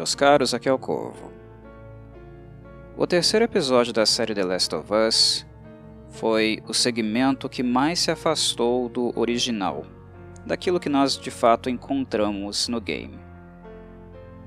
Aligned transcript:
meus 0.00 0.14
caros, 0.14 0.54
aqui 0.54 0.66
é 0.66 0.72
o 0.72 0.78
Corvo. 0.78 1.30
O 2.96 3.06
terceiro 3.06 3.44
episódio 3.44 3.92
da 3.92 4.06
série 4.06 4.34
The 4.34 4.44
Last 4.44 4.74
of 4.74 4.88
Us 4.90 5.46
foi 6.08 6.62
o 6.66 6.72
segmento 6.72 7.50
que 7.50 7.62
mais 7.62 7.98
se 7.98 8.10
afastou 8.10 8.88
do 8.88 9.12
original, 9.14 9.84
daquilo 10.46 10.80
que 10.80 10.88
nós 10.88 11.18
de 11.18 11.30
fato 11.30 11.68
encontramos 11.68 12.66
no 12.66 12.80
game. 12.80 13.18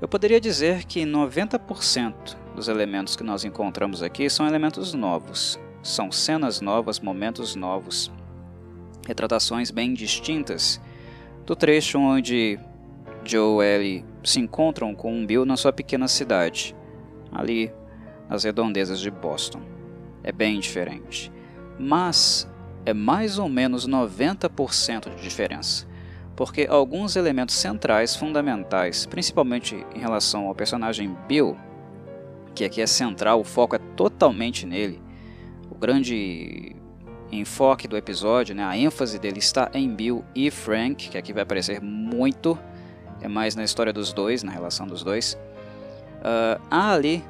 Eu 0.00 0.08
poderia 0.08 0.40
dizer 0.40 0.82
que 0.86 1.02
90% 1.02 2.36
dos 2.56 2.66
elementos 2.66 3.14
que 3.14 3.22
nós 3.22 3.44
encontramos 3.44 4.02
aqui 4.02 4.28
são 4.28 4.48
elementos 4.48 4.92
novos, 4.92 5.56
são 5.84 6.10
cenas 6.10 6.60
novas, 6.60 6.98
momentos 6.98 7.54
novos, 7.54 8.10
retratações 9.06 9.70
bem 9.70 9.94
distintas 9.94 10.80
do 11.46 11.54
trecho 11.54 11.96
onde 12.00 12.58
Joe 13.24 13.64
Ellie 13.64 14.13
se 14.24 14.40
encontram 14.40 14.94
com 14.94 15.12
um 15.12 15.26
Bill 15.26 15.44
na 15.44 15.56
sua 15.56 15.72
pequena 15.72 16.08
cidade, 16.08 16.74
ali 17.30 17.72
nas 18.28 18.44
redondezas 18.44 18.98
de 18.98 19.10
Boston. 19.10 19.60
É 20.22 20.32
bem 20.32 20.58
diferente. 20.58 21.30
Mas 21.78 22.50
é 22.86 22.94
mais 22.94 23.38
ou 23.38 23.48
menos 23.48 23.86
90% 23.86 25.14
de 25.14 25.22
diferença, 25.22 25.86
porque 26.34 26.66
alguns 26.68 27.16
elementos 27.16 27.54
centrais 27.54 28.16
fundamentais, 28.16 29.06
principalmente 29.06 29.86
em 29.94 29.98
relação 29.98 30.48
ao 30.48 30.54
personagem 30.54 31.16
Bill, 31.28 31.56
que 32.54 32.64
aqui 32.64 32.80
é 32.80 32.86
central, 32.86 33.40
o 33.40 33.44
foco 33.44 33.76
é 33.76 33.78
totalmente 33.78 34.64
nele. 34.64 35.02
O 35.70 35.74
grande 35.74 36.76
enfoque 37.32 37.88
do 37.88 37.96
episódio, 37.96 38.54
né, 38.54 38.64
a 38.64 38.76
ênfase 38.76 39.18
dele 39.18 39.38
está 39.38 39.70
em 39.74 39.92
Bill 39.92 40.24
e 40.34 40.50
Frank, 40.50 41.08
que 41.08 41.18
aqui 41.18 41.32
vai 41.32 41.42
aparecer 41.42 41.80
muito 41.80 42.58
é 43.24 43.28
mais 43.28 43.56
na 43.56 43.64
história 43.64 43.92
dos 43.92 44.12
dois, 44.12 44.42
na 44.42 44.52
relação 44.52 44.86
dos 44.86 45.02
dois. 45.02 45.38
Uh, 46.20 46.60
há 46.70 46.92
ali, 46.92 47.24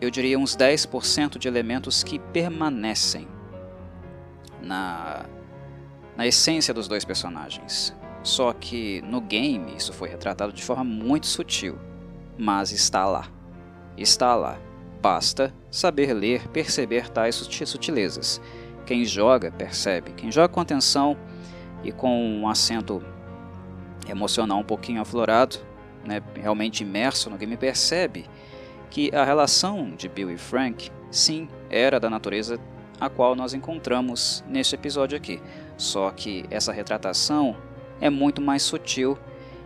eu 0.00 0.10
diria, 0.10 0.38
uns 0.38 0.56
10% 0.56 1.38
de 1.38 1.46
elementos 1.46 2.02
que 2.02 2.18
permanecem 2.18 3.28
na, 4.62 5.26
na 6.16 6.26
essência 6.26 6.72
dos 6.72 6.88
dois 6.88 7.04
personagens. 7.04 7.94
Só 8.22 8.52
que 8.54 9.02
no 9.02 9.20
game 9.20 9.76
isso 9.76 9.92
foi 9.92 10.08
retratado 10.08 10.54
de 10.54 10.62
forma 10.62 10.84
muito 10.84 11.26
sutil, 11.26 11.78
mas 12.38 12.72
está 12.72 13.04
lá. 13.04 13.28
Está 13.96 14.34
lá. 14.34 14.58
Basta 15.02 15.54
saber 15.70 16.14
ler, 16.14 16.48
perceber 16.48 17.10
tais 17.10 17.34
sutilezas. 17.34 18.40
Quem 18.86 19.04
joga, 19.04 19.50
percebe. 19.50 20.12
Quem 20.12 20.32
joga 20.32 20.48
com 20.48 20.60
atenção 20.60 21.14
e 21.84 21.92
com 21.92 22.40
um 22.40 22.48
acento 22.48 23.02
emocional 24.10 24.58
um 24.58 24.64
pouquinho 24.64 25.00
aflorado, 25.00 25.58
né, 26.04 26.22
realmente 26.34 26.82
imerso 26.82 27.30
no 27.30 27.36
game, 27.36 27.56
percebe 27.56 28.26
que 28.90 29.14
a 29.14 29.24
relação 29.24 29.94
de 29.96 30.08
Bill 30.08 30.30
e 30.30 30.36
Frank, 30.36 30.90
sim, 31.10 31.48
era 31.68 32.00
da 32.00 32.10
natureza 32.10 32.58
a 33.00 33.08
qual 33.08 33.34
nós 33.34 33.54
encontramos 33.54 34.44
neste 34.46 34.74
episódio 34.74 35.16
aqui. 35.16 35.40
Só 35.76 36.10
que 36.10 36.44
essa 36.50 36.72
retratação 36.72 37.56
é 38.00 38.10
muito 38.10 38.40
mais 38.42 38.62
sutil 38.62 39.16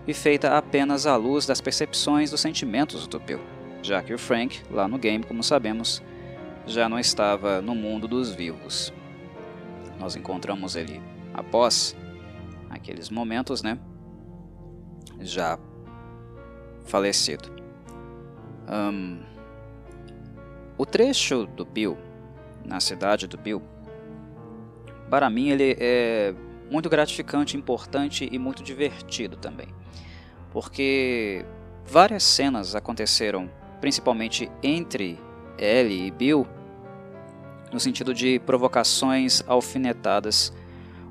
e 0.06 0.14
feita 0.14 0.56
apenas 0.56 1.06
à 1.06 1.16
luz 1.16 1.46
das 1.46 1.60
percepções 1.60 2.30
dos 2.30 2.40
sentimentos 2.40 3.06
do 3.06 3.18
Bill, 3.18 3.40
já 3.82 4.02
que 4.02 4.12
o 4.12 4.18
Frank, 4.18 4.62
lá 4.70 4.86
no 4.86 4.98
game, 4.98 5.24
como 5.24 5.42
sabemos, 5.42 6.02
já 6.66 6.88
não 6.88 6.98
estava 6.98 7.60
no 7.60 7.74
mundo 7.74 8.06
dos 8.06 8.32
vivos. 8.32 8.92
Nós 9.98 10.14
encontramos 10.14 10.76
ele 10.76 11.00
após 11.32 11.96
aqueles 12.70 13.10
momentos, 13.10 13.62
né? 13.62 13.78
Já 15.24 15.58
falecido. 16.84 17.50
Um, 18.68 19.20
o 20.76 20.84
trecho 20.84 21.46
do 21.46 21.64
Bill, 21.64 21.96
na 22.64 22.80
cidade 22.80 23.26
do 23.26 23.36
Bill, 23.36 23.62
para 25.08 25.28
mim 25.30 25.50
ele 25.50 25.76
é 25.78 26.34
muito 26.70 26.88
gratificante, 26.88 27.56
importante 27.56 28.28
e 28.30 28.38
muito 28.38 28.62
divertido 28.62 29.36
também. 29.36 29.68
Porque 30.50 31.44
várias 31.84 32.22
cenas 32.22 32.74
aconteceram, 32.74 33.50
principalmente 33.80 34.50
entre 34.62 35.18
Ellie 35.58 36.06
e 36.06 36.10
Bill, 36.10 36.46
no 37.72 37.78
sentido 37.78 38.14
de 38.14 38.38
provocações 38.40 39.42
alfinetadas, 39.46 40.52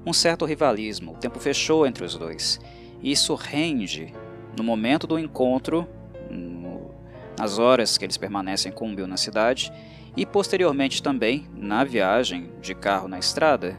um 0.05 0.13
certo 0.13 0.45
rivalismo. 0.45 1.13
O 1.13 1.17
tempo 1.17 1.39
fechou 1.39 1.85
entre 1.85 2.03
os 2.03 2.15
dois 2.15 2.59
isso 3.03 3.35
rende 3.35 4.13
no 4.57 4.63
momento 4.63 5.05
do 5.05 5.19
encontro, 5.19 5.87
no, 6.29 6.91
nas 7.37 7.59
horas 7.59 7.97
que 7.97 8.05
eles 8.05 8.17
permanecem 8.17 8.71
com 8.71 8.95
Bill 8.95 9.07
na 9.07 9.17
cidade, 9.17 9.71
e 10.15 10.25
posteriormente 10.25 11.01
também 11.01 11.47
na 11.55 11.83
viagem 11.83 12.51
de 12.61 12.73
carro 12.73 13.07
na 13.07 13.19
estrada, 13.19 13.77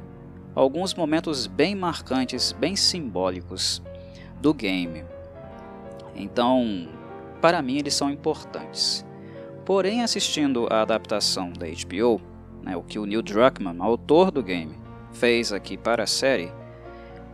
alguns 0.55 0.95
momentos 0.95 1.47
bem 1.47 1.75
marcantes, 1.75 2.53
bem 2.53 2.77
simbólicos 2.77 3.83
do 4.41 4.53
game. 4.53 5.05
Então, 6.15 6.89
para 7.41 7.63
mim 7.63 7.79
eles 7.79 7.95
são 7.95 8.11
importantes. 8.11 9.07
Porém, 9.65 10.03
assistindo 10.03 10.67
a 10.71 10.83
adaptação 10.83 11.53
da 11.53 11.67
HBO, 11.67 12.21
né, 12.63 12.77
o 12.77 12.83
que 12.83 12.99
o 12.99 13.07
Neil 13.07 13.23
Druckmann, 13.23 13.81
autor 13.81 14.31
do 14.31 14.43
game, 14.43 14.77
fez 15.13 15.53
aqui 15.53 15.77
para 15.77 16.03
a 16.03 16.07
série, 16.07 16.53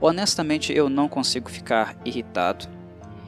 Honestamente, 0.00 0.72
eu 0.72 0.88
não 0.88 1.08
consigo 1.08 1.50
ficar 1.50 1.96
irritado, 2.04 2.66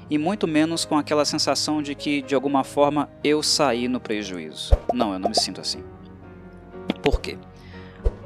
e 0.08 0.18
muito 0.18 0.46
menos 0.46 0.84
com 0.84 0.96
aquela 0.96 1.24
sensação 1.24 1.82
de 1.82 1.94
que, 1.94 2.22
de 2.22 2.34
alguma 2.34 2.64
forma, 2.64 3.08
eu 3.24 3.42
saí 3.42 3.88
no 3.88 4.00
prejuízo. 4.00 4.74
Não, 4.92 5.12
eu 5.12 5.18
não 5.18 5.30
me 5.30 5.34
sinto 5.34 5.60
assim. 5.60 5.82
Por 7.02 7.20
quê? 7.20 7.38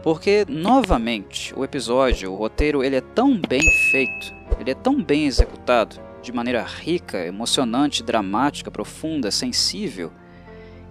Porque, 0.03 0.45
novamente, 0.49 1.53
o 1.57 1.65
episódio, 1.65 2.33
o 2.33 2.37
roteiro, 2.37 2.83
ele 2.83 2.97
é 2.97 3.01
tão 3.01 3.41
bem 3.41 3.61
feito, 3.91 4.35
ele 4.59 4.71
é 4.71 4.75
tão 4.75 5.03
bem 5.03 5.27
executado, 5.27 6.01
de 6.23 6.33
maneira 6.33 6.63
rica, 6.63 7.25
emocionante, 7.25 8.03
dramática, 8.03 8.71
profunda, 8.71 9.31
sensível, 9.31 10.13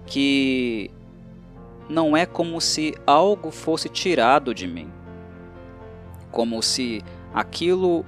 que 0.06 0.90
não 1.90 2.16
é 2.16 2.26
como 2.26 2.60
se 2.62 2.94
algo 3.06 3.52
fosse 3.52 3.90
tirado 3.90 4.54
de 4.54 4.68
mim. 4.68 4.90
Como 6.32 6.62
se 6.62 7.04
aquilo 7.36 8.06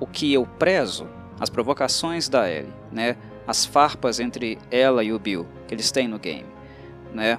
o 0.00 0.06
que 0.06 0.32
eu 0.32 0.44
prezo, 0.44 1.06
as 1.38 1.48
provocações 1.48 2.28
da 2.28 2.50
Ellie, 2.50 2.72
né? 2.90 3.16
As 3.46 3.64
farpas 3.64 4.18
entre 4.18 4.58
ela 4.70 5.04
e 5.04 5.12
o 5.12 5.18
Bill 5.18 5.46
que 5.68 5.74
eles 5.74 5.92
têm 5.92 6.08
no 6.08 6.18
game, 6.18 6.46
né? 7.14 7.38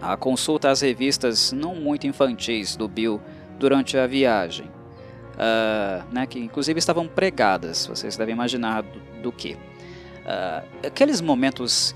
A 0.00 0.16
consulta 0.16 0.70
às 0.70 0.80
revistas 0.80 1.52
não 1.52 1.74
muito 1.74 2.06
infantis 2.06 2.74
do 2.74 2.88
Bill 2.88 3.20
durante 3.58 3.98
a 3.98 4.06
viagem, 4.06 4.66
uh, 4.66 6.02
né? 6.10 6.26
Que 6.26 6.38
inclusive 6.38 6.78
estavam 6.78 7.06
pregadas. 7.06 7.86
Vocês 7.86 8.16
devem 8.16 8.34
imaginar 8.34 8.82
do, 8.82 9.22
do 9.22 9.32
que. 9.32 9.52
Uh, 9.52 10.86
aqueles 10.86 11.20
momentos 11.20 11.94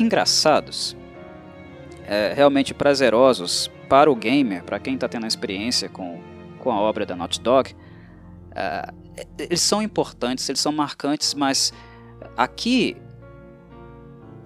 engraçados, 0.00 0.96
é, 2.06 2.32
realmente 2.34 2.72
prazerosos 2.72 3.70
para 3.88 4.10
o 4.10 4.14
gamer, 4.14 4.62
para 4.62 4.78
quem 4.78 4.94
está 4.94 5.08
tendo 5.08 5.24
a 5.24 5.28
experiência 5.28 5.88
com 5.88 6.20
com 6.64 6.72
a 6.72 6.80
obra 6.80 7.04
da 7.04 7.14
Naughty 7.14 7.40
Dog, 7.40 7.72
uh, 7.72 8.94
eles 9.38 9.60
são 9.60 9.82
importantes, 9.82 10.48
eles 10.48 10.60
são 10.60 10.72
marcantes, 10.72 11.34
mas 11.34 11.72
aqui 12.36 12.96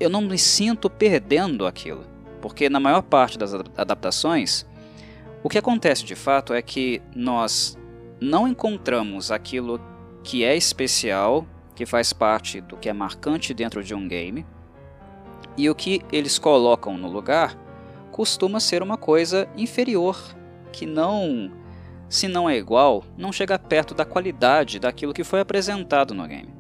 eu 0.01 0.11
não 0.11 0.21
me 0.21 0.37
sinto 0.37 0.91
perdendo 0.91 1.67
aquilo, 1.67 2.05
porque 2.43 2.69
na 2.69 2.81
maior 2.81 3.03
parte 3.03 3.39
das 3.39 3.55
adaptações, 3.55 4.67
o 5.43 5.49
que 5.49 5.57
acontece 5.57 6.05
de 6.05 6.17
fato 6.17 6.53
é 6.53 6.61
que 6.61 7.01
nós 7.15 7.79
não 8.21 8.49
encontramos 8.49 9.31
aquilo 9.31 9.81
que 10.25 10.45
é 10.45 10.57
especial, 10.57 11.47
que 11.75 11.87
faz 11.87 12.13
parte 12.13 12.61
do 12.61 12.77
que 12.77 12.89
é 12.89 12.93
marcante 12.93 13.55
dentro 13.55 13.83
de 13.83 13.95
um 13.95 14.09
game, 14.09 14.45
e 15.57 15.71
o 15.71 15.75
que 15.75 16.03
eles 16.13 16.39
colocam 16.39 16.99
no 16.99 17.09
lugar 17.09 17.57
costuma 18.11 18.59
ser 18.59 18.83
uma 18.83 18.97
coisa 18.97 19.49
inferior, 19.57 20.19
que 20.73 20.85
não 20.85 21.51
se 22.09 22.27
não 22.27 22.49
é 22.49 22.57
igual, 22.57 23.05
não 23.17 23.33
chega 23.33 23.59
perto 23.59 23.95
da 23.95 24.05
qualidade 24.05 24.79
daquilo 24.79 25.13
que 25.13 25.25
foi 25.25 25.41
apresentado 25.41 26.15
no 26.15 26.27
game. 26.27 26.55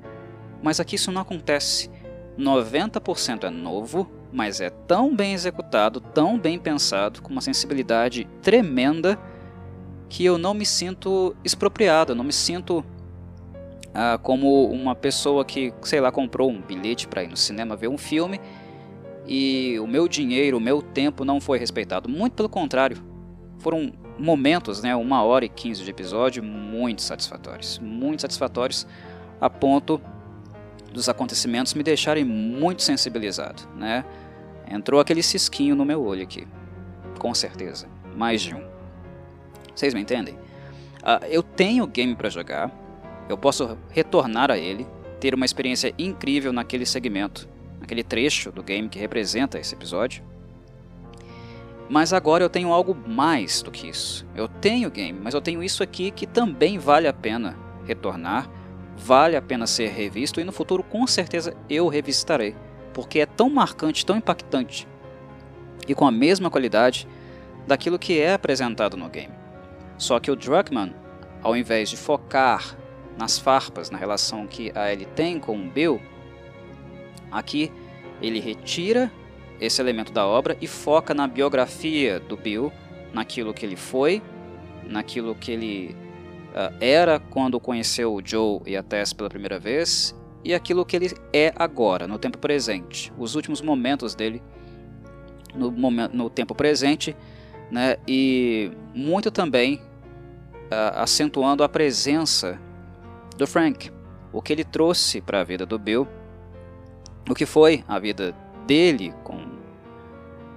Mas 0.63 0.81
aqui 0.81 0.97
isso 0.97 1.11
não 1.11 1.23
acontece. 1.23 1.91
90% 2.39 3.45
é 3.45 3.51
novo, 3.51 4.11
mas 4.33 4.61
é 4.61 4.71
tão 4.71 5.15
bem 5.15 5.33
executado, 5.33 6.01
tão 6.01 6.39
bem 6.39 6.59
pensado, 6.59 7.23
com 7.23 7.31
uma 7.31 7.41
sensibilidade 7.41 8.27
tremenda, 8.43 9.19
que 10.09 10.25
eu 10.25 10.39
não 10.39 10.55
me 10.55 10.67
sinto 10.67 11.35
expropriado, 11.45 12.15
não 12.15 12.25
me 12.25 12.33
sinto 12.33 12.85
ah, 13.95 14.19
como 14.23 14.67
uma 14.67 14.95
pessoa 14.95 15.45
que, 15.45 15.73
sei 15.83 16.01
lá, 16.01 16.13
comprou 16.13 16.51
um 16.51 16.61
bilhete 16.61 17.09
para 17.09 17.25
ir 17.25 17.29
no 17.29 17.37
cinema 17.37 17.77
ver 17.77 17.89
um 17.89 17.99
filme 17.99 18.41
e 19.27 19.79
o 19.81 19.87
meu 19.87 20.09
dinheiro, 20.09 20.57
o 20.57 20.61
meu 20.61 20.81
tempo 20.81 21.25
não 21.25 21.41
foi 21.41 21.59
respeitado. 21.59 22.09
Muito 22.09 22.35
pelo 22.35 22.49
contrário, 22.49 22.97
foram 23.59 23.93
momentos, 24.19 24.83
né, 24.83 24.95
uma 24.97 25.23
hora 25.23 25.45
e 25.45 25.49
quinze 25.49 25.85
de 25.85 25.91
episódio, 25.91 26.43
muito 26.43 27.03
satisfatórios. 27.03 27.79
Muito 27.79 28.23
satisfatórios 28.23 28.87
a 29.41 29.49
ponto 29.49 30.01
dos 30.93 31.09
acontecimentos 31.09 31.75
me 31.75 31.83
deixarem 31.83 32.25
muito 32.25 32.83
sensibilizado, 32.83 33.63
né? 33.77 34.05
Entrou 34.71 35.01
aquele 35.01 35.23
cisquinho 35.23 35.75
no 35.75 35.85
meu 35.85 36.03
olho 36.03 36.23
aqui, 36.23 36.47
com 37.19 37.33
certeza, 37.35 37.89
mais 38.17 38.43
de 38.43 38.55
um. 38.55 38.63
Vocês 39.75 39.95
me 39.95 40.01
entendem? 40.01 40.35
Uh, 40.35 41.25
eu 41.31 41.43
tenho 41.43 41.87
game 41.87 42.15
para 42.15 42.29
jogar, 42.29 42.71
eu 43.29 43.39
posso 43.39 43.79
retornar 43.91 44.51
a 44.51 44.59
ele, 44.59 44.87
ter 45.21 45.35
uma 45.35 45.45
experiência 45.45 45.95
incrível 45.99 46.53
naquele 46.53 46.85
segmento, 46.85 47.49
naquele 47.81 48.03
trecho 48.03 48.51
do 48.51 48.63
game 48.63 48.89
que 48.89 48.99
representa 48.99 49.59
esse 49.59 49.75
episódio. 49.75 50.23
Mas 51.89 52.13
agora 52.13 52.45
eu 52.45 52.51
tenho 52.51 52.73
algo 52.73 52.95
mais 53.07 53.63
do 53.63 53.71
que 53.71 53.89
isso. 53.89 54.27
Eu 54.35 54.47
tenho 54.47 54.91
game, 54.91 55.19
mas 55.23 55.33
eu 55.35 55.41
tenho 55.41 55.63
isso 55.63 55.83
aqui 55.83 56.11
que 56.11 56.27
também 56.27 56.79
vale 56.79 57.09
a 57.09 57.13
pena 57.13 57.57
retornar, 57.87 58.49
vale 58.97 59.37
a 59.37 59.43
pena 59.43 59.67
ser 59.67 59.89
revisto 59.89 60.41
e 60.41 60.45
no 60.45 60.53
futuro 60.53 60.83
com 60.83 61.07
certeza 61.07 61.57
eu 61.69 61.89
revisitarei, 61.89 62.55
porque 62.93 63.21
é 63.21 63.27
tão 63.27 63.49
marcante, 63.49 64.05
tão 64.05 64.17
impactante 64.17 64.87
e 65.89 65.95
com 65.95 66.07
a 66.07 66.11
mesma 66.11 66.51
qualidade 66.51 67.09
daquilo 67.67 67.99
que 67.99 68.21
é 68.21 68.35
apresentado 68.35 68.97
no 68.97 69.09
game. 69.09 69.33
Só 69.97 70.21
que 70.21 70.31
o 70.31 70.37
Druckmann, 70.37 70.95
ao 71.43 71.57
invés 71.57 71.89
de 71.89 71.97
focar 71.97 72.77
nas 73.17 73.39
farpas, 73.39 73.91
na 73.91 73.99
relação 73.99 74.47
que 74.47 74.71
a 74.75 74.93
Ellie 74.93 75.07
tem 75.07 75.41
com 75.41 75.59
o 75.59 75.71
Bill, 75.71 76.01
aqui 77.33 77.73
ele 78.21 78.39
retira 78.39 79.11
esse 79.61 79.81
elemento 79.81 80.13
da 80.13 80.27
obra 80.27 80.57
e 80.61 80.67
foca 80.67 81.15
na 81.15 81.27
biografia 81.27 82.21
do 82.21 82.37
Bill, 82.37 82.73
naquilo 83.13 83.53
que 83.53 83.65
ele 83.65 83.77
foi, 83.77 84.23
naquilo 84.85 85.35
que 85.35 85.53
ele 85.53 85.97
uh, 86.51 86.75
era 86.81 87.19
quando 87.19 87.59
conheceu 87.59 88.15
o 88.15 88.23
Joe 88.25 88.61
e 88.67 88.77
a 88.77 88.83
Tess 88.83 89.13
pela 89.13 89.29
primeira 89.29 89.59
vez, 89.59 90.15
e 90.45 90.55
aquilo 90.55 90.85
que 90.85 90.97
ele 90.97 91.13
é 91.33 91.53
agora, 91.57 92.07
no 92.07 92.19
tempo 92.19 92.39
presente, 92.39 93.13
os 93.19 93.35
últimos 93.35 93.61
momentos 93.61 94.15
dele 94.15 94.43
no, 95.55 95.71
momento, 95.71 96.17
no 96.17 96.31
tempo 96.31 96.55
presente, 96.55 97.17
né, 97.71 97.97
e 98.07 98.71
muito 98.95 99.31
também 99.31 99.77
uh, 99.77 100.95
acentuando 100.97 101.63
a 101.63 101.69
presença 101.69 102.59
do 103.37 103.47
Frank, 103.47 103.91
o 104.33 104.41
que 104.41 104.53
ele 104.53 104.65
trouxe 104.65 105.21
para 105.21 105.41
a 105.41 105.45
vida 105.45 105.67
do 105.67 105.79
Bill, 105.79 106.07
o 107.29 107.35
que 107.35 107.45
foi 107.45 107.85
a 107.87 107.99
vida 107.99 108.35
dele 108.67 109.13
com, 109.25 109.39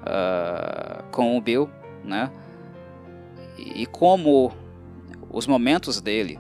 uh, 0.01 1.03
com 1.12 1.38
o 1.38 1.42
Bill, 1.42 1.69
né? 2.03 2.31
E, 3.57 3.86
como 3.86 4.51
os 5.30 5.45
momentos 5.48 6.01
dele, 6.01 6.39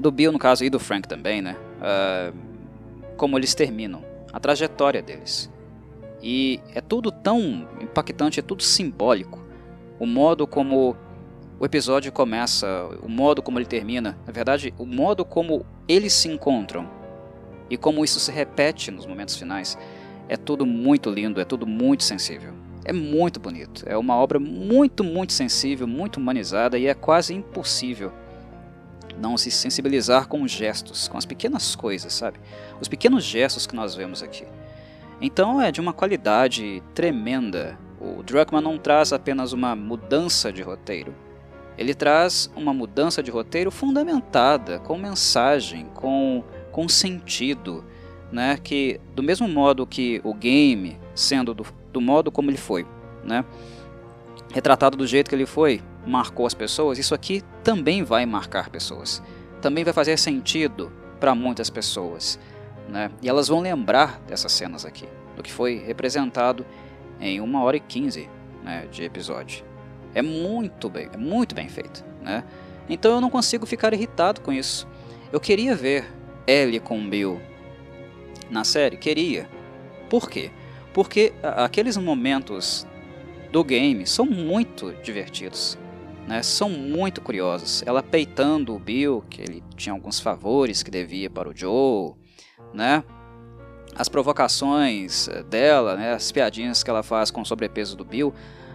do 0.00 0.10
Bill 0.10 0.32
no 0.32 0.38
caso 0.38 0.64
e 0.64 0.70
do 0.70 0.78
Frank 0.78 1.06
também, 1.08 1.40
né? 1.40 1.56
Uh, 1.78 2.36
como 3.16 3.38
eles 3.38 3.54
terminam, 3.54 4.04
a 4.32 4.40
trajetória 4.40 5.02
deles. 5.02 5.50
E 6.22 6.60
é 6.74 6.80
tudo 6.80 7.10
tão 7.10 7.68
impactante, 7.80 8.40
é 8.40 8.42
tudo 8.42 8.62
simbólico. 8.62 9.44
O 9.98 10.06
modo 10.06 10.46
como 10.46 10.96
o 11.60 11.64
episódio 11.64 12.12
começa, 12.12 12.88
o 13.02 13.08
modo 13.08 13.42
como 13.42 13.58
ele 13.58 13.66
termina, 13.66 14.16
na 14.26 14.32
verdade, 14.32 14.72
o 14.78 14.86
modo 14.86 15.24
como 15.24 15.66
eles 15.88 16.12
se 16.12 16.28
encontram 16.28 16.88
e 17.70 17.76
como 17.76 18.04
isso 18.04 18.20
se 18.20 18.30
repete 18.30 18.90
nos 18.90 19.06
momentos 19.06 19.36
finais, 19.36 19.76
é 20.28 20.36
tudo 20.36 20.66
muito 20.66 21.10
lindo, 21.10 21.40
é 21.40 21.44
tudo 21.44 21.66
muito 21.66 22.04
sensível. 22.04 22.52
É 22.84 22.92
muito 22.92 23.38
bonito, 23.38 23.84
é 23.86 23.96
uma 23.96 24.16
obra 24.16 24.38
muito, 24.38 25.04
muito 25.04 25.32
sensível, 25.32 25.86
muito 25.86 26.18
humanizada 26.18 26.78
e 26.78 26.86
é 26.86 26.94
quase 26.94 27.34
impossível 27.34 28.12
não 29.20 29.36
se 29.36 29.50
sensibilizar 29.50 30.28
com 30.28 30.42
os 30.42 30.50
gestos, 30.50 31.08
com 31.08 31.18
as 31.18 31.26
pequenas 31.26 31.74
coisas, 31.74 32.12
sabe? 32.12 32.38
Os 32.80 32.88
pequenos 32.88 33.24
gestos 33.24 33.66
que 33.66 33.74
nós 33.74 33.94
vemos 33.94 34.22
aqui. 34.22 34.44
Então 35.20 35.60
é 35.60 35.72
de 35.72 35.80
uma 35.80 35.92
qualidade 35.92 36.82
tremenda. 36.94 37.76
O 38.00 38.22
Druckmann 38.22 38.62
não 38.62 38.78
traz 38.78 39.12
apenas 39.12 39.52
uma 39.52 39.74
mudança 39.74 40.52
de 40.52 40.62
roteiro, 40.62 41.12
ele 41.78 41.94
traz 41.94 42.50
uma 42.56 42.74
mudança 42.74 43.22
de 43.22 43.30
roteiro 43.30 43.70
fundamentada, 43.70 44.80
com 44.80 44.98
mensagem, 44.98 45.86
com, 45.94 46.42
com 46.72 46.88
sentido, 46.88 47.84
né? 48.32 48.58
que 48.62 49.00
do 49.14 49.22
mesmo 49.22 49.48
modo 49.48 49.86
que 49.86 50.20
o 50.24 50.34
game, 50.34 50.98
sendo 51.14 51.54
do, 51.54 51.66
do 51.92 52.00
modo 52.00 52.30
como 52.30 52.50
ele 52.50 52.58
foi, 52.58 52.86
né? 53.24 53.44
retratado 54.52 54.96
do 54.96 55.06
jeito 55.06 55.28
que 55.28 55.34
ele 55.34 55.46
foi, 55.46 55.82
marcou 56.06 56.46
as 56.46 56.54
pessoas, 56.54 56.98
isso 56.98 57.14
aqui 57.14 57.42
também 57.62 58.02
vai 58.02 58.24
marcar 58.24 58.70
pessoas. 58.70 59.22
Também 59.60 59.84
vai 59.84 59.92
fazer 59.92 60.16
sentido 60.16 60.90
para 61.20 61.34
muitas 61.34 61.68
pessoas. 61.68 62.38
Né? 62.88 63.10
E 63.20 63.28
elas 63.28 63.48
vão 63.48 63.60
lembrar 63.60 64.20
dessas 64.26 64.52
cenas 64.52 64.84
aqui, 64.84 65.06
do 65.36 65.42
que 65.42 65.52
foi 65.52 65.76
representado 65.76 66.64
em 67.20 67.40
uma 67.40 67.62
hora 67.62 67.76
e 67.76 67.80
quinze 67.80 68.28
né, 68.62 68.86
de 68.90 69.04
episódio. 69.04 69.64
É 70.14 70.22
muito 70.22 70.88
bem, 70.88 71.10
é 71.12 71.16
muito 71.16 71.54
bem 71.54 71.68
feito, 71.68 72.02
né? 72.22 72.42
Então 72.88 73.12
eu 73.12 73.20
não 73.20 73.28
consigo 73.28 73.66
ficar 73.66 73.92
irritado 73.92 74.40
com 74.40 74.50
isso. 74.50 74.88
Eu 75.30 75.38
queria 75.38 75.76
ver 75.76 76.06
Ellie 76.46 76.80
com 76.80 77.08
Bill 77.08 77.38
na 78.50 78.64
série, 78.64 78.96
queria. 78.96 79.48
Por 80.08 80.28
quê? 80.28 80.50
Porque 80.92 81.32
aqueles 81.42 81.96
momentos 81.96 82.86
do 83.52 83.62
game 83.62 84.06
são 84.06 84.26
muito 84.26 84.92
divertidos, 85.02 85.78
né? 86.26 86.42
São 86.42 86.68
muito 86.68 87.20
curiosos. 87.20 87.82
Ela 87.86 88.02
peitando 88.02 88.74
o 88.74 88.78
Bill, 88.78 89.24
que 89.28 89.40
ele 89.42 89.62
tinha 89.76 89.92
alguns 89.92 90.18
favores 90.20 90.82
que 90.82 90.90
devia 90.90 91.30
para 91.30 91.48
o 91.48 91.56
Joe, 91.56 92.14
né? 92.72 93.04
As 93.94 94.08
provocações 94.08 95.28
dela, 95.48 95.96
né? 95.96 96.12
As 96.12 96.30
piadinhas 96.32 96.82
que 96.82 96.90
ela 96.90 97.02
faz 97.02 97.30
com 97.30 97.40
o 97.40 97.46
sobrepeso 97.46 97.96
do 97.96 98.04
Bill 98.04 98.32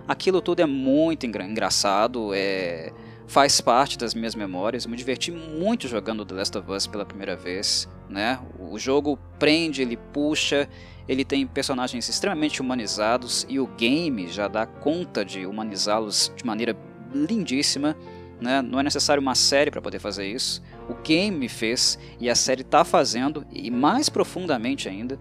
Aquilo 0.08 0.42
tudo 0.42 0.60
é 0.60 0.66
muito 0.66 1.26
engraçado, 1.26 2.34
é, 2.34 2.92
faz 3.28 3.62
parte 3.62 3.98
das 3.98 4.14
minhas 4.14 4.36
memórias. 4.36 4.86
Eu 4.86 4.92
me 4.92 4.98
diverti 4.98 5.32
muito 5.32 5.88
jogando 5.88 6.26
The 6.26 6.36
Last 6.36 6.58
of 6.58 6.72
Us 6.72 6.88
pela 6.88 7.06
primeira 7.06 7.36
vez. 7.36 7.88
Né? 8.10 8.40
O 8.60 8.78
jogo 8.78 9.18
prende, 9.40 9.82
ele 9.82 9.98
puxa, 9.98 10.70
ele 11.08 11.26
tem 11.26 11.46
personagens 11.48 12.08
extremamente 12.08 12.62
humanizados 12.62 13.46
e 13.50 13.60
o 13.60 13.68
game 13.68 14.28
já 14.28 14.48
dá 14.48 14.66
conta 14.66 15.26
de 15.26 15.46
humanizá-los 15.46 16.32
de 16.36 16.46
maneira 16.46 16.76
lindíssima. 17.14 17.96
Né? 18.40 18.62
Não 18.62 18.80
é 18.80 18.84
necessário 18.84 19.22
uma 19.22 19.36
série 19.36 19.72
para 19.72 19.82
poder 19.82 20.00
fazer 20.00 20.28
isso. 20.28 20.62
O 20.90 20.94
game 20.96 21.48
fez 21.48 21.98
e 22.20 22.30
a 22.30 22.36
série 22.36 22.62
está 22.62 22.84
fazendo, 22.84 23.46
e 23.52 23.72
mais 23.72 24.10
profundamente 24.10 24.90
ainda. 24.90 25.18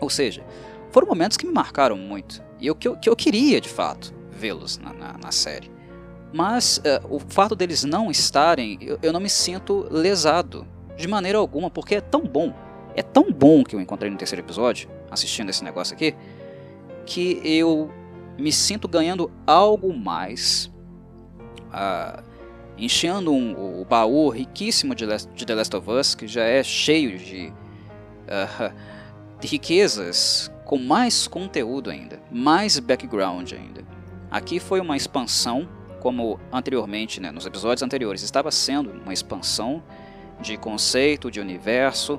Ou 0.00 0.10
seja, 0.10 0.44
foram 0.90 1.06
momentos 1.06 1.36
que 1.36 1.46
me 1.46 1.52
marcaram 1.52 1.96
muito. 1.96 2.42
E 2.58 2.66
eu, 2.66 2.74
que, 2.74 2.88
eu, 2.88 2.96
que 2.96 3.08
eu 3.08 3.14
queria, 3.14 3.60
de 3.60 3.68
fato, 3.68 4.12
vê-los 4.30 4.78
na, 4.78 4.92
na, 4.92 5.18
na, 5.18 5.30
série. 5.30 5.70
Mas 6.32 6.78
uh, 6.78 7.06
o 7.08 7.18
fato 7.18 7.56
deles 7.56 7.84
não 7.84 8.10
estarem, 8.10 8.78
eu, 8.80 8.98
eu 9.02 9.12
não 9.12 9.20
me 9.20 9.30
sinto 9.30 9.86
lesado. 9.90 10.66
De 10.96 11.08
maneira 11.08 11.38
alguma, 11.38 11.70
porque 11.70 11.96
é 11.96 12.00
tão 12.00 12.22
bom. 12.22 12.52
É 12.94 13.02
tão 13.02 13.32
bom 13.32 13.64
que 13.64 13.74
eu 13.74 13.80
encontrei 13.80 14.10
no 14.10 14.16
terceiro 14.16 14.44
episódio, 14.44 14.88
assistindo 15.10 15.48
esse 15.48 15.64
negócio 15.64 15.94
aqui, 15.94 16.14
que 17.06 17.40
eu 17.42 17.90
me 18.38 18.52
sinto 18.52 18.86
ganhando 18.86 19.30
algo 19.46 19.92
mais. 19.96 20.70
Uh, 21.68 22.22
enchendo 22.76 23.32
um, 23.32 23.80
o 23.80 23.84
baú 23.84 24.28
riquíssimo 24.30 24.94
de, 24.94 25.06
de, 25.34 25.46
The 25.46 25.54
Last 25.54 25.76
of 25.76 25.90
Us, 25.90 26.14
que 26.14 26.26
já 26.26 26.44
é 26.44 26.62
cheio 26.62 27.18
de, 27.18 27.52
uh, 28.26 28.72
de 29.38 29.46
riquezas 29.46 30.50
com 30.64 30.78
mais 30.78 31.28
conteúdo 31.28 31.90
ainda, 31.90 32.20
mais 32.30 32.78
background 32.78 33.52
ainda. 33.52 33.84
Aqui 34.30 34.58
foi 34.58 34.80
uma 34.80 34.96
expansão, 34.96 35.68
como 36.00 36.40
anteriormente, 36.50 37.20
né, 37.20 37.30
nos 37.30 37.46
episódios 37.46 37.82
anteriores, 37.82 38.22
estava 38.22 38.50
sendo 38.50 38.90
uma 38.90 39.12
expansão 39.12 39.82
de 40.40 40.56
conceito, 40.56 41.30
de 41.30 41.40
universo, 41.40 42.18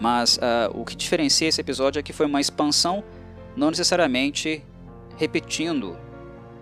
mas 0.00 0.36
uh, 0.38 0.70
o 0.74 0.84
que 0.84 0.96
diferencia 0.96 1.48
esse 1.48 1.60
episódio 1.60 2.00
é 2.00 2.02
que 2.02 2.12
foi 2.12 2.26
uma 2.26 2.40
expansão, 2.40 3.04
não 3.56 3.70
necessariamente 3.70 4.64
repetindo 5.16 5.96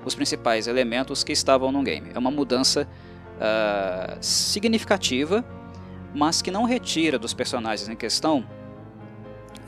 os 0.04 0.14
principais 0.14 0.66
elementos 0.66 1.22
que 1.22 1.32
estavam 1.32 1.70
no 1.70 1.82
game. 1.82 2.10
É 2.14 2.18
uma 2.18 2.30
mudança 2.30 2.88
uh, 3.36 4.16
significativa, 4.20 5.44
mas 6.14 6.40
que 6.40 6.50
não 6.50 6.64
retira 6.64 7.18
dos 7.18 7.34
personagens 7.34 7.88
em 7.88 7.96
questão 7.96 8.46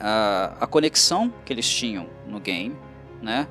a, 0.01 0.57
a 0.61 0.67
conexão 0.67 1.33
que 1.45 1.53
eles 1.53 1.69
tinham 1.69 2.07
no 2.27 2.41
game, 2.41 2.75
né? 3.21 3.47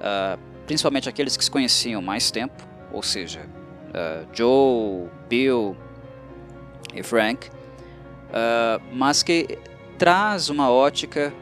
Uh, 0.00 0.49
principalmente 0.70 1.08
aqueles 1.08 1.36
que 1.36 1.42
se 1.42 1.50
conheciam 1.50 2.00
mais 2.00 2.30
tempo, 2.30 2.64
ou 2.92 3.02
seja, 3.02 3.40
uh, 3.40 4.24
Joe, 4.32 5.08
Bill 5.28 5.76
e 6.94 7.02
Frank, 7.02 7.48
uh, 7.48 8.80
mas 8.92 9.24
que 9.24 9.58
traz 9.98 10.48
uma 10.48 10.70
ótica 10.70 11.34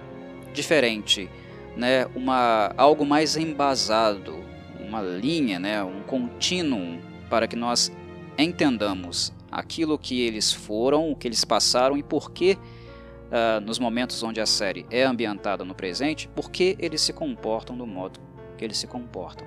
diferente, 0.55 1.29
né? 1.77 2.07
Uma 2.17 2.73
algo 2.75 3.05
mais 3.05 3.37
embasado, 3.37 4.43
uma 4.81 5.03
linha, 5.03 5.59
né? 5.59 5.85
Um 5.85 6.01
contínuo 6.05 6.99
para 7.29 7.47
que 7.47 7.55
nós 7.55 7.93
entendamos 8.39 9.31
aquilo 9.53 9.99
que 9.99 10.23
eles 10.23 10.51
foram, 10.51 11.13
o 11.13 11.15
que 11.15 11.29
eles 11.29 11.45
passaram 11.45 11.99
e 11.99 12.03
por 12.03 12.31
que, 12.31 12.55
uh, 12.55 13.61
nos 13.61 13.79
momentos 13.79 14.23
onde 14.23 14.41
a 14.41 14.47
série 14.47 14.87
é 14.91 15.03
ambientada 15.03 15.67
no 15.67 15.75
presente, 15.75 16.29
por 16.29 16.51
que 16.51 16.79
eles 16.79 17.03
se 17.03 17.13
comportam 17.13 17.77
do 17.77 17.87
modo 17.87 18.27
que 18.59 18.65
eles 18.65 18.77
se 18.77 18.87
comportam. 18.87 19.47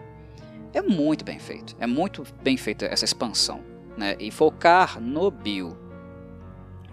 É 0.74 0.82
muito 0.82 1.24
bem 1.24 1.38
feito, 1.38 1.76
é 1.80 1.86
muito 1.86 2.24
bem 2.42 2.58
feita 2.58 2.86
essa 2.86 3.06
expansão. 3.06 3.62
Né? 3.98 4.16
E 4.20 4.32
focar 4.32 5.00
no 5.02 5.30
Bill 5.30 5.78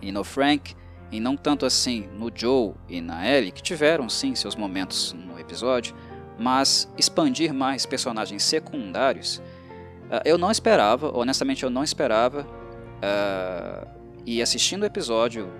e 0.03 0.11
no 0.11 0.25
Frank, 0.25 0.75
e 1.11 1.21
não 1.21 1.37
tanto 1.37 1.65
assim 1.65 2.09
no 2.19 2.31
Joe 2.35 2.75
e 2.89 3.01
na 3.01 3.27
Ellie, 3.27 3.53
que 3.53 3.63
tiveram 3.63 4.09
sim 4.09 4.35
seus 4.35 4.55
momentos 4.55 5.13
no 5.13 5.39
episódio, 5.39 5.95
mas 6.39 6.93
expandir 6.99 7.55
mais 7.55 7.87
personagens 7.87 8.43
secundários, 8.43 9.39
uh, 9.39 10.21
eu 10.25 10.37
não 10.37 10.51
esperava, 10.51 11.17
honestamente 11.17 11.63
eu 11.63 11.71
não 11.71 11.83
esperava, 11.83 12.43
uh, 12.43 13.89
e 14.27 14.43
assistindo 14.43 14.83
o 14.83 14.87
episódio, 14.87 15.51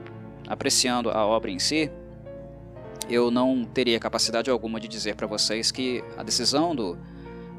apreciando 0.47 1.11
a 1.11 1.25
obra 1.25 1.51
em 1.51 1.59
si, 1.59 1.91
eu 3.09 3.31
não 3.31 3.65
teria 3.65 3.99
capacidade 3.99 4.51
alguma 4.51 4.81
de 4.81 4.89
dizer 4.89 5.17
para 5.17 5.27
vocês 5.27 5.71
que 5.71 6.03
a 6.17 6.23
decisão 6.23 6.75
do, 6.75 6.99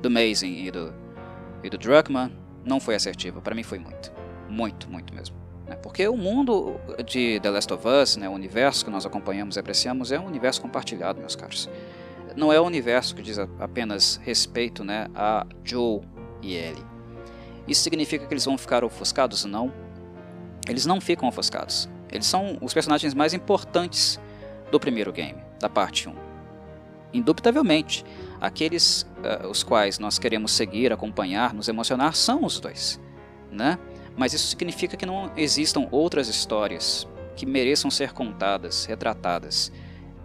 do 0.01 0.10
Mazin 0.10 0.65
e 0.65 0.72
do, 0.72 0.94
e 1.63 1.70
do 1.70 1.77
Druckmann 1.77 2.32
não 2.63 2.79
foi 2.79 2.96
assertiva. 2.96 3.41
Para 3.41 3.56
mim 3.56 3.63
foi 3.63 3.79
muito. 3.79 4.12
Muito, 4.48 4.89
muito 4.89 5.13
mesmo. 5.13 5.36
Né? 5.68 5.75
Porque 5.75 6.08
o 6.08 6.18
mundo 6.18 6.79
de 7.06 7.39
The 7.39 7.50
Last 7.50 7.74
of 7.74 7.88
Us, 7.88 8.18
né, 8.18 8.27
o 8.27 8.34
universo 8.34 8.84
que 8.84 8.91
nós 8.91 9.06
acompanhamos 9.06 9.56
e 9.56 9.60
apreciamos, 9.60 10.12
é 10.12 10.20
um 10.20 10.25
universo 10.25 10.62
compartilhado, 10.62 11.20
meus 11.20 11.36
caros 11.36 11.70
não 12.36 12.51
é 12.51 12.60
o 12.60 12.63
universo 12.63 13.15
que 13.15 13.22
diz 13.22 13.38
apenas 13.38 14.20
respeito 14.24 14.84
né, 14.84 15.08
a 15.15 15.46
Joe 15.63 16.01
e 16.41 16.56
Ellie. 16.56 16.86
Isso 17.68 17.82
significa 17.82 18.25
que 18.25 18.34
eles 18.34 18.46
vão 18.46 18.58
ficar 18.58 18.84
ofuscados? 18.84 19.46
Não. 19.46 19.72
Eles 20.68 20.86
não 20.86 21.00
ficam 21.00 21.27
ofuscados. 21.27 21.89
Eles 22.12 22.25
são 22.25 22.58
os 22.62 22.74
personagens 22.74 23.13
mais 23.13 23.34
importantes 23.34 24.20
do 24.72 24.80
primeiro 24.80 25.12
game, 25.12 25.42
da 25.60 25.70
parte 25.70 26.08
1. 26.08 26.16
Indubitavelmente, 27.14 28.06
aqueles 28.40 29.02
uh, 29.02 29.48
os 29.48 29.64
quais 29.64 30.00
nós 30.00 30.20
queremos 30.20 30.52
seguir, 30.52 30.94
acompanhar, 30.94 31.54
nos 31.54 31.68
emocionar 31.68 32.16
são 32.16 32.46
os 32.46 32.60
dois. 32.60 33.00
Né? 33.52 33.80
Mas 34.16 34.34
isso 34.34 34.48
significa 34.48 34.96
que 34.96 35.06
não 35.06 35.32
existam 35.36 35.88
outras 35.92 36.28
histórias 36.28 37.08
que 37.36 37.46
mereçam 37.46 37.90
ser 37.90 38.14
contadas, 38.14 38.86
retratadas 38.86 39.72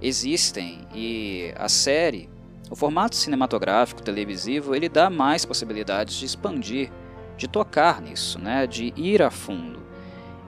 existem 0.03 0.87
e 0.95 1.53
a 1.57 1.69
série, 1.69 2.29
o 2.71 2.77
formato 2.77 3.17
cinematográfico 3.17 4.03
televisivo, 4.03 4.75
ele 4.75 4.89
dá 4.89 5.09
mais 5.09 5.45
possibilidades 5.45 6.17
de 6.17 6.27
expandir, 6.27 6.91
de 7.37 7.49
tocar 7.49 8.03
nisso, 8.03 8.39
né, 8.39 8.67
de 8.67 8.93
ir 8.97 9.23
a 9.23 9.31
fundo. 9.31 9.81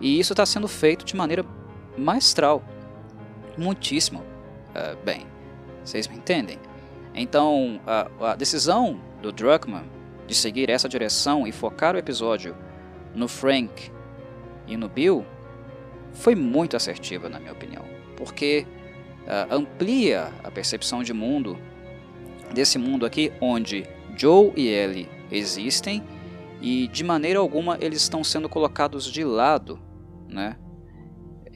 E 0.01 0.19
isso 0.21 0.33
está 0.33 0.45
sendo 0.45 0.69
feito 0.69 1.05
de 1.05 1.17
maneira 1.17 1.45
maestral, 1.97 2.63
muitíssimo 3.57 4.21
uh, 4.21 4.97
bem. 5.05 5.27
Vocês 5.85 6.09
me 6.09 6.17
entendem? 6.17 6.59
Então, 7.15 7.81
a, 7.87 8.33
a 8.33 8.37
decisão 8.37 9.01
do 9.23 9.33
Druckmann 9.33 9.85
de 10.27 10.35
seguir 10.35 10.69
essa 10.69 10.89
direção 10.89 11.47
e 11.47 11.53
focar 11.53 11.95
o 11.95 11.99
episódio 11.99 12.55
no 13.15 13.29
Frank 13.29 13.91
e 14.67 14.77
no 14.77 14.89
Bill 14.89 15.25
foi 16.13 16.35
muito 16.35 16.77
assertiva, 16.77 17.29
na 17.29 17.39
minha 17.39 17.53
opinião, 17.53 17.85
porque 18.17 18.67
uh, 19.23 19.55
amplia 19.55 20.33
a 20.43 20.51
percepção 20.51 21.03
de 21.03 21.13
mundo 21.13 21.57
desse 22.53 22.79
mundo 22.79 23.07
aqui, 23.07 23.33
onde 23.41 23.87
Joe 24.17 24.53
e 24.57 24.69
Ellie 24.69 25.09
existem 25.31 26.03
e 26.61 26.89
de 26.89 27.05
maneira 27.05 27.39
alguma 27.39 27.77
eles 27.81 28.03
estão 28.03 28.25
sendo 28.25 28.49
colocados 28.49 29.11
de 29.11 29.25
lado, 29.25 29.79
né? 30.29 30.57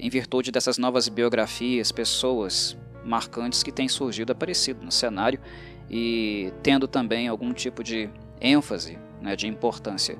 Em 0.03 0.09
virtude 0.09 0.51
dessas 0.51 0.79
novas 0.79 1.09
biografias, 1.11 1.93
pessoas 1.93 2.75
marcantes 3.05 3.63
que 3.63 3.71
têm 3.71 3.87
surgido, 3.87 4.33
aparecido 4.33 4.83
no 4.83 4.91
cenário 4.91 5.39
e 5.91 6.51
tendo 6.63 6.89
também 6.89 7.29
algum 7.29 7.53
tipo 7.53 7.85
de 7.85 8.09
ênfase, 8.41 8.99
né, 9.21 9.37
de 9.37 9.47
importância. 9.47 10.17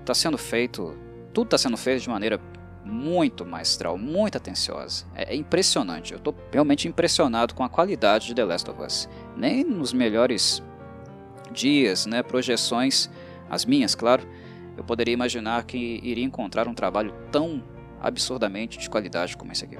Está 0.00 0.14
sendo 0.14 0.38
feito, 0.38 0.96
tudo 1.32 1.46
está 1.46 1.58
sendo 1.58 1.76
feito 1.76 2.02
de 2.02 2.08
maneira 2.08 2.40
muito 2.84 3.44
maestral, 3.44 3.98
muito 3.98 4.36
atenciosa. 4.36 5.04
É, 5.12 5.34
é 5.34 5.36
impressionante. 5.36 6.12
Eu 6.12 6.18
estou 6.18 6.32
realmente 6.52 6.86
impressionado 6.86 7.52
com 7.52 7.64
a 7.64 7.68
qualidade 7.68 8.28
de 8.28 8.34
The 8.34 8.44
Last 8.44 8.70
of 8.70 8.80
Us. 8.80 9.08
Nem 9.36 9.64
nos 9.64 9.92
melhores 9.92 10.62
dias, 11.50 12.06
né, 12.06 12.22
projeções, 12.22 13.10
as 13.50 13.64
minhas, 13.64 13.96
claro, 13.96 14.22
eu 14.76 14.84
poderia 14.84 15.14
imaginar 15.14 15.64
que 15.64 16.00
iria 16.00 16.24
encontrar 16.24 16.68
um 16.68 16.74
trabalho 16.74 17.12
tão 17.32 17.73
absurdamente 18.04 18.78
de 18.78 18.90
qualidade 18.90 19.36
como 19.36 19.50
esse 19.50 19.64
aqui. 19.64 19.78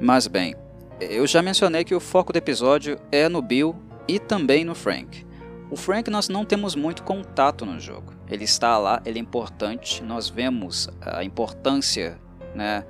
Mas 0.00 0.26
bem, 0.26 0.54
eu 1.00 1.26
já 1.26 1.40
mencionei 1.42 1.84
que 1.84 1.94
o 1.94 2.00
foco 2.00 2.32
do 2.32 2.36
episódio 2.36 2.98
é 3.12 3.28
no 3.28 3.40
Bill 3.40 3.74
e 4.06 4.18
também 4.18 4.64
no 4.64 4.74
Frank. 4.74 5.26
O 5.70 5.76
Frank 5.76 6.10
nós 6.10 6.28
não 6.28 6.44
temos 6.44 6.74
muito 6.74 7.02
contato 7.02 7.64
no 7.64 7.78
jogo. 7.78 8.14
Ele 8.28 8.44
está 8.44 8.78
lá, 8.78 9.00
ele 9.04 9.18
é 9.18 9.22
importante. 9.22 10.02
Nós 10.02 10.28
vemos 10.28 10.88
a 11.00 11.22
importância, 11.22 12.18
né, 12.54 12.84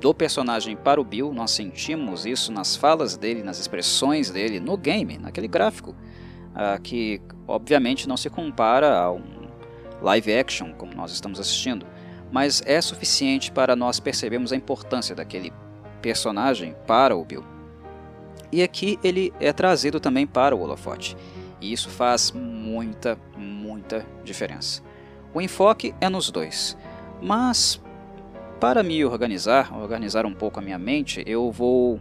do 0.00 0.12
personagem 0.12 0.76
para 0.76 1.00
o 1.00 1.04
Bill. 1.04 1.32
Nós 1.32 1.52
sentimos 1.52 2.26
isso 2.26 2.52
nas 2.52 2.74
falas 2.74 3.16
dele, 3.16 3.42
nas 3.42 3.58
expressões 3.58 4.30
dele 4.30 4.58
no 4.58 4.76
game, 4.76 5.18
naquele 5.18 5.46
gráfico, 5.46 5.90
uh, 5.90 6.80
que 6.82 7.22
obviamente 7.46 8.08
não 8.08 8.16
se 8.16 8.28
compara 8.28 8.98
a 8.98 9.12
um 9.12 9.42
live 10.02 10.34
action 10.34 10.72
como 10.72 10.92
nós 10.94 11.12
estamos 11.12 11.38
assistindo, 11.38 11.86
mas 12.32 12.62
é 12.64 12.80
suficiente 12.80 13.52
para 13.52 13.76
nós 13.76 14.00
percebermos 14.00 14.52
a 14.52 14.56
importância 14.56 15.14
daquele 15.14 15.52
personagem 16.00 16.74
para 16.86 17.14
o 17.14 17.24
Bill. 17.24 17.44
E 18.50 18.62
aqui 18.62 18.98
ele 19.04 19.32
é 19.38 19.52
trazido 19.52 20.00
também 20.00 20.26
para 20.26 20.56
o 20.56 20.60
holofote. 20.60 21.16
E 21.60 21.72
isso 21.72 21.90
faz 21.90 22.32
muita, 22.32 23.18
muita 23.36 24.04
diferença. 24.24 24.82
O 25.32 25.40
enfoque 25.40 25.94
é 26.00 26.08
nos 26.08 26.30
dois, 26.30 26.76
mas 27.20 27.80
para 28.58 28.82
me 28.82 29.04
organizar, 29.04 29.72
organizar 29.76 30.24
um 30.26 30.34
pouco 30.34 30.58
a 30.58 30.62
minha 30.62 30.78
mente, 30.78 31.22
eu 31.26 31.50
vou 31.50 31.94
uh, 31.96 32.00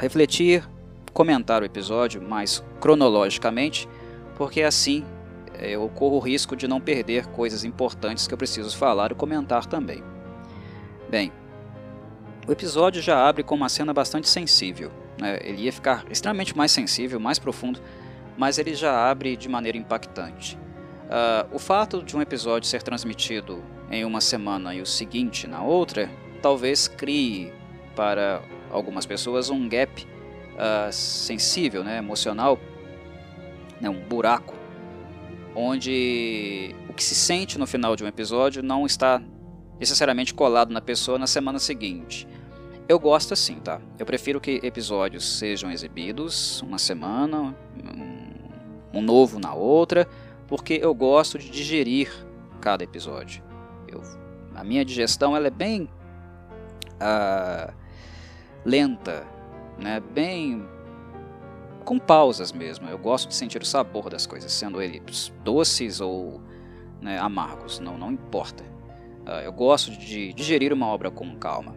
refletir, 0.00 0.68
comentar 1.12 1.62
o 1.62 1.64
episódio 1.64 2.20
mais 2.20 2.64
cronologicamente, 2.80 3.88
porque 4.36 4.62
assim 4.62 5.04
eh, 5.04 5.17
eu 5.60 5.88
corro 5.88 6.16
o 6.16 6.20
risco 6.20 6.56
de 6.56 6.68
não 6.68 6.80
perder 6.80 7.26
coisas 7.26 7.64
importantes 7.64 8.26
que 8.26 8.34
eu 8.34 8.38
preciso 8.38 8.76
falar 8.76 9.12
e 9.12 9.14
comentar 9.14 9.66
também. 9.66 10.02
Bem, 11.10 11.32
o 12.46 12.52
episódio 12.52 13.00
já 13.00 13.26
abre 13.26 13.42
com 13.42 13.54
uma 13.54 13.68
cena 13.68 13.92
bastante 13.92 14.28
sensível. 14.28 14.90
Né? 15.18 15.38
Ele 15.42 15.62
ia 15.62 15.72
ficar 15.72 16.04
extremamente 16.10 16.56
mais 16.56 16.70
sensível, 16.70 17.18
mais 17.18 17.38
profundo 17.38 17.80
mas 18.38 18.56
ele 18.56 18.72
já 18.72 19.10
abre 19.10 19.36
de 19.36 19.48
maneira 19.48 19.76
impactante. 19.76 20.56
Uh, 20.56 21.56
o 21.56 21.58
fato 21.58 22.02
de 22.02 22.16
um 22.16 22.22
episódio 22.22 22.68
ser 22.68 22.82
transmitido 22.82 23.64
em 23.90 24.04
uma 24.04 24.20
semana 24.20 24.72
e 24.72 24.80
o 24.80 24.86
seguinte 24.86 25.48
na 25.48 25.60
outra, 25.60 26.08
talvez 26.40 26.86
crie 26.86 27.52
para 27.96 28.40
algumas 28.70 29.04
pessoas 29.04 29.50
um 29.50 29.68
gap 29.68 30.06
uh, 30.54 30.92
sensível, 30.92 31.82
né, 31.82 31.98
emocional, 31.98 32.60
né, 33.80 33.90
um 33.90 34.00
buraco, 34.00 34.54
onde 35.54 36.74
o 36.88 36.92
que 36.92 37.02
se 37.02 37.14
sente 37.14 37.58
no 37.58 37.66
final 37.66 37.96
de 37.96 38.04
um 38.04 38.06
episódio 38.06 38.62
não 38.62 38.86
está 38.86 39.22
necessariamente 39.78 40.34
colado 40.34 40.72
na 40.72 40.80
pessoa 40.80 41.18
na 41.18 41.26
semana 41.26 41.58
seguinte. 41.58 42.26
Eu 42.88 42.98
gosto 42.98 43.34
assim, 43.34 43.56
tá? 43.56 43.80
Eu 43.98 44.06
prefiro 44.06 44.40
que 44.40 44.60
episódios 44.62 45.38
sejam 45.38 45.70
exibidos 45.70 46.62
uma 46.62 46.78
semana, 46.78 47.54
um 48.92 49.02
novo 49.02 49.38
na 49.38 49.52
outra, 49.54 50.08
porque 50.46 50.78
eu 50.82 50.94
gosto 50.94 51.38
de 51.38 51.50
digerir 51.50 52.10
cada 52.60 52.82
episódio. 52.82 53.42
Eu, 53.86 54.02
a 54.54 54.64
minha 54.64 54.84
digestão 54.84 55.36
ela 55.36 55.46
é 55.46 55.50
bem 55.50 55.88
uh, 56.94 57.72
lenta, 58.64 59.26
né? 59.78 60.00
bem 60.00 60.66
com 61.88 61.98
pausas 61.98 62.52
mesmo. 62.52 62.86
Eu 62.86 62.98
gosto 62.98 63.28
de 63.28 63.34
sentir 63.34 63.62
o 63.62 63.64
sabor 63.64 64.10
das 64.10 64.26
coisas, 64.26 64.52
sendo 64.52 64.82
eles 64.82 65.32
doces 65.42 66.02
ou 66.02 66.38
né, 67.00 67.18
amargos, 67.18 67.80
não, 67.80 67.96
não 67.96 68.12
importa. 68.12 68.62
Uh, 69.26 69.40
eu 69.42 69.50
gosto 69.50 69.90
de 69.92 70.34
digerir 70.34 70.70
uma 70.70 70.86
obra 70.86 71.10
com 71.10 71.34
calma. 71.36 71.74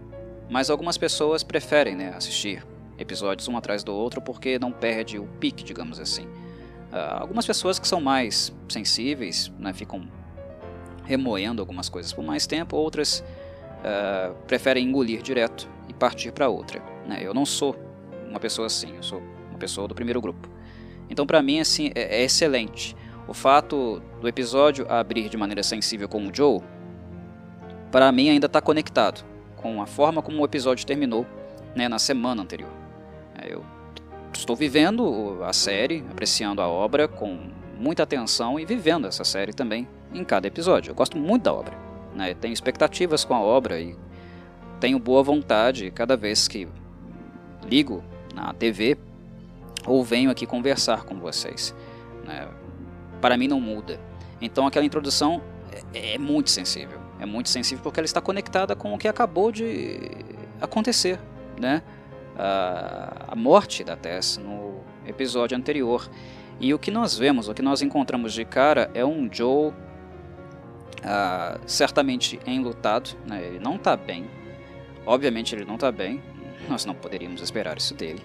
Mas 0.50 0.70
algumas 0.70 0.98
pessoas 0.98 1.44
preferem 1.44 1.96
né, 1.96 2.10
assistir 2.13 2.62
episódios 2.98 3.48
um 3.48 3.56
atrás 3.56 3.86
do 3.86 3.96
outro 3.96 4.22
porque 4.22 4.60
não 4.60 4.70
perde 4.74 5.18
o 5.18 5.25
pique, 5.39 5.63
digamos 5.63 5.98
assim. 5.98 6.25
Uh, 6.25 7.22
algumas 7.22 7.48
pessoas 7.48 7.80
que 7.80 7.88
são 7.88 8.01
mais 8.01 8.53
sensíveis 8.68 9.50
né, 9.58 9.72
ficam 9.72 10.06
remoendo 11.06 11.62
algumas 11.62 11.88
coisas 11.88 12.12
por 12.12 12.25
mais 12.25 12.46
tempo, 12.46 12.75
outras 12.75 13.24
uh, 13.80 14.36
preferem 14.46 14.89
engolir 14.89 15.22
direto 15.22 15.70
e 15.88 15.94
partir 15.94 16.34
para 16.34 16.50
outra. 16.50 16.82
Né? 17.08 17.20
Eu 17.22 17.34
não 17.34 17.46
sou 17.46 17.77
uma 18.27 18.41
pessoa 18.41 18.65
assim, 18.65 18.98
eu 18.98 19.03
sou 19.03 19.24
pessoa 19.62 19.88
do 19.88 19.94
primeiro 19.94 20.20
grupo. 20.20 20.50
Então, 21.10 21.25
para 21.25 21.41
mim, 21.41 21.60
assim, 21.60 21.91
é, 21.94 22.22
é, 22.22 22.24
excelente. 22.24 22.96
o 23.27 23.34
fato 23.34 24.01
do 24.20 24.27
episódio 24.27 24.86
abrir 24.89 25.30
de 25.30 25.38
maneira 25.38 25.62
sensível 25.62 26.10
com 26.10 26.27
o 26.27 26.34
Joe, 26.34 26.60
para 27.91 28.12
mim 28.12 28.30
ainda 28.30 28.48
está 28.48 28.60
conectado 28.60 29.24
com 29.56 29.82
a 29.82 29.86
forma 29.86 30.22
como 30.22 30.41
o 30.41 30.46
episódio 30.46 30.86
terminou 30.86 31.25
né, 31.75 31.88
na 31.88 32.00
semana 32.00 32.41
anterior. 32.41 32.72
É, 33.38 33.53
eu 33.53 33.63
estou 34.34 34.56
vivendo 34.56 35.44
a 35.44 35.53
série, 35.53 36.03
apreciando 36.10 36.62
a 36.62 36.68
obra 36.68 37.08
com 37.08 37.38
muita 37.77 38.03
atenção 38.03 38.60
e 38.60 38.65
vivendo 38.65 39.08
essa 39.08 39.24
série 39.24 39.53
também 39.53 39.88
em 40.13 40.24
cada 40.24 40.48
episódio. 40.48 40.91
Eu 40.91 40.96
gosto 40.96 41.18
muito 41.18 41.44
da 41.44 41.53
obra, 41.53 41.77
né, 42.15 42.34
tenho 42.34 42.53
expectativas 42.53 43.24
com 43.24 43.36
a 43.36 43.39
obra 43.39 43.80
e 43.80 43.96
tenho 44.80 44.98
boa 44.98 45.22
vontade 45.22 45.91
cada 45.91 46.18
vez 46.18 46.48
que 46.48 46.68
ligo 47.63 48.03
na 48.34 48.53
TV 48.53 48.98
ou 49.86 50.04
venho 50.04 50.30
aqui 50.30 50.46
conversar 50.46 51.04
com 51.04 51.20
vocês. 51.20 51.76
Né? 52.26 52.48
Para 53.20 53.38
mim 53.38 53.48
não 53.48 53.60
muda. 53.60 54.00
Então 54.42 54.66
aquela 54.66 54.86
introdução 54.86 55.42
é, 55.94 56.16
é 56.16 56.18
muito 56.18 56.50
sensível. 56.50 57.00
É 57.20 57.26
muito 57.26 57.50
sensível 57.50 57.84
porque 57.84 58.00
ela 58.00 58.06
está 58.06 58.20
conectada 58.20 58.76
com 58.76 58.94
o 58.94 58.98
que 58.98 59.08
acabou 59.08 59.52
de 59.52 60.00
acontecer. 60.60 61.20
Né? 61.60 61.84
A, 62.38 63.28
a 63.30 63.36
morte 63.36 63.84
da 63.84 63.96
Tess 63.96 64.38
no 64.38 64.82
episódio 65.06 65.58
anterior. 65.58 66.10
E 66.60 66.74
o 66.74 66.80
que 66.80 66.92
nós 66.92 67.18
vemos, 67.18 67.48
o 67.48 67.54
que 67.54 67.62
nós 67.62 67.82
encontramos 67.82 68.34
de 68.34 68.46
cara 68.46 68.90
é 68.94 69.04
um 69.04 69.30
Joe 69.32 69.70
uh, 69.70 69.74
certamente 71.66 72.40
enlutado. 72.46 73.16
Né? 73.28 73.44
Ele 73.44 73.60
não 73.60 73.76
está 73.76 73.96
bem. 73.96 74.30
Obviamente 75.06 75.56
ele 75.56 75.66
não 75.66 75.76
está 75.76 75.92
bem. 75.92 76.22
Nós 76.70 76.86
não 76.86 76.94
poderíamos 76.94 77.42
esperar 77.42 77.78
isso 77.78 77.94
dele. 77.94 78.22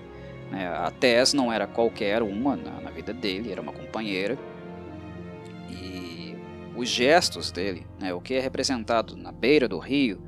Né? 0.51 0.67
A 0.69 0.91
Tess 0.91 1.33
não 1.33 1.53
era 1.53 1.67
qualquer 1.67 2.23
uma 2.23 2.57
na, 2.57 2.81
na, 2.81 2.91
vida 2.91 3.13
dele, 3.13 3.51
era 3.53 3.61
uma 3.61 3.73
companheira. 3.73 4.39
E 5.69 6.37
os 6.77 6.89
gestos 6.89 7.51
dele, 7.51 7.87
né, 7.99 8.15
o 8.15 8.21
que 8.21 8.35
é 8.35 8.41
representado 8.41 9.17
na 9.17 9.33
beira 9.33 9.69
do 9.69 9.79
rio, 9.79 10.23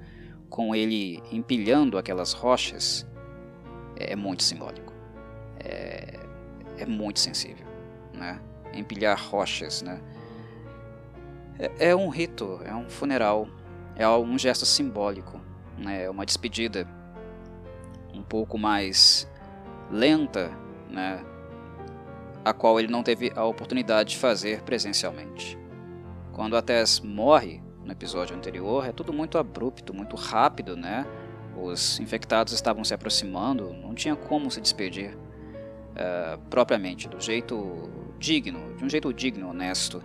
com 0.48 0.74
ele 0.74 1.22
empilhando 1.30 1.98
aquelas 1.98 2.32
rochas, 2.32 3.06
é 3.96 4.16
muito 4.16 4.42
simbólico. 4.42 4.92
É, 5.60 6.20
é 6.78 6.86
muito 6.86 7.20
sensível. 7.20 7.66
Né? 8.12 8.40
Empilhar 8.72 9.18
rochas. 9.30 9.82
Né? 9.82 10.00
É, 11.58 11.90
é 11.90 11.96
um 11.96 12.08
rito, 12.08 12.60
é 12.64 12.74
um 12.74 12.88
funeral, 12.88 13.48
é 13.96 14.08
um 14.08 14.38
gesto 14.38 14.64
simbólico, 14.64 15.40
né? 15.76 16.04
é 16.04 16.10
uma 16.10 16.24
despedida 16.24 16.88
um 18.14 18.22
pouco 18.22 18.56
mais 18.56 19.28
lenta, 19.90 20.50
né, 20.90 21.24
a 22.44 22.52
qual 22.52 22.78
ele 22.78 22.88
não 22.88 23.02
teve 23.02 23.32
a 23.34 23.44
oportunidade 23.44 24.10
de 24.10 24.18
fazer 24.18 24.62
presencialmente. 24.62 25.58
Quando 26.32 26.56
a 26.56 26.62
Tess 26.62 27.00
morre 27.00 27.60
no 27.84 27.92
episódio 27.92 28.36
anterior, 28.36 28.86
é 28.86 28.92
tudo 28.92 29.12
muito 29.12 29.38
abrupto, 29.38 29.92
muito 29.92 30.14
rápido, 30.14 30.76
né? 30.76 31.06
Os 31.56 31.98
infectados 31.98 32.52
estavam 32.52 32.84
se 32.84 32.94
aproximando, 32.94 33.74
não 33.74 33.94
tinha 33.94 34.14
como 34.14 34.50
se 34.50 34.60
despedir 34.60 35.16
uh, 35.16 36.38
propriamente, 36.48 37.08
do 37.08 37.20
jeito 37.20 37.90
digno, 38.18 38.76
de 38.76 38.84
um 38.84 38.88
jeito 38.88 39.12
digno, 39.12 39.50
honesto. 39.50 40.02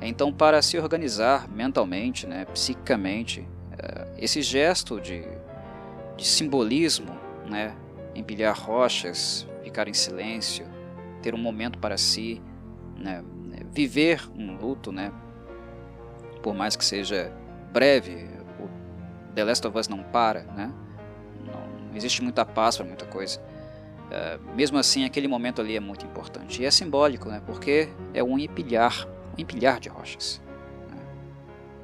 Então, 0.00 0.32
para 0.32 0.62
se 0.62 0.78
organizar 0.78 1.48
mentalmente, 1.48 2.26
né, 2.26 2.44
psiquicamente, 2.46 3.40
uh, 3.40 4.14
esse 4.18 4.42
gesto 4.42 5.00
de, 5.00 5.24
de 6.16 6.24
simbolismo, 6.24 7.18
né, 7.48 7.74
empilhar 8.14 8.58
rochas, 8.58 9.46
ficar 9.62 9.88
em 9.88 9.94
silêncio, 9.94 10.66
ter 11.22 11.34
um 11.34 11.38
momento 11.38 11.78
para 11.78 11.96
si, 11.96 12.42
né? 12.96 13.24
viver 13.72 14.28
um 14.36 14.56
luto, 14.56 14.92
né? 14.92 15.12
por 16.42 16.54
mais 16.54 16.76
que 16.76 16.84
seja 16.84 17.32
breve, 17.72 18.28
o 18.60 18.68
The 19.34 19.44
Last 19.44 19.66
of 19.66 19.78
Us 19.78 19.88
não 19.88 20.02
para, 20.02 20.42
né? 20.42 20.72
não 21.46 21.96
existe 21.96 22.22
muita 22.22 22.44
paz 22.44 22.76
para 22.76 22.84
muita 22.84 23.06
coisa. 23.06 23.40
Uh, 23.40 24.54
mesmo 24.54 24.76
assim, 24.76 25.04
aquele 25.04 25.26
momento 25.26 25.60
ali 25.60 25.76
é 25.76 25.80
muito 25.80 26.04
importante. 26.04 26.62
E 26.62 26.66
é 26.66 26.70
simbólico, 26.70 27.28
né? 27.28 27.40
porque 27.46 27.88
é 28.12 28.22
um 28.22 28.38
empilhar, 28.38 29.06
um 29.06 29.40
empilhar 29.40 29.80
de 29.80 29.88
rochas. 29.88 30.42
Né? 30.90 30.98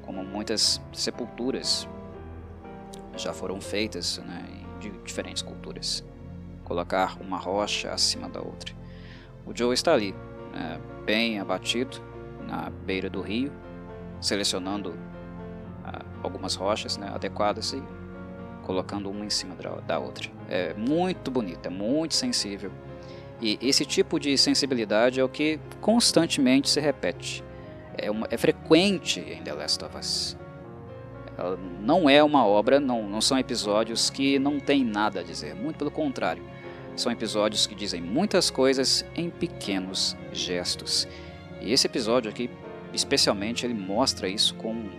Como 0.02 0.22
muitas 0.24 0.83
sepulturas 0.92 1.88
já 3.16 3.33
foram 3.33 3.61
feitas 3.61 4.18
né? 4.18 4.44
de 4.81 4.90
diferentes 5.02 5.42
culturas 5.42 6.05
colocar 6.68 7.16
uma 7.20 7.38
rocha 7.38 7.90
acima 7.90 8.28
da 8.28 8.40
outra. 8.40 8.74
O 9.46 9.57
Joe 9.57 9.72
está 9.72 9.94
ali, 9.94 10.14
né, 10.52 10.78
bem 11.04 11.40
abatido, 11.40 12.00
na 12.46 12.70
beira 12.70 13.09
do 13.09 13.22
rio, 13.22 13.50
selecionando 14.20 14.94
ah, 15.85 16.04
algumas 16.22 16.54
rochas 16.54 16.98
né, 16.98 17.11
adequadas 17.12 17.72
e 17.72 17.83
colocando 18.62 19.11
uma 19.11 19.24
em 19.24 19.31
cima 19.31 19.57
da 19.87 19.98
outra. 19.98 20.31
É 20.48 20.74
muito 20.74 21.31
bonito, 21.31 21.66
é 21.66 21.70
muito 21.70 22.14
sensível. 22.14 22.70
E 23.40 23.59
esse 23.62 23.87
tipo 23.87 24.18
de 24.20 24.37
sensibilidade 24.37 25.20
é 25.20 25.24
o 25.24 25.28
que 25.28 25.59
constantemente 25.81 26.68
se 26.68 26.81
repete. 26.81 27.42
É, 27.96 28.11
uma, 28.11 28.26
é 28.31 28.37
frequente 28.37 29.20
em 29.20 29.42
The 29.42 29.54
Last 29.54 29.85
of 29.85 29.96
Us. 29.96 30.37
Ela 31.37 31.57
não 31.81 32.11
é 32.11 32.22
uma 32.22 32.44
obra, 32.44 32.81
não, 32.81 33.09
não 33.09 33.20
são 33.20 33.38
episódios 33.38 34.11
que 34.11 34.38
não 34.38 34.59
tem 34.59 34.85
nada 34.85 35.20
a 35.20 35.22
dizer. 35.22 35.54
Muito 35.54 35.78
pelo 35.78 35.90
contrário. 35.90 36.42
São 36.98 37.12
episódios 37.12 37.64
que 37.64 37.76
dizem 37.76 38.00
muitas 38.00 38.50
coisas 38.50 39.04
em 39.14 39.30
pequenos 39.30 40.16
gestos. 40.32 41.06
E 41.61 41.72
esse 41.72 41.87
episódio 41.87 42.28
aqui, 42.28 42.50
especialmente, 42.92 43.64
ele 43.64 43.72
mostra 43.72 44.28
isso 44.28 44.56
com, 44.56 44.90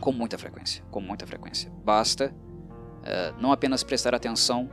com 0.00 0.12
muita 0.12 0.38
frequência. 0.38 0.82
Com 0.90 1.02
muita 1.02 1.26
frequência. 1.26 1.70
Basta 1.84 2.34
uh, 2.34 3.38
não 3.38 3.52
apenas 3.52 3.82
prestar 3.84 4.14
atenção 4.14 4.70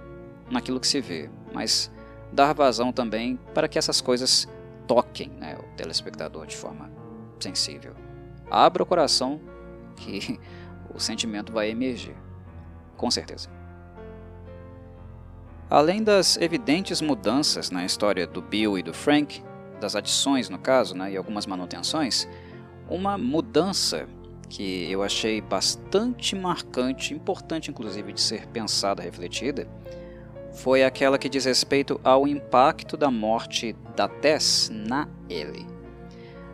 naquilo 0.50 0.80
que 0.80 0.88
se 0.88 1.02
vê, 1.02 1.30
mas 1.54 1.92
dar 2.32 2.54
vazão 2.54 2.94
também 2.94 3.38
para 3.54 3.68
que 3.68 3.78
essas 3.78 4.00
coisas 4.00 4.48
toquem 4.88 5.30
né, 5.32 5.58
o 5.60 5.76
telespectador 5.76 6.48
de 6.48 6.56
forma 6.56 6.90
sensível. 7.42 7.94
Abra 8.50 8.82
o 8.82 8.86
coração 8.86 9.42
que 9.98 10.40
o 10.96 10.98
sentimento 10.98 11.52
vai 11.52 11.70
emergir. 11.70 12.16
Com 12.96 13.12
certeza. 13.12 13.50
Além 15.72 16.04
das 16.04 16.36
evidentes 16.36 17.00
mudanças 17.00 17.72
na 17.72 17.86
história 17.86 18.28
do 18.28 18.42
Bill 18.42 18.78
e 18.78 18.84
do 18.84 18.94
Frank, 18.94 19.42
das 19.80 19.96
adições 19.96 20.50
no 20.50 20.60
caso, 20.60 20.94
né, 20.94 21.14
e 21.14 21.16
algumas 21.16 21.46
manutenções, 21.46 22.28
uma 22.90 23.18
mudança 23.18 24.06
que 24.50 24.92
eu 24.92 25.02
achei 25.02 25.40
bastante 25.40 26.36
marcante, 26.36 27.14
importante 27.14 27.72
inclusive 27.72 28.12
de 28.12 28.20
ser 28.20 28.48
pensada, 28.48 29.02
refletida, 29.02 29.66
foi 30.52 30.84
aquela 30.84 31.18
que 31.18 31.30
diz 31.30 31.46
respeito 31.46 32.02
ao 32.04 32.28
impacto 32.28 32.98
da 32.98 33.10
morte 33.10 33.74
da 33.96 34.10
Tess 34.10 34.70
na 34.74 35.08
Ellie. 35.30 35.66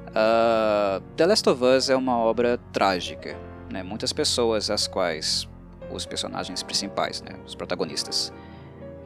Uh, 0.10 1.02
The 1.16 1.26
Last 1.26 1.50
of 1.50 1.64
Us 1.64 1.90
é 1.90 1.96
uma 1.96 2.20
obra 2.20 2.60
trágica. 2.72 3.36
Né? 3.72 3.82
Muitas 3.82 4.14
pessoas, 4.14 4.70
as 4.70 4.88
quais 4.88 5.50
os 5.92 6.06
personagens 6.06 6.62
principais, 6.62 7.24
né? 7.24 7.32
os 7.48 7.56
protagonistas, 7.56 8.32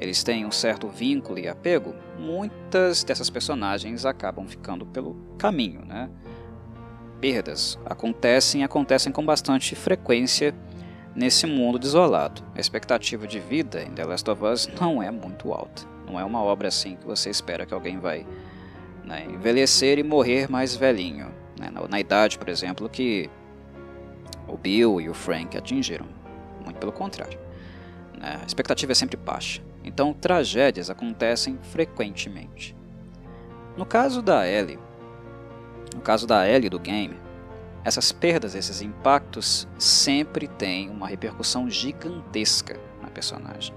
eles 0.01 0.23
têm 0.23 0.47
um 0.47 0.51
certo 0.51 0.87
vínculo 0.87 1.37
e 1.37 1.47
apego, 1.47 1.93
muitas 2.17 3.03
dessas 3.03 3.29
personagens 3.29 4.03
acabam 4.03 4.47
ficando 4.47 4.83
pelo 4.83 5.15
caminho, 5.37 5.85
né? 5.85 6.09
Perdas 7.21 7.77
acontecem 7.85 8.61
e 8.61 8.63
acontecem 8.63 9.11
com 9.11 9.23
bastante 9.23 9.75
frequência 9.75 10.55
nesse 11.15 11.45
mundo 11.45 11.77
desolado. 11.77 12.41
A 12.55 12.59
expectativa 12.59 13.27
de 13.27 13.39
vida 13.39 13.83
em 13.83 13.91
The 13.91 14.03
Last 14.03 14.27
of 14.27 14.43
Us 14.43 14.67
não 14.79 15.03
é 15.03 15.11
muito 15.11 15.53
alta. 15.53 15.83
Não 16.07 16.19
é 16.19 16.25
uma 16.25 16.41
obra 16.41 16.69
assim 16.69 16.95
que 16.95 17.05
você 17.05 17.29
espera 17.29 17.63
que 17.63 17.73
alguém 17.73 17.99
vai 17.99 18.25
né, 19.05 19.27
envelhecer 19.29 19.99
e 19.99 20.03
morrer 20.03 20.49
mais 20.49 20.75
velhinho. 20.75 21.27
Né? 21.59 21.69
Na, 21.69 21.87
na 21.87 21.99
idade, 21.99 22.39
por 22.39 22.49
exemplo, 22.49 22.89
que 22.89 23.29
o 24.47 24.57
Bill 24.57 24.99
e 24.99 25.07
o 25.07 25.13
Frank 25.13 25.55
atingiram. 25.55 26.07
Muito 26.63 26.79
pelo 26.79 26.91
contrário. 26.91 27.37
Né? 28.17 28.39
A 28.41 28.45
expectativa 28.47 28.93
é 28.93 28.95
sempre 28.95 29.15
baixa. 29.15 29.61
Então, 29.83 30.13
tragédias 30.13 30.89
acontecem 30.89 31.57
frequentemente. 31.61 32.75
No 33.75 33.85
caso 33.85 34.21
da 34.21 34.47
Ellie, 34.47 34.79
no 35.95 36.01
caso 36.01 36.27
da 36.27 36.47
Ellie 36.47 36.69
do 36.69 36.79
game, 36.79 37.17
essas 37.83 38.11
perdas, 38.11 38.53
esses 38.53 38.81
impactos 38.81 39.67
sempre 39.77 40.47
têm 40.47 40.89
uma 40.89 41.07
repercussão 41.07 41.69
gigantesca 41.69 42.79
na 43.01 43.09
personagem. 43.09 43.73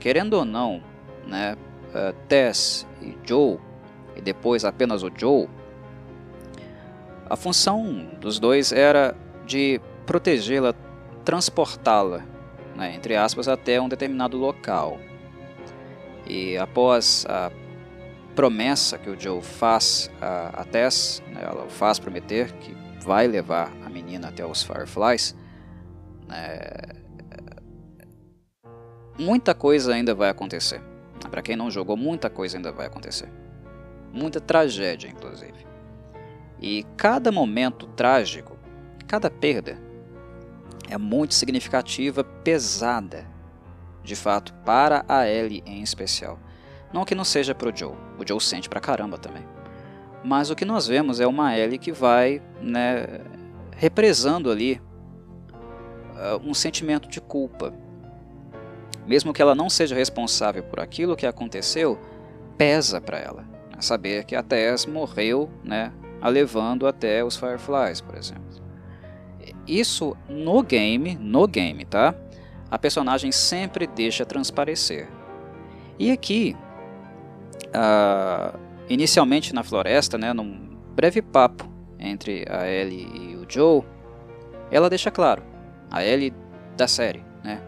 Querendo 0.00 0.34
ou 0.34 0.44
não, 0.44 0.82
né, 1.26 1.56
uh, 1.90 2.12
Tess 2.28 2.86
e 3.00 3.16
Joe, 3.24 3.58
e 4.16 4.20
depois 4.20 4.64
apenas 4.64 5.02
o 5.02 5.10
Joe, 5.14 5.48
a 7.30 7.36
função 7.36 8.10
dos 8.20 8.38
dois 8.38 8.72
era 8.72 9.16
de 9.46 9.80
protegê-la, 10.04 10.74
transportá-la 11.24 12.33
né, 12.74 12.94
entre 12.94 13.16
aspas, 13.16 13.48
até 13.48 13.80
um 13.80 13.88
determinado 13.88 14.36
local. 14.36 14.98
E 16.26 16.56
após 16.56 17.26
a 17.28 17.50
promessa 18.34 18.98
que 18.98 19.08
o 19.08 19.18
Joe 19.18 19.42
faz 19.42 20.10
a, 20.20 20.62
a 20.62 20.64
Tess, 20.64 21.22
né, 21.28 21.42
ela 21.42 21.68
faz 21.68 21.98
prometer 21.98 22.52
que 22.52 22.74
vai 23.00 23.26
levar 23.26 23.70
a 23.84 23.88
menina 23.88 24.28
até 24.28 24.44
os 24.44 24.62
Fireflies, 24.62 25.36
é, 26.32 26.96
muita 29.18 29.54
coisa 29.54 29.94
ainda 29.94 30.14
vai 30.14 30.30
acontecer. 30.30 30.80
Para 31.30 31.42
quem 31.42 31.56
não 31.56 31.70
jogou, 31.70 31.96
muita 31.96 32.28
coisa 32.30 32.56
ainda 32.56 32.72
vai 32.72 32.86
acontecer. 32.86 33.30
Muita 34.12 34.40
tragédia, 34.40 35.08
inclusive. 35.08 35.66
E 36.60 36.84
cada 36.96 37.30
momento 37.30 37.86
trágico, 37.88 38.56
cada 39.06 39.30
perda, 39.30 39.78
é 40.88 40.98
muito 40.98 41.34
significativa, 41.34 42.22
pesada, 42.22 43.26
de 44.02 44.14
fato, 44.14 44.52
para 44.64 45.04
a 45.08 45.28
Ellie 45.28 45.62
em 45.66 45.82
especial. 45.82 46.38
Não 46.92 47.04
que 47.04 47.14
não 47.14 47.24
seja 47.24 47.54
para 47.54 47.68
o 47.68 47.76
Joe, 47.76 47.94
o 48.18 48.26
Joe 48.26 48.40
sente 48.40 48.68
pra 48.68 48.80
caramba 48.80 49.18
também. 49.18 49.42
Mas 50.22 50.50
o 50.50 50.54
que 50.54 50.64
nós 50.64 50.86
vemos 50.86 51.20
é 51.20 51.26
uma 51.26 51.56
Ellie 51.56 51.78
que 51.78 51.92
vai 51.92 52.40
né, 52.60 53.20
represando 53.76 54.50
ali 54.50 54.80
uh, 56.14 56.40
um 56.48 56.54
sentimento 56.54 57.08
de 57.08 57.20
culpa. 57.20 57.74
Mesmo 59.06 59.32
que 59.34 59.42
ela 59.42 59.54
não 59.54 59.68
seja 59.68 59.94
responsável 59.94 60.62
por 60.62 60.80
aquilo 60.80 61.16
que 61.16 61.26
aconteceu, 61.26 61.98
pesa 62.56 63.00
para 63.00 63.18
ela. 63.18 63.42
Né, 63.70 63.80
saber 63.80 64.24
que 64.24 64.34
a 64.34 64.42
Tess 64.42 64.86
morreu, 64.86 65.50
né, 65.62 65.92
a 66.22 66.28
levando 66.28 66.86
até 66.86 67.22
os 67.22 67.36
Fireflies, 67.36 68.00
por 68.00 68.16
exemplo. 68.16 68.63
Isso 69.66 70.16
no 70.28 70.62
game, 70.62 71.16
no 71.16 71.46
game, 71.46 71.84
tá? 71.84 72.14
A 72.70 72.78
personagem 72.78 73.32
sempre 73.32 73.86
deixa 73.86 74.24
transparecer. 74.24 75.08
E 75.98 76.10
aqui 76.10 76.56
uh, 77.74 78.58
inicialmente 78.88 79.54
na 79.54 79.62
floresta, 79.62 80.18
né, 80.18 80.32
num 80.32 80.76
breve 80.94 81.22
papo 81.22 81.68
entre 81.98 82.44
a 82.48 82.68
Ellie 82.68 83.08
e 83.14 83.36
o 83.36 83.46
Joe, 83.48 83.82
ela 84.70 84.90
deixa 84.90 85.10
claro, 85.10 85.42
a 85.90 86.04
Ellie 86.04 86.32
da 86.76 86.88
série, 86.88 87.22
né, 87.42 87.62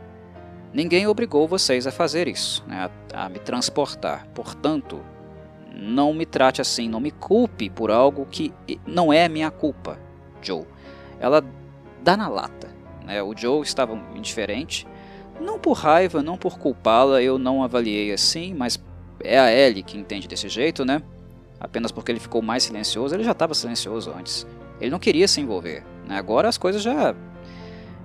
ninguém 0.73 1.07
obrigou 1.07 1.47
vocês 1.47 1.87
a 1.87 1.93
fazer 1.93 2.29
isso, 2.29 2.65
né, 2.67 2.91
a, 3.15 3.25
a 3.25 3.29
me 3.29 3.39
transportar. 3.39 4.27
Portanto, 4.35 5.01
não 5.73 6.13
me 6.13 6.27
trate 6.27 6.61
assim, 6.61 6.89
não 6.89 7.01
me 7.01 7.11
culpe 7.11 7.69
por 7.71 7.91
algo 7.91 8.27
que 8.27 8.53
não 8.87 9.13
é 9.13 9.29
minha 9.29 9.51
culpa, 9.51 9.99
Joe. 10.41 10.65
Ela 11.21 11.45
dá 12.07 12.16
na 12.16 12.29
lata. 12.29 12.69
Né? 13.05 13.21
O 13.21 13.37
Joe 13.37 13.62
estava 13.62 14.01
indiferente, 14.14 14.87
não 15.40 15.59
por 15.59 15.73
raiva, 15.73 16.23
não 16.23 16.38
por 16.38 16.57
culpá-la, 16.57 17.21
eu 17.21 17.37
não 17.37 17.64
avaliei 17.64 18.12
assim, 18.12 18.55
mas 18.55 18.81
é 19.21 19.38
a 19.38 19.53
Ellie 19.53 19.83
que 19.83 19.99
entende 19.99 20.29
desse 20.29 20.49
jeito, 20.49 20.85
né? 20.85 21.03
Apenas 21.59 21.90
porque 21.90 22.12
ele 22.12 22.21
ficou 22.21 22.40
mais 22.40 22.62
silencioso, 22.62 23.14
ele 23.14 23.25
já 23.25 23.33
estava 23.33 23.55
silencioso 23.55 24.14
antes. 24.16 24.47
Ele 24.81 24.90
não 24.90 25.01
queria 25.01 25.27
se 25.27 25.40
envolver. 25.40 25.85
Né? 26.07 26.16
Agora 26.16 26.49
as 26.49 26.57
coisas 26.57 26.81
já 26.81 27.14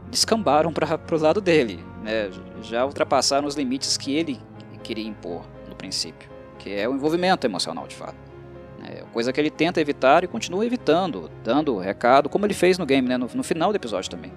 descambaram 0.09 0.73
para 0.73 1.15
o 1.15 1.19
lado 1.19 1.39
dele, 1.39 1.79
né? 2.01 2.31
já 2.63 2.83
ultrapassaram 2.85 3.47
os 3.47 3.55
limites 3.55 3.97
que 3.97 4.15
ele 4.15 4.39
queria 4.83 5.07
impor 5.07 5.43
no 5.69 5.75
princípio, 5.75 6.27
que 6.57 6.73
é 6.73 6.89
o 6.89 6.95
envolvimento 6.95 7.45
emocional 7.45 7.85
de 7.87 7.95
fato. 7.95 8.30
É 8.83 9.03
coisa 9.13 9.31
que 9.31 9.39
ele 9.39 9.49
tenta 9.49 9.79
evitar 9.79 10.23
e 10.23 10.27
continua 10.27 10.65
evitando, 10.65 11.29
dando 11.43 11.77
recado, 11.77 12.29
como 12.29 12.45
ele 12.45 12.53
fez 12.53 12.77
no 12.77 12.85
game, 12.85 13.07
né? 13.07 13.17
no, 13.17 13.29
no 13.33 13.43
final 13.43 13.71
do 13.71 13.75
episódio 13.75 14.09
também. 14.09 14.31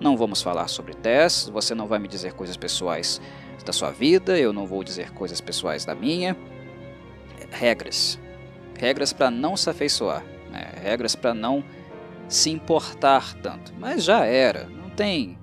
Não 0.00 0.16
vamos 0.16 0.42
falar 0.42 0.68
sobre 0.68 0.94
Tess, 0.94 1.48
você 1.52 1.74
não 1.74 1.86
vai 1.86 1.98
me 1.98 2.08
dizer 2.08 2.32
coisas 2.32 2.56
pessoais 2.56 3.20
da 3.64 3.72
sua 3.72 3.90
vida, 3.90 4.38
eu 4.38 4.52
não 4.52 4.66
vou 4.66 4.82
dizer 4.82 5.12
coisas 5.12 5.40
pessoais 5.40 5.84
da 5.84 5.94
minha. 5.94 6.36
Regras. 7.50 8.18
Regras 8.78 9.12
para 9.12 9.30
não 9.30 9.56
se 9.56 9.70
afeiçoar, 9.70 10.24
né? 10.50 10.72
regras 10.82 11.14
para 11.14 11.34
não 11.34 11.62
se 12.28 12.50
importar 12.50 13.34
tanto. 13.34 13.72
Mas 13.78 14.02
já 14.02 14.24
era, 14.24 14.64
não 14.64 14.90
tem 14.90 15.38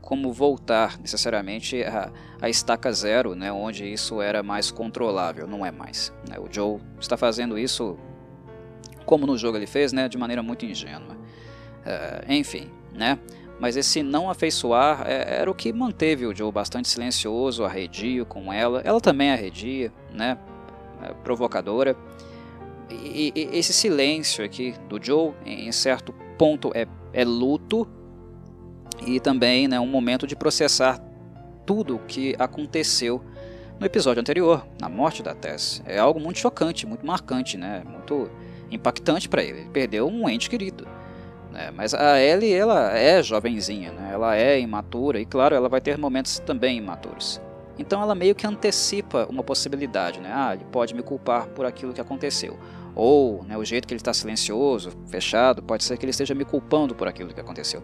como 0.00 0.32
voltar 0.32 0.98
necessariamente 0.98 1.82
a, 1.82 2.10
a 2.40 2.48
estaca 2.48 2.92
zero, 2.92 3.34
né, 3.34 3.52
onde 3.52 3.84
isso 3.84 4.22
era 4.22 4.42
mais 4.42 4.70
controlável, 4.70 5.46
não 5.46 5.64
é 5.66 5.70
mais. 5.70 6.12
Né? 6.28 6.38
O 6.38 6.46
Joe 6.50 6.80
está 7.00 7.16
fazendo 7.16 7.58
isso 7.58 7.98
como 9.04 9.26
no 9.26 9.36
jogo 9.38 9.56
ele 9.56 9.66
fez, 9.66 9.92
né, 9.92 10.08
de 10.08 10.18
maneira 10.18 10.42
muito 10.42 10.66
ingênua. 10.66 11.16
Uh, 11.78 12.32
enfim, 12.32 12.70
né? 12.92 13.18
Mas 13.58 13.76
esse 13.76 14.02
não 14.02 14.30
afeiçoar 14.30 15.04
é, 15.06 15.40
era 15.40 15.50
o 15.50 15.54
que 15.54 15.72
manteve 15.72 16.26
o 16.26 16.34
Joe 16.34 16.52
bastante 16.52 16.88
silencioso, 16.88 17.64
arredio 17.64 18.24
com 18.24 18.52
ela. 18.52 18.82
Ela 18.84 19.00
também 19.00 19.32
arredia, 19.32 19.92
né? 20.12 20.38
É 21.02 21.12
provocadora. 21.24 21.96
E, 22.90 23.32
e, 23.34 23.58
esse 23.58 23.72
silêncio 23.72 24.44
aqui 24.44 24.74
do 24.88 25.02
Joe, 25.02 25.32
em 25.44 25.72
certo 25.72 26.12
ponto, 26.36 26.70
é, 26.74 26.86
é 27.12 27.24
luto 27.24 27.88
e 29.06 29.18
também 29.18 29.66
né, 29.66 29.78
um 29.80 29.86
momento 29.86 30.26
de 30.26 30.36
processar 30.36 31.00
tudo 31.68 31.96
o 31.96 31.98
que 31.98 32.34
aconteceu 32.38 33.22
no 33.78 33.84
episódio 33.84 34.22
anterior, 34.22 34.66
na 34.80 34.88
morte 34.88 35.22
da 35.22 35.34
Tess. 35.34 35.82
É 35.84 35.98
algo 35.98 36.18
muito 36.18 36.38
chocante, 36.38 36.86
muito 36.86 37.04
marcante, 37.04 37.58
né? 37.58 37.82
muito 37.84 38.30
impactante 38.70 39.28
para 39.28 39.42
ele. 39.42 39.60
Ele 39.60 39.68
perdeu 39.68 40.08
um 40.08 40.26
ente 40.30 40.48
querido. 40.48 40.88
Né? 41.52 41.70
Mas 41.70 41.92
a 41.92 42.18
Ellie, 42.18 42.54
ela 42.54 42.96
é 42.96 43.22
jovenzinha, 43.22 43.92
né? 43.92 44.12
ela 44.14 44.34
é 44.34 44.58
imatura 44.58 45.20
e, 45.20 45.26
claro, 45.26 45.54
ela 45.54 45.68
vai 45.68 45.78
ter 45.78 45.98
momentos 45.98 46.38
também 46.38 46.78
imaturos. 46.78 47.38
Então 47.78 48.00
ela 48.00 48.14
meio 48.14 48.34
que 48.34 48.46
antecipa 48.46 49.26
uma 49.28 49.44
possibilidade, 49.44 50.20
né? 50.20 50.32
Ah, 50.34 50.54
ele 50.54 50.64
pode 50.72 50.94
me 50.94 51.02
culpar 51.02 51.48
por 51.48 51.66
aquilo 51.66 51.92
que 51.92 52.00
aconteceu. 52.00 52.58
Ou 52.94 53.44
né, 53.44 53.56
o 53.56 53.64
jeito 53.64 53.86
que 53.86 53.94
ele 53.94 54.00
está 54.00 54.12
silencioso, 54.12 54.92
fechado, 55.06 55.62
pode 55.62 55.84
ser 55.84 55.96
que 55.96 56.04
ele 56.04 56.10
esteja 56.10 56.34
me 56.34 56.44
culpando 56.44 56.94
por 56.94 57.06
aquilo 57.06 57.32
que 57.32 57.40
aconteceu. 57.40 57.82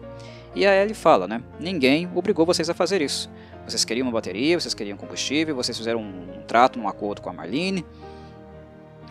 E 0.53 0.65
a 0.65 0.75
Ellie 0.75 0.93
fala, 0.93 1.27
né? 1.27 1.41
Ninguém 1.59 2.09
obrigou 2.13 2.45
vocês 2.45 2.69
a 2.69 2.73
fazer 2.73 3.01
isso. 3.01 3.29
Vocês 3.65 3.83
queriam 3.83 4.05
uma 4.05 4.13
bateria, 4.13 4.59
vocês 4.59 4.73
queriam 4.73 4.97
combustível, 4.97 5.55
vocês 5.55 5.77
fizeram 5.77 6.01
um, 6.01 6.43
trato, 6.47 6.79
um 6.79 6.87
acordo 6.87 7.21
com 7.21 7.29
a 7.29 7.33
Marlene. 7.33 7.85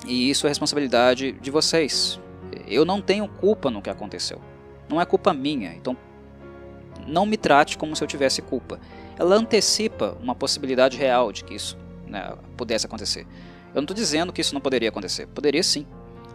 E 0.06 0.30
isso 0.30 0.46
é 0.46 0.48
responsabilidade 0.48 1.32
de 1.32 1.50
vocês. 1.50 2.20
Eu 2.66 2.84
não 2.84 3.00
tenho 3.00 3.26
culpa 3.26 3.70
no 3.70 3.82
que 3.82 3.90
aconteceu. 3.90 4.40
Não 4.88 5.00
é 5.00 5.06
culpa 5.06 5.32
minha. 5.32 5.74
Então, 5.74 5.96
não 7.06 7.26
me 7.26 7.36
trate 7.36 7.76
como 7.76 7.96
se 7.96 8.02
eu 8.04 8.08
tivesse 8.08 8.42
culpa. 8.42 8.78
Ela 9.18 9.36
antecipa 9.36 10.16
uma 10.22 10.34
possibilidade 10.34 10.96
real 10.96 11.32
de 11.32 11.44
que 11.44 11.54
isso 11.54 11.76
né, 12.06 12.34
pudesse 12.56 12.86
acontecer. 12.86 13.26
Eu 13.74 13.80
não 13.80 13.82
estou 13.82 13.96
dizendo 13.96 14.32
que 14.32 14.40
isso 14.40 14.54
não 14.54 14.60
poderia 14.60 14.88
acontecer. 14.88 15.26
Poderia 15.26 15.62
sim. 15.62 15.86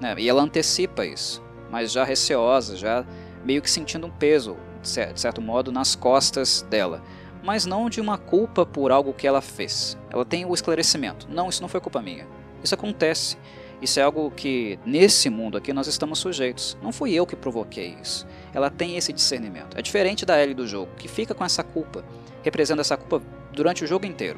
Né? 0.01 0.13
E 0.17 0.27
ela 0.27 0.43
antecipa 0.43 1.05
isso. 1.05 1.41
Mas 1.71 1.91
já 1.91 2.03
receosa, 2.03 2.75
já 2.75 3.05
meio 3.45 3.61
que 3.61 3.69
sentindo 3.69 4.07
um 4.07 4.11
peso, 4.11 4.57
de 4.81 5.19
certo 5.19 5.41
modo, 5.41 5.71
nas 5.71 5.95
costas 5.95 6.65
dela. 6.69 7.01
Mas 7.41 7.65
não 7.65 7.89
de 7.89 8.01
uma 8.01 8.17
culpa 8.17 8.65
por 8.65 8.91
algo 8.91 9.13
que 9.13 9.25
ela 9.25 9.41
fez. 9.41 9.97
Ela 10.09 10.25
tem 10.25 10.45
o 10.45 10.53
esclarecimento. 10.53 11.27
Não, 11.29 11.47
isso 11.47 11.61
não 11.61 11.69
foi 11.69 11.79
culpa 11.79 12.01
minha. 12.01 12.27
Isso 12.61 12.75
acontece. 12.75 13.37
Isso 13.81 13.97
é 13.97 14.03
algo 14.03 14.29
que, 14.31 14.77
nesse 14.85 15.29
mundo 15.29 15.57
aqui, 15.57 15.71
nós 15.71 15.87
estamos 15.87 16.19
sujeitos. 16.19 16.77
Não 16.81 16.91
fui 16.91 17.13
eu 17.13 17.25
que 17.25 17.37
provoquei 17.37 17.95
isso. 18.01 18.27
Ela 18.53 18.69
tem 18.69 18.97
esse 18.97 19.13
discernimento. 19.13 19.77
É 19.77 19.81
diferente 19.81 20.25
da 20.25 20.41
Ellie 20.41 20.53
do 20.53 20.67
jogo, 20.67 20.91
que 20.97 21.07
fica 21.07 21.33
com 21.33 21.45
essa 21.45 21.63
culpa, 21.63 22.03
representa 22.43 22.81
essa 22.81 22.97
culpa 22.97 23.21
durante 23.53 23.85
o 23.85 23.87
jogo 23.87 24.05
inteiro. 24.05 24.37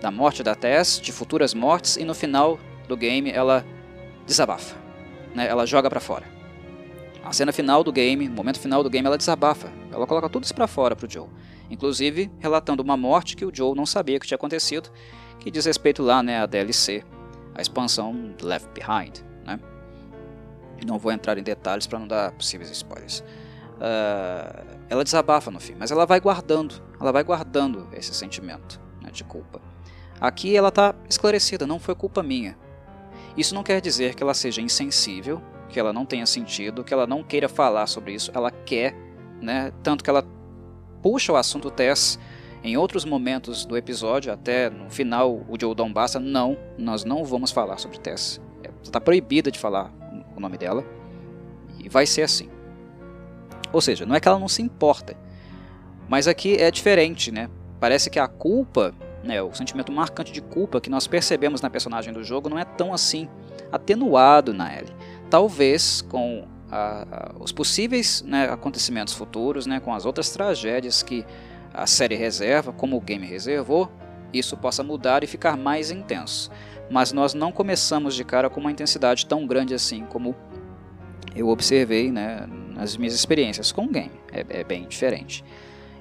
Da 0.00 0.10
morte 0.10 0.42
da 0.42 0.54
Tess, 0.54 1.00
de 1.00 1.12
futuras 1.12 1.54
mortes, 1.54 1.96
e 1.96 2.04
no 2.04 2.14
final 2.14 2.58
do 2.86 2.96
game 2.96 3.30
ela 3.30 3.64
desabafa. 4.26 4.76
Né? 5.34 5.46
Ela 5.46 5.66
joga 5.66 5.88
para 5.90 6.00
fora. 6.00 6.24
A 7.24 7.32
cena 7.32 7.52
final 7.52 7.84
do 7.84 7.92
game, 7.92 8.28
no 8.28 8.34
momento 8.34 8.58
final 8.58 8.82
do 8.82 8.88
game, 8.88 9.06
ela 9.06 9.18
desabafa. 9.18 9.70
Ela 9.92 10.06
coloca 10.06 10.28
tudo 10.28 10.44
isso 10.44 10.54
para 10.54 10.66
fora 10.66 10.96
pro 10.96 11.10
Joe. 11.10 11.28
Inclusive, 11.70 12.30
relatando 12.38 12.82
uma 12.82 12.96
morte 12.96 13.36
que 13.36 13.44
o 13.44 13.54
Joe 13.54 13.76
não 13.76 13.84
sabia 13.84 14.18
que 14.18 14.26
tinha 14.26 14.36
acontecido, 14.36 14.90
que 15.38 15.50
diz 15.50 15.66
respeito 15.66 16.02
lá 16.02 16.22
né, 16.22 16.40
à 16.40 16.46
DLC 16.46 17.04
a 17.54 17.60
expansão 17.60 18.34
Left 18.40 18.68
Behind. 18.72 19.18
Né? 19.44 19.58
Não 20.86 20.98
vou 20.98 21.12
entrar 21.12 21.36
em 21.36 21.42
detalhes 21.42 21.86
para 21.86 21.98
não 21.98 22.06
dar 22.06 22.32
possíveis 22.32 22.70
spoilers. 22.70 23.20
Uh, 23.20 24.78
ela 24.88 25.04
desabafa 25.04 25.50
no 25.50 25.60
fim, 25.60 25.74
mas 25.78 25.90
ela 25.90 26.06
vai 26.06 26.20
guardando, 26.20 26.82
ela 27.00 27.12
vai 27.12 27.22
guardando 27.22 27.88
esse 27.92 28.14
sentimento 28.14 28.80
né, 29.02 29.10
de 29.10 29.22
culpa. 29.24 29.60
Aqui 30.20 30.56
ela 30.56 30.68
está 30.68 30.94
esclarecida, 31.08 31.66
não 31.66 31.78
foi 31.78 31.94
culpa 31.94 32.22
minha. 32.22 32.56
Isso 33.36 33.54
não 33.54 33.62
quer 33.62 33.80
dizer 33.80 34.14
que 34.14 34.22
ela 34.22 34.34
seja 34.34 34.60
insensível, 34.60 35.40
que 35.68 35.78
ela 35.78 35.92
não 35.92 36.04
tenha 36.04 36.26
sentido, 36.26 36.82
que 36.82 36.92
ela 36.92 37.06
não 37.06 37.22
queira 37.22 37.48
falar 37.48 37.86
sobre 37.86 38.12
isso. 38.12 38.30
Ela 38.34 38.50
quer, 38.50 38.94
né, 39.40 39.72
tanto 39.82 40.02
que 40.02 40.10
ela 40.10 40.24
puxa 41.02 41.32
o 41.32 41.36
assunto 41.36 41.70
Tess 41.70 42.18
em 42.62 42.76
outros 42.76 43.04
momentos 43.04 43.64
do 43.64 43.76
episódio, 43.76 44.32
até 44.32 44.68
no 44.68 44.90
final, 44.90 45.44
o 45.48 45.56
Joe 45.58 45.74
Dombassa, 45.74 46.18
não, 46.18 46.56
nós 46.76 47.04
não 47.04 47.24
vamos 47.24 47.52
falar 47.52 47.78
sobre 47.78 47.98
Tess. 47.98 48.40
Está 48.82 49.00
proibida 49.00 49.50
de 49.50 49.58
falar 49.58 49.92
o 50.36 50.40
nome 50.40 50.58
dela. 50.58 50.84
E 51.78 51.88
vai 51.88 52.06
ser 52.06 52.22
assim. 52.22 52.48
Ou 53.72 53.80
seja, 53.80 54.04
não 54.04 54.14
é 54.14 54.20
que 54.20 54.26
ela 54.26 54.38
não 54.38 54.48
se 54.48 54.62
importa. 54.62 55.16
Mas 56.08 56.26
aqui 56.26 56.56
é 56.56 56.70
diferente, 56.70 57.30
né? 57.30 57.48
Parece 57.78 58.10
que 58.10 58.18
a 58.18 58.26
culpa 58.26 58.92
né, 59.22 59.42
o 59.42 59.52
sentimento 59.52 59.92
marcante 59.92 60.32
de 60.32 60.40
culpa 60.40 60.80
que 60.80 60.90
nós 60.90 61.06
percebemos 61.06 61.60
na 61.60 61.68
personagem 61.68 62.12
do 62.12 62.22
jogo 62.22 62.48
não 62.48 62.58
é 62.58 62.64
tão 62.64 62.92
assim 62.92 63.28
atenuado 63.70 64.52
na 64.54 64.72
Ellie. 64.74 64.94
Talvez 65.28 66.00
com 66.02 66.46
a, 66.70 67.06
a, 67.10 67.34
os 67.40 67.52
possíveis 67.52 68.22
né, 68.22 68.48
acontecimentos 68.50 69.14
futuros, 69.14 69.66
né, 69.66 69.80
com 69.80 69.92
as 69.92 70.06
outras 70.06 70.30
tragédias 70.30 71.02
que 71.02 71.24
a 71.72 71.86
série 71.86 72.14
reserva, 72.14 72.72
como 72.72 72.96
o 72.96 73.00
game 73.00 73.26
reservou, 73.26 73.90
isso 74.32 74.56
possa 74.56 74.82
mudar 74.82 75.24
e 75.24 75.26
ficar 75.26 75.56
mais 75.56 75.90
intenso. 75.90 76.50
Mas 76.90 77.12
nós 77.12 77.34
não 77.34 77.52
começamos 77.52 78.14
de 78.14 78.24
cara 78.24 78.48
com 78.48 78.60
uma 78.60 78.70
intensidade 78.70 79.26
tão 79.26 79.46
grande 79.46 79.74
assim 79.74 80.04
como 80.06 80.34
eu 81.34 81.48
observei 81.48 82.10
né, 82.10 82.46
nas 82.74 82.96
minhas 82.96 83.14
experiências 83.14 83.72
com 83.72 83.84
o 83.84 83.88
game. 83.88 84.10
É, 84.32 84.60
é 84.60 84.64
bem 84.64 84.86
diferente. 84.86 85.44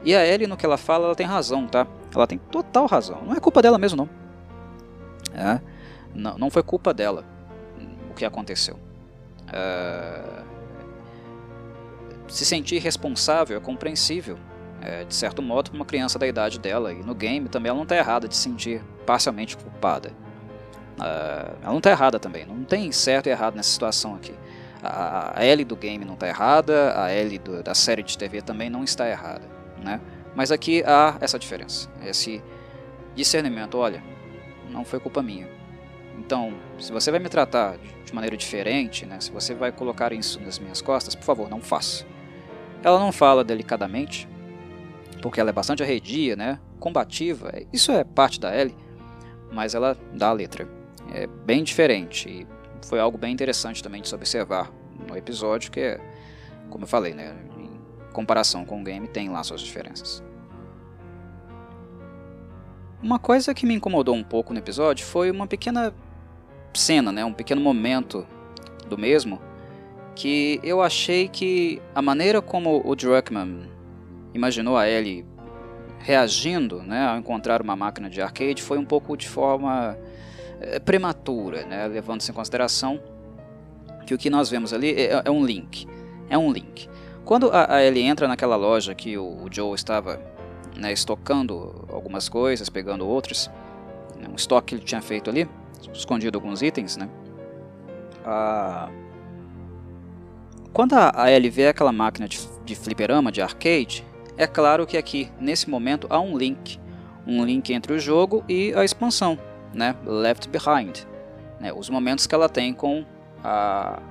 E 0.03 0.15
a 0.15 0.25
Ellie, 0.25 0.47
no 0.47 0.55
que 0.55 0.65
ela 0.65 0.77
fala, 0.77 1.05
ela 1.05 1.15
tem 1.15 1.25
razão, 1.25 1.67
tá? 1.67 1.87
Ela 2.13 2.27
tem 2.27 2.37
total 2.37 2.85
razão. 2.85 3.21
Não 3.23 3.33
é 3.33 3.39
culpa 3.39 3.61
dela 3.61 3.77
mesmo, 3.77 3.97
não. 3.97 4.09
É, 5.33 5.59
não, 6.13 6.37
não 6.37 6.49
foi 6.49 6.63
culpa 6.63 6.93
dela 6.93 7.23
o 8.09 8.13
que 8.13 8.25
aconteceu. 8.25 8.79
É, 9.51 10.21
se 12.27 12.45
sentir 12.45 12.79
responsável 12.79 13.57
é 13.57 13.59
compreensível, 13.59 14.37
é, 14.81 15.03
de 15.03 15.15
certo 15.15 15.41
modo, 15.41 15.71
para 15.71 15.77
uma 15.77 15.85
criança 15.85 16.19
da 16.19 16.27
idade 16.27 16.59
dela. 16.59 16.91
E 16.91 17.03
no 17.03 17.15
game 17.15 17.47
também 17.47 17.69
ela 17.69 17.77
não 17.77 17.83
está 17.83 17.95
errada 17.95 18.27
de 18.27 18.35
se 18.35 18.43
sentir 18.43 18.81
parcialmente 19.05 19.55
culpada. 19.57 20.11
É, 21.01 21.51
ela 21.61 21.71
não 21.71 21.77
está 21.77 21.91
errada 21.91 22.19
também. 22.19 22.45
Não 22.45 22.63
tem 22.63 22.91
certo 22.91 23.27
e 23.27 23.29
errado 23.29 23.55
nessa 23.55 23.69
situação 23.69 24.15
aqui. 24.15 24.33
A, 24.83 25.39
a 25.39 25.45
Ellie 25.45 25.65
do 25.65 25.75
game 25.75 26.05
não 26.05 26.13
está 26.13 26.27
errada, 26.27 26.99
a 27.01 27.13
Ellie 27.13 27.39
do, 27.39 27.63
da 27.63 27.73
série 27.73 28.03
de 28.03 28.17
TV 28.17 28.41
também 28.41 28.69
não 28.69 28.83
está 28.83 29.09
errada. 29.09 29.56
Né? 29.87 30.01
Mas 30.35 30.51
aqui 30.51 30.83
há 30.85 31.17
essa 31.21 31.39
diferença, 31.39 31.89
esse 32.03 32.43
discernimento. 33.15 33.77
Olha, 33.77 34.03
não 34.69 34.83
foi 34.83 34.99
culpa 34.99 35.23
minha. 35.23 35.49
Então, 36.19 36.53
se 36.77 36.91
você 36.91 37.09
vai 37.09 37.21
me 37.21 37.29
tratar 37.29 37.77
de 38.03 38.13
maneira 38.13 38.35
diferente, 38.35 39.05
né, 39.05 39.19
se 39.19 39.31
você 39.31 39.53
vai 39.53 39.71
colocar 39.71 40.11
isso 40.11 40.41
nas 40.41 40.59
minhas 40.59 40.81
costas, 40.81 41.15
por 41.15 41.23
favor, 41.23 41.49
não 41.49 41.61
faça. 41.61 42.05
Ela 42.83 42.99
não 42.99 43.11
fala 43.11 43.43
delicadamente, 43.43 44.27
porque 45.21 45.39
ela 45.39 45.51
é 45.51 45.53
bastante 45.53 45.83
arredia, 45.83 46.35
né, 46.35 46.59
combativa, 46.79 47.51
isso 47.71 47.91
é 47.91 48.03
parte 48.03 48.39
da 48.39 48.55
Ellie, 48.55 48.75
mas 49.51 49.73
ela 49.73 49.97
dá 50.13 50.29
a 50.29 50.33
letra. 50.33 50.67
É 51.13 51.27
bem 51.27 51.63
diferente 51.63 52.29
e 52.29 52.47
foi 52.85 52.99
algo 52.99 53.17
bem 53.17 53.31
interessante 53.31 53.81
também 53.81 54.01
de 54.01 54.09
se 54.09 54.15
observar 54.15 54.71
no 55.07 55.15
episódio, 55.15 55.71
que 55.71 55.79
é, 55.79 56.01
como 56.69 56.83
eu 56.83 56.87
falei, 56.87 57.13
né, 57.13 57.35
comparação 58.17 58.65
com 58.65 58.81
o 58.81 58.83
game 58.83 59.07
tem 59.07 59.29
lá 59.29 59.43
suas 59.43 59.61
diferenças. 59.61 60.23
Uma 62.99 63.19
coisa 63.19 63.53
que 63.53 63.63
me 63.63 63.75
incomodou 63.75 64.15
um 64.15 64.23
pouco 64.23 64.53
no 64.53 64.59
episódio 64.59 65.05
foi 65.05 65.29
uma 65.29 65.45
pequena 65.45 65.93
cena, 66.73 67.11
né, 67.11 67.23
um 67.23 67.31
pequeno 67.31 67.61
momento 67.61 68.25
do 68.89 68.97
mesmo, 68.97 69.39
que 70.15 70.59
eu 70.63 70.81
achei 70.81 71.27
que 71.27 71.79
a 71.93 72.01
maneira 72.01 72.41
como 72.41 72.81
o 72.83 72.95
Druckmann 72.95 73.69
imaginou 74.33 74.75
a 74.75 74.89
Ellie 74.89 75.23
reagindo 75.99 76.81
né, 76.81 77.05
ao 77.05 77.19
encontrar 77.19 77.61
uma 77.61 77.75
máquina 77.75 78.09
de 78.09 78.19
arcade 78.19 78.63
foi 78.63 78.79
um 78.79 78.85
pouco 78.85 79.15
de 79.15 79.29
forma 79.29 79.95
é, 80.59 80.79
prematura, 80.79 81.65
né, 81.67 81.85
levando-se 81.85 82.31
em 82.31 82.33
consideração 82.33 82.99
que 84.07 84.13
o 84.15 84.17
que 84.17 84.29
nós 84.29 84.49
vemos 84.49 84.73
ali 84.73 84.91
é, 84.93 85.21
é 85.23 85.29
um 85.29 85.45
link. 85.45 85.87
É 86.29 86.37
um 86.37 86.51
link. 86.51 86.89
Quando 87.27 87.51
a, 87.51 87.75
a 87.75 87.83
Ellie 87.83 88.03
entra 88.03 88.25
naquela 88.25 88.55
loja 88.55 88.95
que 88.95 89.17
o, 89.17 89.43
o 89.43 89.47
Joe 89.51 89.75
estava 89.75 90.17
né, 90.77 90.93
estocando 90.93 91.85
algumas 91.91 92.29
coisas, 92.29 92.69
pegando 92.69 93.05
outras, 93.05 93.51
né, 94.17 94.29
um 94.31 94.35
estoque 94.35 94.67
que 94.67 94.75
ele 94.75 94.85
tinha 94.85 95.01
feito 95.01 95.29
ali, 95.29 95.45
escondido 95.91 96.37
alguns 96.37 96.61
itens, 96.61 96.95
né? 96.95 97.09
Ah, 98.25 98.89
quando 100.71 100.93
a, 100.93 101.11
a 101.21 101.29
Ellie 101.29 101.49
vê 101.49 101.67
aquela 101.67 101.91
máquina 101.91 102.29
de, 102.29 102.39
de 102.63 102.75
fliperama, 102.75 103.29
de 103.29 103.41
arcade, 103.41 104.05
é 104.37 104.47
claro 104.47 104.87
que 104.87 104.95
aqui, 104.95 105.29
nesse 105.37 105.69
momento, 105.69 106.07
há 106.09 106.21
um 106.21 106.37
link. 106.37 106.79
Um 107.25 107.43
link 107.43 107.73
entre 107.73 107.91
o 107.91 107.99
jogo 107.99 108.41
e 108.47 108.73
a 108.73 108.85
expansão, 108.85 109.37
né? 109.73 109.97
Left 110.05 110.47
Behind. 110.47 110.99
Né? 111.59 111.73
Os 111.73 111.89
momentos 111.89 112.25
que 112.25 112.33
ela 112.33 112.47
tem 112.47 112.73
com 112.73 113.03
a, 113.43 114.01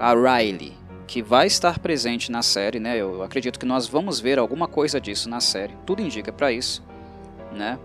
a 0.00 0.12
Riley, 0.14 0.77
que 1.08 1.22
vai 1.22 1.46
estar 1.46 1.78
presente 1.78 2.30
na 2.30 2.42
série, 2.42 2.78
né? 2.78 2.98
Eu 2.98 3.22
acredito 3.22 3.58
que 3.58 3.64
nós 3.64 3.88
vamos 3.88 4.20
ver 4.20 4.38
alguma 4.38 4.68
coisa 4.68 5.00
disso 5.00 5.28
na 5.28 5.40
série. 5.40 5.74
Tudo 5.86 6.02
indica 6.02 6.30
para 6.30 6.52
isso, 6.52 6.84
né? 7.50 7.78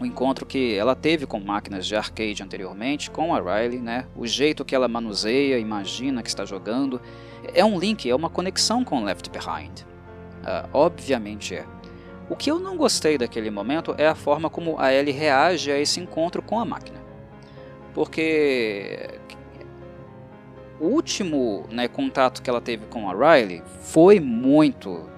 O 0.00 0.04
encontro 0.04 0.44
que 0.44 0.74
ela 0.74 0.96
teve 0.96 1.24
com 1.24 1.38
máquinas 1.38 1.86
de 1.86 1.94
arcade 1.94 2.42
anteriormente, 2.42 3.12
com 3.12 3.32
a 3.32 3.38
Riley, 3.38 3.78
né? 3.78 4.06
O 4.16 4.26
jeito 4.26 4.64
que 4.64 4.74
ela 4.74 4.88
manuseia, 4.88 5.56
imagina 5.56 6.20
que 6.20 6.28
está 6.28 6.44
jogando, 6.44 7.00
é 7.54 7.64
um 7.64 7.78
link, 7.78 8.10
é 8.10 8.14
uma 8.14 8.28
conexão 8.28 8.84
com 8.84 9.04
Left 9.04 9.30
Behind. 9.30 9.82
Uh, 10.42 10.68
obviamente 10.72 11.54
é. 11.54 11.64
O 12.28 12.34
que 12.34 12.50
eu 12.50 12.58
não 12.58 12.76
gostei 12.76 13.16
daquele 13.16 13.50
momento 13.50 13.94
é 13.96 14.08
a 14.08 14.16
forma 14.16 14.50
como 14.50 14.80
a 14.80 14.92
Ellie 14.92 15.14
reage 15.14 15.70
a 15.70 15.78
esse 15.78 16.00
encontro 16.00 16.42
com 16.42 16.58
a 16.58 16.64
máquina. 16.64 16.98
Porque 17.94 19.20
o 20.80 20.86
último 20.86 21.66
né, 21.70 21.88
contato 21.88 22.42
que 22.42 22.50
ela 22.50 22.60
teve 22.60 22.86
com 22.86 23.08
a 23.08 23.12
Riley 23.12 23.62
foi 23.80 24.20
muito 24.20 25.08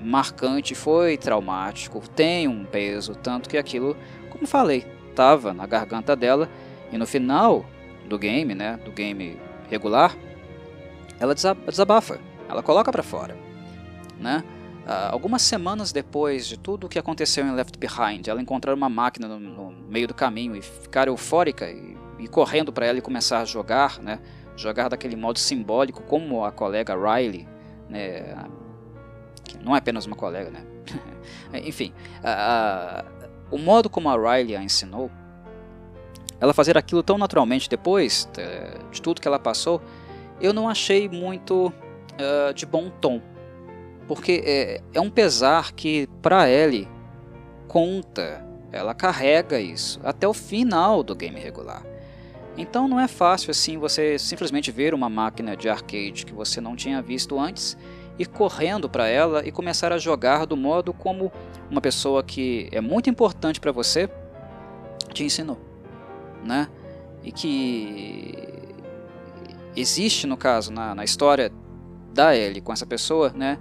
marcante, 0.00 0.74
foi 0.74 1.16
traumático, 1.16 2.00
tem 2.14 2.46
um 2.46 2.64
peso, 2.64 3.14
tanto 3.14 3.48
que 3.48 3.56
aquilo, 3.56 3.96
como 4.30 4.46
falei, 4.46 4.86
estava 5.10 5.52
na 5.52 5.66
garganta 5.66 6.14
dela 6.14 6.48
e 6.92 6.98
no 6.98 7.06
final 7.06 7.64
do 8.08 8.18
game, 8.18 8.54
né, 8.54 8.78
do 8.84 8.92
game 8.92 9.38
regular, 9.70 10.16
ela 11.18 11.34
desabafa, 11.34 12.20
ela 12.48 12.62
coloca 12.62 12.92
para 12.92 13.02
fora, 13.02 13.36
né? 14.18 14.44
Uh, 14.86 15.12
algumas 15.12 15.42
semanas 15.42 15.92
depois 15.92 16.46
de 16.46 16.56
tudo 16.56 16.86
o 16.86 16.88
que 16.88 16.98
aconteceu 16.98 17.44
em 17.44 17.52
Left 17.52 17.78
Behind, 17.78 18.26
ela 18.26 18.40
encontrar 18.40 18.72
uma 18.72 18.88
máquina 18.88 19.28
no, 19.28 19.38
no 19.38 19.70
meio 19.86 20.08
do 20.08 20.14
caminho 20.14 20.56
e 20.56 20.62
ficar 20.62 21.08
eufórica 21.08 21.70
e, 21.70 21.94
e 22.18 22.26
correndo 22.26 22.72
para 22.72 22.86
ela 22.86 22.96
e 22.96 23.02
começar 23.02 23.40
a 23.40 23.44
jogar, 23.44 23.98
né? 24.00 24.18
Jogar 24.58 24.88
daquele 24.88 25.14
modo 25.14 25.38
simbólico, 25.38 26.02
como 26.02 26.44
a 26.44 26.50
colega 26.50 26.94
Riley, 26.94 27.48
né, 27.88 28.34
que 29.44 29.56
não 29.58 29.74
é 29.74 29.78
apenas 29.78 30.04
uma 30.04 30.16
colega, 30.16 30.50
né? 30.50 30.66
enfim, 31.64 31.92
a, 32.22 33.04
a, 33.04 33.04
o 33.50 33.56
modo 33.56 33.88
como 33.88 34.10
a 34.10 34.16
Riley 34.16 34.56
a 34.56 34.62
ensinou, 34.62 35.10
ela 36.40 36.52
fazer 36.52 36.76
aquilo 36.76 37.02
tão 37.02 37.16
naturalmente 37.16 37.68
depois 37.70 38.28
de, 38.32 38.90
de 38.90 39.00
tudo 39.00 39.20
que 39.20 39.28
ela 39.28 39.38
passou, 39.38 39.80
eu 40.40 40.52
não 40.52 40.68
achei 40.68 41.08
muito 41.08 41.68
uh, 41.68 42.52
de 42.52 42.66
bom 42.66 42.90
tom, 43.00 43.22
porque 44.08 44.42
é, 44.44 44.80
é 44.92 45.00
um 45.00 45.10
pesar 45.10 45.72
que 45.72 46.08
para 46.20 46.50
Ellie 46.50 46.88
conta, 47.68 48.44
ela 48.72 48.94
carrega 48.94 49.60
isso 49.60 50.00
até 50.02 50.26
o 50.26 50.34
final 50.34 51.02
do 51.02 51.14
game 51.14 51.38
regular. 51.38 51.87
Então 52.58 52.88
não 52.88 52.98
é 52.98 53.06
fácil 53.06 53.52
assim 53.52 53.78
você 53.78 54.18
simplesmente 54.18 54.72
ver 54.72 54.92
uma 54.92 55.08
máquina 55.08 55.56
de 55.56 55.68
arcade 55.68 56.26
que 56.26 56.32
você 56.32 56.60
não 56.60 56.74
tinha 56.74 57.00
visto 57.00 57.38
antes 57.38 57.78
e 58.18 58.26
correndo 58.26 58.90
para 58.90 59.06
ela 59.06 59.46
e 59.46 59.52
começar 59.52 59.92
a 59.92 59.98
jogar 59.98 60.44
do 60.44 60.56
modo 60.56 60.92
como 60.92 61.30
uma 61.70 61.80
pessoa 61.80 62.20
que 62.20 62.68
é 62.72 62.80
muito 62.80 63.08
importante 63.08 63.60
para 63.60 63.70
você 63.70 64.10
te 65.14 65.22
ensinou, 65.22 65.56
né? 66.44 66.68
E 67.22 67.30
que 67.30 68.34
existe 69.76 70.26
no 70.26 70.36
caso 70.36 70.72
na, 70.72 70.96
na 70.96 71.04
história 71.04 71.52
da 72.12 72.36
Ellie 72.36 72.60
com 72.60 72.72
essa 72.72 72.84
pessoa, 72.84 73.32
né? 73.32 73.56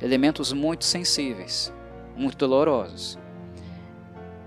Elementos 0.00 0.50
muito 0.50 0.86
sensíveis, 0.86 1.70
muito 2.16 2.38
dolorosos. 2.38 3.18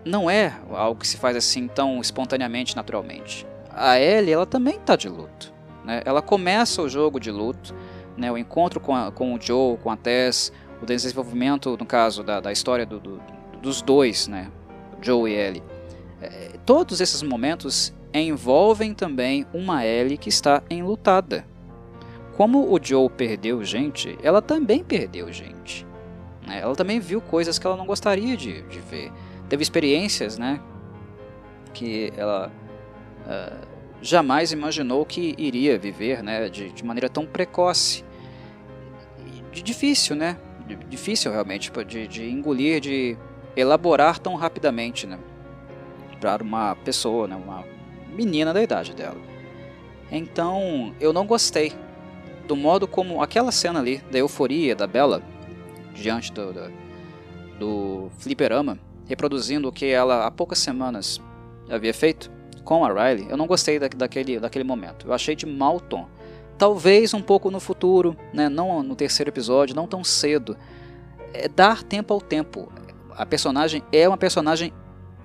Não 0.03 0.27
é 0.31 0.59
algo 0.71 0.99
que 0.99 1.07
se 1.07 1.15
faz 1.15 1.37
assim 1.37 1.67
tão 1.67 2.01
espontaneamente, 2.01 2.75
naturalmente 2.75 3.52
a 3.75 3.99
Ellie 3.99 4.33
ela 4.33 4.45
também 4.45 4.75
está 4.75 4.95
de 4.95 5.09
luto. 5.09 5.53
Né? 5.83 6.01
Ela 6.05 6.21
começa 6.21 6.81
o 6.81 6.89
jogo 6.89 7.19
de 7.19 7.31
luto, 7.31 7.73
né? 8.15 8.31
o 8.31 8.37
encontro 8.37 8.79
com, 8.79 8.95
a, 8.95 9.11
com 9.11 9.33
o 9.33 9.41
Joe, 9.41 9.77
com 9.77 9.89
a 9.89 9.97
Tess, 9.97 10.51
o 10.81 10.85
desenvolvimento, 10.85 11.75
no 11.77 11.85
caso 11.85 12.23
da, 12.23 12.39
da 12.39 12.51
história 12.51 12.85
do, 12.85 12.99
do, 12.99 13.21
dos 13.61 13.81
dois, 13.81 14.27
né? 14.27 14.51
Joe 15.01 15.31
e 15.31 15.35
Ellie. 15.35 15.63
É, 16.21 16.51
todos 16.65 17.01
esses 17.01 17.21
momentos 17.21 17.93
envolvem 18.13 18.93
também 18.93 19.45
uma 19.53 19.85
Ellie 19.85 20.17
que 20.17 20.29
está 20.29 20.61
enlutada. 20.69 21.45
Como 22.37 22.73
o 22.73 22.79
Joe 22.81 23.09
perdeu 23.09 23.63
gente, 23.63 24.17
ela 24.23 24.41
também 24.41 24.83
perdeu 24.83 25.31
gente. 25.31 25.85
Né? 26.45 26.59
Ela 26.61 26.75
também 26.75 26.99
viu 26.99 27.21
coisas 27.21 27.59
que 27.59 27.67
ela 27.67 27.75
não 27.75 27.85
gostaria 27.85 28.35
de, 28.35 28.61
de 28.63 28.79
ver. 28.79 29.11
Teve 29.49 29.63
experiências 29.63 30.37
né, 30.37 30.59
que 31.73 32.11
ela 32.15 32.51
uh, 33.25 33.67
jamais 34.01 34.51
imaginou 34.51 35.05
que 35.05 35.33
iria 35.37 35.77
viver 35.77 36.21
né, 36.21 36.49
de, 36.49 36.71
de 36.71 36.85
maneira 36.85 37.09
tão 37.09 37.25
precoce. 37.25 38.03
De 39.51 39.61
difícil, 39.61 40.15
né? 40.15 40.37
De, 40.67 40.75
difícil 40.75 41.31
realmente 41.31 41.71
de, 41.87 42.07
de 42.07 42.29
engolir, 42.29 42.79
de 42.79 43.17
elaborar 43.55 44.19
tão 44.19 44.35
rapidamente, 44.35 45.07
né? 45.07 45.19
Para 46.19 46.43
uma 46.43 46.75
pessoa, 46.75 47.27
né? 47.27 47.35
Uma 47.35 47.63
menina 48.13 48.53
da 48.53 48.61
idade 48.61 48.93
dela. 48.93 49.17
Então, 50.11 50.93
eu 50.99 51.13
não 51.13 51.25
gostei 51.25 51.73
do 52.47 52.55
modo 52.55 52.87
como 52.87 53.21
aquela 53.21 53.51
cena 53.51 53.79
ali, 53.79 53.97
da 54.11 54.19
euforia 54.19 54.75
da 54.75 54.85
Bella, 54.85 55.23
diante 55.93 56.31
do, 56.31 56.51
do, 56.51 56.71
do 57.59 58.11
fliperama, 58.17 58.77
reproduzindo 59.07 59.67
o 59.67 59.71
que 59.71 59.85
ela 59.85 60.25
há 60.25 60.31
poucas 60.31 60.59
semanas 60.59 61.21
havia 61.69 61.93
feito 61.93 62.29
com 62.63 62.85
a 62.85 62.87
Riley, 62.87 63.27
eu 63.29 63.37
não 63.37 63.47
gostei 63.47 63.77
da, 63.79 63.87
daquele, 63.87 64.39
daquele 64.39 64.63
momento. 64.63 65.07
Eu 65.07 65.13
achei 65.13 65.35
de 65.35 65.45
mau 65.45 65.79
tom. 65.79 66.07
Talvez 66.57 67.13
um 67.13 67.21
pouco 67.21 67.49
no 67.51 67.59
futuro, 67.59 68.15
né, 68.33 68.47
não 68.47 68.81
no 68.83 68.95
terceiro 68.95 69.29
episódio, 69.29 69.75
não 69.75 69.87
tão 69.87 70.03
cedo. 70.03 70.55
É 71.33 71.47
dar 71.47 71.83
tempo 71.83 72.13
ao 72.13 72.21
tempo. 72.21 72.71
A 73.15 73.25
personagem 73.25 73.83
é 73.91 74.07
uma 74.07 74.17
personagem 74.17 74.71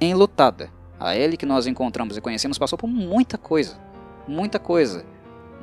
enlutada. 0.01 0.71
A 0.99 1.17
Ellie 1.17 1.37
que 1.37 1.47
nós 1.47 1.67
encontramos 1.67 2.17
e 2.17 2.21
conhecemos 2.21 2.59
passou 2.59 2.79
por 2.79 2.89
muita 2.89 3.39
coisa. 3.39 3.79
Muita 4.27 4.59
coisa. 4.59 5.05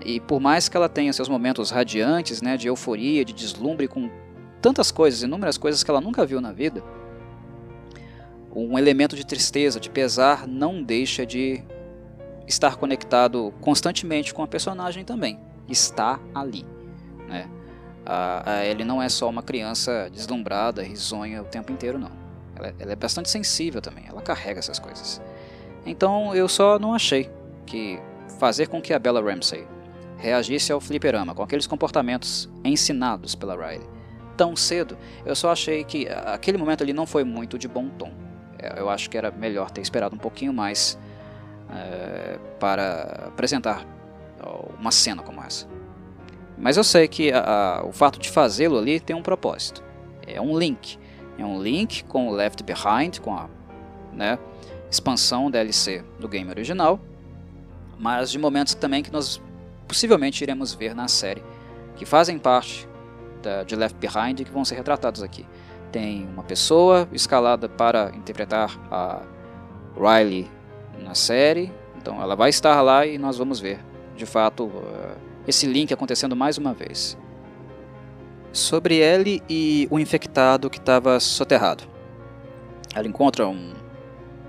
E 0.03 0.19
por 0.19 0.39
mais 0.39 0.69
que 0.69 0.77
ela 0.77 0.89
tenha 0.89 1.11
seus 1.13 1.29
momentos 1.29 1.71
radiantes, 1.71 2.41
né, 2.41 2.57
de 2.57 2.67
euforia, 2.67 3.25
de 3.25 3.33
deslumbre 3.33 3.87
com 3.87 4.09
tantas 4.61 4.91
coisas, 4.91 5.23
inúmeras 5.23 5.57
coisas 5.57 5.83
que 5.83 5.91
ela 5.91 6.01
nunca 6.01 6.25
viu 6.25 6.41
na 6.41 6.51
vida, 6.51 6.83
um 8.55 8.77
elemento 8.77 9.15
de 9.15 9.25
tristeza, 9.25 9.79
de 9.79 9.89
pesar, 9.89 10.47
não 10.47 10.81
deixa 10.81 11.25
de 11.25 11.63
estar 12.47 12.77
conectado 12.77 13.53
constantemente 13.59 14.33
com 14.33 14.41
a 14.41 14.47
personagem 14.47 15.03
também. 15.03 15.39
Está 15.67 16.19
ali. 16.33 16.65
Né? 17.27 17.49
A, 18.05 18.51
a 18.51 18.65
Ellie 18.65 18.85
não 18.85 19.01
é 19.01 19.09
só 19.09 19.29
uma 19.29 19.43
criança 19.43 20.09
deslumbrada, 20.11 20.81
risonha 20.83 21.41
o 21.41 21.45
tempo 21.45 21.71
inteiro, 21.71 21.99
não. 21.99 22.11
Ela, 22.55 22.73
ela 22.79 22.91
é 22.93 22.95
bastante 22.95 23.29
sensível 23.29 23.81
também, 23.81 24.05
ela 24.07 24.21
carrega 24.21 24.59
essas 24.59 24.79
coisas. 24.79 25.21
Então 25.85 26.33
eu 26.33 26.47
só 26.47 26.79
não 26.79 26.93
achei 26.93 27.29
que 27.65 27.99
fazer 28.39 28.67
com 28.67 28.81
que 28.81 28.93
a 28.93 28.99
Bella 28.99 29.21
Ramsey 29.21 29.67
reagisse 30.17 30.71
ao 30.71 30.79
fliperama 30.79 31.35
com 31.35 31.43
aqueles 31.43 31.67
comportamentos 31.67 32.49
ensinados 32.63 33.35
pela 33.35 33.55
Riley 33.55 33.95
tão 34.35 34.55
cedo, 34.55 34.97
eu 35.25 35.35
só 35.35 35.51
achei 35.51 35.83
que 35.83 36.07
aquele 36.07 36.57
momento 36.57 36.83
ali 36.83 36.93
não 36.93 37.05
foi 37.05 37.23
muito 37.23 37.57
de 37.57 37.67
bom 37.67 37.87
tom. 37.89 38.11
É, 38.65 38.79
eu 38.79 38.89
acho 38.89 39.09
que 39.09 39.17
era 39.17 39.31
melhor 39.31 39.69
ter 39.69 39.81
esperado 39.81 40.15
um 40.15 40.19
pouquinho 40.19 40.53
mais 40.53 40.97
é, 41.69 42.39
para 42.59 43.27
apresentar 43.27 43.85
uma 44.79 44.91
cena 44.91 45.23
como 45.23 45.41
essa. 45.43 45.67
Mas 46.57 46.77
eu 46.77 46.83
sei 46.83 47.07
que 47.07 47.31
a, 47.31 47.39
a, 47.39 47.85
o 47.85 47.91
fato 47.91 48.19
de 48.19 48.29
fazê-lo 48.29 48.77
ali 48.77 48.99
tem 48.99 49.15
um 49.15 49.21
propósito. 49.21 49.83
É 50.25 50.39
um 50.39 50.57
link. 50.57 50.97
É 51.37 51.45
um 51.45 51.61
link 51.61 52.03
com 52.05 52.27
o 52.29 52.31
Left 52.31 52.63
Behind, 52.63 53.19
com 53.19 53.33
a 53.33 53.49
né, 54.13 54.39
expansão 54.89 55.51
DLC 55.51 56.03
do 56.19 56.27
game 56.27 56.49
original, 56.49 56.99
mas 57.99 58.31
de 58.31 58.39
momentos 58.39 58.73
também 58.75 59.03
que 59.03 59.11
nós 59.11 59.41
possivelmente 59.87 60.43
iremos 60.43 60.73
ver 60.73 60.95
na 60.95 61.07
série, 61.07 61.43
que 61.95 62.05
fazem 62.05 62.37
parte 62.37 62.87
da, 63.41 63.63
de 63.63 63.75
Left 63.75 63.97
Behind 63.97 64.39
e 64.39 64.45
que 64.45 64.51
vão 64.51 64.63
ser 64.63 64.75
retratados 64.75 65.21
aqui 65.21 65.45
tem 65.91 66.27
uma 66.27 66.43
pessoa 66.43 67.07
escalada 67.11 67.69
para 67.69 68.11
interpretar 68.15 68.77
a 68.91 69.21
Riley 69.95 70.49
na 71.03 71.15
série. 71.15 71.71
Então 71.97 72.21
ela 72.21 72.35
vai 72.35 72.49
estar 72.49 72.81
lá 72.81 73.05
e 73.05 73.17
nós 73.17 73.37
vamos 73.37 73.59
ver, 73.59 73.79
de 74.15 74.25
fato, 74.25 74.65
uh, 74.65 75.17
esse 75.47 75.65
link 75.65 75.93
acontecendo 75.93 76.35
mais 76.35 76.57
uma 76.57 76.73
vez. 76.73 77.17
Sobre 78.51 78.97
ele 78.97 79.41
e 79.49 79.87
o 79.91 79.99
infectado 79.99 80.69
que 80.69 80.77
estava 80.77 81.19
soterrado. 81.19 81.83
Ela 82.93 83.07
encontra 83.07 83.47
um 83.47 83.73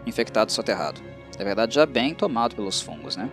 infectado 0.07 0.53
soterrado. 0.53 1.01
Na 1.39 1.45
verdade, 1.45 1.75
já 1.75 1.85
bem 1.85 2.15
tomado 2.15 2.55
pelos 2.55 2.81
fungos, 2.81 3.17
né? 3.17 3.29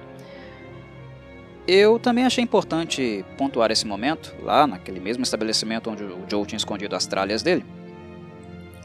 Eu 1.68 1.98
também 1.98 2.26
achei 2.26 2.44
importante 2.44 3.24
pontuar 3.38 3.72
esse 3.72 3.88
momento, 3.88 4.36
lá 4.42 4.68
naquele 4.68 5.00
mesmo 5.00 5.24
estabelecimento 5.24 5.90
onde 5.90 6.04
o 6.04 6.26
Joe 6.30 6.46
tinha 6.46 6.58
escondido 6.58 6.96
as 6.96 7.06
tralhas 7.06 7.42
dele 7.42 7.64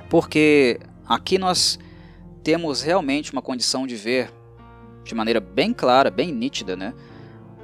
porque 0.09 0.81
aqui 1.07 1.39
nós 1.39 1.79
temos 2.43 2.83
realmente 2.83 3.33
uma 3.33 3.43
condição 3.43 3.87
de 3.87 3.97
ver 3.97 4.33
de 5.05 5.15
maneira 5.15 5.41
bem 5.41 5.73
clara, 5.73 6.11
bem 6.11 6.33
nítida, 6.33 6.77
né, 6.77 6.95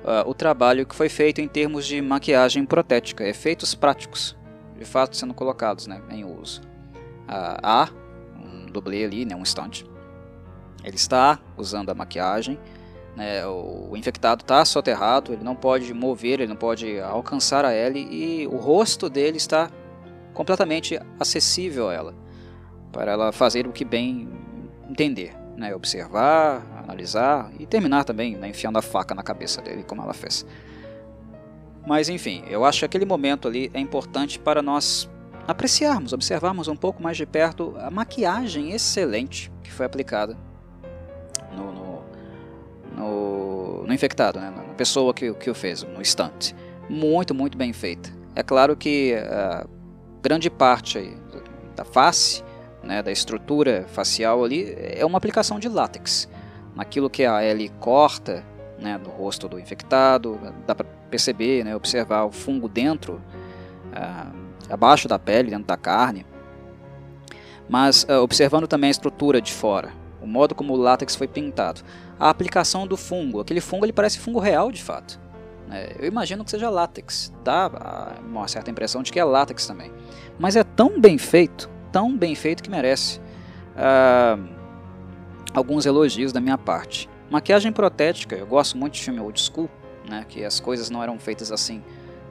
uh, 0.03 0.29
o 0.29 0.35
trabalho 0.35 0.87
que 0.87 0.95
foi 0.95 1.09
feito 1.09 1.41
em 1.41 1.49
termos 1.49 1.87
de 1.87 2.01
maquiagem 2.01 2.65
protética, 2.65 3.27
efeitos 3.27 3.75
práticos, 3.75 4.37
de 4.79 4.85
fato 4.85 5.17
sendo 5.17 5.35
colocados 5.35 5.87
né, 5.87 6.01
em 6.11 6.25
uso. 6.25 6.63
Uh, 7.29 7.61
há 7.63 7.89
um 8.39 8.67
dublê 8.67 9.05
ali, 9.05 9.25
né, 9.25 9.37
um 9.37 9.45
stunt. 9.45 9.85
Ele 10.83 10.97
está 10.97 11.39
usando 11.57 11.91
a 11.91 11.95
maquiagem, 11.95 12.59
né, 13.15 13.47
o, 13.47 13.91
o 13.91 13.97
infectado 13.97 14.43
está 14.43 14.65
soterrado, 14.65 15.33
ele 15.33 15.45
não 15.45 15.55
pode 15.55 15.93
mover, 15.93 16.41
ele 16.41 16.49
não 16.49 16.57
pode 16.57 16.99
alcançar 17.01 17.65
a 17.65 17.75
Ellie 17.75 18.09
e 18.11 18.47
o 18.47 18.57
rosto 18.57 19.11
dele 19.11 19.37
está 19.37 19.71
completamente 20.33 20.99
acessível 21.19 21.91
a 21.91 21.95
ela 21.95 22.24
para 22.95 23.11
ela 23.11 23.33
fazer 23.33 23.67
o 23.67 23.73
que 23.73 23.85
bem 23.85 24.29
entender, 24.89 25.35
né? 25.57 25.75
observar, 25.75 26.65
analisar 26.79 27.51
e 27.59 27.67
terminar 27.67 28.05
também 28.05 28.37
né? 28.37 28.49
enfiando 28.49 28.79
a 28.79 28.83
faca 28.83 29.15
na 29.15 29.23
cabeça 29.23 29.61
dele, 29.61 29.83
como 29.83 30.01
ela 30.01 30.15
fez. 30.15 30.47
Mas 31.85 32.09
enfim, 32.09 32.45
eu 32.49 32.65
acho 32.65 32.79
que 32.79 32.85
aquele 32.85 33.05
momento 33.05 33.49
ali 33.49 33.71
é 33.75 33.81
importante 33.81 34.39
para 34.39 34.63
nós 34.63 35.11
apreciarmos, 35.47 36.13
observarmos 36.13 36.69
um 36.69 36.77
pouco 36.77 37.03
mais 37.03 37.17
de 37.17 37.27
perto 37.27 37.75
a 37.79 37.91
maquiagem 37.91 38.71
excelente 38.71 39.53
que 39.63 39.71
foi 39.71 39.85
aplicada 39.85 40.39
no, 41.53 41.73
no, 41.73 42.03
no, 42.97 43.87
no 43.87 43.93
infectado, 43.93 44.41
né? 44.41 44.51
na 44.51 44.63
pessoa 44.75 45.13
que, 45.13 45.35
que 45.35 45.51
o 45.51 45.55
fez, 45.55 45.83
no 45.83 46.01
estante. 46.01 46.55
Muito, 46.89 47.35
muito 47.35 47.59
bem 47.59 47.73
feita. 47.73 48.11
É 48.37 48.43
claro 48.43 48.77
que 48.77 49.15
uh, 49.15 49.69
grande 50.23 50.49
parte 50.49 51.13
da 51.75 51.85
face 51.85 52.43
né, 52.85 53.03
da 53.03 53.11
estrutura 53.11 53.87
facial 53.89 54.45
ali 54.45 54.75
é 54.79 55.05
uma 55.05 55.19
aplicação 55.19 55.59
de 55.59 55.69
látex. 55.69 56.29
Naquilo 56.75 57.09
que 57.09 57.25
a 57.25 57.45
Ellie 57.45 57.71
corta 57.81 58.45
né, 58.79 58.99
do 58.99 59.11
rosto 59.11 59.49
do 59.49 59.59
infectado, 59.59 60.39
dá 60.67 60.75
para 60.75 60.87
perceber, 61.11 61.65
né, 61.65 61.75
observar 61.75 62.25
o 62.25 62.33
fungo 62.33 62.69
dentro, 62.69 63.21
uh, 63.93 64.35
abaixo 64.69 65.09
da 65.09 65.19
pele, 65.19 65.51
dentro 65.51 65.67
da 65.67 65.77
carne. 65.77 66.27
Mas 67.69 68.05
uh, 68.05 68.21
observando 68.23 68.67
também 68.67 68.89
a 68.89 68.91
estrutura 68.91 69.41
de 69.41 69.53
fora, 69.53 69.91
o 70.21 70.27
modo 70.27 70.55
como 70.55 70.75
o 70.75 70.77
látex 70.77 71.15
foi 71.15 71.29
pintado, 71.29 71.83
a 72.19 72.29
aplicação 72.29 72.87
do 72.87 72.97
fungo, 72.97 73.41
aquele 73.41 73.61
fungo 73.61 73.85
ele 73.85 73.93
parece 73.93 74.19
fungo 74.19 74.39
real 74.39 74.71
de 74.71 74.83
fato. 74.83 75.21
Né. 75.69 75.93
Eu 75.99 76.07
imagino 76.07 76.45
que 76.45 76.51
seja 76.51 76.69
látex, 76.69 77.33
dá 77.43 77.71
uma 78.21 78.47
certa 78.49 78.71
impressão 78.71 79.03
de 79.03 79.13
que 79.13 79.19
é 79.19 79.25
látex 79.25 79.67
também. 79.67 79.91
Mas 80.39 80.57
é 80.57 80.65
tão 80.65 81.01
bem 81.01 81.17
feito 81.17 81.71
tão 81.95 82.17
bem 82.19 82.35
feito 82.35 82.61
que 82.61 82.69
merece 82.69 83.21
uh, 83.77 84.49
alguns 85.55 85.87
elogios 85.87 86.33
da 86.33 86.41
minha 86.41 86.59
parte. 86.59 87.09
Maquiagem 87.31 87.71
protética, 87.71 88.35
eu 88.35 88.49
gosto 88.49 88.77
muito 88.77 88.95
de 88.95 89.01
filme 89.01 89.21
old 89.21 89.41
school, 89.41 89.71
né, 90.11 90.27
que 90.29 90.45
as 90.45 90.59
coisas 90.59 90.91
não 90.91 91.01
eram 91.01 91.21
feitas 91.21 91.53
assim, 91.53 91.85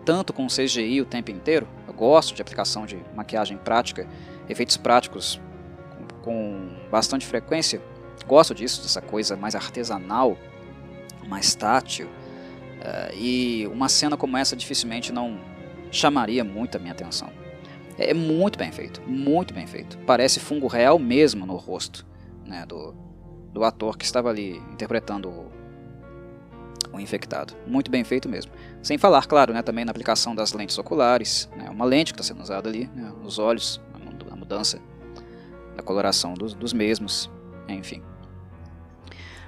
tanto 0.04 0.34
com 0.34 0.48
CGI 0.48 1.00
o 1.00 1.06
tempo 1.06 1.32
inteiro. 1.32 1.66
Eu 1.88 1.94
gosto 1.94 2.36
de 2.36 2.42
aplicação 2.42 2.86
de 2.86 3.00
maquiagem 3.16 3.56
prática, 3.56 4.06
efeitos 4.50 4.76
práticos 4.76 5.40
com, 6.22 6.70
bastante 6.92 7.26
frequência. 7.26 7.82
Gosto 8.28 8.54
disso, 8.54 8.82
dessa 8.82 9.02
coisa 9.02 9.38
mais 9.38 9.56
artesanal, 9.56 10.38
mais 11.26 11.56
tátil. 11.56 12.08
Uh, 12.08 13.16
e 13.16 13.66
uma 13.68 13.88
cena 13.88 14.18
como 14.18 14.36
essa 14.36 14.58
dificilmente 14.58 15.14
não 15.14 15.40
chamaria 15.90 16.44
muito 16.44 16.76
a 16.76 16.80
minha 16.82 16.92
atenção. 16.92 17.43
É 17.98 18.14
muito 18.14 18.58
bem 18.58 18.72
feito, 18.72 19.02
muito 19.02 19.54
bem 19.54 19.68
feito. 19.68 19.98
Parece 20.00 20.40
fungo 20.40 20.68
real 20.68 20.98
mesmo 20.98 21.46
no 21.46 21.56
rosto 21.56 22.06
né, 22.46 22.66
do, 22.66 22.94
do 23.52 23.64
ator 23.64 23.98
que 23.98 24.06
estava 24.06 24.30
ali 24.30 24.58
interpretando 24.72 25.30
o, 25.30 25.52
o 26.94 27.00
infectado. 27.00 27.54
Muito 27.68 27.92
bem 27.92 28.04
feito 28.04 28.28
mesmo. 28.28 28.52
Sem 28.82 28.98
falar, 28.98 29.26
claro, 29.26 29.54
né, 29.54 29.62
também 29.62 29.86
na 29.86 29.92
aplicação 29.92 30.36
das 30.36 30.54
lentes 30.54 30.78
oculares, 30.78 31.50
né, 31.56 31.70
uma 31.70 31.86
lente 31.86 32.14
que 32.14 32.20
está 32.20 32.34
sendo 32.34 32.42
usada 32.42 32.70
ali, 32.70 32.90
né, 32.96 33.12
os 33.24 33.40
olhos, 33.40 33.82
a 34.32 34.36
mudança 34.36 34.80
da 35.76 35.84
coloração 35.84 36.34
dos, 36.34 36.54
dos 36.54 36.74
mesmos, 36.74 37.30
enfim. 37.68 38.02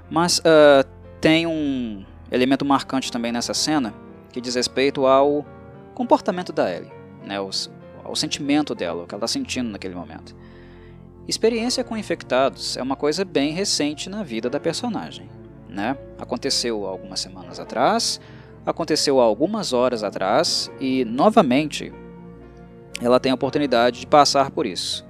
Mas 0.10 0.40
uh, 0.40 0.88
tem 1.20 1.48
um 1.48 2.06
elemento 2.32 2.64
marcante 2.64 3.12
também 3.12 3.32
nessa 3.32 3.54
cena 3.54 3.94
que 4.32 4.40
diz 4.40 4.56
respeito 4.56 5.06
ao 5.06 5.46
comportamento 5.94 6.52
da 6.52 6.72
Ellie. 6.72 6.92
Né, 7.24 7.40
os, 7.40 7.72
ao 8.06 8.16
sentimento 8.16 8.76
dela, 8.76 9.04
o 9.04 9.08
que 9.08 9.14
ela 9.14 9.26
está 9.26 9.28
sentindo 9.28 9.70
naquele 9.70 9.96
momento. 9.96 10.36
Experiência 11.28 11.84
com 11.84 11.98
infectados 11.98 12.78
é 12.78 12.84
uma 12.84 12.96
coisa 12.96 13.26
bem 13.26 13.52
recente 13.52 14.10
na 14.10 14.22
vida 14.22 14.50
da 14.50 14.60
personagem. 14.60 15.28
Né? 15.68 15.98
Aconteceu 16.20 16.86
algumas 16.86 17.20
semanas 17.20 17.60
atrás, 17.60 18.22
aconteceu 18.66 19.20
algumas 19.20 19.74
horas 19.74 20.04
atrás 20.04 20.72
e 20.80 21.04
novamente 21.04 21.92
ela 23.02 23.20
tem 23.20 23.32
a 23.32 23.36
oportunidade 23.36 24.02
de 24.02 24.08
passar 24.08 24.52
por 24.52 24.66
isso. 24.66 25.06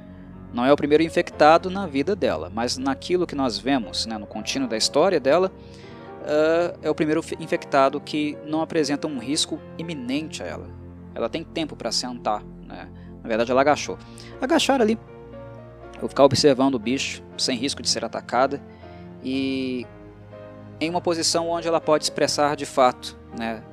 Não 0.53 0.65
é 0.65 0.71
o 0.71 0.75
primeiro 0.77 1.03
infectado 1.03 1.69
na 1.69 1.85
vida 1.85 2.15
dela, 2.15 2.49
mas 2.53 2.77
naquilo 2.77 3.27
que 3.27 3.35
nós 3.35 3.57
vemos, 3.57 4.05
né, 4.05 4.17
no 4.17 4.25
contínuo 4.25 4.69
da 4.69 4.77
história 4.77 5.19
dela, 5.19 5.51
uh, 6.21 6.79
é 6.81 6.89
o 6.89 6.95
primeiro 6.95 7.21
infectado 7.39 7.99
que 7.99 8.37
não 8.47 8.61
apresenta 8.61 9.05
um 9.05 9.19
risco 9.19 9.59
iminente 9.77 10.41
a 10.41 10.45
ela. 10.45 10.69
Ela 11.13 11.29
tem 11.29 11.43
tempo 11.43 11.75
para 11.75 11.91
sentar. 11.91 12.41
Né? 12.75 12.89
Na 13.23 13.29
verdade, 13.29 13.51
ela 13.51 13.61
agachou. 13.61 13.97
Agachar 14.41 14.81
ali, 14.81 14.99
vou 15.99 16.09
ficar 16.09 16.25
observando 16.25 16.75
o 16.75 16.79
bicho, 16.79 17.23
sem 17.37 17.57
risco 17.57 17.81
de 17.81 17.89
ser 17.89 18.03
atacada, 18.03 18.61
e 19.23 19.87
em 20.79 20.89
uma 20.89 21.01
posição 21.01 21.49
onde 21.49 21.67
ela 21.67 21.79
pode 21.79 22.03
expressar 22.03 22.55
de 22.55 22.65
fato 22.65 23.17
né, 23.37 23.63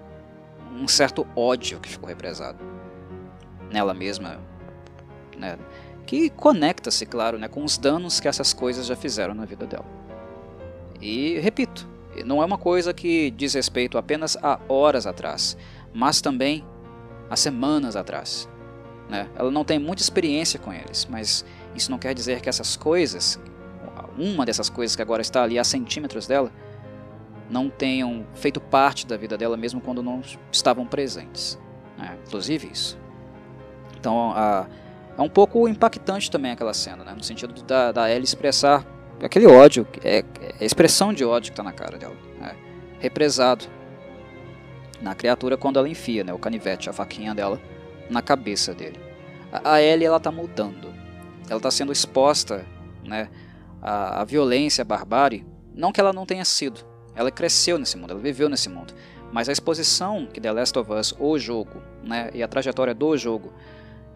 um 0.72 0.86
certo 0.86 1.26
ódio 1.34 1.80
que 1.80 1.88
ficou 1.88 2.08
represado 2.08 2.58
nela 3.70 3.92
mesma, 3.92 4.40
né, 5.36 5.58
que 6.06 6.30
conecta-se, 6.30 7.04
claro, 7.04 7.38
né, 7.38 7.48
com 7.48 7.64
os 7.64 7.76
danos 7.76 8.20
que 8.20 8.28
essas 8.28 8.52
coisas 8.52 8.86
já 8.86 8.94
fizeram 8.94 9.34
na 9.34 9.44
vida 9.44 9.66
dela. 9.66 9.86
E 11.00 11.38
repito, 11.40 11.88
não 12.24 12.40
é 12.42 12.46
uma 12.46 12.58
coisa 12.58 12.94
que 12.94 13.30
diz 13.30 13.54
respeito 13.54 13.98
apenas 13.98 14.36
a 14.42 14.60
horas 14.68 15.06
atrás, 15.06 15.56
mas 15.92 16.20
também 16.20 16.64
a 17.28 17.36
semanas 17.36 17.96
atrás. 17.96 18.48
Né? 19.12 19.28
Ela 19.36 19.50
não 19.50 19.62
tem 19.62 19.78
muita 19.78 20.00
experiência 20.00 20.58
com 20.58 20.72
eles, 20.72 21.06
mas 21.10 21.44
isso 21.74 21.90
não 21.90 21.98
quer 21.98 22.14
dizer 22.14 22.40
que 22.40 22.48
essas 22.48 22.78
coisas, 22.78 23.38
uma 24.16 24.46
dessas 24.46 24.70
coisas 24.70 24.96
que 24.96 25.02
agora 25.02 25.20
está 25.20 25.42
ali 25.42 25.58
a 25.58 25.64
centímetros 25.64 26.26
dela, 26.26 26.50
não 27.50 27.68
tenham 27.68 28.26
feito 28.34 28.58
parte 28.58 29.06
da 29.06 29.14
vida 29.18 29.36
dela 29.36 29.54
mesmo 29.54 29.82
quando 29.82 30.02
não 30.02 30.22
estavam 30.50 30.86
presentes. 30.86 31.58
Né? 31.98 32.16
Inclusive 32.26 32.70
isso. 32.72 32.98
Então 34.00 34.32
a, 34.34 34.66
é 35.18 35.20
um 35.20 35.28
pouco 35.28 35.68
impactante 35.68 36.30
também 36.30 36.52
aquela 36.52 36.72
cena, 36.72 37.04
né? 37.04 37.12
no 37.14 37.22
sentido 37.22 37.52
da, 37.64 37.92
da 37.92 38.10
Ellie 38.10 38.24
expressar 38.24 38.82
aquele 39.22 39.46
ódio, 39.46 39.86
é, 40.02 40.24
é 40.58 40.64
expressão 40.64 41.12
de 41.12 41.22
ódio 41.22 41.52
que 41.52 41.52
está 41.52 41.62
na 41.62 41.72
cara 41.72 41.98
dela, 41.98 42.16
né? 42.40 42.56
represado 42.98 43.66
na 45.02 45.14
criatura 45.14 45.58
quando 45.58 45.78
ela 45.78 45.88
enfia 45.88 46.24
né, 46.24 46.32
o 46.32 46.38
canivete, 46.38 46.88
a 46.88 46.94
faquinha 46.94 47.34
dela, 47.34 47.60
na 48.12 48.22
cabeça 48.22 48.74
dele. 48.74 49.00
A, 49.52 49.80
Ellie 49.80 50.06
ela 50.06 50.16
está 50.16 50.30
mudando, 50.30 50.92
ela 51.48 51.58
está 51.58 51.70
sendo 51.70 51.92
exposta 51.92 52.64
né, 53.04 53.28
à, 53.80 54.20
à 54.20 54.24
violência, 54.24 54.82
à 54.82 54.84
barbárie, 54.84 55.44
não 55.74 55.92
que 55.92 56.00
ela 56.00 56.12
não 56.12 56.24
tenha 56.24 56.44
sido, 56.44 56.80
ela 57.14 57.30
cresceu 57.30 57.78
nesse 57.78 57.96
mundo, 57.96 58.12
ela 58.12 58.20
viveu 58.20 58.48
nesse 58.48 58.68
mundo, 58.68 58.94
mas 59.32 59.48
a 59.48 59.52
exposição 59.52 60.26
que 60.26 60.40
The 60.40 60.52
Last 60.52 60.78
of 60.78 60.92
Us, 60.92 61.14
o 61.18 61.38
jogo, 61.38 61.82
né, 62.02 62.30
e 62.32 62.42
a 62.42 62.48
trajetória 62.48 62.94
do 62.94 63.16
jogo, 63.16 63.52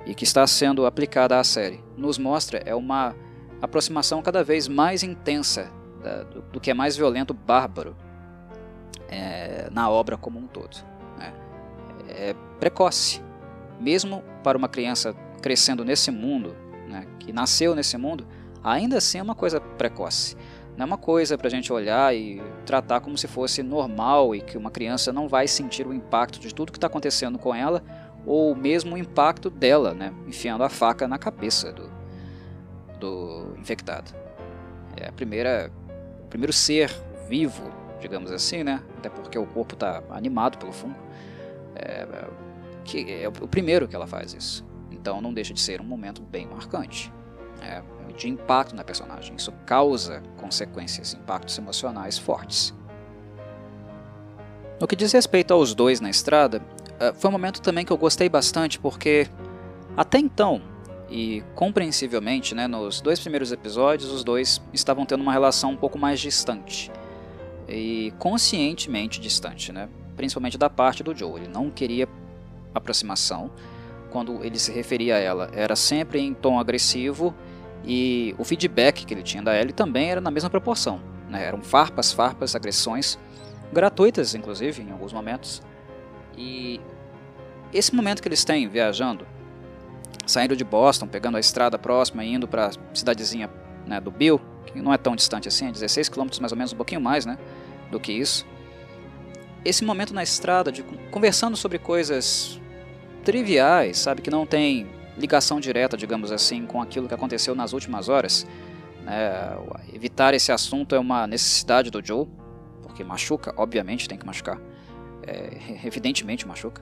e 0.06 0.14
que 0.14 0.24
está 0.24 0.46
sendo 0.46 0.86
aplicada 0.86 1.38
à 1.38 1.44
série, 1.44 1.82
nos 1.96 2.16
mostra 2.16 2.62
é 2.64 2.74
uma 2.74 3.14
aproximação 3.60 4.22
cada 4.22 4.44
vez 4.44 4.68
mais 4.68 5.02
intensa 5.02 5.70
da, 6.02 6.22
do, 6.22 6.42
do, 6.42 6.60
que 6.60 6.70
é 6.70 6.74
mais 6.74 6.96
violento, 6.96 7.34
bárbaro, 7.34 7.96
é, 9.08 9.68
na 9.70 9.90
obra 9.90 10.16
como 10.16 10.38
um 10.38 10.46
todo. 10.46 10.76
Né? 11.18 11.32
É 12.08 12.34
precoce, 12.60 13.20
mesmo 13.80 14.22
para 14.42 14.56
uma 14.56 14.68
criança 14.68 15.14
crescendo 15.42 15.84
nesse 15.84 16.10
mundo, 16.10 16.56
né, 16.88 17.06
que 17.18 17.32
nasceu 17.32 17.74
nesse 17.74 17.96
mundo, 17.96 18.26
ainda 18.62 18.98
assim 18.98 19.18
é 19.18 19.22
uma 19.22 19.34
coisa 19.34 19.60
precoce. 19.60 20.36
Não 20.76 20.82
é 20.82 20.86
uma 20.86 20.98
coisa 20.98 21.38
para 21.38 21.46
a 21.46 21.50
gente 21.50 21.72
olhar 21.72 22.14
e 22.14 22.42
tratar 22.66 23.00
como 23.00 23.16
se 23.16 23.26
fosse 23.26 23.62
normal 23.62 24.34
e 24.34 24.42
que 24.42 24.58
uma 24.58 24.70
criança 24.70 25.12
não 25.12 25.26
vai 25.26 25.48
sentir 25.48 25.86
o 25.86 25.94
impacto 25.94 26.38
de 26.38 26.54
tudo 26.54 26.70
que 26.70 26.76
está 26.76 26.86
acontecendo 26.86 27.38
com 27.38 27.54
ela 27.54 27.82
ou 28.26 28.54
mesmo 28.54 28.94
o 28.94 28.98
impacto 28.98 29.48
dela, 29.48 29.94
né, 29.94 30.12
enfiando 30.26 30.64
a 30.64 30.68
faca 30.68 31.06
na 31.06 31.16
cabeça 31.16 31.72
do, 31.72 31.90
do 32.98 33.54
infectado. 33.58 34.12
É 34.96 35.08
a 35.08 35.12
primeira, 35.12 35.70
o 36.24 36.26
primeiro 36.26 36.52
ser 36.52 36.90
vivo, 37.28 37.70
digamos 38.00 38.30
assim, 38.30 38.64
né, 38.64 38.82
até 38.98 39.08
porque 39.08 39.38
o 39.38 39.46
corpo 39.46 39.74
está 39.74 40.02
animado 40.10 40.58
pelo 40.58 40.72
fungo, 40.72 40.96
é, 41.74 42.06
que 42.86 43.12
é 43.12 43.28
o 43.28 43.48
primeiro 43.48 43.86
que 43.88 43.94
ela 43.94 44.06
faz 44.06 44.32
isso. 44.32 44.64
Então 44.90 45.20
não 45.20 45.34
deixa 45.34 45.52
de 45.52 45.60
ser 45.60 45.80
um 45.80 45.84
momento 45.84 46.22
bem 46.22 46.46
marcante. 46.46 47.12
É, 47.60 47.82
de 48.16 48.28
impacto 48.28 48.74
na 48.74 48.82
personagem. 48.82 49.36
Isso 49.36 49.52
causa 49.66 50.22
consequências, 50.36 51.14
impactos 51.14 51.56
emocionais 51.58 52.18
fortes. 52.18 52.74
No 54.80 54.86
que 54.86 54.96
diz 54.96 55.12
respeito 55.12 55.52
aos 55.52 55.74
dois 55.74 56.00
na 56.00 56.10
estrada, 56.10 56.62
eh, 56.98 57.12
foi 57.14 57.28
um 57.28 57.32
momento 57.32 57.60
também 57.60 57.84
que 57.84 57.92
eu 57.92 57.96
gostei 57.96 58.28
bastante 58.28 58.78
porque 58.78 59.28
até 59.96 60.18
então, 60.18 60.62
e 61.10 61.42
compreensivelmente, 61.54 62.54
né, 62.54 62.66
nos 62.66 63.00
dois 63.00 63.20
primeiros 63.20 63.52
episódios, 63.52 64.10
os 64.10 64.24
dois 64.24 64.60
estavam 64.72 65.06
tendo 65.06 65.22
uma 65.22 65.32
relação 65.32 65.72
um 65.72 65.76
pouco 65.76 65.98
mais 65.98 66.20
distante. 66.20 66.90
E 67.68 68.12
conscientemente 68.18 69.20
distante, 69.20 69.72
né? 69.72 69.88
principalmente 70.16 70.56
da 70.56 70.70
parte 70.70 71.02
do 71.02 71.14
Joe. 71.14 71.40
Ele 71.40 71.48
não 71.48 71.70
queria 71.70 72.08
aproximação. 72.78 73.50
Quando 74.10 74.44
ele 74.44 74.58
se 74.58 74.72
referia 74.72 75.16
a 75.16 75.18
ela, 75.18 75.50
era 75.52 75.76
sempre 75.76 76.20
em 76.20 76.32
tom 76.32 76.58
agressivo 76.58 77.34
e 77.84 78.34
o 78.38 78.44
feedback 78.44 79.04
que 79.04 79.14
ele 79.14 79.22
tinha 79.22 79.42
da 79.42 79.58
Ellie 79.58 79.72
também 79.72 80.10
era 80.10 80.20
na 80.20 80.30
mesma 80.30 80.50
proporção. 80.50 81.00
Né? 81.28 81.44
Eram 81.44 81.62
farpas, 81.62 82.12
farpas, 82.12 82.54
agressões, 82.54 83.18
gratuitas 83.72 84.34
inclusive 84.34 84.82
em 84.82 84.90
alguns 84.90 85.12
momentos. 85.12 85.62
E 86.36 86.80
esse 87.72 87.94
momento 87.94 88.22
que 88.22 88.28
eles 88.28 88.44
têm 88.44 88.68
viajando, 88.68 89.26
saindo 90.26 90.56
de 90.56 90.64
Boston, 90.64 91.06
pegando 91.06 91.36
a 91.36 91.40
estrada 91.40 91.78
próxima 91.78 92.24
e 92.24 92.34
indo 92.34 92.48
para 92.48 92.68
a 92.68 92.70
cidadezinha 92.94 93.50
né, 93.86 94.00
do 94.00 94.10
Bill, 94.10 94.40
que 94.66 94.80
não 94.80 94.92
é 94.92 94.98
tão 94.98 95.14
distante 95.14 95.48
assim, 95.48 95.68
é 95.68 95.72
16 95.72 96.08
km 96.08 96.26
mais 96.40 96.52
ou 96.52 96.58
menos, 96.58 96.72
um 96.72 96.76
pouquinho 96.76 97.00
mais 97.00 97.24
né, 97.24 97.38
do 97.90 98.00
que 98.00 98.12
isso. 98.12 98.46
Esse 99.64 99.84
momento 99.84 100.14
na 100.14 100.22
estrada, 100.22 100.70
de 100.70 100.82
conversando 101.10 101.56
sobre 101.56 101.78
coisas 101.78 102.60
triviais, 103.26 103.98
sabe, 103.98 104.22
que 104.22 104.30
não 104.30 104.46
tem 104.46 104.86
ligação 105.18 105.58
direta, 105.58 105.96
digamos 105.96 106.30
assim, 106.30 106.64
com 106.64 106.80
aquilo 106.80 107.08
que 107.08 107.14
aconteceu 107.14 107.56
nas 107.56 107.72
últimas 107.72 108.08
horas. 108.08 108.46
Né? 109.02 109.58
Evitar 109.92 110.32
esse 110.32 110.52
assunto 110.52 110.94
é 110.94 110.98
uma 110.98 111.26
necessidade 111.26 111.90
do 111.90 112.00
Joe, 112.04 112.28
porque 112.84 113.02
machuca, 113.02 113.52
obviamente 113.56 114.08
tem 114.08 114.16
que 114.16 114.24
machucar, 114.24 114.60
é, 115.26 115.82
evidentemente 115.84 116.46
machuca. 116.46 116.80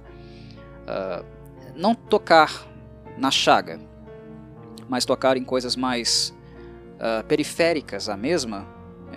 Uh, 0.83 1.25
não 1.75 1.95
tocar 1.95 2.69
na 3.17 3.31
chaga, 3.31 3.81
mas 4.87 5.07
tocar 5.07 5.39
em 5.39 5.45
coisas 5.45 5.75
mais 5.75 6.35
uh, 6.97 7.25
periféricas 7.25 8.11
à 8.11 8.19
mesma, 8.19 8.67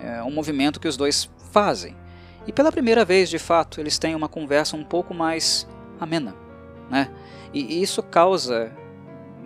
é 0.02 0.22
um 0.22 0.30
movimento 0.30 0.80
que 0.80 0.88
os 0.88 0.96
dois 0.96 1.28
fazem. 1.52 1.94
E 2.46 2.52
pela 2.54 2.72
primeira 2.72 3.04
vez, 3.04 3.28
de 3.28 3.38
fato, 3.38 3.82
eles 3.82 3.98
têm 3.98 4.14
uma 4.14 4.30
conversa 4.30 4.76
um 4.76 4.84
pouco 4.84 5.12
mais 5.12 5.68
amena. 6.00 6.47
Né? 6.90 7.10
E 7.52 7.82
isso 7.82 8.02
causa 8.02 8.72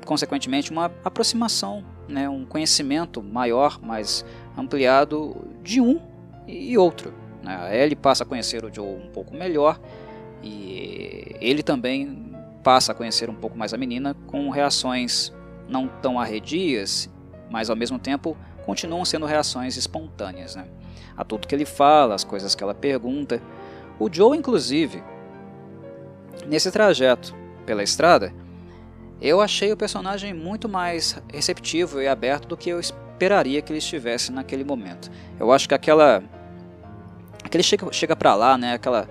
consequentemente, 0.05 0.71
uma 0.71 0.87
aproximação, 1.05 1.85
né, 2.09 2.29
um 2.29 2.45
conhecimento 2.45 3.23
maior, 3.23 3.79
mais 3.81 4.25
ampliado 4.57 5.37
de 5.63 5.81
um 5.81 6.01
e 6.47 6.77
outro. 6.77 7.13
Né? 7.43 7.57
A 7.57 7.75
Ellie 7.75 7.97
passa 7.97 8.25
a 8.25 8.27
conhecer 8.27 8.65
o 8.65 8.73
Joe 8.73 8.87
um 8.87 9.11
pouco 9.11 9.35
melhor 9.35 9.81
e 10.43 11.37
ele 11.41 11.63
também 11.63 12.33
passa 12.63 12.93
a 12.93 12.95
conhecer 12.95 13.31
um 13.31 13.35
pouco 13.35 13.57
mais 13.57 13.73
a 13.73 13.79
menina 13.79 14.15
com 14.27 14.51
reações 14.51 15.33
não 15.69 15.89
tão 15.89 16.19
arredias, 16.19 17.09
mas 17.51 17.71
ao 17.71 17.77
mesmo 17.77 17.99
tempo 17.99 18.37
continuam 18.65 19.05
sendo 19.05 19.27
reações 19.27 19.77
espontâneas. 19.77 20.57
Né? 20.57 20.67
A 21.17 21.25
tudo 21.25 21.47
que 21.47 21.55
ele 21.55 21.65
fala, 21.65 22.15
as 22.15 22.25
coisas 22.25 22.55
que 22.55 22.63
ela 22.63 22.75
pergunta. 22.75 23.41
O 23.99 24.13
Joe, 24.13 24.37
inclusive, 24.37 25.03
nesse 26.47 26.71
trajeto 26.71 27.35
pela 27.65 27.83
estrada, 27.83 28.33
eu 29.21 29.41
achei 29.41 29.73
o 29.73 29.77
personagem 29.77 30.35
muito 30.35 30.69
mais 30.69 31.17
receptivo 31.33 32.01
e 32.03 32.09
aberto 32.09 32.49
do 32.49 32.57
que 32.57 32.71
eu 32.71 32.81
esperaria 32.81 33.63
que 33.63 33.73
ele 33.73 33.79
estivesse 33.79 34.33
naquele 34.33 34.65
momento. 34.65 35.11
Eu 35.39 35.53
acho 35.53 35.69
que 35.69 35.75
aquela 35.75 36.23
aquele 37.45 37.63
chega 37.63 37.93
chega 37.93 38.17
para 38.17 38.35
lá, 38.35 38.59
né, 38.59 38.75
aquela 38.75 39.09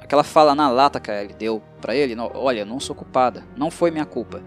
aquela 0.00 0.22
fala 0.22 0.54
na 0.54 0.70
lata 0.70 1.00
que 1.00 1.10
ele 1.10 1.34
deu 1.34 1.62
para 1.80 1.94
ele, 1.94 2.16
olha, 2.34 2.64
não 2.64 2.80
sou 2.80 2.94
culpada, 2.94 3.44
não 3.56 3.70
foi 3.70 3.90
minha 3.90 4.06
culpa, 4.06 4.40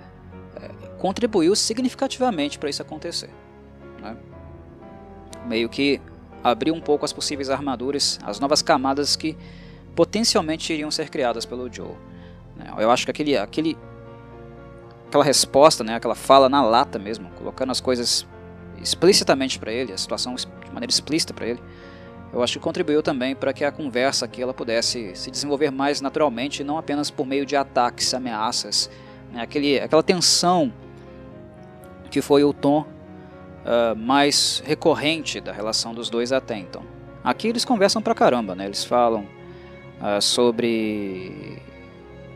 é, 0.55 0.87
contribuiu 0.97 1.55
significativamente 1.55 2.57
para 2.57 2.69
isso 2.69 2.81
acontecer. 2.81 3.29
Né? 4.01 4.17
Meio 5.45 5.69
que 5.69 6.01
abriu 6.43 6.73
um 6.73 6.81
pouco 6.81 7.05
as 7.05 7.13
possíveis 7.13 7.49
armaduras, 7.49 8.19
as 8.23 8.39
novas 8.39 8.61
camadas 8.61 9.15
que 9.15 9.37
potencialmente 9.95 10.73
iriam 10.73 10.91
ser 10.91 11.09
criadas 11.09 11.45
pelo 11.45 11.71
Joe. 11.71 11.95
Né? 12.55 12.71
Eu 12.77 12.89
acho 12.89 13.05
que 13.05 13.11
aquele, 13.11 13.37
aquele 13.37 13.77
aquela 15.07 15.23
resposta, 15.23 15.83
né, 15.83 15.95
aquela 15.95 16.15
fala 16.15 16.47
na 16.47 16.63
lata 16.63 16.97
mesmo, 16.97 17.29
colocando 17.31 17.71
as 17.71 17.81
coisas 17.81 18.25
explicitamente 18.81 19.59
para 19.59 19.71
ele, 19.71 19.91
a 19.91 19.97
situação 19.97 20.35
de 20.35 20.47
maneira 20.71 20.89
explícita 20.89 21.33
para 21.33 21.45
ele, 21.47 21.59
eu 22.33 22.41
acho 22.41 22.53
que 22.53 22.59
contribuiu 22.59 23.03
também 23.03 23.35
para 23.35 23.51
que 23.51 23.65
a 23.65 23.71
conversa 23.71 24.23
aqui 24.23 24.41
ela 24.41 24.53
pudesse 24.53 25.13
se 25.15 25.29
desenvolver 25.29 25.69
mais 25.69 25.99
naturalmente, 25.99 26.63
não 26.63 26.77
apenas 26.77 27.11
por 27.11 27.27
meio 27.27 27.45
de 27.45 27.57
ataques, 27.57 28.13
ameaças, 28.13 28.89
né, 29.33 29.41
aquele, 29.41 29.79
aquela 29.79 30.01
tensão 30.01 30.71
que 32.09 32.21
foi 32.21 32.43
o 32.43 32.53
tom 32.53 32.81
uh, 32.81 33.95
mais 33.95 34.63
recorrente 34.65 35.41
da 35.41 35.51
relação 35.51 35.93
dos 35.93 36.09
dois 36.09 36.31
até 36.31 36.57
então. 36.57 36.83
Aqui 37.23 37.47
eles 37.47 37.63
conversam 37.63 38.01
pra 38.01 38.15
caramba, 38.15 38.55
né? 38.55 38.65
Eles 38.65 38.83
falam 38.83 39.25
uh, 40.01 40.21
sobre 40.21 41.61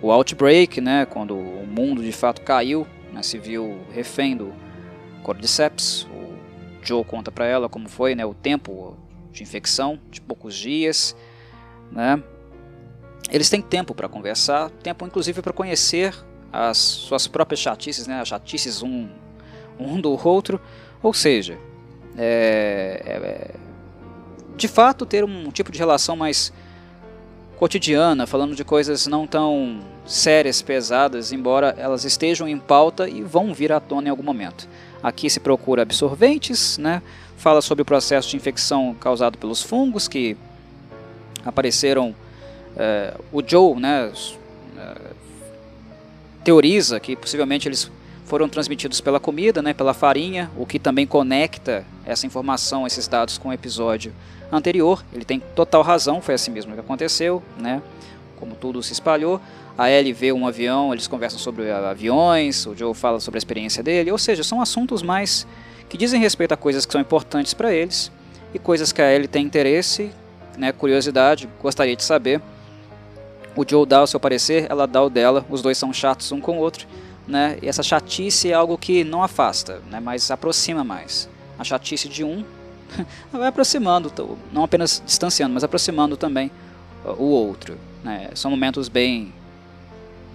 o 0.02 0.12
outbreak, 0.12 0.80
né? 0.80 1.06
Quando 1.06 1.36
o 1.36 1.66
mundo 1.66 2.04
de 2.04 2.12
fato 2.12 2.42
caiu, 2.42 2.86
né? 3.12 3.22
se 3.24 3.38
viu 3.38 3.80
refém 3.92 4.38
do 4.38 4.54
Cordyceps. 5.24 6.04
O 6.04 6.36
Joe 6.86 7.04
conta 7.04 7.32
para 7.32 7.46
ela 7.46 7.68
como 7.68 7.90
foi, 7.90 8.14
né? 8.16 8.26
O 8.26 8.34
tempo 8.34 8.96
de 9.32 9.44
infecção 9.44 10.00
de 10.10 10.22
poucos 10.22 10.56
dias, 10.56 11.16
né? 11.92 12.22
Eles 13.32 13.50
têm 13.50 13.62
tempo 13.62 13.96
para 13.96 14.08
conversar, 14.08 14.70
tempo 14.70 15.06
inclusive 15.06 15.42
para 15.42 15.52
conhecer 15.52 16.14
as 16.54 16.78
suas 16.78 17.28
próprias 17.28 17.60
chatices, 17.60 18.06
né? 18.06 18.22
As 18.22 18.28
chatices 18.28 18.84
um, 18.84 19.10
um 19.80 20.00
do 20.00 20.12
outro, 20.28 20.62
ou 21.02 21.14
seja, 21.14 21.58
é, 22.18 23.02
é, 23.06 23.56
de 24.56 24.68
fato 24.68 25.06
ter 25.06 25.24
um 25.24 25.50
tipo 25.52 25.72
de 25.72 25.80
relação 25.80 26.16
mais 26.16 26.54
cotidiana, 27.58 28.28
falando 28.28 28.56
de 28.56 28.64
coisas 28.64 29.08
não 29.08 29.26
tão 29.26 29.80
sérias, 30.06 30.62
pesadas, 30.62 31.32
embora 31.32 31.76
elas 31.78 32.04
estejam 32.04 32.48
em 32.48 32.58
pauta 32.58 33.10
e 33.10 33.22
vão 33.22 33.54
vir 33.54 33.72
à 33.72 33.80
tona 33.80 34.08
em 34.08 34.12
algum 34.12 34.24
momento. 34.24 34.68
Aqui 35.02 35.30
se 35.30 35.40
procura 35.40 35.84
absorventes, 35.84 36.78
né? 36.78 37.02
fala 37.38 37.62
sobre 37.62 37.84
o 37.84 37.86
processo 37.86 38.30
de 38.30 38.38
infecção 38.38 38.96
causado 39.00 39.38
pelos 39.38 39.62
fungos 39.62 40.08
que 40.08 40.36
apareceram. 41.46 42.16
É, 42.78 43.14
o 43.32 43.42
Joe 43.46 43.80
né, 43.80 44.12
é, 44.78 44.96
teoriza 46.44 47.00
que 47.00 47.16
possivelmente 47.16 47.68
eles 47.68 47.90
foram 48.26 48.50
transmitidos 48.50 49.00
pela 49.00 49.20
comida, 49.20 49.62
né, 49.62 49.74
pela 49.74 49.94
farinha, 49.94 50.52
o 50.58 50.66
que 50.66 50.80
também 50.80 51.06
conecta 51.06 51.86
essa 52.04 52.26
informação, 52.26 52.88
esses 52.88 53.08
dados 53.08 53.38
com 53.38 53.50
o 53.50 53.54
episódio 53.54 54.12
anterior. 54.56 55.04
Ele 55.14 55.26
tem 55.26 55.40
total 55.56 55.82
razão, 55.82 56.22
foi 56.22 56.36
assim 56.36 56.52
mesmo 56.52 56.74
que 56.74 56.80
aconteceu, 56.80 57.42
né, 57.58 57.82
como 58.38 58.56
tudo 58.56 58.82
se 58.82 58.94
espalhou. 58.94 59.40
A 59.78 59.90
Ellie 59.90 60.14
vê 60.14 60.32
um 60.32 60.48
avião, 60.48 60.94
eles 60.94 61.08
conversam 61.08 61.40
sobre 61.40 61.70
aviões, 61.72 62.66
o 62.66 62.76
Joe 62.76 62.94
fala 62.94 63.20
sobre 63.20 63.38
a 63.38 63.40
experiência 63.40 63.84
dele, 63.84 64.12
ou 64.12 64.18
seja, 64.18 64.44
são 64.44 64.62
assuntos 64.62 65.02
mais 65.02 65.46
que 65.90 65.98
dizem 65.98 66.20
respeito 66.20 66.54
a 66.54 66.58
coisas 66.58 66.86
que 66.86 66.92
são 66.92 67.02
importantes 67.02 67.54
para 67.54 67.74
eles 67.74 68.12
e 68.54 68.60
coisas 68.60 68.92
que 68.92 69.02
a 69.02 69.14
Ellie 69.14 69.28
tem 69.28 69.46
interesse, 69.46 70.12
né, 70.58 70.72
curiosidade, 70.72 71.50
gostaria 71.62 71.96
de 71.96 72.04
saber. 72.04 72.42
O 73.56 73.64
Joe 73.68 73.86
dá 73.86 74.04
o 74.04 74.08
seu 74.08 74.20
parecer, 74.20 74.68
ela 74.70 74.86
dá 74.86 75.02
o 75.04 75.10
dela, 75.10 75.46
os 75.50 75.62
dois 75.62 75.78
são 75.78 75.92
chatos 75.94 76.32
um 76.32 76.42
com 76.42 76.58
o 76.58 76.60
outro 76.60 76.88
né? 77.28 77.58
E 77.62 77.68
essa 77.68 77.84
chatice 77.84 78.52
é 78.52 78.54
algo 78.54 78.78
que 78.78 79.04
não 79.04 79.24
afasta, 79.24 79.82
né? 79.90 80.00
Mas 80.00 80.30
aproxima 80.32 80.84
mais. 80.84 81.30
A 81.58 81.64
chatice 81.64 82.08
de 82.08 82.24
um 82.24 82.44
vai 83.32 83.48
aproximando, 83.48 84.12
não 84.52 84.64
apenas 84.64 85.02
distanciando, 85.06 85.54
mas 85.54 85.64
aproximando 85.64 86.16
também 86.18 86.52
uh, 87.04 87.12
o 87.12 87.26
outro. 87.26 87.78
Né? 88.04 88.30
São 88.36 88.52
momentos 88.52 88.88
bem, 88.88 89.34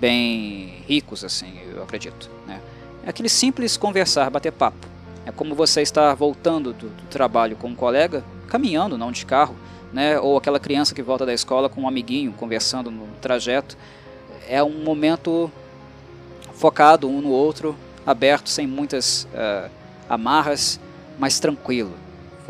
bem 0.01 0.83
ricos, 0.87 1.25
assim, 1.25 1.61
eu 1.75 1.83
acredito. 1.83 2.31
Né? 2.47 2.61
É 3.05 3.11
aquele 3.11 3.29
simples 3.29 3.77
conversar, 3.77 4.31
bater 4.31 4.53
papo. 4.53 4.87
É 5.25 5.33
como 5.33 5.55
você 5.55 5.83
estar 5.83 6.15
voltando 6.15 6.73
do, 6.73 6.89
do 6.89 7.03
trabalho 7.09 7.57
com 7.57 7.69
um 7.69 7.75
colega, 7.75 8.25
caminhando, 8.49 8.99
não 8.99 9.13
de 9.13 9.25
carro, 9.25 9.55
né? 9.93 10.19
Ou 10.19 10.37
aquela 10.37 10.59
criança 10.59 10.95
que 10.95 11.03
volta 11.03 11.27
da 11.27 11.35
escola 11.35 11.69
com 11.69 11.83
um 11.83 11.89
amiguinho, 11.89 12.33
conversando 12.33 12.91
no 12.91 13.07
trajeto. 13.21 13.77
É 14.49 14.63
um 14.63 14.83
momento 14.83 15.51
focado 16.55 17.09
um 17.09 17.21
no 17.21 17.31
outro, 17.31 17.77
aberto, 18.07 18.49
sem 18.49 18.67
muitas 18.67 19.25
uh, 19.33 19.71
amarras, 20.09 20.81
mas 21.19 21.39
tranquilo. 21.39 21.95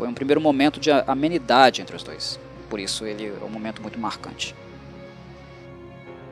Foi 0.01 0.07
um 0.07 0.15
primeiro 0.15 0.41
momento 0.41 0.79
de 0.79 0.89
amenidade 0.89 1.79
entre 1.79 1.95
os 1.95 2.01
dois. 2.01 2.39
Por 2.71 2.79
isso 2.79 3.05
ele 3.05 3.27
é 3.27 3.45
um 3.45 3.49
momento 3.49 3.83
muito 3.83 3.99
marcante. 3.99 4.55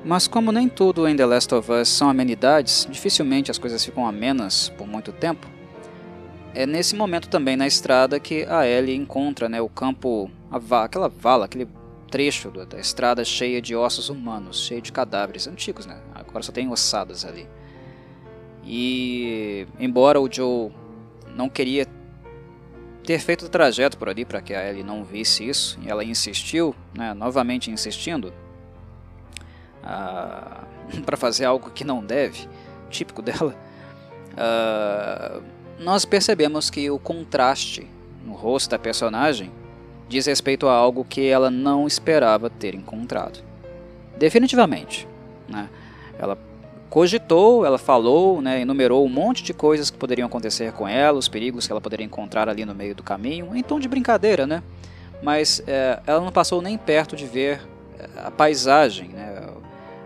Mas 0.03 0.27
como 0.27 0.51
nem 0.51 0.67
tudo 0.67 1.07
em 1.07 1.15
The 1.15 1.23
Last 1.23 1.53
of 1.53 1.71
Us 1.71 1.87
são 1.87 2.09
amenidades, 2.09 2.87
dificilmente 2.89 3.51
as 3.51 3.59
coisas 3.59 3.85
ficam 3.85 4.07
amenas 4.07 4.69
por 4.69 4.87
muito 4.87 5.11
tempo. 5.11 5.47
É 6.55 6.65
nesse 6.65 6.95
momento 6.95 7.29
também 7.29 7.55
na 7.55 7.67
estrada 7.67 8.19
que 8.19 8.43
a 8.45 8.65
Ellie 8.65 8.95
encontra 8.95 9.47
né, 9.47 9.61
o 9.61 9.69
campo, 9.69 10.31
va 10.49 10.85
aquela 10.85 11.07
vala, 11.07 11.45
aquele 11.45 11.67
trecho 12.09 12.49
da 12.49 12.79
estrada 12.79 13.23
cheia 13.23 13.61
de 13.61 13.75
ossos 13.75 14.09
humanos, 14.09 14.65
cheio 14.65 14.81
de 14.81 14.91
cadáveres 14.91 15.45
antigos, 15.45 15.85
né? 15.85 16.01
Agora 16.15 16.41
só 16.41 16.51
tem 16.51 16.67
ossadas 16.71 17.23
ali. 17.23 17.47
E 18.65 19.67
embora 19.79 20.19
o 20.19 20.27
Joe 20.27 20.71
não 21.35 21.47
queria 21.47 21.85
ter 23.09 23.17
feito 23.17 23.47
o 23.47 23.49
trajeto 23.49 23.97
por 23.97 24.07
ali 24.07 24.23
para 24.23 24.39
que 24.39 24.53
a 24.53 24.69
Ellie 24.69 24.83
não 24.83 25.03
visse 25.03 25.43
isso, 25.43 25.79
e 25.81 25.89
ela 25.89 26.03
insistiu, 26.03 26.75
né, 26.93 27.11
novamente 27.11 27.71
insistindo, 27.71 28.31
uh, 29.81 31.01
para 31.03 31.17
fazer 31.17 31.45
algo 31.45 31.71
que 31.71 31.83
não 31.83 32.05
deve, 32.05 32.47
típico 32.87 33.23
dela, 33.23 33.55
uh, 34.33 35.43
nós 35.79 36.05
percebemos 36.05 36.69
que 36.69 36.87
o 36.91 36.99
contraste 36.99 37.89
no 38.23 38.33
rosto 38.33 38.69
da 38.69 38.77
personagem 38.77 39.51
diz 40.07 40.27
respeito 40.27 40.67
a 40.67 40.73
algo 40.75 41.03
que 41.03 41.25
ela 41.27 41.49
não 41.49 41.87
esperava 41.87 42.47
ter 42.47 42.75
encontrado. 42.75 43.43
Definitivamente. 44.19 45.07
Né? 45.47 45.67
Ela 46.19 46.37
cogitou, 46.89 47.65
ela 47.65 47.77
falou, 47.77 48.41
né, 48.41 48.61
enumerou 48.61 49.05
um 49.05 49.09
monte 49.09 49.43
de 49.43 49.53
coisas 49.53 49.89
que 49.89 49.97
poderiam 49.97 50.25
acontecer 50.25 50.73
com 50.73 50.87
ela, 50.87 51.17
os 51.17 51.27
perigos 51.27 51.67
que 51.67 51.71
ela 51.71 51.81
poderia 51.81 52.05
encontrar 52.05 52.49
ali 52.49 52.65
no 52.65 52.73
meio 52.73 52.95
do 52.95 53.03
caminho, 53.03 53.55
em 53.55 53.61
tom 53.61 53.79
de 53.79 53.87
brincadeira, 53.87 54.47
né? 54.47 54.63
Mas 55.21 55.61
é, 55.67 55.99
ela 56.07 56.21
não 56.21 56.31
passou 56.31 56.61
nem 56.61 56.77
perto 56.77 57.15
de 57.15 57.25
ver 57.25 57.61
é, 57.99 58.07
a 58.25 58.31
paisagem, 58.31 59.09
né, 59.09 59.47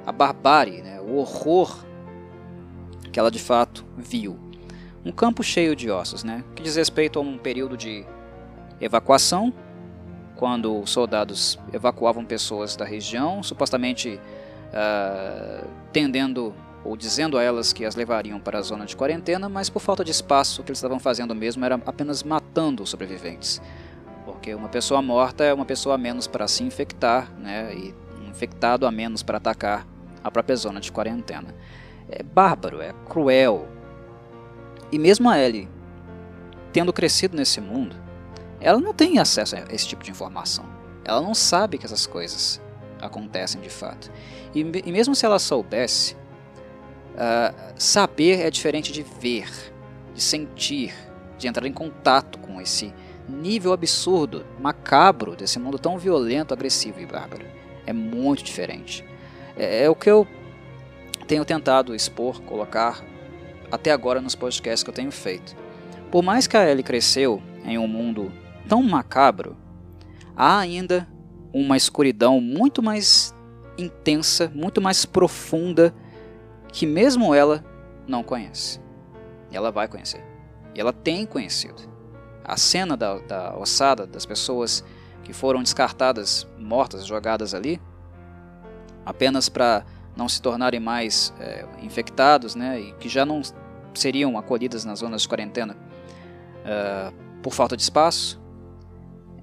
a 0.05 0.11
barbárie, 0.11 0.81
né, 0.81 0.99
o 0.99 1.15
horror 1.15 1.85
que 3.11 3.19
ela 3.19 3.31
de 3.31 3.39
fato 3.39 3.85
viu. 3.97 4.37
Um 5.05 5.11
campo 5.11 5.43
cheio 5.43 5.75
de 5.75 5.89
ossos, 5.89 6.23
né, 6.23 6.43
que 6.55 6.63
diz 6.63 6.75
respeito 6.75 7.17
a 7.17 7.21
um 7.21 7.37
período 7.37 7.77
de 7.77 8.05
evacuação, 8.81 9.53
quando 10.35 10.81
os 10.81 10.89
soldados 10.89 11.57
evacuavam 11.71 12.25
pessoas 12.25 12.75
da 12.75 12.83
região, 12.83 13.41
supostamente 13.41 14.19
uh, 14.73 15.67
tendendo 15.93 16.53
ou 16.83 16.97
dizendo 16.97 17.37
a 17.37 17.43
elas 17.43 17.71
que 17.71 17.85
as 17.85 17.95
levariam 17.95 18.39
para 18.39 18.59
a 18.59 18.61
zona 18.61 18.85
de 18.85 18.95
quarentena, 18.95 19.47
mas 19.47 19.69
por 19.69 19.79
falta 19.79 20.03
de 20.03 20.11
espaço, 20.11 20.61
o 20.61 20.63
que 20.63 20.71
eles 20.71 20.79
estavam 20.79 20.99
fazendo 20.99 21.33
mesmo 21.33 21.63
era 21.63 21.75
apenas 21.75 22.23
matando 22.23 22.83
os 22.83 22.89
sobreviventes. 22.89 23.61
Porque 24.25 24.53
uma 24.53 24.69
pessoa 24.69 25.01
morta 25.01 25.43
é 25.43 25.53
uma 25.53 25.65
pessoa 25.65 25.95
a 25.95 25.97
menos 25.97 26.27
para 26.27 26.47
se 26.47 26.63
infectar, 26.63 27.31
né, 27.37 27.73
e 27.73 27.95
um 28.21 28.29
infectado 28.29 28.85
a 28.85 28.91
menos 28.91 29.23
para 29.23 29.37
atacar 29.37 29.87
a 30.23 30.29
própria 30.29 30.55
zona 30.55 30.79
de 30.79 30.91
quarentena. 30.91 31.55
É 32.09 32.21
bárbaro, 32.21 32.81
é 32.81 32.93
cruel. 33.07 33.67
E 34.91 34.99
mesmo 34.99 35.29
a 35.29 35.39
Ellie, 35.39 35.69
tendo 36.71 36.91
crescido 36.91 37.37
nesse 37.37 37.61
mundo, 37.61 37.95
ela 38.59 38.79
não 38.79 38.93
tem 38.93 39.19
acesso 39.19 39.55
a 39.55 39.59
esse 39.69 39.87
tipo 39.87 40.03
de 40.03 40.11
informação. 40.11 40.65
Ela 41.05 41.21
não 41.21 41.33
sabe 41.33 41.77
que 41.77 41.85
essas 41.85 42.05
coisas 42.05 42.61
acontecem 43.01 43.59
de 43.59 43.69
fato. 43.69 44.11
E, 44.55 44.59
e 44.61 44.91
mesmo 44.91 45.13
se 45.15 45.25
ela 45.25 45.39
soubesse, 45.39 46.15
Uh, 47.13 47.73
saber 47.75 48.41
é 48.41 48.49
diferente 48.49 48.91
de 48.91 49.03
ver, 49.03 49.49
de 50.13 50.21
sentir, 50.21 50.93
de 51.37 51.47
entrar 51.47 51.67
em 51.67 51.73
contato 51.73 52.39
com 52.39 52.59
esse 52.59 52.93
nível 53.29 53.71
absurdo, 53.71 54.45
macabro 54.59 55.35
desse 55.35 55.59
mundo 55.59 55.77
tão 55.77 55.97
violento, 55.97 56.53
agressivo 56.53 56.99
e 56.99 57.05
bárbaro. 57.05 57.45
É 57.85 57.93
muito 57.93 58.43
diferente. 58.43 59.05
É, 59.55 59.83
é 59.83 59.89
o 59.89 59.95
que 59.95 60.09
eu 60.09 60.27
tenho 61.27 61.45
tentado 61.45 61.95
expor, 61.95 62.41
colocar 62.41 63.03
até 63.71 63.91
agora 63.91 64.21
nos 64.21 64.35
podcasts 64.35 64.83
que 64.83 64.89
eu 64.89 64.93
tenho 64.93 65.11
feito. 65.11 65.55
Por 66.11 66.23
mais 66.23 66.47
que 66.47 66.57
a 66.57 66.69
Ellie 66.69 66.83
cresceu 66.83 67.41
em 67.65 67.77
um 67.77 67.87
mundo 67.87 68.31
tão 68.67 68.83
macabro, 68.83 69.57
há 70.35 70.59
ainda 70.59 71.07
uma 71.51 71.77
escuridão 71.77 72.41
muito 72.41 72.81
mais 72.81 73.33
intensa, 73.77 74.51
muito 74.53 74.81
mais 74.81 75.05
profunda 75.05 75.93
que 76.73 76.85
mesmo 76.87 77.33
ela 77.33 77.63
não 78.07 78.23
conhece. 78.23 78.81
Ela 79.51 79.71
vai 79.71 79.87
conhecer. 79.87 80.25
E 80.73 80.81
ela 80.81 80.91
tem 80.91 81.25
conhecido. 81.25 81.81
A 82.43 82.57
cena 82.57 82.97
da, 82.97 83.19
da 83.19 83.55
ossada 83.55 84.05
das 84.07 84.25
pessoas 84.25 84.83
que 85.23 85.31
foram 85.31 85.61
descartadas, 85.61 86.45
mortas, 86.57 87.05
jogadas 87.05 87.53
ali, 87.53 87.79
apenas 89.05 89.47
para 89.47 89.85
não 90.17 90.27
se 90.27 90.41
tornarem 90.41 90.79
mais 90.79 91.31
é, 91.39 91.65
infectados, 91.81 92.55
né, 92.55 92.81
e 92.81 92.93
que 92.93 93.07
já 93.07 93.25
não 93.25 93.41
seriam 93.93 94.37
acolhidas 94.37 94.83
nas 94.83 94.99
zonas 94.99 95.21
de 95.21 95.27
quarentena 95.29 95.77
uh, 96.65 97.13
por 97.41 97.53
falta 97.53 97.77
de 97.77 97.83
espaço, 97.83 98.41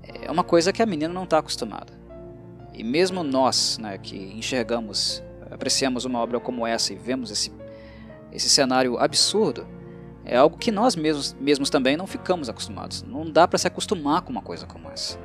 é 0.03 0.31
uma 0.31 0.45
coisa 0.45 0.72
que 0.72 0.83
a 0.83 0.87
menina 0.87 1.12
não 1.14 1.24
está 1.24 1.39
acostumada. 1.39 1.93
E 2.72 2.83
mesmo 2.83 3.22
nós, 3.22 3.78
né, 3.78 3.97
que 3.99 4.16
enxergamos 4.16 5.22
apreciamos 5.51 6.05
uma 6.05 6.18
obra 6.18 6.38
como 6.38 6.66
essa 6.66 6.92
e 6.92 6.96
vemos 6.96 7.30
esse, 7.30 7.53
esse 8.32 8.48
cenário 8.48 8.98
absurdo, 8.98 9.66
é 10.24 10.36
algo 10.36 10.57
que 10.57 10.70
nós 10.70 10.94
mesmos, 10.94 11.34
mesmos 11.40 11.70
também 11.70 11.96
não 11.96 12.07
ficamos 12.07 12.48
acostumados. 12.48 13.03
Não 13.03 13.30
dá 13.30 13.48
para 13.48 13.59
se 13.59 13.66
acostumar 13.66 14.22
com 14.22 14.30
uma 14.30 14.42
coisa 14.42 14.66
como 14.66 14.88
essa. 14.90 15.18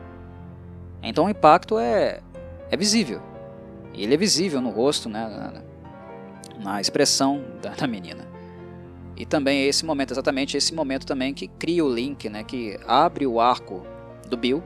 Então 1.04 1.26
o 1.26 1.30
impacto 1.30 1.78
é, 1.78 2.22
é 2.72 2.78
visível. 2.78 3.22
Ele 3.94 4.14
é 4.14 4.18
visível 4.18 4.60
no 4.60 4.70
rosto, 4.70 5.08
né, 5.08 5.28
na, 6.58 6.64
na 6.64 6.82
expressão 6.82 7.44
da, 7.62 7.70
da, 7.72 7.88
menina. 7.88 8.28
E 9.16 9.26
também 9.26 9.60
é 9.62 9.68
esse 9.68 9.86
momento, 9.86 10.12
exatamente 10.12 10.58
esse 10.58 10.74
momento 10.74 11.06
também 11.06 11.34
que 11.34 11.48
cria 11.48 11.86
o 11.86 11.94
link, 11.94 12.28
né, 12.28 12.44
que 12.44 12.78
abre 12.88 13.26
o 13.26 13.40
arco 13.40 13.86
do 14.28 14.36
Bill, 14.36 14.64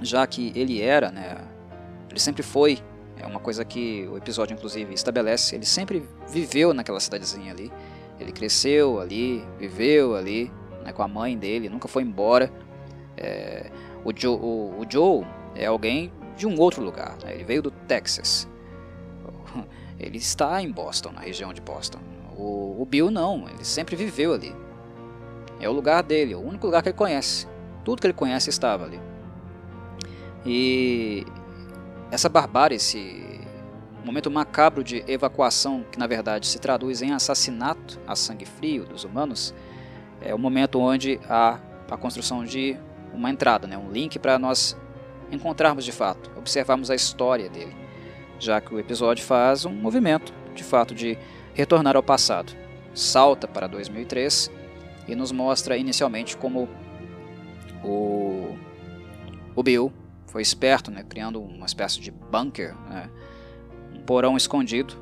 já 0.00 0.26
que 0.26 0.52
ele 0.54 0.80
era, 0.80 1.10
né, 1.10 1.36
ele 2.08 2.20
sempre 2.20 2.42
foi, 2.42 2.78
é 3.22 3.26
uma 3.26 3.38
coisa 3.38 3.64
que 3.64 4.06
o 4.10 4.16
episódio 4.16 4.54
inclusive 4.54 4.92
estabelece, 4.92 5.54
ele 5.54 5.64
sempre 5.64 6.02
viveu 6.28 6.74
naquela 6.74 6.98
cidadezinha 6.98 7.52
ali. 7.52 7.72
Ele 8.18 8.32
cresceu 8.32 9.00
ali, 9.00 9.44
viveu 9.58 10.16
ali, 10.16 10.50
né, 10.84 10.92
com 10.92 11.02
a 11.02 11.08
mãe 11.08 11.38
dele, 11.38 11.68
nunca 11.68 11.86
foi 11.86 12.02
embora. 12.02 12.52
É, 13.16 13.70
o, 14.04 14.12
Joe, 14.14 14.36
o, 14.36 14.80
o, 14.80 14.86
Joe 14.88 15.24
é 15.54 15.66
alguém 15.66 16.12
de 16.36 16.46
um 16.46 16.58
outro 16.58 16.82
lugar, 16.82 17.16
né, 17.22 17.32
ele 17.32 17.44
veio 17.44 17.62
do 17.62 17.70
Texas. 17.70 18.48
Ele 20.00 20.18
está 20.18 20.60
em 20.60 20.68
Boston, 20.68 21.12
na 21.12 21.20
região 21.20 21.52
de 21.52 21.60
Boston. 21.60 22.00
O, 22.36 22.82
o 22.82 22.84
Bill 22.84 23.08
não, 23.08 23.48
ele 23.48 23.64
sempre 23.64 23.94
viveu 23.94 24.34
ali. 24.34 24.52
É 25.60 25.68
o 25.68 25.72
lugar 25.72 26.02
dele, 26.02 26.34
o 26.34 26.40
único 26.40 26.66
lugar 26.66 26.82
que 26.82 26.88
ele 26.88 26.98
conhece. 26.98 27.46
Tudo 27.84 28.00
que 28.00 28.06
ele 28.08 28.14
conhece 28.14 28.50
estava 28.50 28.84
ali. 28.84 29.00
E 30.44 31.24
essa 32.12 32.28
barbárie, 32.28 32.76
esse 32.76 33.40
momento 34.04 34.30
macabro 34.30 34.84
de 34.84 35.02
evacuação, 35.08 35.82
que 35.90 35.98
na 35.98 36.06
verdade 36.06 36.46
se 36.46 36.58
traduz 36.58 37.00
em 37.00 37.12
assassinato 37.12 37.98
a 38.06 38.14
sangue 38.14 38.44
frio 38.44 38.84
dos 38.84 39.02
humanos, 39.02 39.54
é 40.20 40.34
o 40.34 40.38
momento 40.38 40.78
onde 40.78 41.18
há 41.26 41.58
a 41.90 41.96
construção 41.96 42.44
de 42.44 42.76
uma 43.14 43.30
entrada, 43.30 43.66
né, 43.66 43.78
um 43.78 43.90
link 43.90 44.18
para 44.18 44.38
nós 44.38 44.76
encontrarmos 45.30 45.86
de 45.86 45.92
fato, 45.92 46.30
observarmos 46.36 46.90
a 46.90 46.94
história 46.94 47.48
dele, 47.48 47.74
já 48.38 48.60
que 48.60 48.74
o 48.74 48.78
episódio 48.78 49.24
faz 49.24 49.64
um 49.64 49.72
movimento, 49.72 50.34
de 50.54 50.62
fato, 50.62 50.94
de 50.94 51.16
retornar 51.54 51.96
ao 51.96 52.02
passado. 52.02 52.52
Salta 52.94 53.48
para 53.48 53.66
2003 53.66 54.50
e 55.08 55.14
nos 55.14 55.32
mostra 55.32 55.78
inicialmente 55.78 56.36
como 56.36 56.68
o, 57.82 58.54
o 59.54 59.62
Bill 59.62 59.90
foi 60.32 60.40
esperto, 60.40 60.90
né, 60.90 61.04
criando 61.06 61.42
uma 61.42 61.66
espécie 61.66 62.00
de 62.00 62.10
bunker, 62.10 62.74
né, 62.88 63.10
um 63.94 64.00
porão 64.00 64.34
escondido, 64.34 64.94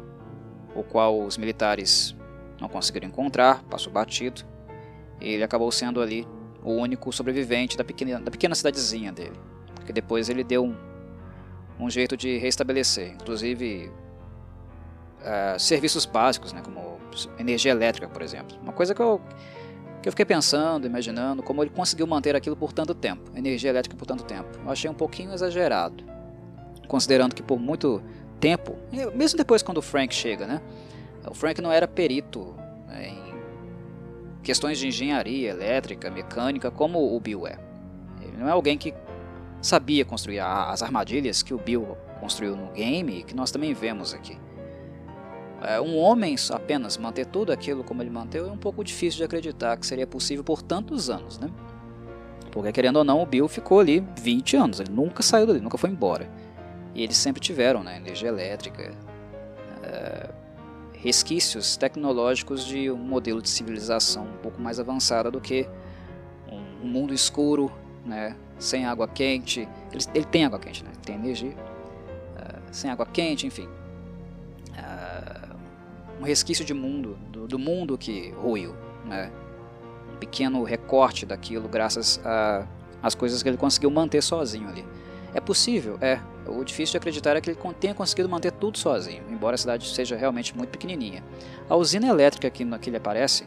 o 0.74 0.82
qual 0.82 1.22
os 1.22 1.38
militares 1.38 2.16
não 2.60 2.68
conseguiram 2.68 3.06
encontrar, 3.06 3.62
passou 3.70 3.92
batido, 3.92 4.42
e 5.20 5.28
ele 5.28 5.44
acabou 5.44 5.70
sendo 5.70 6.02
ali 6.02 6.26
o 6.64 6.72
único 6.72 7.12
sobrevivente 7.12 7.76
da 7.78 7.84
pequena, 7.84 8.18
da 8.18 8.28
pequena 8.28 8.56
cidadezinha 8.56 9.12
dele, 9.12 9.38
que 9.86 9.92
depois 9.92 10.28
ele 10.28 10.42
deu 10.42 10.64
um, 10.64 10.76
um 11.78 11.88
jeito 11.88 12.16
de 12.16 12.36
restabelecer, 12.36 13.12
inclusive 13.12 13.88
uh, 15.20 15.60
serviços 15.60 16.06
básicos, 16.06 16.52
né, 16.52 16.60
como 16.60 16.98
energia 17.38 17.70
elétrica, 17.70 18.08
por 18.08 18.22
exemplo. 18.22 18.58
Uma 18.60 18.72
coisa 18.72 18.96
que 18.96 19.00
eu 19.00 19.20
que 20.02 20.08
eu 20.08 20.12
fiquei 20.12 20.24
pensando, 20.24 20.86
imaginando 20.86 21.42
como 21.42 21.62
ele 21.62 21.70
conseguiu 21.70 22.06
manter 22.06 22.34
aquilo 22.34 22.56
por 22.56 22.72
tanto 22.72 22.94
tempo, 22.94 23.30
energia 23.36 23.70
elétrica 23.70 23.96
por 23.96 24.06
tanto 24.06 24.24
tempo. 24.24 24.48
Eu 24.64 24.70
achei 24.70 24.90
um 24.90 24.94
pouquinho 24.94 25.32
exagerado, 25.32 26.04
considerando 26.88 27.34
que 27.34 27.42
por 27.42 27.58
muito 27.58 28.02
tempo, 28.40 28.76
mesmo 29.14 29.36
depois 29.36 29.62
quando 29.62 29.78
o 29.78 29.82
Frank 29.82 30.14
chega, 30.14 30.46
né? 30.46 30.60
O 31.26 31.34
Frank 31.34 31.60
não 31.60 31.70
era 31.70 31.86
perito 31.86 32.54
né, 32.88 33.08
em 33.08 33.34
questões 34.42 34.78
de 34.78 34.88
engenharia 34.88 35.50
elétrica, 35.50 36.10
mecânica, 36.10 36.70
como 36.70 37.14
o 37.14 37.20
Bill 37.20 37.46
é. 37.46 37.58
Ele 38.22 38.38
não 38.38 38.48
é 38.48 38.52
alguém 38.52 38.78
que 38.78 38.94
sabia 39.60 40.04
construir 40.04 40.40
as 40.40 40.82
armadilhas 40.82 41.42
que 41.42 41.52
o 41.52 41.58
Bill 41.58 41.96
construiu 42.18 42.56
no 42.56 42.72
game 42.72 43.20
e 43.20 43.22
que 43.22 43.34
nós 43.34 43.50
também 43.50 43.74
vemos 43.74 44.14
aqui. 44.14 44.38
É, 45.62 45.80
um 45.80 45.98
homem 45.98 46.36
apenas 46.52 46.96
manter 46.96 47.26
tudo 47.26 47.52
aquilo 47.52 47.84
como 47.84 48.02
ele 48.02 48.08
manteve 48.08 48.48
é 48.48 48.52
um 48.52 48.56
pouco 48.56 48.82
difícil 48.82 49.18
de 49.18 49.24
acreditar 49.24 49.76
que 49.76 49.86
seria 49.86 50.06
possível 50.06 50.42
por 50.42 50.62
tantos 50.62 51.10
anos, 51.10 51.38
né? 51.38 51.50
Porque 52.50 52.72
querendo 52.72 52.96
ou 52.96 53.04
não, 53.04 53.22
o 53.22 53.26
Bill 53.26 53.46
ficou 53.46 53.80
ali 53.80 54.04
20 54.18 54.56
anos, 54.56 54.80
ele 54.80 54.90
nunca 54.90 55.22
saiu 55.22 55.46
dali, 55.46 55.60
nunca 55.60 55.76
foi 55.76 55.90
embora. 55.90 56.28
E 56.94 57.02
eles 57.02 57.16
sempre 57.16 57.40
tiveram 57.40 57.84
né, 57.84 57.98
energia 57.98 58.28
elétrica, 58.28 58.92
é, 59.82 60.30
resquícios 60.94 61.76
tecnológicos 61.76 62.64
de 62.64 62.90
um 62.90 62.96
modelo 62.96 63.40
de 63.40 63.48
civilização 63.48 64.24
um 64.24 64.38
pouco 64.38 64.60
mais 64.60 64.80
avançada 64.80 65.30
do 65.30 65.40
que 65.40 65.68
um, 66.50 66.86
mundo 66.88 67.12
escuro, 67.12 67.70
né, 68.04 68.34
sem 68.58 68.86
água 68.86 69.06
quente. 69.06 69.68
Ele, 69.92 70.04
ele 70.14 70.24
tem 70.24 70.44
água 70.44 70.58
quente, 70.58 70.82
né, 70.82 70.90
tem 71.04 71.14
energia, 71.16 71.54
é, 72.36 72.72
sem 72.72 72.90
água 72.90 73.06
quente, 73.06 73.46
enfim 73.46 73.68
um 76.20 76.24
resquício 76.24 76.64
de 76.64 76.74
mundo, 76.74 77.18
do, 77.30 77.48
do 77.48 77.58
mundo 77.58 77.96
que 77.96 78.30
ruiu, 78.32 78.74
né? 79.06 79.32
Um 80.14 80.16
pequeno 80.18 80.62
recorte 80.62 81.24
daquilo 81.24 81.66
graças 81.66 82.20
às 83.02 83.14
coisas 83.14 83.42
que 83.42 83.48
ele 83.48 83.56
conseguiu 83.56 83.90
manter 83.90 84.22
sozinho 84.22 84.68
ali. 84.68 84.84
É 85.34 85.40
possível? 85.40 85.96
É. 86.00 86.20
O 86.46 86.64
difícil 86.64 86.92
de 86.92 86.96
acreditar 86.98 87.36
é 87.36 87.40
que 87.40 87.50
ele 87.50 87.58
tenha 87.78 87.94
conseguido 87.94 88.28
manter 88.28 88.50
tudo 88.50 88.76
sozinho, 88.76 89.22
embora 89.30 89.54
a 89.54 89.58
cidade 89.58 89.86
seja 89.88 90.16
realmente 90.16 90.56
muito 90.56 90.70
pequenininha. 90.70 91.22
A 91.68 91.76
usina 91.76 92.08
elétrica 92.08 92.50
que, 92.50 92.64
que 92.78 92.90
ele 92.90 92.96
aparece, 92.96 93.46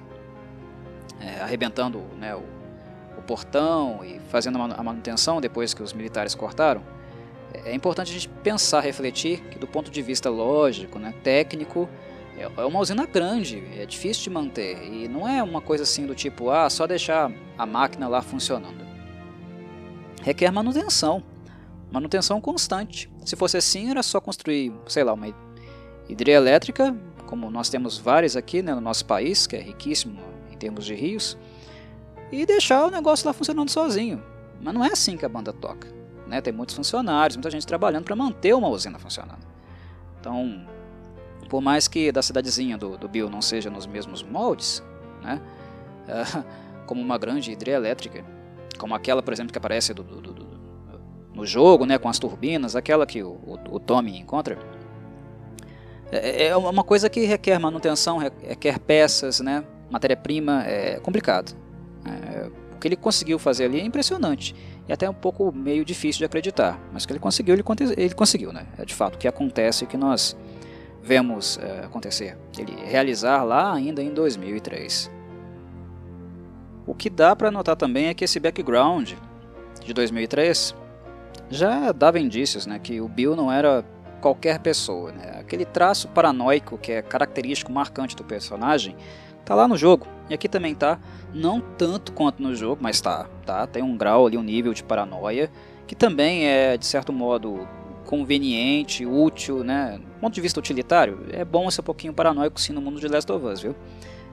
é, 1.19 1.41
arrebentando 1.41 2.01
né, 2.17 2.33
o, 2.33 2.43
o, 3.17 3.21
portão 3.23 3.99
e 4.05 4.19
fazendo 4.29 4.61
a 4.61 4.83
manutenção 4.83 5.41
depois 5.41 5.73
que 5.73 5.83
os 5.83 5.91
militares 5.91 6.33
cortaram, 6.33 6.81
é, 7.53 7.71
é 7.71 7.75
importante 7.75 8.11
a 8.11 8.13
gente 8.13 8.29
pensar, 8.29 8.79
refletir 8.79 9.41
que 9.41 9.59
do 9.59 9.67
ponto 9.67 9.91
de 9.91 10.01
vista 10.01 10.29
lógico, 10.29 10.97
né, 10.97 11.13
técnico, 11.23 11.89
é, 12.37 12.43
é 12.43 12.65
uma 12.65 12.79
usina 12.79 13.05
grande, 13.05 13.63
é 13.77 13.85
difícil 13.85 14.23
de 14.23 14.29
manter 14.29 14.83
e 14.83 15.07
não 15.07 15.27
é 15.27 15.41
uma 15.41 15.61
coisa 15.61 15.83
assim 15.83 16.05
do 16.05 16.15
tipo, 16.15 16.49
ah, 16.49 16.69
só 16.69 16.87
deixar 16.87 17.31
a 17.57 17.65
máquina 17.65 18.07
lá 18.07 18.21
funcionando. 18.21 18.83
Requer 20.21 20.51
manutenção, 20.51 21.23
manutenção 21.91 22.39
constante. 22.39 23.11
Se 23.25 23.35
fosse 23.35 23.57
assim, 23.57 23.89
era 23.91 24.01
só 24.01 24.19
construir, 24.19 24.73
sei 24.87 25.03
lá, 25.03 25.13
uma 25.13 25.33
hidrelétrica, 26.07 26.95
como 27.27 27.49
nós 27.49 27.69
temos 27.69 27.97
várias 27.97 28.35
aqui 28.35 28.61
né, 28.61 28.73
no 28.73 28.81
nosso 28.81 29.05
país, 29.05 29.45
que 29.47 29.55
é 29.55 29.61
riquíssimo 29.61 30.19
em 30.51 30.57
termos 30.57 30.85
de 30.85 30.95
rios, 30.95 31.37
e 32.31 32.45
deixar 32.45 32.85
o 32.85 32.89
negócio 32.89 33.27
lá 33.27 33.33
funcionando 33.33 33.69
sozinho. 33.69 34.23
Mas 34.61 34.73
não 34.73 34.83
é 34.83 34.91
assim 34.91 35.17
que 35.17 35.25
a 35.25 35.29
banda 35.29 35.51
toca. 35.51 35.87
Né? 36.25 36.41
Tem 36.41 36.53
muitos 36.53 36.75
funcionários, 36.75 37.35
muita 37.35 37.51
gente 37.51 37.67
trabalhando 37.67 38.05
para 38.05 38.15
manter 38.15 38.53
uma 38.53 38.69
usina 38.69 38.97
funcionando. 38.97 39.45
Então, 40.19 40.65
por 41.53 41.61
mais 41.61 41.87
que 41.87 42.11
da 42.11 42.23
cidadezinha 42.23 42.79
do, 42.79 42.97
do 42.97 43.07
Bill 43.07 43.29
não 43.29 43.39
seja 43.39 43.69
nos 43.69 43.85
mesmos 43.85 44.23
moldes, 44.23 44.81
né, 45.21 45.39
uh, 46.07 46.43
como 46.87 46.99
uma 46.99 47.15
grande 47.15 47.51
hidrelétrica, 47.51 48.25
como 48.79 48.95
aquela, 48.95 49.21
por 49.21 49.31
exemplo, 49.31 49.51
que 49.51 49.57
aparece 49.59 49.93
do, 49.93 50.01
do, 50.01 50.19
do, 50.19 50.47
no 51.31 51.45
jogo, 51.45 51.85
né, 51.85 51.99
com 51.99 52.09
as 52.09 52.17
turbinas, 52.17 52.75
aquela 52.75 53.05
que 53.05 53.21
o, 53.21 53.33
o, 53.45 53.75
o 53.75 53.79
Tommy 53.79 54.17
encontra, 54.17 54.57
é, 56.11 56.47
é, 56.47 56.57
uma 56.57 56.83
coisa 56.83 57.07
que 57.07 57.23
requer 57.23 57.59
manutenção, 57.59 58.17
requer 58.17 58.79
peças, 58.79 59.39
né, 59.39 59.63
matéria-prima, 59.91 60.63
é 60.65 60.99
complicado. 61.01 61.55
É, 62.03 62.49
o 62.75 62.79
que 62.79 62.87
ele 62.87 62.95
conseguiu 62.95 63.37
fazer 63.37 63.65
ali 63.65 63.79
é 63.79 63.85
impressionante 63.85 64.55
e 64.87 64.91
até 64.91 65.07
um 65.07 65.13
pouco 65.13 65.51
meio 65.51 65.85
difícil 65.85 66.17
de 66.17 66.25
acreditar, 66.25 66.79
mas 66.91 67.05
que 67.05 67.13
ele 67.13 67.19
conseguiu, 67.19 67.53
ele, 67.53 67.63
ele 67.95 68.13
conseguiu, 68.15 68.51
né? 68.51 68.65
É 68.75 68.85
de 68.85 68.95
fato 68.95 69.15
o 69.15 69.17
que 69.19 69.27
acontece 69.27 69.85
que 69.85 69.95
nós 69.95 70.35
vemos 71.03 71.59
é, 71.61 71.83
acontecer, 71.83 72.37
ele 72.57 72.75
realizar 72.85 73.43
lá 73.43 73.73
ainda 73.73 74.01
em 74.01 74.13
2003. 74.13 75.11
O 76.87 76.95
que 76.95 77.09
dá 77.09 77.35
para 77.35 77.51
notar 77.51 77.75
também 77.75 78.07
é 78.07 78.13
que 78.13 78.23
esse 78.23 78.39
background 78.39 79.11
de 79.83 79.93
2003 79.93 80.73
já 81.49 81.91
dava 81.91 82.19
indícios 82.19 82.65
né, 82.65 82.79
que 82.79 83.01
o 83.01 83.07
Bill 83.07 83.35
não 83.35 83.51
era 83.51 83.85
qualquer 84.21 84.59
pessoa. 84.59 85.11
Né? 85.11 85.39
Aquele 85.39 85.65
traço 85.65 86.07
paranoico 86.07 86.77
que 86.77 86.93
é 86.93 87.01
característico, 87.01 87.71
marcante 87.71 88.15
do 88.15 88.23
personagem, 88.23 88.95
tá 89.43 89.53
lá 89.53 89.67
no 89.67 89.77
jogo. 89.77 90.07
E 90.29 90.33
aqui 90.33 90.47
também 90.47 90.73
tá, 90.73 90.99
não 91.33 91.59
tanto 91.59 92.13
quanto 92.13 92.41
no 92.41 92.55
jogo, 92.55 92.81
mas 92.81 93.01
tá, 93.01 93.27
tá. 93.45 93.67
Tem 93.67 93.83
um 93.83 93.97
grau 93.97 94.25
ali, 94.25 94.37
um 94.37 94.43
nível 94.43 94.73
de 94.73 94.83
paranoia, 94.83 95.51
que 95.85 95.95
também 95.95 96.47
é, 96.47 96.77
de 96.77 96.85
certo 96.85 97.11
modo, 97.11 97.67
conveniente, 98.05 99.05
útil, 99.05 99.63
né? 99.63 99.99
Ponto 100.23 100.35
de 100.35 100.39
vista 100.39 100.57
utilitário, 100.57 101.19
é 101.33 101.43
bom 101.43 101.69
ser 101.69 101.81
um 101.81 101.83
pouquinho 101.83 102.13
paranoico 102.13 102.57
sim 102.57 102.71
no 102.71 102.79
mundo 102.79 102.97
de 102.97 103.09
Last 103.09 103.29
of 103.29 103.45
Us, 103.45 103.59
viu? 103.59 103.75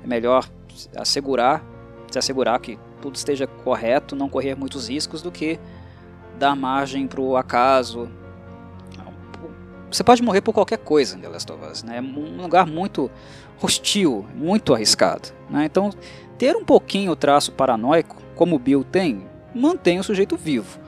É 0.04 0.06
melhor 0.06 0.48
assegurar, 0.96 1.64
se 2.08 2.16
assegurar 2.16 2.60
que 2.60 2.78
tudo 3.02 3.16
esteja 3.16 3.48
correto, 3.48 4.14
não 4.14 4.28
correr 4.28 4.54
muitos 4.54 4.88
riscos 4.88 5.20
do 5.20 5.32
que 5.32 5.58
dar 6.38 6.54
margem 6.54 7.08
para 7.08 7.20
o 7.20 7.36
acaso. 7.36 8.08
você 9.90 10.04
pode 10.04 10.22
morrer 10.22 10.40
por 10.42 10.52
qualquer 10.52 10.78
coisa 10.78 11.18
em 11.18 11.22
The 11.22 11.28
Last 11.28 11.50
of 11.50 11.64
Us. 11.64 11.82
Né? 11.82 11.96
É 11.96 12.00
um 12.00 12.40
lugar 12.40 12.68
muito 12.68 13.10
hostil, 13.60 14.24
muito 14.32 14.72
arriscado. 14.72 15.30
Né? 15.50 15.64
Então, 15.64 15.90
ter 16.38 16.54
um 16.54 16.64
pouquinho 16.64 17.10
o 17.10 17.16
traço 17.16 17.50
paranoico, 17.50 18.14
como 18.36 18.54
o 18.54 18.60
Bill 18.60 18.84
tem, 18.84 19.26
mantém 19.52 19.98
o 19.98 20.04
sujeito 20.04 20.36
vivo. 20.36 20.78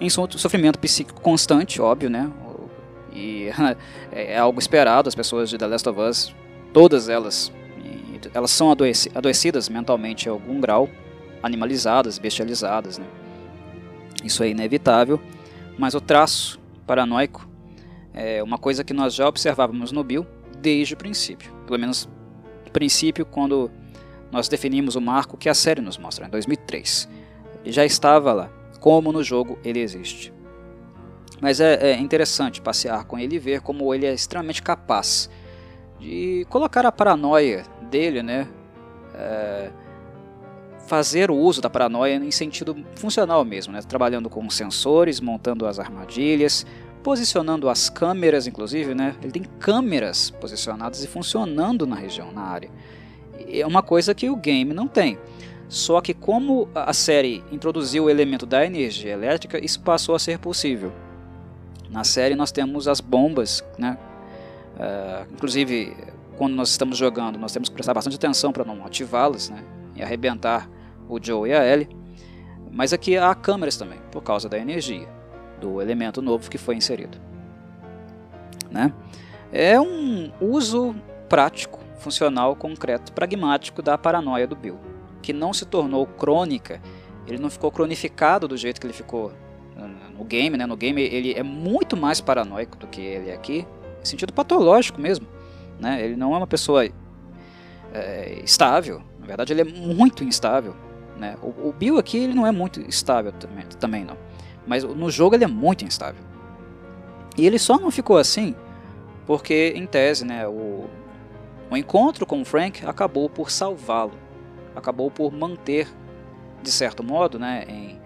Em 0.00 0.08
sofrimento 0.08 0.78
psíquico 0.78 1.20
constante, 1.20 1.80
óbvio, 1.80 2.08
né? 2.08 2.30
E 3.14 3.48
é 4.12 4.38
algo 4.38 4.58
esperado, 4.58 5.08
as 5.08 5.14
pessoas 5.14 5.50
de 5.50 5.58
The 5.58 5.66
Last 5.66 5.88
of 5.88 6.00
Us, 6.00 6.34
todas 6.72 7.08
elas, 7.08 7.52
elas 8.32 8.50
são 8.50 8.70
adoecidas 9.14 9.68
mentalmente 9.68 10.28
a 10.28 10.32
algum 10.32 10.60
grau, 10.60 10.88
animalizadas, 11.42 12.18
bestializadas, 12.18 12.98
né? 12.98 13.06
Isso 14.24 14.42
é 14.42 14.48
inevitável, 14.48 15.20
mas 15.76 15.94
o 15.94 16.00
traço 16.00 16.60
paranoico 16.86 17.48
é 18.14 18.42
uma 18.42 18.58
coisa 18.58 18.84
que 18.84 18.92
nós 18.92 19.14
já 19.14 19.26
observávamos 19.26 19.90
no 19.90 20.04
Bill 20.04 20.26
desde 20.58 20.94
o 20.94 20.96
princípio. 20.96 21.52
Pelo 21.66 21.78
menos 21.78 22.08
no 22.64 22.70
princípio, 22.70 23.26
quando 23.26 23.70
nós 24.30 24.48
definimos 24.48 24.96
o 24.96 25.00
marco 25.00 25.36
que 25.36 25.48
a 25.48 25.54
série 25.54 25.80
nos 25.80 25.98
mostra, 25.98 26.26
em 26.26 26.30
2003. 26.30 27.08
Ele 27.62 27.72
já 27.72 27.84
estava 27.84 28.32
lá, 28.32 28.50
como 28.80 29.12
no 29.12 29.22
jogo 29.22 29.58
ele 29.62 29.80
existe. 29.80 30.32
Mas 31.42 31.58
é, 31.58 31.90
é 31.90 31.98
interessante 31.98 32.60
passear 32.60 33.04
com 33.04 33.18
ele 33.18 33.34
e 33.34 33.38
ver 33.40 33.60
como 33.62 33.92
ele 33.92 34.06
é 34.06 34.14
extremamente 34.14 34.62
capaz 34.62 35.28
de 35.98 36.46
colocar 36.48 36.86
a 36.86 36.92
paranoia 36.92 37.64
dele, 37.90 38.22
né? 38.22 38.46
É, 39.12 39.70
fazer 40.86 41.32
o 41.32 41.36
uso 41.36 41.60
da 41.60 41.68
paranoia 41.68 42.14
em 42.14 42.30
sentido 42.30 42.76
funcional 42.94 43.44
mesmo, 43.44 43.72
né? 43.72 43.80
trabalhando 43.82 44.30
com 44.30 44.48
sensores, 44.48 45.20
montando 45.20 45.66
as 45.66 45.80
armadilhas, 45.80 46.64
posicionando 47.02 47.68
as 47.68 47.90
câmeras, 47.90 48.46
inclusive, 48.46 48.94
né? 48.94 49.16
Ele 49.20 49.32
tem 49.32 49.42
câmeras 49.42 50.30
posicionadas 50.30 51.02
e 51.02 51.08
funcionando 51.08 51.88
na 51.88 51.96
região, 51.96 52.30
na 52.30 52.42
área. 52.42 52.70
É 53.48 53.66
uma 53.66 53.82
coisa 53.82 54.14
que 54.14 54.30
o 54.30 54.36
game 54.36 54.72
não 54.72 54.86
tem. 54.86 55.18
Só 55.68 56.00
que 56.00 56.14
como 56.14 56.68
a 56.72 56.92
série 56.92 57.42
introduziu 57.50 58.04
o 58.04 58.10
elemento 58.10 58.46
da 58.46 58.64
energia 58.64 59.12
elétrica, 59.12 59.58
isso 59.64 59.80
passou 59.80 60.14
a 60.14 60.20
ser 60.20 60.38
possível. 60.38 60.92
Na 61.92 62.02
série 62.02 62.34
nós 62.34 62.50
temos 62.50 62.88
as 62.88 63.00
bombas, 63.00 63.62
né? 63.78 63.96
Uh, 64.74 65.32
inclusive 65.32 65.94
quando 66.36 66.54
nós 66.54 66.70
estamos 66.70 66.96
jogando, 66.96 67.38
nós 67.38 67.52
temos 67.52 67.68
que 67.68 67.74
prestar 67.74 67.94
bastante 67.94 68.16
atenção 68.16 68.50
para 68.50 68.64
não 68.64 68.84
ativá-las, 68.84 69.50
né? 69.50 69.62
E 69.94 70.02
arrebentar 70.02 70.68
o 71.08 71.22
Joe 71.22 71.50
e 71.50 71.52
a 71.52 71.64
Ellie. 71.64 71.88
Mas 72.72 72.94
aqui 72.94 73.18
há 73.18 73.34
câmeras 73.34 73.76
também, 73.76 74.00
por 74.10 74.22
causa 74.22 74.48
da 74.48 74.58
energia 74.58 75.06
do 75.60 75.80
elemento 75.80 76.20
novo 76.20 76.50
que 76.50 76.58
foi 76.58 76.74
inserido. 76.74 77.18
Né? 78.70 78.92
É 79.52 79.80
um 79.80 80.32
uso 80.40 80.94
prático, 81.28 81.78
funcional, 81.98 82.56
concreto, 82.56 83.12
pragmático 83.12 83.80
da 83.80 83.96
paranoia 83.96 84.46
do 84.46 84.56
Bill, 84.56 84.78
que 85.22 85.32
não 85.32 85.52
se 85.52 85.64
tornou 85.64 86.06
crônica, 86.06 86.80
ele 87.26 87.38
não 87.38 87.48
ficou 87.48 87.70
cronificado 87.70 88.48
do 88.48 88.56
jeito 88.56 88.80
que 88.80 88.86
ele 88.86 88.94
ficou 88.94 89.32
no 90.16 90.24
game, 90.24 90.56
né? 90.56 90.66
No 90.66 90.76
game 90.76 91.00
ele 91.00 91.34
é 91.34 91.42
muito 91.42 91.96
mais 91.96 92.20
paranoico 92.20 92.76
do 92.76 92.86
que 92.86 93.00
ele 93.00 93.30
é 93.30 93.34
aqui, 93.34 93.66
em 94.00 94.04
sentido 94.04 94.32
patológico 94.32 95.00
mesmo, 95.00 95.26
né? 95.78 96.04
Ele 96.04 96.16
não 96.16 96.34
é 96.34 96.38
uma 96.38 96.46
pessoa 96.46 96.86
é, 97.92 98.40
estável, 98.44 99.02
na 99.18 99.26
verdade 99.26 99.52
ele 99.52 99.62
é 99.62 99.64
muito 99.64 100.24
instável, 100.24 100.74
né? 101.16 101.36
O, 101.42 101.68
o 101.68 101.74
Bill 101.76 101.98
aqui 101.98 102.18
ele 102.18 102.34
não 102.34 102.46
é 102.46 102.52
muito 102.52 102.80
estável 102.80 103.32
também, 103.32 103.64
também 103.78 104.04
não. 104.04 104.16
Mas 104.66 104.84
no 104.84 105.10
jogo 105.10 105.34
ele 105.34 105.44
é 105.44 105.48
muito 105.48 105.84
instável. 105.84 106.22
E 107.36 107.46
ele 107.46 107.58
só 107.58 107.78
não 107.78 107.90
ficou 107.90 108.18
assim 108.18 108.54
porque, 109.26 109.72
em 109.76 109.86
tese, 109.86 110.24
né, 110.24 110.46
o, 110.46 110.88
o 111.70 111.76
encontro 111.76 112.26
com 112.26 112.42
o 112.42 112.44
Frank 112.44 112.84
acabou 112.84 113.28
por 113.28 113.50
salvá-lo. 113.50 114.12
Acabou 114.74 115.10
por 115.10 115.32
manter, 115.32 115.88
de 116.62 116.70
certo 116.70 117.04
modo, 117.04 117.38
né, 117.38 117.64
em, 117.68 118.00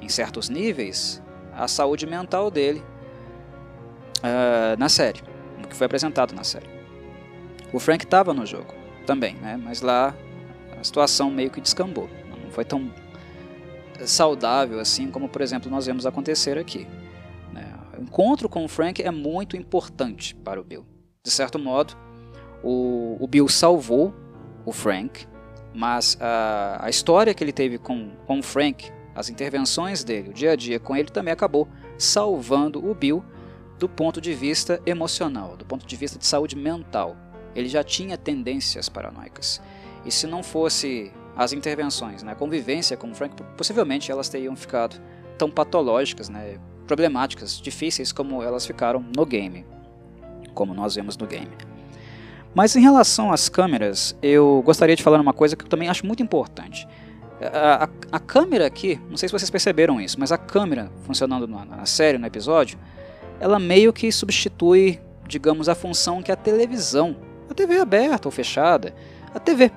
em 0.00 0.08
certos 0.08 0.48
níveis, 0.48 1.22
a 1.52 1.66
saúde 1.66 2.06
mental 2.06 2.50
dele 2.50 2.82
uh, 4.18 4.78
na 4.78 4.88
série. 4.88 5.20
O 5.62 5.68
que 5.68 5.74
foi 5.74 5.86
apresentado 5.86 6.34
na 6.34 6.44
série. 6.44 6.68
O 7.72 7.78
Frank 7.78 8.04
estava 8.04 8.32
no 8.32 8.46
jogo 8.46 8.74
também, 9.06 9.34
né, 9.36 9.56
mas 9.56 9.80
lá 9.80 10.14
a 10.78 10.84
situação 10.84 11.30
meio 11.30 11.50
que 11.50 11.60
descambou. 11.60 12.08
Não 12.42 12.50
foi 12.50 12.64
tão 12.64 12.92
saudável, 14.04 14.78
assim 14.78 15.10
como, 15.10 15.28
por 15.28 15.40
exemplo, 15.40 15.70
nós 15.70 15.86
vemos 15.86 16.06
acontecer 16.06 16.58
aqui. 16.58 16.86
Né? 17.52 17.72
O 17.98 18.02
encontro 18.02 18.48
com 18.48 18.64
o 18.64 18.68
Frank 18.68 19.02
é 19.02 19.10
muito 19.10 19.56
importante 19.56 20.34
para 20.34 20.60
o 20.60 20.64
Bill. 20.64 20.84
De 21.24 21.30
certo 21.30 21.58
modo, 21.58 21.96
o, 22.62 23.16
o 23.18 23.26
Bill 23.26 23.48
salvou 23.48 24.14
o 24.64 24.72
Frank, 24.72 25.26
mas 25.74 26.16
a, 26.20 26.86
a 26.86 26.90
história 26.90 27.32
que 27.32 27.42
ele 27.42 27.52
teve 27.52 27.78
com, 27.78 28.10
com 28.26 28.38
o 28.38 28.42
Frank, 28.42 28.90
as 29.16 29.30
intervenções 29.30 30.04
dele, 30.04 30.28
o 30.28 30.32
dia 30.34 30.52
a 30.52 30.56
dia 30.56 30.78
com 30.78 30.94
ele, 30.94 31.08
também 31.08 31.32
acabou 31.32 31.66
salvando 31.96 32.86
o 32.86 32.94
Bill 32.94 33.24
do 33.78 33.88
ponto 33.88 34.20
de 34.20 34.34
vista 34.34 34.80
emocional, 34.84 35.56
do 35.56 35.64
ponto 35.64 35.86
de 35.86 35.96
vista 35.96 36.18
de 36.18 36.26
saúde 36.26 36.54
mental. 36.54 37.16
Ele 37.54 37.66
já 37.66 37.82
tinha 37.82 38.18
tendências 38.18 38.90
paranoicas. 38.90 39.60
E 40.04 40.12
se 40.12 40.26
não 40.26 40.42
fosse 40.42 41.10
as 41.34 41.54
intervenções, 41.54 42.22
né, 42.22 42.32
a 42.32 42.34
convivência 42.34 42.94
com 42.94 43.10
o 43.10 43.14
Frank, 43.14 43.42
possivelmente 43.56 44.12
elas 44.12 44.28
teriam 44.28 44.54
ficado 44.54 45.00
tão 45.38 45.50
patológicas, 45.50 46.28
né, 46.28 46.58
problemáticas, 46.86 47.58
difíceis 47.58 48.12
como 48.12 48.42
elas 48.42 48.66
ficaram 48.66 49.04
no 49.16 49.24
game, 49.24 49.64
como 50.52 50.74
nós 50.74 50.94
vemos 50.94 51.16
no 51.16 51.26
game. 51.26 51.50
Mas 52.54 52.76
em 52.76 52.80
relação 52.80 53.32
às 53.32 53.48
câmeras, 53.48 54.16
eu 54.22 54.62
gostaria 54.64 54.96
de 54.96 55.02
falar 55.02 55.20
uma 55.20 55.32
coisa 55.32 55.56
que 55.56 55.64
eu 55.64 55.68
também 55.68 55.88
acho 55.88 56.06
muito 56.06 56.22
importante. 56.22 56.86
A, 57.40 57.88
a, 58.12 58.18
câmera 58.18 58.66
aqui, 58.66 58.98
não 59.10 59.16
sei 59.16 59.28
se 59.28 59.32
vocês 59.32 59.50
perceberam 59.50 60.00
isso, 60.00 60.18
mas 60.18 60.32
a 60.32 60.38
câmera 60.38 60.90
funcionando 61.04 61.46
na, 61.46 61.64
na 61.66 61.86
série, 61.86 62.16
no 62.16 62.26
episódio, 62.26 62.78
ela 63.38 63.58
meio 63.58 63.92
que 63.92 64.10
substitui, 64.10 64.98
digamos, 65.28 65.68
a 65.68 65.74
função 65.74 66.22
que 66.22 66.32
a 66.32 66.36
televisão, 66.36 67.16
a 67.50 67.54
TV 67.54 67.78
aberta 67.78 68.26
ou 68.26 68.32
fechada, 68.32 68.94
a 69.34 69.38
TV 69.38 69.70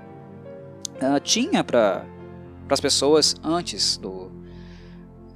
uh, 1.02 1.20
tinha 1.22 1.62
para 1.62 2.06
as 2.70 2.80
pessoas 2.80 3.36
antes 3.44 3.98
do, 3.98 4.32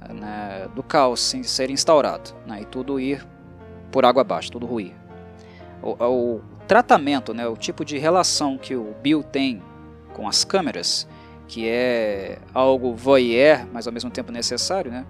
né, 0.08 0.68
do 0.74 0.82
caos 0.82 1.20
ser 1.20 1.70
instaurado 1.70 2.30
né, 2.46 2.62
e 2.62 2.64
tudo 2.64 2.98
ir 2.98 3.26
por 3.90 4.04
água 4.04 4.22
abaixo, 4.22 4.50
tudo 4.50 4.66
ruir. 4.66 4.92
O, 5.82 5.90
o, 6.04 6.40
tratamento, 6.66 7.34
né, 7.34 7.46
o 7.46 7.56
tipo 7.56 7.84
de 7.84 7.98
relação 7.98 8.56
que 8.56 8.74
o 8.74 8.94
Bill 9.02 9.22
tem 9.22 9.62
com 10.14 10.26
as 10.26 10.44
câmeras, 10.44 11.06
que 11.46 11.68
é 11.68 12.38
algo 12.52 12.94
voyeur, 12.94 13.66
mas 13.72 13.86
ao 13.86 13.92
mesmo 13.92 14.10
tempo 14.10 14.32
necessário, 14.32 14.90
né? 14.90 15.06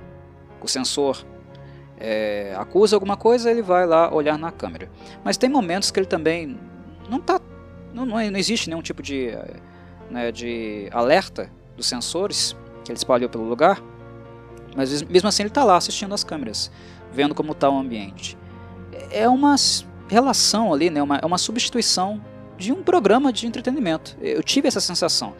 O 0.60 0.68
sensor 0.68 1.24
é, 1.98 2.54
acusa 2.56 2.96
alguma 2.96 3.16
coisa, 3.16 3.50
ele 3.50 3.62
vai 3.62 3.86
lá 3.86 4.12
olhar 4.12 4.38
na 4.38 4.50
câmera. 4.50 4.90
Mas 5.22 5.36
tem 5.36 5.48
momentos 5.48 5.90
que 5.90 5.98
ele 5.98 6.06
também 6.06 6.58
não 7.08 7.20
tá, 7.20 7.40
não, 7.92 8.04
não 8.06 8.20
existe 8.20 8.68
nenhum 8.68 8.82
tipo 8.82 9.02
de 9.02 9.32
né, 10.10 10.30
de 10.30 10.88
alerta 10.92 11.50
dos 11.76 11.86
sensores 11.86 12.56
que 12.84 12.92
ele 12.92 12.96
espalhou 12.96 13.28
pelo 13.28 13.44
lugar, 13.44 13.82
mas 14.76 15.02
mesmo 15.02 15.28
assim 15.28 15.42
ele 15.42 15.48
está 15.48 15.64
lá 15.64 15.76
assistindo 15.76 16.14
as 16.14 16.22
câmeras, 16.22 16.70
vendo 17.12 17.34
como 17.34 17.52
está 17.52 17.70
o 17.70 17.78
ambiente. 17.78 18.36
É 19.10 19.28
uma 19.28 19.54
relação 20.08 20.72
ali, 20.72 20.90
né, 20.90 21.02
uma, 21.02 21.16
é 21.16 21.26
uma 21.26 21.38
substituição 21.38 22.22
de 22.56 22.72
um 22.72 22.82
programa 22.82 23.32
de 23.32 23.46
entretenimento. 23.46 24.16
Eu 24.20 24.42
tive 24.42 24.68
essa 24.68 24.80
sensação 24.80 25.34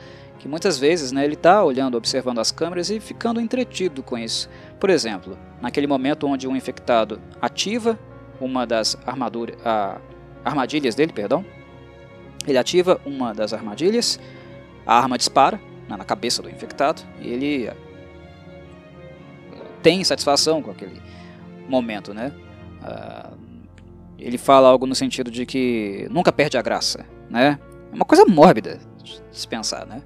que 0.44 0.48
muitas 0.48 0.78
vezes 0.78 1.10
né, 1.10 1.24
ele 1.24 1.32
está 1.32 1.64
olhando, 1.64 1.96
observando 1.96 2.38
as 2.38 2.50
câmeras 2.50 2.90
e 2.90 3.00
ficando 3.00 3.40
entretido 3.40 4.02
com 4.02 4.18
isso. 4.18 4.46
Por 4.78 4.90
exemplo, 4.90 5.38
naquele 5.58 5.86
momento 5.86 6.26
onde 6.26 6.46
um 6.46 6.54
infectado 6.54 7.18
ativa 7.40 7.98
uma 8.38 8.66
das 8.66 8.94
armaduras, 9.06 9.56
armadilhas 10.44 10.94
dele, 10.94 11.14
perdão, 11.14 11.42
ele 12.46 12.58
ativa 12.58 13.00
uma 13.06 13.32
das 13.32 13.54
armadilhas 13.54 14.20
a 14.84 14.98
arma 14.98 15.16
dispara 15.16 15.58
né, 15.88 15.96
na 15.96 16.04
cabeça 16.04 16.42
do 16.42 16.50
infectado 16.50 17.00
e 17.22 17.28
ele 17.32 17.66
eh, 17.68 17.76
tem 19.82 20.04
satisfação 20.04 20.60
com 20.60 20.70
aquele 20.70 21.00
momento, 21.66 22.12
né? 22.12 22.30
Uh, 22.82 23.34
ele 24.18 24.36
fala 24.36 24.68
algo 24.68 24.86
no 24.86 24.94
sentido 24.94 25.30
de 25.30 25.46
que 25.46 26.06
nunca 26.10 26.30
perde 26.30 26.58
a 26.58 26.62
graça, 26.62 27.06
né? 27.30 27.58
É 27.90 27.94
uma 27.94 28.04
coisa 28.04 28.26
mórbida 28.26 28.78
de 29.02 29.22
se 29.32 29.48
pensar, 29.48 29.86
né? 29.86 30.02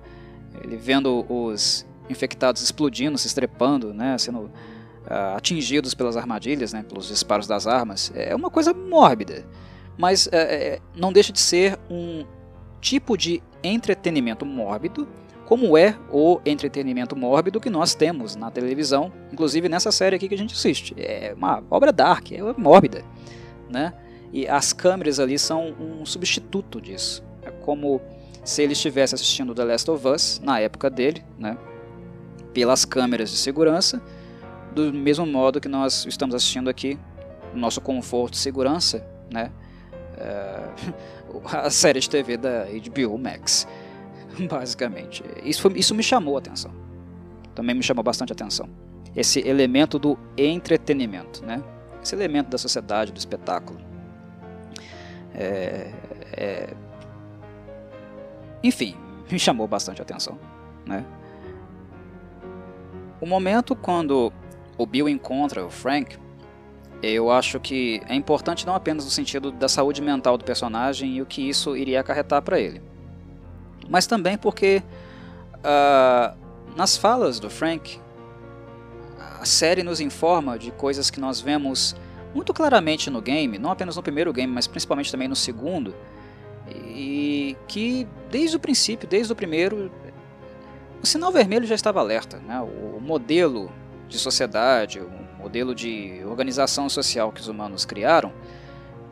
Ele 0.63 0.77
vendo 0.77 1.25
os 1.29 1.87
infectados 2.09 2.63
explodindo, 2.63 3.19
se 3.19 3.27
estrepando, 3.27 3.93
né? 3.93 4.17
Sendo 4.19 4.41
uh, 4.41 5.37
atingidos 5.37 5.95
pelas 5.95 6.17
armadilhas, 6.17 6.73
né? 6.73 6.83
Pelos 6.83 7.09
disparos 7.09 7.47
das 7.47 7.67
armas, 7.67 8.13
é 8.15 8.35
uma 8.35 8.51
coisa 8.51 8.73
mórbida, 8.73 9.45
mas 9.97 10.27
uh, 10.27 10.83
não 10.95 11.13
deixa 11.13 11.33
de 11.33 11.41
ser 11.41 11.79
um 11.91 12.25
tipo 12.81 13.17
de 13.17 13.43
entretenimento 13.63 14.47
mórbido, 14.47 15.09
como 15.47 15.79
é 15.79 15.99
o 16.13 16.41
entretenimento 16.45 17.17
mórbido 17.17 17.59
que 17.59 17.71
nós 17.71 17.95
temos 17.95 18.37
na 18.37 18.51
televisão, 18.51 19.11
inclusive 19.33 19.69
nessa 19.69 19.91
série 19.91 20.17
aqui 20.17 20.29
que 20.29 20.35
a 20.35 20.39
gente 20.39 20.55
assiste. 20.55 20.95
É 20.99 21.33
uma 21.35 21.63
obra 21.71 21.91
dark, 21.91 22.33
é 22.33 22.41
mórbida, 22.57 23.03
né? 23.69 23.95
E 24.31 24.47
as 24.47 24.75
câmeras 24.75 25.19
ali 25.19 25.39
são 25.39 25.75
um 25.81 26.05
substituto 26.05 26.81
disso. 26.81 27.25
É 27.43 27.51
como 27.51 28.01
se 28.49 28.63
ele 28.63 28.73
estivesse 28.73 29.15
assistindo 29.15 29.55
The 29.55 29.63
Last 29.63 29.91
of 29.91 30.09
Us 30.09 30.41
na 30.43 30.59
época 30.59 30.89
dele, 30.89 31.23
né? 31.39 31.59
Pelas 32.55 32.83
câmeras 32.87 33.31
de 33.31 33.37
segurança, 33.37 34.01
do 34.75 34.91
mesmo 34.91 35.27
modo 35.27 35.61
que 35.61 35.69
nós 35.69 36.07
estamos 36.07 36.35
assistindo 36.35 36.71
aqui, 36.71 36.99
no 37.53 37.61
nosso 37.61 37.79
conforto 37.83 38.33
e 38.33 38.37
segurança, 38.39 39.07
né? 39.31 39.53
É, 40.17 40.63
a 41.59 41.69
série 41.69 42.01
de 42.01 42.09
TV 42.09 42.39
da 42.39 42.65
HBO 42.65 43.19
Max, 43.19 43.69
basicamente. 44.49 45.23
Isso, 45.45 45.61
foi, 45.61 45.75
isso 45.79 45.95
me 45.95 46.03
chamou 46.03 46.37
a 46.37 46.39
atenção. 46.39 46.73
Também 47.55 47.77
me 47.77 47.83
chamou 47.83 48.03
bastante 48.03 48.33
a 48.33 48.35
atenção. 48.35 48.67
Esse 49.15 49.47
elemento 49.47 49.99
do 49.99 50.19
entretenimento, 50.39 51.45
né? 51.45 51.63
Esse 52.03 52.15
elemento 52.15 52.49
da 52.49 52.57
sociedade, 52.57 53.13
do 53.13 53.19
espetáculo. 53.19 53.79
É, 55.35 55.93
é, 56.33 56.75
enfim, 58.63 58.97
me 59.31 59.39
chamou 59.39 59.67
bastante 59.67 60.01
atenção, 60.01 60.39
né? 60.87 61.05
O 63.21 63.27
momento 63.27 63.75
quando 63.75 64.33
o 64.77 64.87
Bill 64.87 65.09
encontra 65.09 65.65
o 65.65 65.71
Frank, 65.71 66.17
eu 67.03 67.31
acho 67.31 67.59
que 67.59 68.01
é 68.09 68.15
importante 68.15 68.67
não 68.67 68.75
apenas 68.75 69.05
no 69.05 69.11
sentido 69.11 69.51
da 69.51 69.69
saúde 69.69 70.01
mental 70.01 70.39
do 70.39 70.45
personagem 70.45 71.17
e 71.17 71.23
o 71.23 71.27
que 71.27 71.49
isso 71.49 71.77
iria 71.77 72.01
acarretar 72.01 72.43
para 72.43 72.61
ele, 72.61 72.81
mas 73.89 74.07
também 74.07 74.37
porque 74.39 74.83
uh, 75.57 76.37
nas 76.77 76.97
falas 76.97 77.41
do 77.41 77.51
Frank, 77.51 78.01
a 79.41 79.45
série 79.45 79.83
nos 79.83 80.01
informa 80.01 80.59
de 80.59 80.71
coisas 80.71 81.11
que 81.11 81.21
nós 81.21 81.41
vemos 81.41 81.97
muito 82.35 82.53
claramente 82.53 83.11
no 83.11 83.21
game, 83.21 83.59
não 83.59 83.71
apenas 83.71 83.97
no 83.97 84.03
primeiro 84.03 84.33
game, 84.33 84.53
mas 84.53 84.67
principalmente 84.67 85.11
também 85.11 85.29
no 85.29 85.37
segundo, 85.37 85.95
e 86.75 87.57
que 87.67 88.07
desde 88.31 88.57
o 88.57 88.61
princípio, 88.61 89.09
desde 89.09 89.33
o 89.33 89.37
primeiro, 89.37 89.91
o 91.03 91.07
sinal 91.07 91.31
vermelho 91.31 91.67
já 91.67 91.75
estava 91.75 92.01
alerta. 92.01 92.39
Né? 92.39 92.61
O 92.61 93.01
modelo 93.01 93.71
de 94.09 94.19
sociedade, 94.19 95.01
o 95.01 95.11
modelo 95.39 95.75
de 95.75 96.21
organização 96.27 96.89
social 96.89 97.31
que 97.33 97.41
os 97.41 97.49
humanos 97.49 97.85
criaram, 97.85 98.33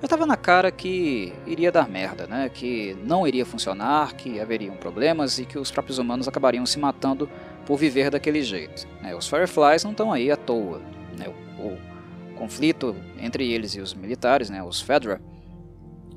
já 0.01 0.05
estava 0.05 0.27
na 0.27 0.37
cara 0.37 0.71
que 0.71 1.33
iria 1.47 1.73
dar 1.73 1.89
merda, 1.89 2.27
né? 2.27 2.51
que 2.53 2.97
não 3.03 3.27
iria 3.27 3.47
funcionar, 3.47 4.15
que 4.15 4.39
haveriam 4.41 4.77
problemas 4.77 5.39
e 5.39 5.47
que 5.47 5.59
os 5.59 5.71
próprios 5.71 5.99
humanos 5.99 6.29
acabariam 6.29 6.67
se 6.67 6.79
matando 6.79 7.31
por 7.65 7.79
viver 7.79 8.11
daquele 8.11 8.43
jeito. 8.43 8.87
Né? 9.01 9.15
Os 9.15 9.27
Fireflies 9.27 9.85
não 9.85 9.93
estão 9.93 10.13
aí 10.13 10.31
à 10.31 10.37
toa. 10.37 10.81
Né? 11.19 11.27
O, 11.59 11.69
o, 11.69 11.97
conflito 12.37 12.95
entre 13.19 13.51
eles 13.51 13.75
e 13.75 13.81
os 13.81 13.95
militares, 13.95 14.51
né? 14.51 14.63
os 14.63 14.79
Fedra, 14.79 15.19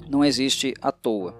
não 0.09 0.25
existe 0.25 0.73
à 0.81 0.91
toa. 0.91 1.35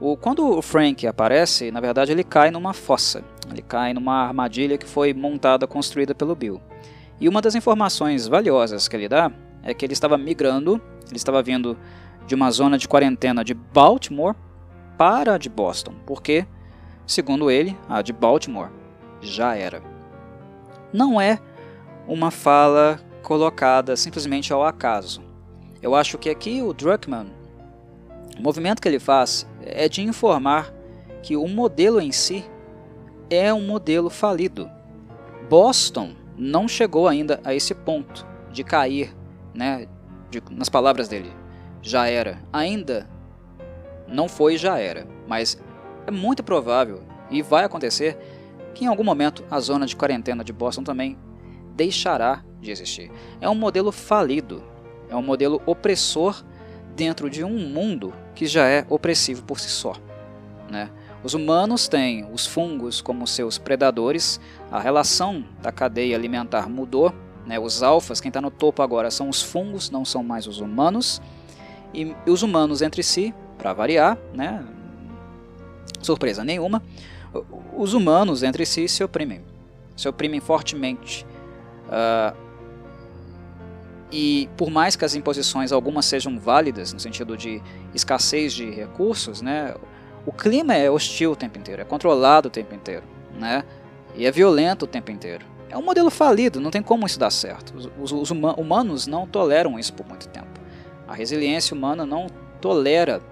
O, 0.00 0.16
quando 0.16 0.46
o 0.46 0.62
Frank 0.62 1.06
aparece, 1.06 1.70
na 1.70 1.80
verdade 1.80 2.10
ele 2.10 2.24
cai 2.24 2.50
numa 2.50 2.72
fossa. 2.72 3.22
Ele 3.50 3.62
cai 3.62 3.92
numa 3.92 4.26
armadilha 4.26 4.78
que 4.78 4.86
foi 4.86 5.12
montada, 5.12 5.66
construída 5.66 6.14
pelo 6.14 6.34
Bill. 6.34 6.60
E 7.20 7.28
uma 7.28 7.42
das 7.42 7.54
informações 7.54 8.26
valiosas 8.26 8.88
que 8.88 8.96
ele 8.96 9.08
dá 9.08 9.30
é 9.62 9.74
que 9.74 9.84
ele 9.84 9.92
estava 9.92 10.16
migrando, 10.16 10.80
ele 11.06 11.16
estava 11.16 11.42
vindo 11.42 11.76
de 12.26 12.34
uma 12.34 12.50
zona 12.50 12.78
de 12.78 12.88
quarentena 12.88 13.44
de 13.44 13.52
Baltimore 13.52 14.34
para 14.96 15.34
a 15.34 15.38
de 15.38 15.48
Boston, 15.48 15.94
porque, 16.06 16.46
segundo 17.06 17.50
ele, 17.50 17.76
a 17.88 18.00
de 18.00 18.12
Baltimore 18.12 18.70
já 19.20 19.54
era. 19.54 19.82
Não 20.92 21.20
é 21.20 21.38
uma 22.08 22.30
fala 22.30 22.98
colocada 23.22 23.96
simplesmente 23.96 24.52
ao 24.52 24.64
acaso. 24.64 25.22
Eu 25.82 25.94
acho 25.94 26.18
que 26.18 26.30
aqui 26.30 26.62
o 26.62 26.72
Druckmann, 26.72 27.30
o 28.40 28.42
movimento 28.42 28.80
que 28.80 28.88
ele 28.88 28.98
faz 28.98 29.46
é 29.60 29.86
de 29.86 30.00
informar 30.00 30.72
que 31.22 31.36
o 31.36 31.46
modelo 31.46 32.00
em 32.00 32.10
si 32.10 32.42
é 33.28 33.52
um 33.52 33.66
modelo 33.66 34.08
falido. 34.08 34.70
Boston 35.50 36.14
não 36.38 36.66
chegou 36.66 37.06
ainda 37.06 37.38
a 37.44 37.54
esse 37.54 37.74
ponto 37.74 38.26
de 38.50 38.64
cair, 38.64 39.14
né, 39.54 39.86
de, 40.30 40.42
nas 40.50 40.70
palavras 40.70 41.06
dele, 41.06 41.30
já 41.82 42.08
era. 42.08 42.42
Ainda 42.50 43.06
não 44.08 44.26
foi 44.26 44.56
já 44.56 44.78
era, 44.78 45.06
mas 45.28 45.62
é 46.06 46.10
muito 46.10 46.42
provável 46.42 47.02
e 47.30 47.42
vai 47.42 47.64
acontecer 47.64 48.16
que 48.74 48.86
em 48.86 48.88
algum 48.88 49.04
momento 49.04 49.44
a 49.50 49.60
zona 49.60 49.84
de 49.84 49.94
quarentena 49.94 50.42
de 50.42 50.52
Boston 50.54 50.82
também 50.82 51.18
deixará 51.76 52.42
de 52.58 52.70
existir. 52.70 53.12
É 53.38 53.50
um 53.50 53.54
modelo 53.54 53.92
falido, 53.92 54.64
é 55.10 55.14
um 55.14 55.22
modelo 55.22 55.60
opressor 55.66 56.42
dentro 56.96 57.28
de 57.28 57.44
um 57.44 57.58
mundo 57.68 58.14
que 58.40 58.46
já 58.46 58.66
é 58.66 58.86
opressivo 58.88 59.42
por 59.42 59.60
si 59.60 59.68
só. 59.68 59.94
Né? 60.70 60.88
Os 61.22 61.34
humanos 61.34 61.88
têm 61.88 62.26
os 62.32 62.46
fungos 62.46 63.02
como 63.02 63.26
seus 63.26 63.58
predadores, 63.58 64.40
a 64.72 64.80
relação 64.80 65.44
da 65.60 65.70
cadeia 65.70 66.16
alimentar 66.16 66.66
mudou, 66.66 67.12
né? 67.44 67.58
os 67.60 67.82
alfas, 67.82 68.18
quem 68.18 68.30
está 68.30 68.40
no 68.40 68.50
topo 68.50 68.80
agora 68.80 69.10
são 69.10 69.28
os 69.28 69.42
fungos, 69.42 69.90
não 69.90 70.06
são 70.06 70.24
mais 70.24 70.46
os 70.46 70.58
humanos, 70.58 71.20
e 71.92 72.16
os 72.26 72.42
humanos 72.42 72.80
entre 72.80 73.02
si, 73.02 73.34
para 73.58 73.74
variar, 73.74 74.16
né? 74.32 74.64
surpresa 76.00 76.42
nenhuma, 76.42 76.82
os 77.76 77.92
humanos 77.92 78.42
entre 78.42 78.64
si 78.64 78.88
se 78.88 79.04
oprimem, 79.04 79.42
se 79.94 80.08
oprimem 80.08 80.40
fortemente. 80.40 81.26
Uh, 81.88 82.34
e 84.12 84.48
por 84.56 84.70
mais 84.70 84.96
que 84.96 85.04
as 85.04 85.14
imposições 85.14 85.72
algumas 85.72 86.04
sejam 86.06 86.38
válidas 86.38 86.92
no 86.92 86.98
sentido 86.98 87.36
de 87.36 87.62
escassez 87.94 88.52
de 88.52 88.70
recursos, 88.70 89.40
né, 89.40 89.74
o 90.26 90.32
clima 90.32 90.74
é 90.74 90.90
hostil 90.90 91.32
o 91.32 91.36
tempo 91.36 91.58
inteiro, 91.58 91.82
é 91.82 91.84
controlado 91.84 92.48
o 92.48 92.50
tempo 92.50 92.74
inteiro, 92.74 93.04
né? 93.38 93.64
E 94.14 94.26
é 94.26 94.30
violento 94.30 94.84
o 94.84 94.88
tempo 94.88 95.10
inteiro. 95.10 95.44
É 95.68 95.78
um 95.78 95.82
modelo 95.82 96.10
falido, 96.10 96.60
não 96.60 96.70
tem 96.70 96.82
como 96.82 97.06
isso 97.06 97.18
dar 97.18 97.30
certo. 97.30 97.72
Os, 97.76 98.12
os, 98.12 98.12
os 98.12 98.30
humanos 98.30 99.06
não 99.06 99.26
toleram 99.26 99.78
isso 99.78 99.92
por 99.92 100.06
muito 100.06 100.28
tempo. 100.28 100.60
A 101.06 101.14
resiliência 101.14 101.74
humana 101.74 102.04
não 102.04 102.26
tolera 102.60 103.22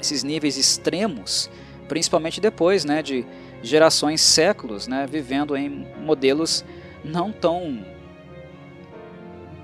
esses 0.00 0.24
níveis 0.24 0.56
extremos, 0.56 1.48
principalmente 1.88 2.40
depois, 2.40 2.84
né, 2.84 3.02
de 3.02 3.24
gerações, 3.62 4.20
séculos, 4.20 4.86
né, 4.86 5.06
vivendo 5.08 5.56
em 5.56 5.86
modelos 6.00 6.64
não 7.04 7.32
tão 7.32 7.84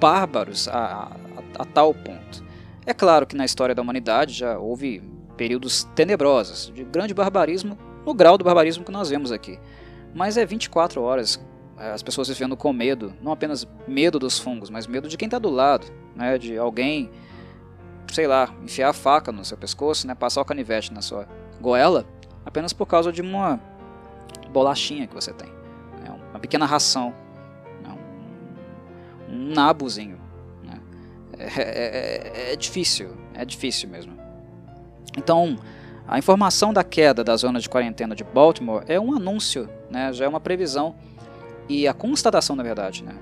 bárbaros 0.00 0.66
a, 0.66 1.12
a, 1.58 1.62
a 1.62 1.64
tal 1.64 1.92
ponto. 1.92 2.44
É 2.86 2.94
claro 2.94 3.26
que 3.26 3.36
na 3.36 3.44
história 3.44 3.74
da 3.74 3.82
humanidade 3.82 4.32
já 4.32 4.58
houve 4.58 5.02
períodos 5.36 5.84
tenebrosos, 5.94 6.72
de 6.74 6.82
grande 6.84 7.14
barbarismo, 7.14 7.78
no 8.04 8.14
grau 8.14 8.38
do 8.38 8.44
barbarismo 8.44 8.84
que 8.84 8.90
nós 8.90 9.10
vemos 9.10 9.30
aqui. 9.30 9.58
Mas 10.14 10.36
é 10.36 10.44
24 10.44 11.00
horas 11.02 11.40
é, 11.80 11.92
as 11.92 12.02
pessoas 12.02 12.28
vivendo 12.28 12.56
com 12.58 12.72
medo, 12.74 13.14
não 13.22 13.32
apenas 13.32 13.66
medo 13.88 14.18
dos 14.18 14.38
fungos, 14.38 14.68
mas 14.68 14.86
medo 14.86 15.08
de 15.08 15.16
quem 15.16 15.26
está 15.26 15.38
do 15.38 15.48
lado, 15.48 15.86
né, 16.14 16.36
de 16.36 16.58
alguém, 16.58 17.10
sei 18.12 18.26
lá, 18.26 18.54
enfiar 18.62 18.90
a 18.90 18.92
faca 18.92 19.32
no 19.32 19.42
seu 19.46 19.56
pescoço, 19.56 20.06
né, 20.06 20.14
passar 20.14 20.42
o 20.42 20.44
canivete 20.44 20.92
na 20.92 21.00
sua 21.00 21.26
goela, 21.58 22.04
apenas 22.44 22.74
por 22.74 22.84
causa 22.84 23.10
de 23.10 23.22
uma 23.22 23.58
bolachinha 24.50 25.06
que 25.06 25.14
você 25.14 25.32
tem, 25.32 25.48
né, 26.02 26.14
uma 26.30 26.38
pequena 26.38 26.66
ração, 26.66 27.14
um, 29.30 29.52
nabozinho. 29.54 30.20
Né, 30.62 30.80
é, 31.38 31.62
é, 31.62 32.50
é, 32.50 32.52
é 32.52 32.56
difícil, 32.56 33.10
é 33.34 33.44
difícil 33.44 33.88
mesmo. 33.88 34.12
Então, 35.16 35.58
a 36.06 36.18
informação 36.18 36.72
da 36.72 36.82
queda 36.82 37.22
da 37.22 37.36
zona 37.36 37.60
de 37.60 37.68
quarentena 37.68 38.14
de 38.14 38.24
Baltimore 38.24 38.82
é 38.88 38.98
um 38.98 39.14
anúncio, 39.14 39.68
né? 39.90 40.12
já 40.12 40.24
é 40.24 40.28
uma 40.28 40.40
previsão 40.40 40.94
e 41.68 41.86
a 41.86 41.94
constatação, 41.94 42.56
na 42.56 42.62
verdade. 42.64 43.02
Está 43.02 43.12
né? 43.12 43.20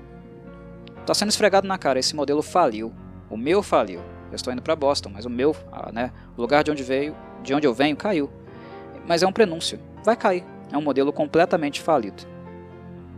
Tá 1.05 1.13
sendo 1.13 1.29
esfregado 1.29 1.67
na 1.67 1.77
cara, 1.77 1.99
esse 1.99 2.15
modelo 2.15 2.41
faliu, 2.41 2.91
o 3.29 3.37
meu 3.37 3.61
faliu. 3.61 4.01
Eu 4.31 4.35
estou 4.35 4.51
indo 4.51 4.61
para 4.61 4.75
Boston, 4.75 5.09
mas 5.13 5.25
o 5.25 5.29
meu, 5.29 5.55
né, 5.93 6.11
o 6.35 6.41
lugar 6.41 6.63
de 6.63 6.71
onde 6.71 6.81
veio, 6.81 7.15
de 7.43 7.53
onde 7.53 7.67
eu 7.67 7.73
venho, 7.73 7.95
caiu. 7.95 8.29
Mas 9.07 9.23
é 9.23 9.27
um 9.27 9.31
prenúncio, 9.31 9.79
vai 10.03 10.15
cair. 10.15 10.43
É 10.71 10.77
um 10.77 10.81
modelo 10.81 11.11
completamente 11.11 11.81
falido. 11.81 12.23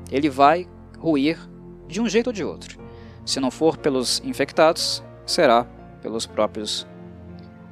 Ele 0.10 0.30
vai 0.30 0.68
ruir 0.98 1.38
de 1.88 2.02
um 2.02 2.08
jeito 2.10 2.28
ou 2.28 2.34
de 2.34 2.44
outro. 2.44 2.81
Se 3.26 3.40
não 3.40 3.52
for 3.52 3.78
pelos 3.78 4.22
infectados, 4.26 5.04
será 5.26 5.66
pelos 6.02 6.26
próprios 6.26 6.88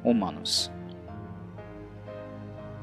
humanos. 0.04 0.70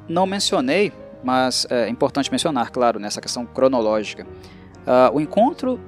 Não 0.07 0.25
mencionei, 0.25 0.93
mas 1.23 1.67
é 1.69 1.89
importante 1.89 2.31
mencionar, 2.31 2.71
claro, 2.71 2.99
nessa 2.99 3.19
questão 3.19 3.45
cronológica. 3.45 4.25
Uh, 4.25 5.15
o 5.15 5.19
encontro 5.19 5.79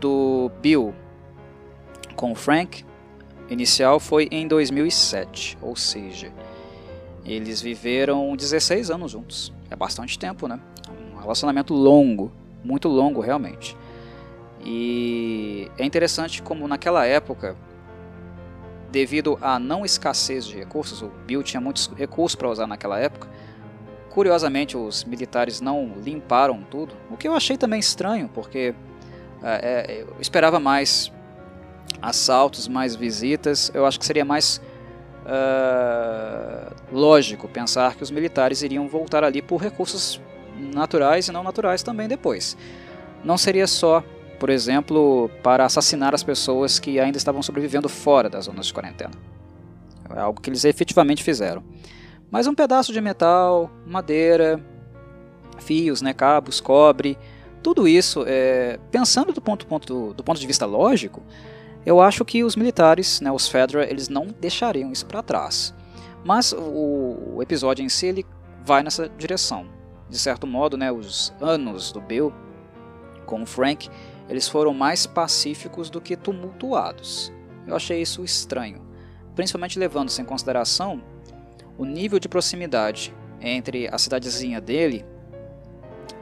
do 0.00 0.50
Bill 0.60 0.94
com 2.16 2.32
o 2.32 2.34
Frank 2.34 2.84
inicial 3.48 4.00
foi 4.00 4.28
em 4.30 4.48
2007, 4.48 5.58
ou 5.60 5.76
seja, 5.76 6.32
eles 7.24 7.60
viveram 7.60 8.34
16 8.34 8.90
anos 8.90 9.12
juntos. 9.12 9.52
É 9.70 9.76
bastante 9.76 10.18
tempo, 10.18 10.48
né? 10.48 10.58
Um 11.14 11.20
relacionamento 11.20 11.74
longo, 11.74 12.32
muito 12.64 12.88
longo 12.88 13.20
realmente. 13.20 13.76
E 14.64 15.70
é 15.78 15.84
interessante 15.84 16.42
como 16.42 16.68
naquela 16.68 17.06
época 17.06 17.56
devido 18.90 19.38
à 19.40 19.58
não 19.58 19.84
escassez 19.84 20.44
de 20.44 20.56
recursos, 20.56 21.00
o 21.00 21.08
Bill 21.26 21.42
tinha 21.42 21.60
muitos 21.60 21.90
recursos 21.96 22.34
para 22.34 22.48
usar 22.48 22.66
naquela 22.66 22.98
época. 22.98 23.28
Curiosamente, 24.10 24.76
os 24.76 25.04
militares 25.04 25.60
não 25.60 25.94
limparam 26.02 26.62
tudo, 26.68 26.94
o 27.08 27.16
que 27.16 27.28
eu 27.28 27.34
achei 27.34 27.56
também 27.56 27.78
estranho, 27.78 28.28
porque 28.34 28.74
é, 29.42 30.02
eu 30.02 30.16
esperava 30.20 30.58
mais 30.58 31.12
assaltos, 32.02 32.66
mais 32.68 32.96
visitas. 32.96 33.70
Eu 33.72 33.86
acho 33.86 33.98
que 33.98 34.04
seria 34.04 34.24
mais 34.24 34.60
uh, 35.24 36.74
lógico 36.92 37.48
pensar 37.48 37.94
que 37.94 38.02
os 38.02 38.10
militares 38.10 38.62
iriam 38.62 38.88
voltar 38.88 39.22
ali 39.24 39.40
por 39.40 39.60
recursos 39.60 40.20
naturais 40.58 41.28
e 41.28 41.32
não 41.32 41.42
naturais 41.42 41.82
também 41.82 42.08
depois. 42.08 42.56
Não 43.24 43.38
seria 43.38 43.66
só 43.66 44.02
por 44.40 44.48
exemplo, 44.48 45.30
para 45.42 45.66
assassinar 45.66 46.14
as 46.14 46.24
pessoas 46.24 46.78
que 46.78 46.98
ainda 46.98 47.18
estavam 47.18 47.42
sobrevivendo 47.42 47.90
fora 47.90 48.28
das 48.30 48.46
zonas 48.46 48.66
de 48.66 48.72
quarentena. 48.72 49.12
É 50.16 50.18
algo 50.18 50.40
que 50.40 50.48
eles 50.48 50.64
efetivamente 50.64 51.22
fizeram. 51.22 51.62
Mas 52.30 52.46
um 52.46 52.54
pedaço 52.54 52.90
de 52.90 53.00
metal, 53.02 53.70
madeira, 53.86 54.58
fios, 55.58 56.00
né, 56.00 56.14
cabos, 56.14 56.58
cobre, 56.58 57.18
tudo 57.62 57.86
isso, 57.86 58.24
é, 58.26 58.80
pensando 58.90 59.30
do 59.30 59.42
ponto, 59.42 59.66
ponto, 59.66 60.14
do 60.14 60.24
ponto 60.24 60.40
de 60.40 60.46
vista 60.46 60.64
lógico, 60.64 61.22
eu 61.84 62.00
acho 62.00 62.24
que 62.24 62.42
os 62.42 62.56
militares, 62.56 63.20
né, 63.20 63.30
os 63.30 63.46
Fedra, 63.46 63.88
eles 63.88 64.08
não 64.08 64.28
deixariam 64.40 64.90
isso 64.90 65.04
para 65.04 65.22
trás. 65.22 65.74
Mas 66.24 66.52
o, 66.52 67.34
o, 67.36 67.42
episódio 67.42 67.84
em 67.84 67.90
si 67.90 68.06
ele 68.06 68.26
vai 68.64 68.82
nessa 68.82 69.06
direção. 69.18 69.66
De 70.08 70.18
certo 70.18 70.46
modo, 70.46 70.78
né, 70.78 70.90
os 70.90 71.32
anos 71.40 71.92
do 71.92 72.00
Bill 72.00 72.32
com 73.26 73.42
o 73.42 73.46
Frank 73.46 73.88
eles 74.30 74.48
foram 74.48 74.72
mais 74.72 75.06
pacíficos 75.06 75.90
do 75.90 76.00
que 76.00 76.16
tumultuados. 76.16 77.32
Eu 77.66 77.74
achei 77.74 78.00
isso 78.00 78.22
estranho, 78.22 78.80
principalmente 79.34 79.76
levando-se 79.76 80.22
em 80.22 80.24
consideração 80.24 81.02
o 81.76 81.84
nível 81.84 82.20
de 82.20 82.28
proximidade 82.28 83.12
entre 83.40 83.88
a 83.88 83.98
cidadezinha 83.98 84.60
dele 84.60 85.04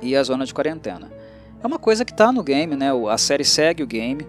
e 0.00 0.16
a 0.16 0.22
zona 0.22 0.46
de 0.46 0.54
quarentena. 0.54 1.12
É 1.62 1.66
uma 1.66 1.78
coisa 1.78 2.02
que 2.02 2.12
está 2.12 2.32
no 2.32 2.42
game, 2.42 2.74
né? 2.76 2.88
a 3.10 3.18
série 3.18 3.44
segue 3.44 3.82
o 3.82 3.86
game, 3.86 4.26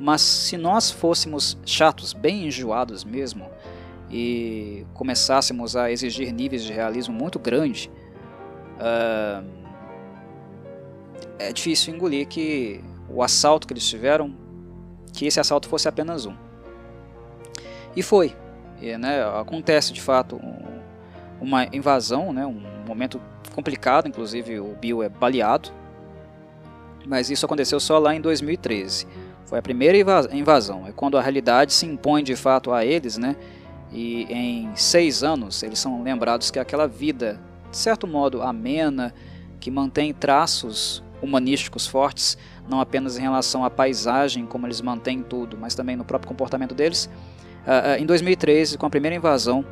mas 0.00 0.22
se 0.22 0.56
nós 0.56 0.90
fôssemos 0.90 1.58
chatos, 1.66 2.14
bem 2.14 2.46
enjoados 2.46 3.04
mesmo, 3.04 3.46
e 4.10 4.86
começássemos 4.94 5.76
a 5.76 5.90
exigir 5.90 6.32
níveis 6.32 6.64
de 6.64 6.72
realismo 6.72 7.14
muito 7.14 7.38
grande, 7.38 7.90
uh, 8.78 9.44
é 11.38 11.52
difícil 11.52 11.94
engolir 11.94 12.26
que 12.26 12.82
o 13.12 13.22
assalto 13.22 13.66
que 13.66 13.72
eles 13.72 13.88
tiveram, 13.88 14.34
que 15.12 15.26
esse 15.26 15.38
assalto 15.38 15.68
fosse 15.68 15.88
apenas 15.88 16.26
um. 16.26 16.34
E 17.94 18.02
foi. 18.02 18.34
E, 18.80 18.96
né, 18.96 19.22
acontece 19.38 19.92
de 19.92 20.00
fato 20.00 20.36
um, 20.36 20.80
uma 21.40 21.66
invasão, 21.72 22.32
né, 22.32 22.46
um 22.46 22.62
momento 22.86 23.20
complicado, 23.54 24.08
inclusive 24.08 24.58
o 24.58 24.74
Bill 24.80 25.02
é 25.02 25.08
baleado. 25.08 25.70
Mas 27.06 27.30
isso 27.30 27.44
aconteceu 27.44 27.78
só 27.78 27.98
lá 27.98 28.14
em 28.14 28.20
2013. 28.20 29.06
Foi 29.44 29.58
a 29.58 29.62
primeira 29.62 29.98
invasão. 30.32 30.86
É 30.86 30.92
quando 30.92 31.18
a 31.18 31.20
realidade 31.20 31.72
se 31.72 31.84
impõe 31.84 32.22
de 32.22 32.34
fato 32.34 32.72
a 32.72 32.84
eles, 32.84 33.18
né? 33.18 33.36
E 33.92 34.24
em 34.32 34.74
seis 34.74 35.22
anos 35.22 35.62
eles 35.62 35.78
são 35.78 36.02
lembrados 36.02 36.50
que 36.50 36.58
aquela 36.58 36.86
vida, 36.86 37.38
de 37.70 37.76
certo 37.76 38.06
modo, 38.06 38.40
amena, 38.40 39.12
que 39.60 39.70
mantém 39.70 40.14
traços 40.14 41.04
humanísticos 41.22 41.86
fortes, 41.86 42.36
não 42.68 42.80
apenas 42.80 43.16
em 43.16 43.22
relação 43.22 43.64
à 43.64 43.70
paisagem, 43.70 44.44
como 44.44 44.66
eles 44.66 44.80
mantêm 44.80 45.22
tudo, 45.22 45.56
mas 45.56 45.74
também 45.74 45.96
no 45.96 46.04
próprio 46.04 46.28
comportamento 46.28 46.74
deles. 46.74 47.08
Uh, 47.66 47.96
uh, 47.96 48.02
em 48.02 48.06
2013, 48.06 48.76
com 48.76 48.86
a 48.86 48.90
primeira 48.90 49.16
invasão, 49.16 49.64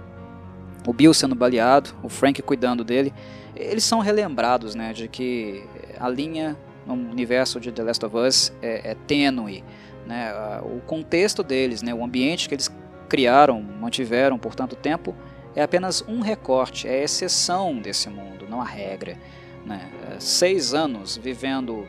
o 0.87 0.93
Bill 0.93 1.13
sendo 1.13 1.35
baleado, 1.35 1.91
o 2.03 2.09
Frank 2.09 2.41
cuidando 2.43 2.85
dele, 2.85 3.13
eles 3.55 3.85
são 3.85 3.99
relembrados 3.99 4.75
né, 4.75 4.93
de 4.93 5.09
que 5.09 5.65
a 5.99 6.09
linha 6.09 6.57
no 6.87 6.95
universo 6.95 7.61
de 7.61 7.71
The 7.71 7.83
Last 7.83 8.05
of 8.07 8.17
Us 8.17 8.53
é, 8.63 8.93
é 8.93 8.95
tênue. 9.07 9.65
Né, 10.07 10.33
uh, 10.33 10.77
o 10.77 10.81
contexto 10.81 11.43
deles, 11.43 11.83
né, 11.83 11.93
o 11.93 12.03
ambiente 12.03 12.49
que 12.49 12.55
eles 12.55 12.71
criaram, 13.09 13.61
mantiveram 13.61 14.39
por 14.39 14.55
tanto 14.55 14.77
tempo, 14.77 15.15
é 15.55 15.63
apenas 15.63 16.03
um 16.07 16.21
recorte, 16.21 16.87
é 16.87 17.01
a 17.01 17.05
exceção 17.05 17.77
desse 17.79 18.09
mundo, 18.09 18.47
não 18.49 18.61
a 18.61 18.65
regra. 18.65 19.19
Né? 19.65 19.91
Seis 20.19 20.75
anos 20.75 21.17
vivendo 21.17 21.87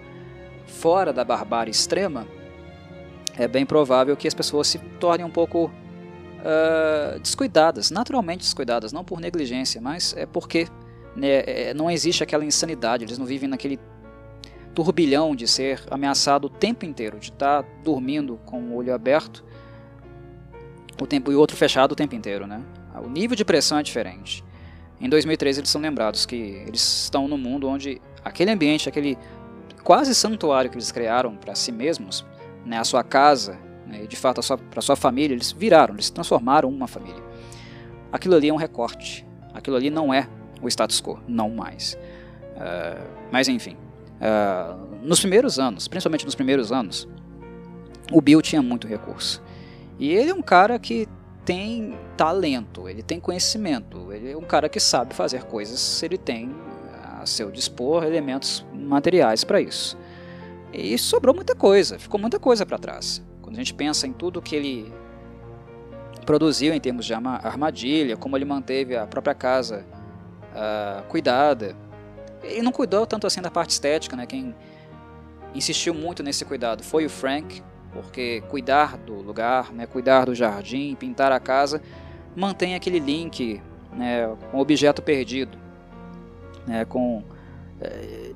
fora 0.66 1.12
da 1.12 1.24
barbárie 1.24 1.72
extrema, 1.72 2.28
é 3.38 3.48
bem 3.48 3.66
provável 3.66 4.16
que 4.16 4.28
as 4.28 4.34
pessoas 4.34 4.68
se 4.68 4.80
tornem 5.00 5.26
um 5.26 5.30
pouco 5.30 5.66
uh, 5.66 7.20
descuidadas, 7.20 7.92
naturalmente 7.92 8.42
descuidadas, 8.42 8.92
não 8.92 9.04
por 9.04 9.20
negligência, 9.20 9.82
mas 9.82 10.14
é 10.18 10.26
porque 10.26 10.68
né, 11.16 11.44
é, 11.46 11.74
não 11.74 11.90
existe 11.90 12.24
aquela 12.24 12.46
insanidade, 12.46 13.04
eles 13.04 13.18
não 13.18 13.26
vivem 13.26 13.50
naquele 13.50 13.80
turbilhão 14.74 15.36
de 15.36 15.48
ser 15.48 15.82
ameaçado 15.90 16.46
o 16.46 16.50
tempo 16.50 16.86
inteiro, 16.86 17.20
de 17.20 17.32
estar 17.32 17.64
dormindo 17.84 18.40
com 18.46 18.62
o 18.62 18.76
olho 18.76 18.94
aberto 18.94 19.44
o 21.02 21.08
tempo 21.08 21.32
e 21.32 21.36
o 21.36 21.40
outro 21.40 21.58
fechado 21.58 21.94
o 21.94 21.96
tempo 21.96 22.16
inteiro, 22.16 22.46
né? 22.46 22.62
O 23.04 23.10
nível 23.10 23.36
de 23.36 23.44
pressão 23.44 23.80
é 23.80 23.84
diferente. 23.84 24.44
Em 25.02 25.10
2013 25.10 25.62
eles 25.62 25.70
são 25.70 25.82
lembrados 25.82 26.26
que 26.26 26.36
eles 26.36 27.04
estão 27.04 27.28
no 27.28 27.38
mundo 27.38 27.68
onde 27.68 28.00
aquele 28.24 28.52
ambiente, 28.52 28.88
aquele 28.88 29.18
quase 29.84 30.14
santuário 30.14 30.70
que 30.70 30.78
eles 30.78 30.92
criaram 30.92 31.36
para 31.36 31.56
si 31.56 31.72
mesmos, 31.72 32.24
né, 32.64 32.78
a 32.78 32.84
sua 32.84 33.04
casa, 33.04 33.58
né, 33.88 34.04
e 34.04 34.08
de 34.08 34.16
fato 34.16 34.40
para 34.70 34.82
sua 34.82 34.96
família, 34.96 35.34
eles 35.34 35.52
viraram, 35.52 35.96
eles 35.96 36.12
transformaram 36.12 36.70
uma 36.70 36.88
família. 36.88 37.22
Aquilo 38.12 38.36
ali 38.36 38.50
é 38.50 38.54
um 38.54 38.58
recorte, 38.58 39.26
aquilo 39.54 39.76
ali 39.76 39.90
não 39.90 40.14
é 40.14 40.28
o 40.62 40.68
status 40.68 41.02
quo, 41.02 41.20
não 41.28 41.50
mais. 41.50 41.98
Uh, 42.56 43.10
mas 43.32 43.48
enfim, 43.48 43.76
uh, 44.22 45.02
nos 45.02 45.20
primeiros 45.20 45.58
anos, 45.58 45.88
principalmente 45.88 46.26
nos 46.26 46.36
primeiros 46.36 46.72
anos, 46.72 47.08
o 48.12 48.22
Bill 48.22 48.40
tinha 48.42 48.62
muito 48.62 48.86
recurso. 48.86 49.42
E 49.98 50.12
ele 50.12 50.30
é 50.30 50.34
um 50.34 50.42
cara 50.42 50.78
que 50.78 51.08
tem 51.46 51.98
talento, 52.16 52.88
ele 52.88 53.02
tem 53.02 53.20
conhecimento, 53.20 54.12
ele 54.12 54.32
é 54.32 54.38
um 54.38 54.44
cara 54.44 54.70
que 54.70 54.80
sabe 54.80 55.14
fazer 55.14 55.44
coisas 55.44 55.80
se 55.80 56.06
ele 56.06 56.18
tem 56.18 56.54
a 57.04 57.26
seu 57.26 57.52
dispor 57.52 58.04
elementos 58.04 58.66
materiais 58.74 59.44
para 59.44 59.60
isso. 59.60 59.98
E 60.74 60.98
sobrou 60.98 61.36
muita 61.36 61.56
coisa, 61.56 62.00
ficou 62.00 62.20
muita 62.20 62.40
coisa 62.40 62.66
para 62.66 62.78
trás. 62.78 63.22
Quando 63.42 63.56
a 63.56 63.58
gente 63.58 63.74
pensa 63.74 64.08
em 64.08 64.14
tudo 64.14 64.42
que 64.42 64.56
ele 64.56 64.94
produziu 66.26 66.74
em 66.74 66.80
termos 66.80 67.06
de 67.06 67.14
armadilha, 67.14 68.16
como 68.16 68.38
ele 68.38 68.46
manteve 68.46 68.96
a 68.96 69.06
própria 69.06 69.34
casa 69.34 69.86
uh, 70.54 71.04
cuidada, 71.08 71.76
ele 72.44 72.62
não 72.62 72.72
cuidou 72.72 73.06
tanto 73.06 73.28
assim 73.28 73.42
da 73.42 73.52
parte 73.52 73.72
estética, 73.72 74.16
né? 74.16 74.26
Quem 74.26 74.56
insistiu 75.54 75.94
muito 75.94 76.24
nesse 76.24 76.46
cuidado 76.46 76.84
foi 76.84 77.06
o 77.06 77.10
Frank, 77.10 77.62
porque 77.94 78.42
cuidar 78.50 78.98
do 78.98 79.16
lugar, 79.16 79.72
né, 79.72 79.86
cuidar 79.86 80.26
do 80.26 80.36
jardim, 80.36 80.96
pintar 80.96 81.32
a 81.32 81.40
casa, 81.40 81.82
mantém 82.36 82.76
aquele 82.76 83.00
link 83.00 83.62
né, 83.94 84.36
com 84.50 84.58
o 84.58 84.62
objeto 84.62 85.02
perdido 85.02 85.62
né, 86.66 86.86
com 86.86 87.24
é, 87.80 88.32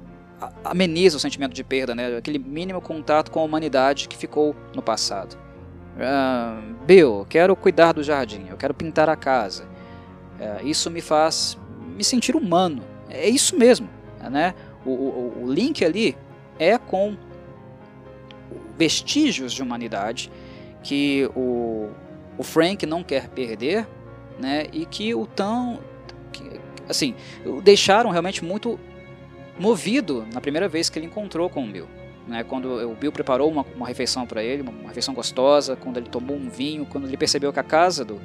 ameniza 0.63 1.17
o 1.17 1.19
sentimento 1.19 1.53
de 1.53 1.63
perda, 1.63 1.95
né, 1.95 2.17
aquele 2.17 2.39
mínimo 2.39 2.81
contato 2.81 3.31
com 3.31 3.39
a 3.39 3.43
humanidade 3.43 4.07
que 4.07 4.17
ficou 4.17 4.55
no 4.73 4.81
passado. 4.81 5.37
Uh, 5.95 6.75
Bill, 6.85 7.25
quero 7.29 7.55
cuidar 7.55 7.93
do 7.93 8.03
jardim, 8.03 8.47
eu 8.49 8.57
quero 8.57 8.73
pintar 8.73 9.07
a 9.07 9.15
casa. 9.15 9.63
Uh, 9.63 10.67
isso 10.67 10.91
me 10.91 10.99
faz 10.99 11.57
me 11.95 12.03
sentir 12.03 12.35
humano. 12.35 12.83
É 13.09 13.29
isso 13.29 13.57
mesmo, 13.57 13.87
né? 14.29 14.53
O, 14.85 14.89
o, 14.89 15.43
o 15.43 15.51
link 15.51 15.85
ali 15.85 16.17
é 16.59 16.77
com 16.77 17.15
vestígios 18.77 19.53
de 19.53 19.61
humanidade 19.61 20.31
que 20.83 21.29
o, 21.35 21.89
o 22.37 22.43
Frank 22.43 22.85
não 22.85 23.03
quer 23.03 23.29
perder, 23.29 23.87
né? 24.39 24.67
E 24.71 24.85
que 24.85 25.15
o 25.15 25.25
tão 25.25 25.79
assim, 26.87 27.15
deixaram 27.63 28.09
realmente 28.09 28.43
muito 28.43 28.79
movido 29.59 30.25
na 30.33 30.41
primeira 30.41 30.67
vez 30.67 30.89
que 30.89 30.99
ele 30.99 31.05
encontrou 31.05 31.49
com 31.49 31.63
o 31.63 31.67
Bill. 31.67 31.87
Né, 32.27 32.43
quando 32.43 32.65
o 32.89 32.95
Bill 32.95 33.11
preparou 33.11 33.51
uma, 33.51 33.63
uma 33.75 33.87
refeição 33.87 34.25
para 34.25 34.43
ele, 34.43 34.63
uma, 34.63 34.87
refeição 34.87 35.13
gostosa, 35.13 35.75
quando 35.75 35.97
ele 35.97 36.09
tomou 36.09 36.35
um 36.35 36.49
vinho, 36.49 36.85
quando 36.85 37.05
ele 37.07 37.17
percebeu 37.17 37.53
que 37.53 37.59
a 37.59 37.63
casa 37.63 38.03
do, 38.03 38.19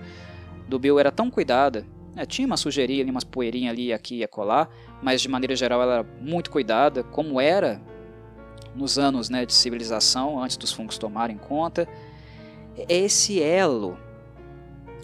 do 0.66 0.78
Bill 0.78 0.98
era 0.98 1.12
tão 1.12 1.30
cuidada, 1.30 1.84
né, 2.14 2.24
tinha 2.24 2.46
uma 2.46 2.56
sujeirinha 2.56 3.02
ali, 3.02 3.10
umas 3.10 3.24
poeirinhas 3.24 3.72
ali 3.72 3.92
aqui 3.92 4.16
e 4.16 4.24
acolá, 4.24 4.68
mas 5.02 5.20
de 5.20 5.28
maneira 5.28 5.54
geral 5.54 5.82
ela 5.82 5.94
era 5.96 6.06
muito 6.18 6.50
cuidada, 6.50 7.02
como 7.02 7.38
era 7.38 7.80
nos 8.74 8.98
anos 8.98 9.28
né, 9.28 9.44
de 9.44 9.52
civilização, 9.52 10.42
antes 10.42 10.56
dos 10.56 10.72
fungos 10.72 10.98
tomarem 10.98 11.36
conta. 11.36 11.88
Esse 12.88 13.42
elo 13.42 13.98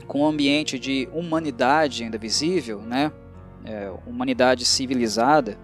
com 0.06 0.22
o 0.22 0.26
ambiente 0.26 0.78
de 0.78 1.08
humanidade 1.12 2.04
ainda 2.04 2.16
visível, 2.16 2.80
né, 2.80 3.10
é, 3.64 3.92
humanidade 4.06 4.64
civilizada, 4.64 5.58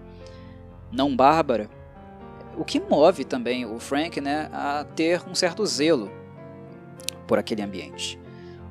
não 0.91 1.15
bárbara, 1.15 1.69
o 2.57 2.63
que 2.63 2.79
move 2.79 3.23
também 3.23 3.65
o 3.65 3.79
Frank 3.79 4.19
né, 4.21 4.49
a 4.51 4.85
ter 4.95 5.21
um 5.27 5.33
certo 5.33 5.65
zelo 5.65 6.11
por 7.27 7.39
aquele 7.39 7.61
ambiente. 7.61 8.19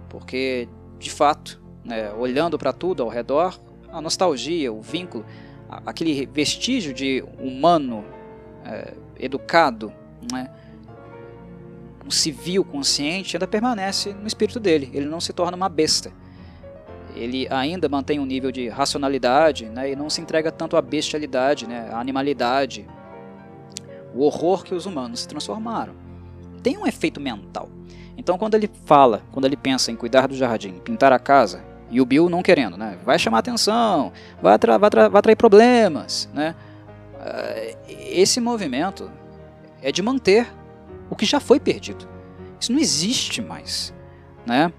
porque 0.09 0.68
de 0.99 1.11
fato, 1.11 1.61
né, 1.85 2.12
olhando 2.12 2.59
para 2.59 2.72
tudo 2.72 3.03
ao 3.03 3.09
redor, 3.09 3.59
a 3.91 4.01
nostalgia, 4.01 4.72
o 4.72 4.80
vínculo, 4.80 5.24
aquele 5.68 6.26
vestígio 6.26 6.95
de 6.95 7.24
humano 7.41 8.05
é, 8.64 8.94
educado, 9.18 9.92
né, 10.30 10.50
um 12.06 12.10
civil 12.10 12.64
consciente 12.64 13.36
ainda 13.36 13.46
permanece 13.46 14.12
no 14.12 14.26
espírito 14.26 14.58
dele. 14.58 14.90
Ele 14.92 15.06
não 15.06 15.20
se 15.20 15.32
torna 15.32 15.56
uma 15.56 15.68
besta. 15.68 16.12
Ele 17.14 17.46
ainda 17.50 17.88
mantém 17.88 18.18
um 18.18 18.24
nível 18.24 18.50
de 18.50 18.68
racionalidade 18.68 19.66
né, 19.66 19.92
e 19.92 19.96
não 19.96 20.08
se 20.08 20.20
entrega 20.20 20.50
tanto 20.50 20.76
à 20.76 20.82
bestialidade, 20.82 21.66
né, 21.66 21.90
à 21.92 22.00
animalidade, 22.00 22.86
o 24.14 24.22
horror 24.22 24.64
que 24.64 24.74
os 24.74 24.86
humanos 24.86 25.20
se 25.20 25.28
transformaram. 25.28 25.94
Tem 26.62 26.78
um 26.78 26.86
efeito 26.86 27.20
mental. 27.20 27.68
Então, 28.16 28.38
quando 28.38 28.54
ele 28.54 28.70
fala, 28.84 29.22
quando 29.32 29.44
ele 29.44 29.56
pensa 29.56 29.90
em 29.90 29.96
cuidar 29.96 30.26
do 30.26 30.34
jardim, 30.34 30.72
pintar 30.84 31.12
a 31.12 31.18
casa, 31.18 31.62
e 31.90 32.00
o 32.00 32.06
Bill 32.06 32.28
não 32.30 32.42
querendo, 32.42 32.76
né? 32.76 32.96
Vai 33.04 33.18
chamar 33.18 33.38
atenção, 33.38 34.12
vai, 34.40 34.54
atra 34.54 34.78
vai, 34.78 34.90
vai 34.90 35.18
atrair 35.18 35.36
problemas, 35.36 36.28
né? 36.32 36.54
Esse 37.89 38.41
movimento 38.41 39.11
é 39.81 39.93
de 39.93 40.03
manter 40.03 40.53
o 41.09 41.16
que 41.16 41.27
já 41.27 41.41
foi 41.41 41.61
perdido. 41.61 42.09
Isso 42.59 42.73
não 42.73 42.81
existe 42.81 43.41
mais, 43.41 43.93
né? 44.47 44.73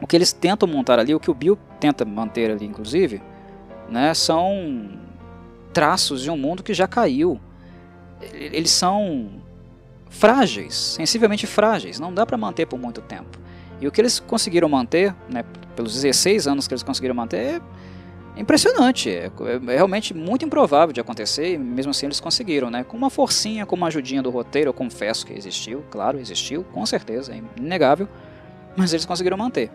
O 0.00 0.06
que 0.06 0.16
eles 0.16 0.32
tentam 0.32 0.68
montar 0.68 0.98
ali, 0.98 1.14
o 1.14 1.20
que 1.20 1.30
o 1.30 1.34
Bill 1.34 1.58
tenta 1.80 2.04
manter 2.04 2.50
ali, 2.50 2.66
inclusive, 2.66 3.22
né? 3.88 4.12
São 4.14 4.90
traços 5.72 6.22
de 6.22 6.30
um 6.30 6.36
mundo 6.36 6.62
que 6.62 6.74
já 6.74 6.86
caiu. 6.86 7.40
Eles 8.32 8.70
são 8.70 9.42
frágeis, 10.08 10.74
sensivelmente 10.74 11.46
frágeis. 11.46 11.98
Não 11.98 12.14
dá 12.14 12.24
para 12.24 12.36
manter 12.36 12.66
por 12.66 12.78
muito 12.78 13.00
tempo. 13.00 13.38
E 13.80 13.88
o 13.88 13.92
que 13.92 14.00
eles 14.00 14.20
conseguiram 14.20 14.68
manter, 14.68 15.14
né, 15.28 15.44
pelos 15.74 15.94
16 15.94 16.46
anos 16.46 16.68
que 16.68 16.74
eles 16.74 16.82
conseguiram 16.82 17.14
manter, 17.14 17.36
é 17.56 17.60
impressionante. 18.36 19.10
É, 19.10 19.26
é, 19.26 19.74
realmente 19.74 20.14
muito 20.14 20.44
improvável 20.44 20.92
de 20.92 21.00
acontecer, 21.00 21.54
e 21.54 21.58
mesmo 21.58 21.90
assim 21.90 22.06
eles 22.06 22.20
conseguiram. 22.20 22.70
Né? 22.70 22.84
Com 22.84 22.96
uma 22.96 23.10
forcinha, 23.10 23.66
com 23.66 23.76
uma 23.76 23.88
ajudinha 23.88 24.22
do 24.22 24.30
roteiro, 24.30 24.70
eu 24.70 24.74
confesso 24.74 25.26
que 25.26 25.32
existiu, 25.32 25.84
claro, 25.90 26.18
existiu, 26.18 26.64
com 26.72 26.84
certeza, 26.84 27.32
é 27.32 27.40
inegável, 27.56 28.08
mas 28.76 28.92
eles 28.92 29.04
conseguiram 29.04 29.36
manter. 29.36 29.70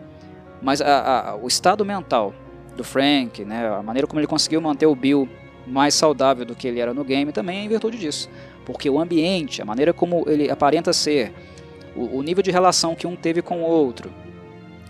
Mas 0.62 0.80
a, 0.80 1.30
a, 1.30 1.36
o 1.36 1.46
estado 1.46 1.84
mental 1.84 2.34
do 2.76 2.84
Frank, 2.84 3.44
né, 3.44 3.68
a 3.68 3.82
maneira 3.82 4.06
como 4.06 4.20
ele 4.20 4.26
conseguiu 4.26 4.60
manter 4.60 4.86
o 4.86 4.94
Bill 4.94 5.28
mais 5.66 5.94
saudável 5.94 6.44
do 6.44 6.54
que 6.54 6.68
ele 6.68 6.80
era 6.80 6.92
no 6.92 7.04
game, 7.04 7.32
também 7.32 7.58
é 7.58 7.64
em 7.64 7.68
virtude 7.68 7.98
disso. 7.98 8.28
Porque 8.64 8.90
o 8.90 9.00
ambiente, 9.00 9.62
a 9.62 9.64
maneira 9.64 9.92
como 9.92 10.24
ele 10.28 10.50
aparenta 10.50 10.92
ser, 10.92 11.32
o, 11.96 12.18
o 12.18 12.22
nível 12.22 12.42
de 12.42 12.50
relação 12.50 12.94
que 12.94 13.06
um 13.06 13.16
teve 13.16 13.40
com 13.42 13.62
o 13.62 13.64
outro, 13.64 14.10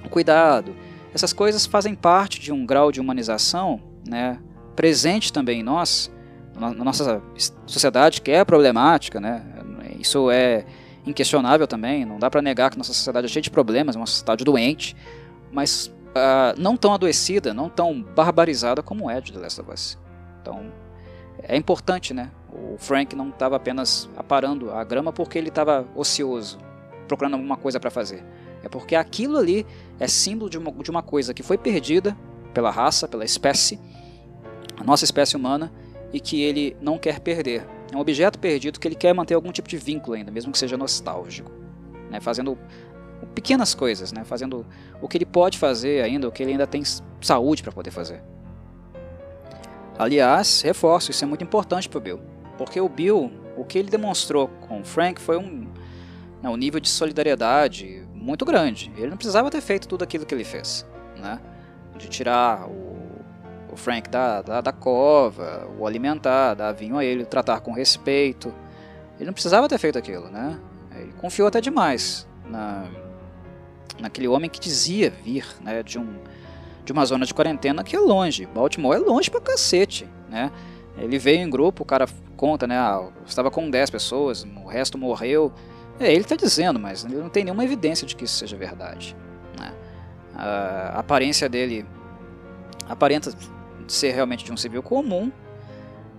o 0.04 0.08
cuidado, 0.08 0.74
essas 1.14 1.32
coisas 1.32 1.66
fazem 1.66 1.94
parte 1.94 2.40
de 2.40 2.52
um 2.52 2.64
grau 2.64 2.92
de 2.92 3.00
humanização 3.00 3.80
né, 4.08 4.38
presente 4.76 5.32
também 5.32 5.61
em 5.61 5.62
nós, 5.62 6.11
na 6.54 6.72
nossa 6.72 7.22
sociedade 7.66 8.20
que 8.20 8.30
é 8.30 8.44
problemática, 8.44 9.20
né? 9.20 9.42
Isso 9.98 10.30
é 10.30 10.64
inquestionável 11.06 11.66
também, 11.66 12.04
não 12.04 12.18
dá 12.18 12.30
para 12.30 12.42
negar 12.42 12.70
que 12.70 12.78
nossa 12.78 12.92
sociedade 12.92 13.26
é 13.26 13.28
cheia 13.28 13.42
de 13.42 13.50
problemas, 13.50 13.96
é 13.96 13.98
uma 13.98 14.06
sociedade 14.06 14.44
doente, 14.44 14.96
mas 15.50 15.86
uh, 16.11 16.58
não 16.58 16.76
tão 16.76 16.92
adoecida, 16.92 17.54
não 17.54 17.68
tão 17.68 18.02
barbarizada 18.02 18.82
como 18.82 19.11
é 19.11 19.20
de 19.20 19.32
The 19.32 19.38
Last 19.38 19.61
of 19.61 19.70
Us. 19.72 19.98
Então, 20.40 20.72
é 21.42 21.56
importante, 21.56 22.12
né? 22.12 22.30
O 22.52 22.76
Frank 22.78 23.14
não 23.14 23.30
estava 23.30 23.56
apenas 23.56 24.08
aparando 24.16 24.70
a 24.70 24.82
grama 24.84 25.12
porque 25.12 25.38
ele 25.38 25.48
estava 25.48 25.86
ocioso, 25.94 26.58
procurando 27.06 27.34
alguma 27.34 27.56
coisa 27.56 27.78
para 27.80 27.90
fazer. 27.90 28.24
É 28.62 28.68
porque 28.68 28.94
aquilo 28.94 29.38
ali 29.38 29.66
é 29.98 30.06
símbolo 30.06 30.50
de 30.50 30.58
uma, 30.58 30.70
de 30.70 30.90
uma 30.90 31.02
coisa 31.02 31.32
que 31.32 31.42
foi 31.42 31.56
perdida 31.56 32.16
pela 32.52 32.70
raça, 32.70 33.08
pela 33.08 33.24
espécie, 33.24 33.78
a 34.76 34.84
nossa 34.84 35.04
espécie 35.04 35.36
humana, 35.36 35.72
e 36.12 36.20
que 36.20 36.42
ele 36.42 36.76
não 36.80 36.98
quer 36.98 37.20
perder. 37.20 37.66
É 37.92 37.96
um 37.96 38.00
objeto 38.00 38.38
perdido 38.38 38.78
que 38.78 38.86
ele 38.86 38.94
quer 38.94 39.14
manter 39.14 39.34
algum 39.34 39.52
tipo 39.52 39.68
de 39.68 39.76
vínculo 39.76 40.16
ainda, 40.16 40.30
mesmo 40.30 40.52
que 40.52 40.58
seja 40.58 40.76
nostálgico. 40.76 41.50
Né? 42.11 42.20
Fazendo 42.20 42.58
pequenas 43.34 43.74
coisas, 43.74 44.12
né? 44.12 44.24
fazendo 44.24 44.66
o 45.00 45.08
que 45.08 45.16
ele 45.16 45.26
pode 45.26 45.58
fazer 45.58 46.02
ainda, 46.02 46.28
o 46.28 46.32
que 46.32 46.42
ele 46.42 46.52
ainda 46.52 46.66
tem 46.66 46.82
saúde 47.20 47.62
para 47.62 47.72
poder 47.72 47.90
fazer. 47.90 48.22
Aliás, 49.98 50.62
reforço, 50.62 51.11
isso 51.11 51.22
é 51.24 51.26
muito 51.26 51.44
importante 51.44 51.88
para 51.88 51.98
o 51.98 52.00
Bill, 52.00 52.20
porque 52.56 52.80
o 52.80 52.88
Bill, 52.88 53.30
o 53.56 53.64
que 53.64 53.78
ele 53.78 53.90
demonstrou 53.90 54.48
com 54.48 54.80
o 54.80 54.84
Frank 54.84 55.20
foi 55.20 55.36
um, 55.36 55.68
né, 56.42 56.48
um 56.48 56.56
nível 56.56 56.80
de 56.80 56.88
solidariedade 56.88 57.99
muito 58.20 58.44
grande. 58.44 58.92
Ele 58.96 59.08
não 59.08 59.16
precisava 59.16 59.50
ter 59.50 59.60
feito 59.60 59.88
tudo 59.88 60.04
aquilo 60.04 60.26
que 60.26 60.34
ele 60.34 60.44
fez, 60.44 60.86
né? 61.16 61.40
De 61.96 62.08
tirar 62.08 62.68
o, 62.68 62.96
o 63.72 63.76
Frank 63.76 64.08
da, 64.08 64.42
da, 64.42 64.60
da, 64.60 64.72
cova, 64.72 65.68
o 65.78 65.86
alimentar, 65.86 66.54
dar 66.54 66.72
vinho 66.72 66.96
a 66.98 67.04
ele, 67.04 67.24
tratar 67.24 67.60
com 67.60 67.72
respeito. 67.72 68.54
Ele 69.16 69.26
não 69.26 69.32
precisava 69.32 69.68
ter 69.68 69.78
feito 69.78 69.98
aquilo, 69.98 70.28
né? 70.28 70.58
Ele 70.96 71.12
confiou 71.14 71.48
até 71.48 71.60
demais 71.60 72.28
na, 72.44 72.84
naquele 73.98 74.28
homem 74.28 74.50
que 74.50 74.60
dizia 74.60 75.10
vir, 75.10 75.46
né? 75.60 75.82
De 75.82 75.98
um 75.98 76.20
de 76.82 76.92
uma 76.92 77.04
zona 77.04 77.24
de 77.24 77.32
quarentena 77.32 77.84
que 77.84 77.94
é 77.94 78.00
longe. 78.00 78.46
Baltimore 78.46 78.96
é 78.96 78.98
longe 78.98 79.30
pra 79.30 79.40
cacete, 79.40 80.08
né? 80.28 80.50
Ele 80.98 81.18
veio 81.18 81.38
em 81.38 81.48
grupo, 81.48 81.82
o 81.82 81.86
cara 81.86 82.08
conta, 82.36 82.66
né? 82.66 82.76
Ah, 82.76 83.08
estava 83.26 83.50
com 83.50 83.70
10 83.70 83.90
pessoas, 83.90 84.44
o 84.44 84.66
resto 84.66 84.98
morreu. 84.98 85.52
É, 86.01 86.11
ele 86.11 86.22
está 86.22 86.34
dizendo, 86.34 86.80
mas 86.80 87.05
ele 87.05 87.16
não 87.16 87.28
tem 87.28 87.44
nenhuma 87.44 87.62
evidência 87.62 88.07
de 88.07 88.16
que 88.16 88.24
isso 88.24 88.38
seja 88.38 88.57
verdade. 88.57 89.14
Né? 89.59 89.72
A 90.34 90.98
aparência 90.98 91.46
dele 91.46 91.84
aparenta 92.88 93.30
ser 93.86 94.12
realmente 94.12 94.42
de 94.42 94.51
um 94.51 94.57
civil 94.57 94.82
comum, 94.82 95.30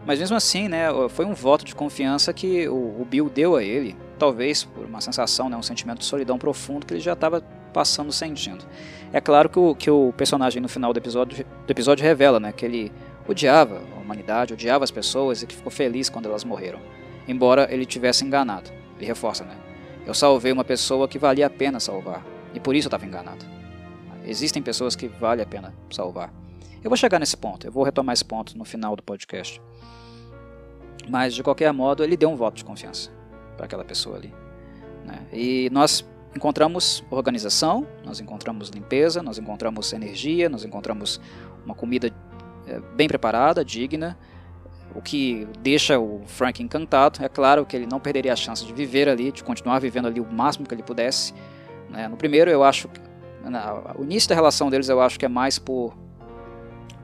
mas 0.05 0.19
mesmo 0.19 0.37
assim, 0.37 0.67
né, 0.67 0.87
foi 1.09 1.25
um 1.25 1.33
voto 1.33 1.65
de 1.65 1.73
confiança 1.73 2.31
que 2.31 2.67
o, 2.67 3.01
o 3.01 3.07
Bill 3.09 3.27
deu 3.27 3.55
a 3.55 3.63
ele, 3.63 3.95
talvez 4.19 4.63
por 4.63 4.85
uma 4.85 5.01
sensação, 5.01 5.49
né, 5.49 5.57
um 5.57 5.63
sentimento 5.63 5.99
de 5.99 6.05
solidão 6.05 6.37
profundo 6.37 6.85
que 6.85 6.93
ele 6.93 7.01
já 7.01 7.13
estava 7.13 7.41
passando 7.73 8.11
sentindo. 8.11 8.63
É 9.11 9.19
claro 9.19 9.49
que 9.49 9.57
o, 9.59 9.73
que 9.73 9.89
o 9.89 10.13
personagem 10.15 10.61
no 10.61 10.69
final 10.69 10.93
do 10.93 10.97
episódio, 10.97 11.43
do 11.65 11.71
episódio 11.71 12.03
revela 12.03 12.39
né, 12.39 12.51
que 12.51 12.65
ele 12.65 12.91
odiava 13.27 13.81
a 13.95 13.99
humanidade, 13.99 14.53
odiava 14.53 14.83
as 14.83 14.91
pessoas 14.91 15.41
e 15.41 15.47
que 15.47 15.55
ficou 15.55 15.71
feliz 15.71 16.09
quando 16.09 16.27
elas 16.27 16.43
morreram, 16.43 16.79
embora 17.27 17.67
ele 17.71 17.85
tivesse 17.85 18.23
enganado. 18.23 18.69
Ele 18.97 19.05
reforça, 19.05 19.43
né? 19.43 19.55
Eu 20.05 20.13
salvei 20.13 20.51
uma 20.51 20.63
pessoa 20.63 21.07
que 21.07 21.19
valia 21.19 21.47
a 21.47 21.49
pena 21.49 21.79
salvar. 21.79 22.25
E 22.53 22.59
por 22.59 22.75
isso 22.75 22.87
eu 22.87 22.89
estava 22.89 23.05
enganado. 23.05 23.45
Existem 24.25 24.61
pessoas 24.61 24.95
que 24.95 25.07
vale 25.07 25.41
a 25.41 25.45
pena 25.45 25.73
salvar. 25.89 26.33
Eu 26.83 26.89
vou 26.89 26.97
chegar 26.97 27.19
nesse 27.19 27.37
ponto, 27.37 27.67
eu 27.67 27.71
vou 27.71 27.83
retomar 27.83 28.13
esse 28.13 28.25
ponto 28.25 28.57
no 28.57 28.65
final 28.65 28.95
do 28.95 29.03
podcast. 29.03 29.61
Mas 31.07 31.33
de 31.33 31.43
qualquer 31.43 31.71
modo, 31.71 32.03
ele 32.03 32.17
deu 32.17 32.29
um 32.29 32.35
voto 32.35 32.55
de 32.55 32.65
confiança 32.65 33.11
para 33.55 33.65
aquela 33.65 33.83
pessoa 33.83 34.17
ali. 34.17 34.33
Né? 35.05 35.19
E 35.31 35.69
nós 35.71 36.05
encontramos 36.35 37.03
organização, 37.09 37.87
nós 38.03 38.19
encontramos 38.19 38.69
limpeza, 38.69 39.21
nós 39.21 39.37
encontramos 39.37 39.93
energia, 39.93 40.49
nós 40.49 40.63
encontramos 40.63 41.19
uma 41.65 41.75
comida 41.75 42.11
é, 42.67 42.79
bem 42.95 43.07
preparada, 43.07 43.63
digna, 43.63 44.17
o 44.95 45.01
que 45.01 45.47
deixa 45.59 45.99
o 45.99 46.21
Frank 46.25 46.61
encantado. 46.61 47.23
É 47.23 47.29
claro 47.29 47.65
que 47.65 47.75
ele 47.75 47.85
não 47.85 47.99
perderia 47.99 48.33
a 48.33 48.35
chance 48.35 48.65
de 48.65 48.73
viver 48.73 49.07
ali, 49.07 49.31
de 49.31 49.43
continuar 49.43 49.79
vivendo 49.79 50.07
ali 50.07 50.19
o 50.19 50.31
máximo 50.31 50.67
que 50.67 50.73
ele 50.73 50.83
pudesse. 50.83 51.33
Né? 51.89 52.07
No 52.07 52.17
primeiro, 52.17 52.49
eu 52.49 52.63
acho 52.63 52.87
que 52.87 52.99
o 53.97 54.03
início 54.03 54.29
da 54.29 54.35
relação 54.35 54.69
deles 54.69 54.87
eu 54.89 55.01
acho 55.01 55.17
que 55.17 55.25
é 55.25 55.29
mais 55.29 55.57
por, 55.57 55.95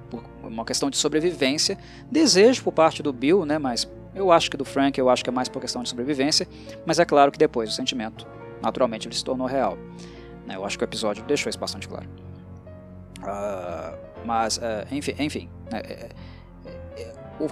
por, 0.09 0.23
uma 0.43 0.63
questão 0.63 0.89
de 0.89 0.97
sobrevivência, 0.97 1.77
desejo 2.11 2.63
por 2.63 2.71
parte 2.71 3.01
do 3.01 3.11
Bill, 3.11 3.45
né? 3.45 3.57
Mas 3.57 3.89
eu 4.13 4.31
acho 4.31 4.49
que 4.51 4.57
do 4.57 4.63
Frank 4.63 4.99
eu 4.99 5.09
acho 5.09 5.23
que 5.23 5.29
é 5.29 5.33
mais 5.33 5.49
por 5.49 5.59
questão 5.59 5.81
de 5.81 5.89
sobrevivência. 5.89 6.47
Mas 6.85 6.99
é 6.99 7.05
claro 7.05 7.31
que 7.31 7.39
depois 7.39 7.69
o 7.69 7.73
sentimento, 7.73 8.27
naturalmente, 8.61 9.07
ele 9.07 9.15
se 9.15 9.23
tornou 9.23 9.47
real. 9.47 9.77
Né? 10.45 10.55
Eu 10.55 10.65
acho 10.65 10.77
que 10.77 10.83
o 10.83 10.85
episódio 10.85 11.23
deixou 11.25 11.49
isso 11.49 11.59
bastante 11.59 11.87
claro. 11.87 12.07
Uh, 13.19 13.97
mas, 14.25 14.57
uh, 14.57 14.61
enfim, 14.91 15.15
enfim 15.17 15.49
né? 15.71 15.81
É, 15.83 16.09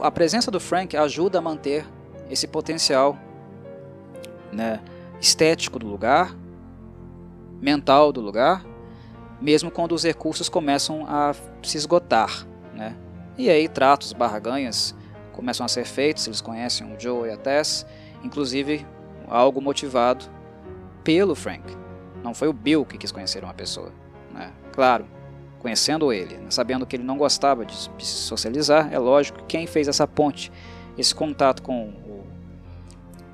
a 0.01 0.11
presença 0.11 0.49
do 0.49 0.59
Frank 0.59 0.95
ajuda 0.95 1.39
a 1.39 1.41
manter 1.41 1.85
esse 2.29 2.47
potencial 2.47 3.17
né, 4.51 4.79
estético 5.19 5.77
do 5.77 5.87
lugar, 5.87 6.35
mental 7.61 8.11
do 8.11 8.21
lugar, 8.21 8.65
mesmo 9.39 9.69
quando 9.69 9.93
os 9.93 10.03
recursos 10.03 10.49
começam 10.49 11.05
a 11.07 11.35
se 11.61 11.77
esgotar. 11.77 12.47
Né? 12.73 12.95
E 13.37 13.49
aí 13.49 13.67
tratos, 13.67 14.13
barganhas 14.13 14.95
começam 15.33 15.65
a 15.65 15.69
ser 15.69 15.85
feitos, 15.85 16.25
eles 16.27 16.41
conhecem 16.41 16.91
o 16.93 16.99
Joe 16.99 17.27
e 17.27 17.31
a 17.31 17.37
Tess, 17.37 17.85
inclusive 18.23 18.85
algo 19.27 19.61
motivado 19.61 20.25
pelo 21.03 21.35
Frank. 21.35 21.63
Não 22.23 22.33
foi 22.33 22.47
o 22.47 22.53
Bill 22.53 22.85
que 22.85 22.97
quis 22.97 23.11
conhecer 23.11 23.43
uma 23.43 23.53
pessoa. 23.53 23.91
Né? 24.33 24.51
Claro, 24.71 25.05
conhecendo 25.65 26.13
ele, 26.13 26.37
sabendo 26.49 26.85
que 26.85 26.95
ele 26.95 27.03
não 27.03 27.17
gostava 27.17 27.65
de, 27.65 27.89
de 27.97 28.05
socializar, 28.05 28.93
é 28.93 28.99
lógico 28.99 29.39
que 29.39 29.45
quem 29.45 29.67
fez 29.67 29.87
essa 29.87 30.05
ponte, 30.05 30.51
esse 30.95 31.13
contato 31.13 31.63
com 31.63 31.87
o, 31.87 32.23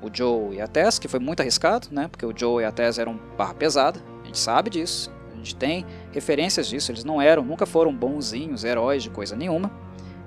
o 0.00 0.10
Joe 0.10 0.56
e 0.56 0.60
a 0.60 0.66
Tess, 0.66 0.98
que 0.98 1.08
foi 1.08 1.20
muito 1.20 1.40
arriscado, 1.40 1.88
né? 1.90 2.08
Porque 2.08 2.24
o 2.24 2.32
Joe 2.34 2.62
e 2.62 2.66
a 2.66 2.72
Tess 2.72 2.98
eram 2.98 3.20
barra 3.36 3.54
pesada, 3.54 4.00
a 4.22 4.26
gente 4.26 4.38
sabe 4.38 4.70
disso, 4.70 5.12
gente 5.42 5.56
tem 5.56 5.84
referências 6.12 6.68
disso, 6.68 6.90
eles 6.90 7.04
não 7.04 7.20
eram, 7.20 7.44
nunca 7.44 7.66
foram 7.66 7.92
bonzinhos, 7.92 8.64
heróis 8.64 9.02
de 9.02 9.10
coisa 9.10 9.36
nenhuma. 9.36 9.70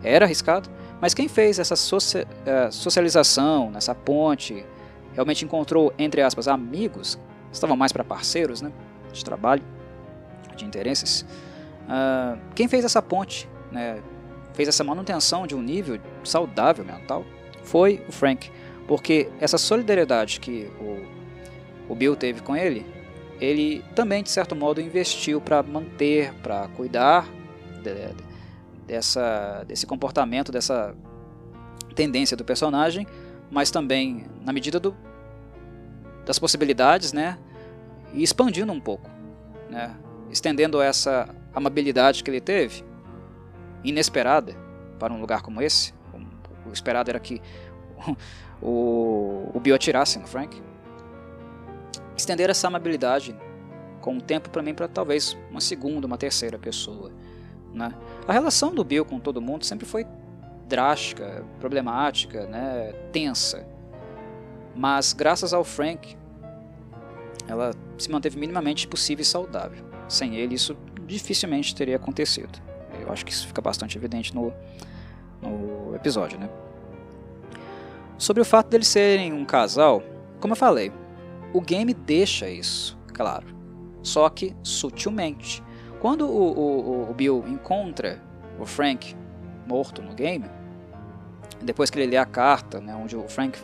Era 0.03 0.25
arriscado, 0.25 0.69
mas 1.01 1.13
quem 1.13 1.27
fez 1.27 1.57
essa 1.57 1.73
eh, 1.73 2.69
socialização, 2.69 3.71
nessa 3.71 3.95
ponte, 3.95 4.63
realmente 5.13 5.43
encontrou, 5.43 5.93
entre 5.97 6.21
aspas, 6.21 6.47
amigos, 6.47 7.17
estavam 7.51 7.75
mais 7.75 7.91
para 7.91 8.03
parceiros, 8.03 8.61
né, 8.61 8.71
de 9.11 9.23
trabalho, 9.23 9.63
de 10.55 10.65
interesses. 10.65 11.25
Uh, 11.85 12.39
quem 12.55 12.67
fez 12.67 12.83
essa 12.83 13.01
ponte, 13.01 13.47
né, 13.71 14.01
fez 14.53 14.67
essa 14.67 14.83
manutenção 14.83 15.45
de 15.45 15.55
um 15.55 15.61
nível 15.61 15.99
saudável 16.23 16.83
mental, 16.83 17.23
foi 17.63 18.03
o 18.07 18.11
Frank, 18.11 18.51
porque 18.87 19.29
essa 19.39 19.57
solidariedade 19.57 20.39
que 20.39 20.71
o, 20.79 21.91
o 21.91 21.95
Bill 21.95 22.15
teve 22.15 22.41
com 22.41 22.55
ele, 22.55 22.85
ele 23.39 23.83
também 23.93 24.23
de 24.23 24.29
certo 24.29 24.55
modo 24.55 24.79
investiu 24.81 25.41
para 25.41 25.61
manter, 25.61 26.33
para 26.35 26.67
cuidar 26.69 27.27
de, 27.83 27.93
de, 27.93 28.15
dessa, 28.87 29.63
desse 29.67 29.85
comportamento, 29.85 30.51
dessa 30.51 30.95
tendência 31.93 32.35
do 32.35 32.43
personagem, 32.43 33.05
mas 33.51 33.69
também 33.69 34.25
na 34.43 34.53
medida 34.53 34.79
do, 34.79 34.95
das 36.25 36.39
possibilidades, 36.39 37.13
né, 37.13 37.37
e 38.13 38.23
expandindo 38.23 38.71
um 38.71 38.79
pouco, 38.79 39.09
né, 39.69 39.95
estendendo 40.31 40.81
essa 40.81 41.27
amabilidade 41.55 42.23
que 42.23 42.29
ele 42.29 42.41
teve, 42.41 42.83
inesperada 43.83 44.55
para 44.99 45.13
um 45.13 45.19
lugar 45.19 45.41
como 45.41 45.61
esse. 45.61 45.93
O 46.65 46.73
esperado 46.73 47.09
era 47.09 47.19
que 47.19 47.41
o, 48.61 49.49
o 49.53 49.59
Bill 49.59 49.75
atirasse 49.75 50.19
no 50.19 50.27
Frank. 50.27 50.61
Estender 52.17 52.49
essa 52.49 52.67
amabilidade 52.67 53.35
com 54.01 54.17
o 54.17 54.21
tempo 54.21 54.49
para 54.49 54.61
mim 54.61 54.73
para 54.73 54.87
talvez 54.87 55.37
uma 55.49 55.61
segunda, 55.61 56.05
uma 56.05 56.17
terceira 56.17 56.57
pessoa. 56.57 57.11
Né? 57.73 57.93
A 58.27 58.33
relação 58.33 58.73
do 58.73 58.83
Bill 58.83 59.05
com 59.05 59.19
todo 59.19 59.41
mundo 59.41 59.65
sempre 59.65 59.85
foi 59.85 60.05
drástica, 60.67 61.45
problemática, 61.59 62.45
né? 62.47 62.93
tensa. 63.11 63.67
Mas 64.75 65.13
graças 65.13 65.53
ao 65.53 65.63
Frank, 65.63 66.17
ela 67.47 67.71
se 67.97 68.09
manteve 68.09 68.37
minimamente 68.37 68.87
possível 68.87 69.21
e 69.21 69.25
saudável. 69.25 69.83
Sem 70.07 70.35
ele, 70.35 70.55
isso 70.55 70.75
dificilmente 71.05 71.75
teria 71.75 71.95
acontecido. 71.95 72.59
Eu 72.99 73.11
acho 73.11 73.25
que 73.25 73.31
isso 73.31 73.47
fica 73.47 73.61
bastante 73.61 73.97
evidente 73.97 74.33
no, 74.33 74.53
no 75.41 75.95
episódio, 75.95 76.39
né? 76.39 76.49
Sobre 78.17 78.41
o 78.41 78.45
fato 78.45 78.69
deles 78.69 78.87
serem 78.87 79.33
um 79.33 79.43
casal, 79.43 80.01
como 80.39 80.53
eu 80.53 80.57
falei, 80.57 80.91
o 81.53 81.61
game 81.61 81.93
deixa 81.93 82.49
isso, 82.49 82.97
claro. 83.13 83.47
Só 84.01 84.29
que 84.29 84.55
sutilmente. 84.63 85.61
Quando 85.99 86.27
o, 86.27 86.51
o, 86.51 87.09
o 87.09 87.13
Bill 87.13 87.43
encontra 87.47 88.21
o 88.59 88.65
Frank 88.65 89.15
morto 89.67 90.01
no 90.01 90.13
game, 90.13 90.45
depois 91.61 91.89
que 91.89 91.99
ele 91.99 92.11
lê 92.11 92.17
a 92.17 92.25
carta, 92.25 92.79
né, 92.79 92.95
onde 92.95 93.15
o 93.15 93.27
Frank 93.27 93.59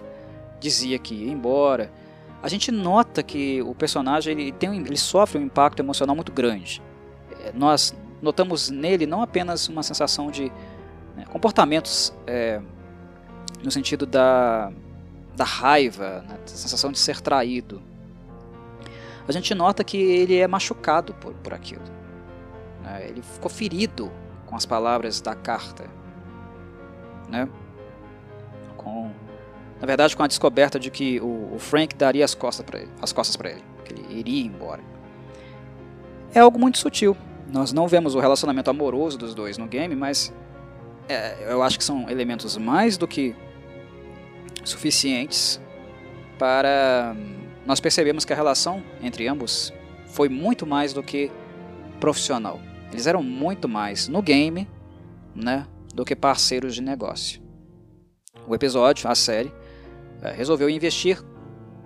dizia 0.60 0.98
que 0.98 1.14
ia 1.14 1.32
embora, 1.32 1.92
a 2.42 2.48
gente 2.48 2.72
nota 2.72 3.22
que 3.22 3.62
o 3.62 3.76
personagem 3.76 4.34
ele, 4.34 4.52
tem, 4.52 4.76
ele 4.76 4.98
sofre 4.98 5.38
um 5.38 5.44
impacto 5.44 5.80
emocional 5.80 6.16
muito 6.16 6.32
grande. 6.32 6.82
Nós 7.54 7.94
notamos 8.22 8.70
nele 8.70 9.06
não 9.06 9.22
apenas 9.22 9.68
uma 9.68 9.84
sensação 9.84 10.30
de 10.30 10.52
né, 11.16 11.26
comportamentos 11.30 12.14
é, 12.28 12.62
no 13.64 13.72
sentido 13.72 14.06
da, 14.06 14.72
da 15.36 15.44
raiva, 15.44 16.24
né, 16.28 16.38
da 16.38 16.48
sensação 16.48 16.92
de 16.92 17.00
ser 17.00 17.20
traído. 17.20 17.82
A 19.28 19.32
gente 19.32 19.54
nota 19.56 19.84
que 19.84 19.98
ele 19.98 20.38
é 20.38 20.48
machucado 20.48 21.14
por, 21.16 21.34
por 21.36 21.54
aquilo. 21.54 21.84
Né, 22.84 23.08
ele 23.10 23.22
ficou 23.22 23.50
ferido 23.50 24.12
com 24.46 24.56
as 24.56 24.66
palavras 24.66 25.22
da 25.22 25.34
carta. 25.34 25.86
Né? 27.30 27.48
Com, 28.78 29.12
na 29.80 29.88
verdade, 29.88 30.16
com 30.16 30.24
a 30.24 30.28
descoberta 30.28 30.80
de 30.80 30.92
que 30.92 31.20
o, 31.22 31.56
o 31.56 31.60
Frank 31.60 31.96
daria 31.96 32.26
as 32.26 32.36
costas 32.36 32.66
para 32.66 32.80
ele, 32.80 32.92
as 33.02 33.14
costas 33.14 33.36
para 33.36 33.52
ele, 33.52 33.64
que 33.86 33.94
ele 33.94 34.20
iria 34.20 34.46
embora. 34.46 34.82
É 36.34 36.40
algo 36.40 36.60
muito 36.60 36.78
sutil, 36.78 37.16
nós 37.52 37.74
não 37.74 37.88
vemos 37.88 38.16
o 38.16 38.20
relacionamento 38.20 38.70
amoroso 38.70 39.18
dos 39.18 39.36
dois 39.36 39.58
no 39.58 39.68
game, 39.68 39.96
mas 39.96 40.34
é, 41.10 41.52
eu 41.52 41.62
acho 41.62 41.78
que 41.78 41.84
são 41.84 42.10
elementos 42.10 42.58
mais 42.58 42.98
do 42.98 43.08
que 43.08 43.36
suficientes 44.64 45.60
para 46.38 47.16
nós 47.66 47.80
percebemos 47.80 48.26
que 48.26 48.34
a 48.34 48.36
relação 48.36 48.84
entre 49.02 49.28
ambos 49.28 49.74
foi 50.08 50.30
muito 50.30 50.66
mais 50.66 50.94
do 50.94 51.04
que 51.04 51.32
profissional. 52.00 52.60
Eles 52.92 53.06
eram 53.06 53.22
muito 53.22 53.70
mais 53.70 54.08
no 54.08 54.22
game, 54.22 54.68
né, 55.36 55.68
do 55.94 56.04
que 56.04 56.16
parceiros 56.16 56.74
de 56.76 56.82
negócio. 56.82 57.42
O 58.48 58.56
episódio, 58.56 59.10
a 59.10 59.16
série, 59.16 59.54
é, 60.22 60.32
resolveu 60.32 60.70
investir 60.70 61.22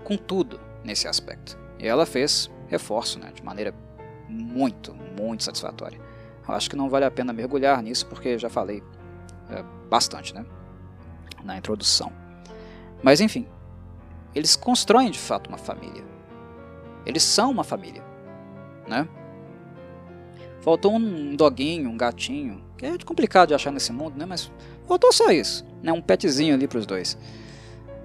com 0.04 0.16
tudo 0.16 0.60
nesse 0.84 1.08
aspecto. 1.08 1.58
E 1.80 1.88
ela 1.88 2.06
fez 2.06 2.50
reforço, 2.68 3.20
né, 3.20 3.32
de 3.34 3.44
maneira 3.44 3.74
muito, 4.30 4.96
muito 5.20 5.44
satisfatória. 5.44 6.00
Eu 6.48 6.54
acho 6.54 6.70
que 6.70 6.76
não 6.76 6.90
vale 6.90 7.06
a 7.06 7.12
pena 7.12 7.34
mergulhar 7.34 7.82
nisso 7.82 8.06
porque 8.06 8.38
já 8.38 8.50
falei 8.50 8.84
é, 9.50 9.64
bastante 9.90 10.34
né, 10.34 10.46
na 11.44 11.58
introdução. 11.58 12.12
Mas 13.02 13.22
enfim, 13.22 13.48
eles 14.34 14.56
constroem 14.56 15.10
de 15.10 15.20
fato 15.20 15.48
uma 15.48 15.58
família. 15.58 16.04
Eles 17.06 17.24
são 17.24 17.52
uma 17.52 17.64
família. 17.64 18.04
Né? 18.88 19.08
Faltou 20.62 20.96
um 20.96 21.36
doguinho, 21.36 21.90
um 21.90 21.98
gatinho, 21.98 22.64
que 22.78 22.86
é 22.86 22.98
complicado 22.98 23.50
de 23.50 23.54
achar 23.54 23.72
nesse 23.72 23.94
mundo, 23.94 24.18
né? 24.18 24.26
mas 24.26 24.52
faltou 24.88 25.12
só 25.14 25.32
isso. 25.32 25.66
Né? 25.82 25.92
Um 25.94 26.02
petzinho 26.02 26.56
ali 26.56 26.68
para 26.68 26.80
os 26.80 26.86
dois. 26.86 27.18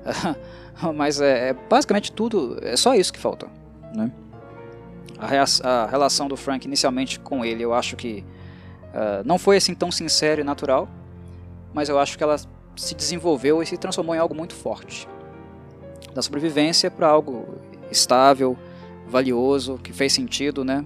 mas 0.94 1.20
é, 1.20 1.50
é, 1.50 1.52
basicamente 1.52 2.12
tudo, 2.12 2.58
é 2.62 2.76
só 2.76 2.94
isso 2.94 3.12
que 3.12 3.18
falta. 3.18 3.48
Né? 3.94 4.10
A, 5.18 5.86
relação 5.86 6.28
do 6.28 6.36
Frank 6.36 6.66
inicialmente 6.66 7.18
com 7.20 7.44
ele, 7.44 7.62
eu 7.62 7.74
acho 7.74 7.96
que 7.96 8.24
uh, 8.94 9.22
não 9.24 9.38
foi 9.38 9.56
assim 9.56 9.74
tão 9.74 9.90
sincera 9.90 10.40
e 10.40 10.44
natural, 10.44 10.88
mas 11.72 11.88
eu 11.88 11.98
acho 11.98 12.16
que 12.16 12.24
ela 12.24 12.36
se 12.76 12.94
desenvolveu 12.94 13.62
e 13.62 13.66
se 13.66 13.76
transformou 13.76 14.14
em 14.14 14.18
algo 14.18 14.34
muito 14.34 14.54
forte. 14.54 15.08
Da 16.14 16.22
sobrevivência 16.22 16.90
para 16.90 17.08
algo 17.08 17.46
estável, 17.90 18.56
valioso, 19.06 19.78
que 19.82 19.92
fez 19.92 20.12
sentido, 20.12 20.64
né, 20.64 20.84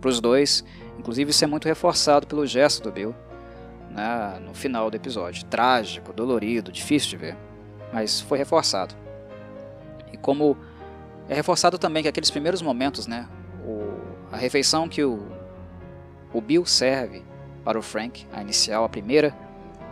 para 0.00 0.08
os 0.08 0.20
dois. 0.20 0.64
Inclusive 0.98 1.30
isso 1.30 1.44
é 1.44 1.46
muito 1.46 1.66
reforçado 1.66 2.26
pelo 2.26 2.46
gesto 2.46 2.82
do 2.82 2.90
Bill, 2.90 3.14
né, 3.90 4.40
no 4.44 4.54
final 4.54 4.90
do 4.90 4.96
episódio. 4.96 5.44
Trágico, 5.44 6.12
dolorido, 6.12 6.72
difícil 6.72 7.10
de 7.10 7.16
ver, 7.16 7.36
mas 7.92 8.20
foi 8.20 8.38
reforçado. 8.38 8.94
E 10.12 10.16
como 10.16 10.56
é 11.28 11.34
reforçado 11.34 11.78
também 11.78 12.02
que 12.02 12.08
aqueles 12.08 12.30
primeiros 12.30 12.62
momentos, 12.62 13.06
né, 13.06 13.28
a 14.30 14.36
refeição 14.36 14.88
que 14.88 15.02
o, 15.02 15.26
o 16.32 16.40
Bill 16.40 16.64
serve 16.66 17.22
para 17.64 17.78
o 17.78 17.82
Frank, 17.82 18.26
a 18.32 18.42
inicial, 18.42 18.84
a 18.84 18.88
primeira, 18.88 19.36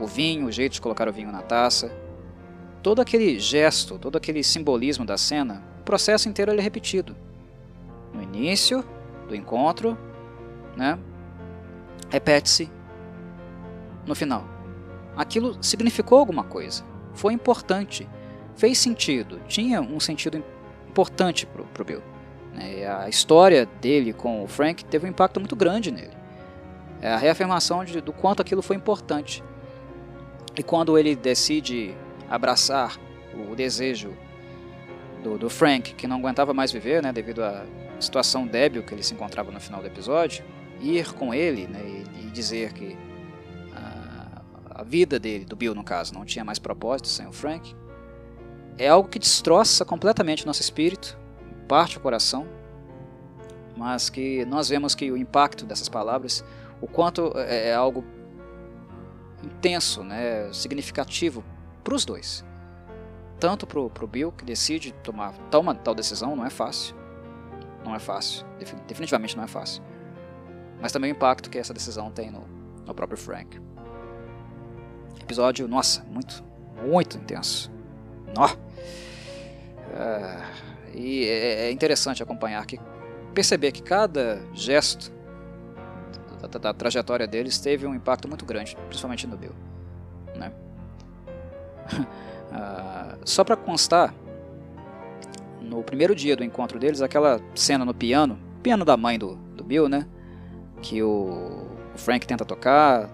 o 0.01 0.07
vinho, 0.07 0.47
o 0.47 0.53
jeito 0.53 0.73
de 0.73 0.81
colocar 0.81 1.09
o 1.09 1.13
vinho 1.13 1.33
na 1.33 1.43
taça, 1.43 1.91
todo 2.83 3.01
aquele 3.01 3.39
gesto, 3.39 3.99
todo 3.99 4.17
aquele 4.17 4.43
simbolismo 4.43 5.05
da 5.05 5.17
cena, 5.17 5.63
o 5.81 5.83
processo 5.83 6.29
inteiro 6.29 6.53
é 6.53 6.61
repetido. 6.61 7.17
No 8.13 8.23
início 8.23 8.85
do 9.29 9.35
encontro, 9.35 9.99
né, 10.77 10.99
repete-se 12.09 12.71
no 14.07 14.15
final. 14.15 14.45
Aquilo 15.17 15.63
significou 15.63 16.19
alguma 16.19 16.45
coisa, 16.45 16.85
foi 17.15 17.33
importante, 17.33 18.09
fez 18.55 18.79
sentido, 18.79 19.41
tinha 19.49 19.81
um 19.81 19.99
sentido 19.99 20.43
importante 20.89 21.47
para 21.47 21.83
o 21.83 21.85
Bill. 21.85 22.03
Né? 22.57 22.87
A 22.87 23.09
história 23.09 23.67
dele 23.81 24.13
com 24.13 24.43
o 24.43 24.49
Frank 24.49 24.85
teve 24.85 25.07
um 25.07 25.11
impacto 25.11 25.39
muito 25.39 25.55
grande 25.55 25.91
nele. 25.91 26.17
É 27.01 27.13
a 27.13 27.17
reafirmação 27.17 27.85
de, 27.85 28.01
do 28.01 28.13
quanto 28.13 28.41
aquilo 28.41 28.63
foi 28.63 28.77
importante. 28.77 29.45
E 30.57 30.63
quando 30.63 30.99
ele 30.99 31.15
decide 31.15 31.95
abraçar 32.29 32.99
o 33.35 33.55
desejo 33.55 34.17
do, 35.23 35.37
do 35.37 35.51
Frank, 35.51 35.95
que 35.95 36.07
não 36.07 36.17
aguentava 36.17 36.55
mais 36.55 36.73
viver, 36.73 37.03
né, 37.03 37.13
devido 37.13 37.45
à 37.45 37.65
situação 38.01 38.47
débil 38.47 38.83
que 38.83 38.95
ele 38.95 39.03
se 39.03 39.13
encontrava 39.13 39.51
no 39.53 39.61
final 39.61 39.81
do 39.81 39.87
episódio, 39.87 40.43
ir 40.81 41.13
com 41.13 41.35
ele 41.35 41.67
né, 41.67 41.81
e, 41.85 42.27
e 42.27 42.31
dizer 42.31 42.73
que 42.73 42.97
a, 43.75 44.81
a 44.81 44.83
vida 44.83 45.19
dele, 45.19 45.45
do 45.45 45.55
Bill 45.55 45.75
no 45.75 45.85
caso, 45.85 46.15
não 46.15 46.25
tinha 46.25 46.45
mais 46.45 46.59
propósito 46.59 47.09
sem 47.09 47.27
o 47.27 47.33
Frank, 47.33 47.75
é 48.79 48.89
algo 48.89 49.09
que 49.09 49.19
destroça 49.19 49.85
completamente 49.85 50.45
o 50.45 50.47
nosso 50.47 50.61
espírito, 50.61 51.19
parte 51.67 51.99
o 51.99 52.01
coração, 52.01 52.47
mas 53.77 54.09
que 54.09 54.45
nós 54.47 54.69
vemos 54.69 54.95
que 54.95 55.11
o 55.11 55.17
impacto 55.17 55.67
dessas 55.67 55.89
palavras, 55.89 56.45
o 56.81 56.87
quanto 56.87 57.33
é, 57.37 57.69
é 57.69 57.75
algo 57.75 58.05
intenso, 59.43 60.03
né, 60.03 60.51
significativo 60.53 61.45
para 61.85 61.95
os 61.95 62.05
dois. 62.05 62.45
Tanto 63.39 63.67
para 63.67 63.81
o 63.81 64.07
Bill, 64.07 64.33
que 64.33 64.45
decide 64.45 64.93
tomar 64.93 65.33
toma 65.51 65.75
tal 65.75 65.95
decisão, 65.95 66.35
não 66.35 66.45
é 66.45 66.51
fácil. 66.51 66.97
Não 67.85 67.95
é 67.95 67.99
fácil. 67.99 68.47
Definitivamente 68.89 69.37
não 69.37 69.45
é 69.45 69.47
fácil. 69.47 69.83
mas 70.81 70.91
também 70.93 71.11
o 71.11 71.15
impacto 71.15 71.49
que 71.49 71.59
essa 71.59 71.73
decisão 71.73 72.11
tem 72.11 72.31
no, 72.31 72.45
no 72.85 72.95
próprio 72.95 73.19
Frank. 73.19 73.61
Episódio, 75.21 75.69
nossa, 75.69 76.05
muito, 76.05 76.43
muito 76.87 77.17
intenso. 77.17 77.71
Nó. 78.35 78.47
Uh, 79.93 80.66
e 80.97 81.27
é, 81.27 81.67
é 81.67 81.71
interessante 81.71 82.23
acompanhar 82.23 82.65
que 82.65 82.81
perceber 83.35 83.71
que 83.71 83.83
cada 83.83 84.41
gesto 84.55 85.13
da, 86.41 86.49
da, 86.49 86.59
da, 86.59 86.75
trajetória 86.75 87.27
deles 87.27 87.59
teve 87.59 87.87
um 87.87 87.95
impacto 87.95 88.27
muito 88.27 88.47
grande, 88.47 88.75
principalmente 88.89 89.27
no 89.27 89.37
Bill. 89.37 89.53
Né? 90.35 90.51
uh, 91.93 93.19
só 93.29 93.45
para 93.45 93.57
constar, 93.57 94.15
no 95.61 95.83
primeiro 95.83 96.15
dia 96.15 96.35
do 96.35 96.43
encontro 96.43 96.79
deles, 96.79 97.03
aquela 97.03 97.39
cena 97.55 97.85
no 97.85 97.93
piano, 97.93 98.39
piano 98.63 98.85
da 98.85 98.97
mãe 98.97 99.19
do, 99.19 99.37
do 99.55 99.63
Bill, 99.63 99.91
né? 99.91 100.07
Que 100.81 101.03
o, 101.03 101.67
o 101.95 101.99
Frank 101.99 102.27
tenta 102.27 102.45
tocar, 102.45 103.11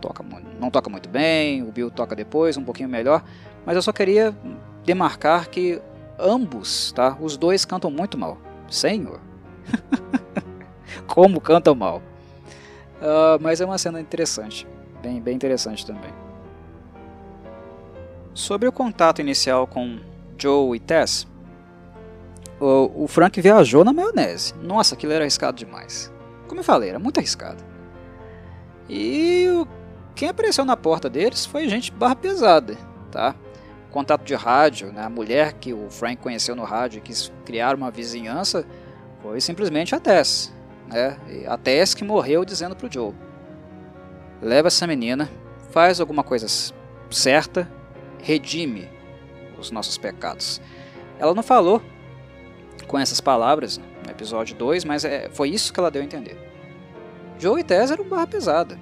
toca, 0.00 0.24
não 0.58 0.68
toca 0.68 0.90
muito 0.90 1.08
bem, 1.08 1.62
o 1.62 1.70
Bill 1.70 1.92
toca 1.92 2.16
depois, 2.16 2.56
um 2.56 2.64
pouquinho 2.64 2.88
melhor, 2.88 3.22
mas 3.64 3.76
eu 3.76 3.82
só 3.82 3.92
queria 3.92 4.34
demarcar 4.84 5.48
que 5.48 5.80
ambos, 6.18 6.92
tá? 6.92 7.16
Os 7.20 7.36
dois 7.36 7.64
cantam 7.64 7.90
muito 7.90 8.16
mal. 8.18 8.38
Senhor! 8.68 9.20
Como 11.06 11.40
cantam 11.40 11.74
mal. 11.74 12.02
Uh, 13.00 13.40
mas 13.40 13.60
é 13.60 13.64
uma 13.64 13.76
cena 13.76 14.00
interessante, 14.00 14.66
bem, 15.02 15.20
bem 15.20 15.34
interessante 15.34 15.84
também. 15.84 16.12
Sobre 18.32 18.68
o 18.68 18.72
contato 18.72 19.20
inicial 19.20 19.66
com 19.66 19.98
Joe 20.38 20.76
e 20.76 20.80
Tess, 20.80 21.26
o, 22.60 23.04
o 23.04 23.08
Frank 23.08 23.40
viajou 23.40 23.84
na 23.84 23.92
maionese. 23.92 24.54
Nossa, 24.62 24.94
aquilo 24.94 25.12
era 25.12 25.24
arriscado 25.24 25.56
demais. 25.56 26.12
Como 26.48 26.60
eu 26.60 26.64
falei, 26.64 26.90
era 26.90 26.98
muito 26.98 27.18
arriscado. 27.18 27.62
E 28.88 29.46
o, 29.50 29.66
quem 30.14 30.28
apareceu 30.28 30.64
na 30.64 30.76
porta 30.76 31.08
deles 31.08 31.44
foi 31.46 31.68
gente 31.68 31.92
barra 31.92 32.16
pesada, 32.16 32.76
tá? 33.10 33.34
Contato 33.94 34.24
de 34.24 34.34
rádio, 34.34 34.92
né? 34.92 35.04
a 35.04 35.08
mulher 35.08 35.52
que 35.52 35.72
o 35.72 35.88
Frank 35.88 36.20
conheceu 36.20 36.56
no 36.56 36.64
rádio 36.64 36.98
e 36.98 37.00
quis 37.00 37.32
criar 37.44 37.76
uma 37.76 37.92
vizinhança 37.92 38.66
foi 39.22 39.40
simplesmente 39.40 39.94
a 39.94 40.00
Tess. 40.00 40.52
Né? 40.88 41.16
A 41.46 41.56
Tess 41.56 41.94
que 41.94 42.02
morreu 42.02 42.44
dizendo 42.44 42.74
pro 42.74 42.92
Joe: 42.92 43.14
leva 44.42 44.66
essa 44.66 44.84
menina, 44.84 45.30
faz 45.70 46.00
alguma 46.00 46.24
coisa 46.24 46.48
certa, 47.08 47.70
redime 48.20 48.88
os 49.56 49.70
nossos 49.70 49.96
pecados. 49.96 50.60
Ela 51.16 51.32
não 51.32 51.44
falou 51.44 51.80
com 52.88 52.98
essas 52.98 53.20
palavras 53.20 53.78
no 53.78 54.10
episódio 54.10 54.56
2, 54.56 54.84
mas 54.84 55.04
é, 55.04 55.28
foi 55.28 55.50
isso 55.50 55.72
que 55.72 55.78
ela 55.78 55.88
deu 55.88 56.02
a 56.02 56.04
entender. 56.04 56.36
Joe 57.38 57.60
e 57.60 57.62
Tess 57.62 57.92
eram 57.92 58.08
barra 58.08 58.26
pesada. 58.26 58.74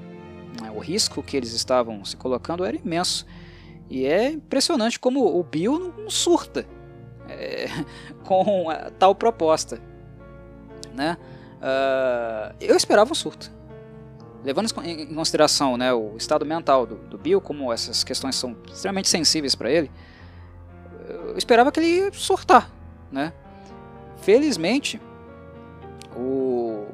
Né? 0.58 0.70
O 0.74 0.78
risco 0.78 1.22
que 1.22 1.36
eles 1.36 1.52
estavam 1.52 2.02
se 2.02 2.16
colocando 2.16 2.64
era 2.64 2.78
imenso. 2.78 3.26
E 3.92 4.06
é 4.06 4.30
impressionante 4.30 4.98
como 4.98 5.38
o 5.38 5.42
Bill 5.42 5.92
não 5.98 6.08
surta 6.08 6.64
é, 7.28 7.66
com 8.24 8.64
tal 8.98 9.14
proposta. 9.14 9.78
Né? 10.94 11.18
Uh, 11.58 12.56
eu 12.58 12.74
esperava 12.74 13.12
um 13.12 13.14
surto. 13.14 13.52
Levando 14.42 14.72
em 14.82 15.14
consideração 15.14 15.76
né, 15.76 15.92
o 15.92 16.16
estado 16.16 16.46
mental 16.46 16.86
do, 16.86 16.94
do 16.96 17.18
Bill, 17.18 17.38
como 17.38 17.70
essas 17.70 18.02
questões 18.02 18.34
são 18.34 18.56
extremamente 18.66 19.10
sensíveis 19.10 19.54
para 19.54 19.70
ele, 19.70 19.90
eu 21.06 21.36
esperava 21.36 21.70
que 21.70 21.78
ele 21.78 21.86
ia 21.86 22.12
surtar. 22.14 22.70
Né? 23.10 23.30
Felizmente, 24.22 24.98
o, 26.16 26.86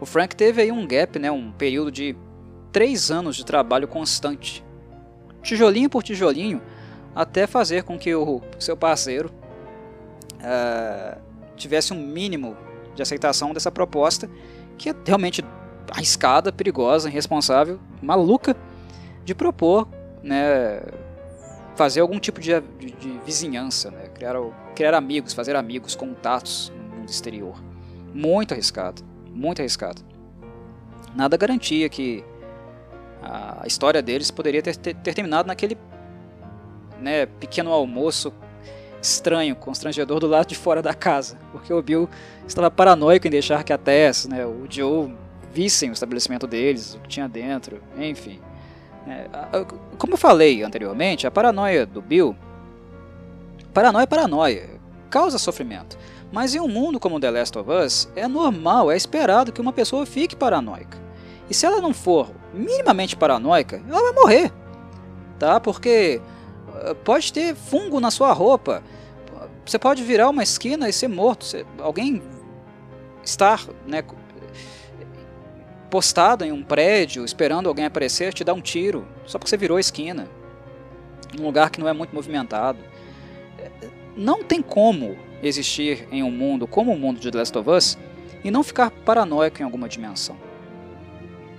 o 0.00 0.06
Frank 0.06 0.36
teve 0.36 0.62
aí 0.62 0.70
um 0.70 0.86
gap, 0.86 1.18
né, 1.18 1.32
um 1.32 1.50
período 1.50 1.90
de 1.90 2.16
três 2.70 3.10
anos 3.10 3.34
de 3.34 3.44
trabalho 3.44 3.88
constante, 3.88 4.64
tijolinho 5.46 5.88
por 5.88 6.02
tijolinho, 6.02 6.60
até 7.14 7.46
fazer 7.46 7.84
com 7.84 7.98
que 7.98 8.14
o 8.14 8.42
seu 8.58 8.76
parceiro 8.76 9.30
uh, 10.34 11.18
tivesse 11.56 11.92
um 11.92 11.98
mínimo 11.98 12.56
de 12.94 13.02
aceitação 13.02 13.54
dessa 13.54 13.70
proposta, 13.70 14.28
que 14.76 14.90
é 14.90 14.94
realmente 15.06 15.42
arriscada, 15.90 16.52
perigosa, 16.52 17.08
irresponsável, 17.08 17.78
maluca, 18.02 18.56
de 19.24 19.34
propor, 19.34 19.88
né, 20.22 20.82
fazer 21.74 22.00
algum 22.00 22.18
tipo 22.18 22.40
de, 22.40 22.60
de, 22.78 22.90
de 22.92 23.20
vizinhança, 23.24 23.90
né, 23.90 24.08
criar, 24.14 24.36
criar 24.74 24.94
amigos, 24.94 25.32
fazer 25.32 25.56
amigos, 25.56 25.94
contatos 25.94 26.72
no 26.76 26.96
mundo 26.98 27.08
exterior. 27.08 27.62
Muito 28.12 28.52
arriscado, 28.52 29.02
muito 29.30 29.60
arriscado. 29.60 30.02
Nada 31.14 31.36
garantia 31.36 31.88
que 31.88 32.24
a 33.26 33.66
história 33.66 34.00
deles 34.00 34.30
poderia 34.30 34.62
ter, 34.62 34.76
ter, 34.76 34.94
ter 34.94 35.14
terminado 35.14 35.48
naquele 35.48 35.76
né, 37.00 37.26
pequeno 37.26 37.72
almoço 37.72 38.32
estranho, 39.00 39.54
constrangedor 39.54 40.20
do 40.20 40.26
lado 40.26 40.46
de 40.46 40.54
fora 40.54 40.82
da 40.82 40.94
casa, 40.94 41.38
porque 41.52 41.72
o 41.72 41.82
Bill 41.82 42.08
estava 42.46 42.70
paranoico 42.70 43.26
em 43.26 43.30
deixar 43.30 43.62
que 43.62 43.72
a 43.72 43.78
Tess, 43.78 44.26
né, 44.26 44.44
o 44.44 44.66
Joe, 44.68 45.14
vissem 45.52 45.90
o 45.90 45.92
estabelecimento 45.92 46.46
deles, 46.46 46.94
o 46.94 47.00
que 47.00 47.08
tinha 47.08 47.28
dentro, 47.28 47.80
enfim. 47.98 48.40
É, 49.06 49.28
como 49.98 50.14
eu 50.14 50.18
falei 50.18 50.62
anteriormente, 50.62 51.26
a 51.26 51.30
paranoia 51.30 51.86
do 51.86 52.02
Bill, 52.02 52.36
paranoia 53.72 54.02
é 54.02 54.06
paranoia, 54.06 54.70
causa 55.08 55.38
sofrimento. 55.38 55.96
Mas 56.32 56.54
em 56.54 56.60
um 56.60 56.68
mundo 56.68 56.98
como 56.98 57.20
The 57.20 57.30
Last 57.30 57.56
of 57.56 57.70
Us, 57.70 58.08
é 58.16 58.26
normal, 58.26 58.90
é 58.90 58.96
esperado 58.96 59.52
que 59.52 59.60
uma 59.60 59.72
pessoa 59.72 60.04
fique 60.04 60.34
paranoica. 60.34 60.98
E 61.48 61.54
se 61.54 61.64
ela 61.64 61.80
não 61.80 61.94
for 61.94 62.30
minimamente 62.56 63.16
paranoica, 63.16 63.82
ela 63.88 64.00
vai 64.00 64.12
morrer. 64.12 64.52
Tá? 65.38 65.60
Porque 65.60 66.20
eh, 66.74 66.94
pode 67.04 67.32
ter 67.32 67.54
fungo 67.54 68.00
na 68.00 68.10
sua 68.10 68.32
roupa, 68.32 68.82
você 69.64 69.78
pode 69.78 70.02
virar 70.04 70.30
uma 70.30 70.42
esquina 70.42 70.88
e 70.88 70.92
ser 70.92 71.08
morto. 71.08 71.44
Você, 71.44 71.66
alguém 71.78 72.22
estar 73.24 73.66
né, 73.86 74.02
postado 75.90 76.44
em 76.44 76.52
um 76.52 76.62
prédio, 76.62 77.24
esperando 77.24 77.68
alguém 77.68 77.84
aparecer, 77.84 78.32
te 78.32 78.44
dar 78.44 78.54
um 78.54 78.60
tiro, 78.60 79.06
só 79.26 79.38
porque 79.38 79.50
você 79.50 79.56
virou 79.56 79.76
a 79.76 79.80
esquina. 79.80 80.28
Num 81.36 81.44
lugar 81.44 81.70
que 81.70 81.80
não 81.80 81.88
é 81.88 81.92
muito 81.92 82.14
movimentado. 82.14 82.78
Não 84.16 84.42
tem 84.44 84.62
como 84.62 85.16
existir 85.42 86.08
em 86.10 86.22
um 86.22 86.30
mundo 86.30 86.66
como 86.66 86.92
o 86.92 86.98
mundo 86.98 87.20
de 87.20 87.30
The 87.30 87.38
Last 87.38 87.58
of 87.58 87.68
Us 87.68 87.98
e 88.44 88.50
não 88.50 88.62
ficar 88.62 88.90
paranoico 88.90 89.60
em 89.60 89.64
alguma 89.64 89.88
dimensão. 89.88 90.36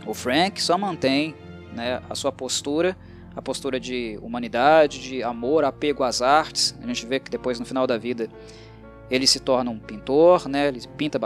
O 0.07 0.13
Frank 0.13 0.61
só 0.61 0.77
mantém 0.77 1.35
né, 1.73 2.01
a 2.09 2.15
sua 2.15 2.31
postura 2.31 2.97
a 3.37 3.41
postura 3.41 3.79
de 3.79 4.17
humanidade, 4.19 4.99
de 4.99 5.21
amor, 5.21 5.63
apego 5.63 6.03
às 6.03 6.23
artes. 6.23 6.75
A 6.81 6.87
gente 6.87 7.05
vê 7.05 7.19
que 7.19 7.29
depois, 7.29 7.59
no 7.59 7.67
final 7.67 7.85
da 7.85 7.95
vida, 7.95 8.27
ele 9.11 9.27
se 9.27 9.39
torna 9.39 9.69
um 9.69 9.77
pintor, 9.77 10.49
né? 10.49 10.69
ele 10.69 10.81
pinta 10.97 11.19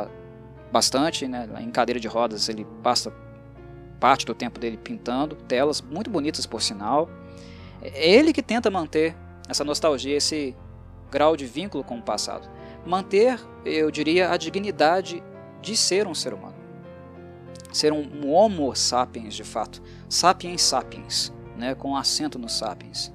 bastante, 0.69 1.25
né? 1.25 1.47
em 1.61 1.71
cadeira 1.71 2.01
de 2.01 2.09
rodas 2.09 2.49
ele 2.49 2.67
passa 2.83 3.13
parte 3.97 4.25
do 4.25 4.35
tempo 4.35 4.59
dele 4.59 4.75
pintando 4.75 5.37
telas 5.37 5.81
muito 5.81 6.09
bonitas 6.09 6.45
por 6.45 6.61
sinal. 6.61 7.09
É 7.81 8.13
ele 8.13 8.33
que 8.33 8.43
tenta 8.43 8.69
manter 8.69 9.15
essa 9.47 9.63
nostalgia, 9.63 10.17
esse 10.17 10.53
grau 11.09 11.37
de 11.37 11.45
vínculo 11.45 11.81
com 11.81 11.97
o 11.97 12.01
passado. 12.01 12.49
Manter, 12.85 13.39
eu 13.63 13.89
diria, 13.89 14.31
a 14.31 14.35
dignidade 14.35 15.23
de 15.61 15.77
ser 15.77 16.07
um 16.07 16.13
ser 16.13 16.33
humano. 16.33 16.50
Ser 17.71 17.93
um, 17.93 18.29
homo 18.29 18.75
sapiens 18.75 19.33
de 19.33 19.43
fato. 19.43 19.81
Sapiens 20.09 20.61
sapiens 20.61 21.33
né, 21.55 21.75
com 21.75 21.95
acento 21.95 22.39
no 22.39 22.49
sapiens, 22.49 23.11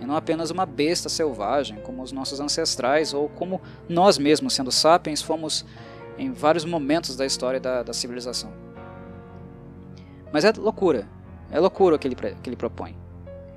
e 0.00 0.04
não 0.04 0.16
apenas 0.16 0.50
uma 0.50 0.66
besta 0.66 1.08
selvagem 1.08 1.78
como 1.80 2.02
os 2.02 2.10
nossos 2.10 2.40
ancestrais 2.40 3.14
ou 3.14 3.28
como 3.28 3.60
nós 3.88 4.18
mesmos, 4.18 4.54
sendo 4.54 4.72
sapiens, 4.72 5.22
fomos 5.22 5.64
em 6.18 6.32
vários 6.32 6.64
momentos 6.64 7.14
da 7.14 7.24
história 7.24 7.60
da, 7.60 7.82
da 7.82 7.92
civilização. 7.92 8.52
Mas 10.32 10.44
é 10.44 10.52
loucura, 10.56 11.06
é 11.50 11.60
loucura 11.60 11.96
o 11.96 11.98
que 11.98 12.08
ele, 12.08 12.16
que 12.16 12.48
ele 12.48 12.56
propõe. 12.56 12.96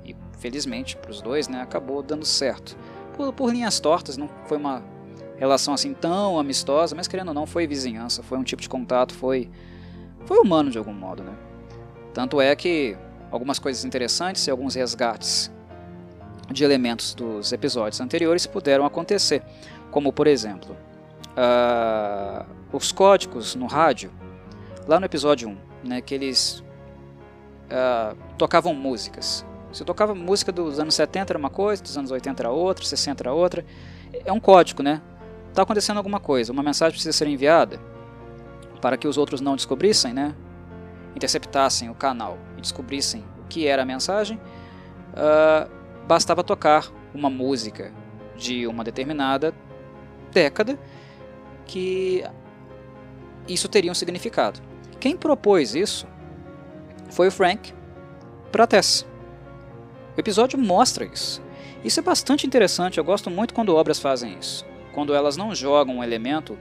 E 0.04 0.14
felizmente 0.38 0.96
para 0.96 1.10
os 1.10 1.20
dois 1.20 1.48
né, 1.48 1.60
acabou 1.60 2.02
dando 2.02 2.24
certo. 2.24 2.76
Por, 3.14 3.32
por 3.32 3.50
linhas 3.50 3.80
tortas, 3.80 4.16
não 4.16 4.28
foi 4.44 4.58
uma 4.58 4.84
relação 5.36 5.74
assim 5.74 5.94
tão 5.94 6.38
amistosa, 6.38 6.94
mas 6.94 7.08
querendo 7.08 7.28
ou 7.28 7.34
não, 7.34 7.46
foi 7.46 7.66
vizinhança, 7.66 8.22
foi 8.22 8.38
um 8.38 8.44
tipo 8.44 8.62
de 8.62 8.68
contato, 8.68 9.14
foi, 9.14 9.50
foi 10.26 10.38
humano 10.38 10.70
de 10.70 10.76
algum 10.76 10.92
modo. 10.92 11.22
Né? 11.22 11.32
Tanto 12.12 12.40
é 12.40 12.54
que 12.54 12.96
algumas 13.30 13.58
coisas 13.58 13.84
interessantes 13.84 14.46
e 14.46 14.50
alguns 14.50 14.74
resgates 14.74 15.50
de 16.50 16.64
elementos 16.64 17.14
dos 17.14 17.52
episódios 17.52 18.00
anteriores 18.00 18.46
puderam 18.46 18.84
acontecer, 18.84 19.42
como 19.90 20.12
por 20.12 20.26
exemplo, 20.26 20.76
uh, 21.32 22.44
os 22.72 22.92
códigos 22.92 23.54
no 23.54 23.66
rádio, 23.66 24.10
lá 24.86 25.00
no 25.00 25.06
episódio 25.06 25.48
1, 25.48 25.88
né, 25.88 26.00
que 26.00 26.14
eles 26.14 26.62
uh, 27.70 28.16
tocavam 28.38 28.74
músicas. 28.74 29.44
Se 29.72 29.84
tocava 29.84 30.14
música 30.14 30.52
dos 30.52 30.78
anos 30.78 30.94
70 30.94 31.32
era 31.32 31.38
uma 31.38 31.50
coisa, 31.50 31.82
dos 31.82 31.98
anos 31.98 32.10
80 32.10 32.42
era 32.42 32.50
outra, 32.50 32.84
60 32.84 33.22
era 33.22 33.32
outra. 33.32 33.64
É 34.24 34.32
um 34.32 34.40
código, 34.40 34.82
né? 34.82 35.02
Está 35.50 35.62
acontecendo 35.62 35.98
alguma 35.98 36.20
coisa, 36.20 36.52
uma 36.52 36.62
mensagem 36.62 36.92
precisa 36.92 37.12
ser 37.12 37.26
enviada. 37.26 37.78
Para 38.80 38.96
que 38.96 39.08
os 39.08 39.16
outros 39.16 39.40
não 39.40 39.56
descobrissem, 39.56 40.12
né? 40.12 40.34
interceptassem 41.16 41.88
o 41.88 41.94
canal 41.94 42.38
e 42.58 42.60
descobrissem 42.60 43.24
o 43.42 43.48
que 43.48 43.66
era 43.66 43.82
a 43.82 43.86
mensagem, 43.86 44.38
uh, 45.14 45.68
bastava 46.06 46.44
tocar 46.44 46.92
uma 47.14 47.30
música 47.30 47.90
de 48.36 48.66
uma 48.66 48.84
determinada 48.84 49.54
década 50.30 50.78
que 51.64 52.22
isso 53.48 53.66
teria 53.66 53.90
um 53.90 53.94
significado. 53.94 54.60
Quem 55.00 55.16
propôs 55.16 55.74
isso 55.74 56.06
foi 57.10 57.28
o 57.28 57.32
Frank 57.32 57.72
para 58.52 58.66
Tess. 58.66 59.06
O 60.16 60.20
episódio 60.20 60.58
mostra 60.58 61.06
isso. 61.06 61.42
Isso 61.82 62.00
é 62.00 62.02
bastante 62.02 62.46
interessante, 62.46 62.98
eu 62.98 63.04
gosto 63.04 63.30
muito 63.30 63.54
quando 63.54 63.74
obras 63.74 63.98
fazem 63.98 64.36
isso. 64.38 64.66
Quando 64.92 65.14
elas 65.14 65.36
não 65.36 65.54
jogam 65.54 65.96
um 65.96 66.04
elemento 66.04 66.58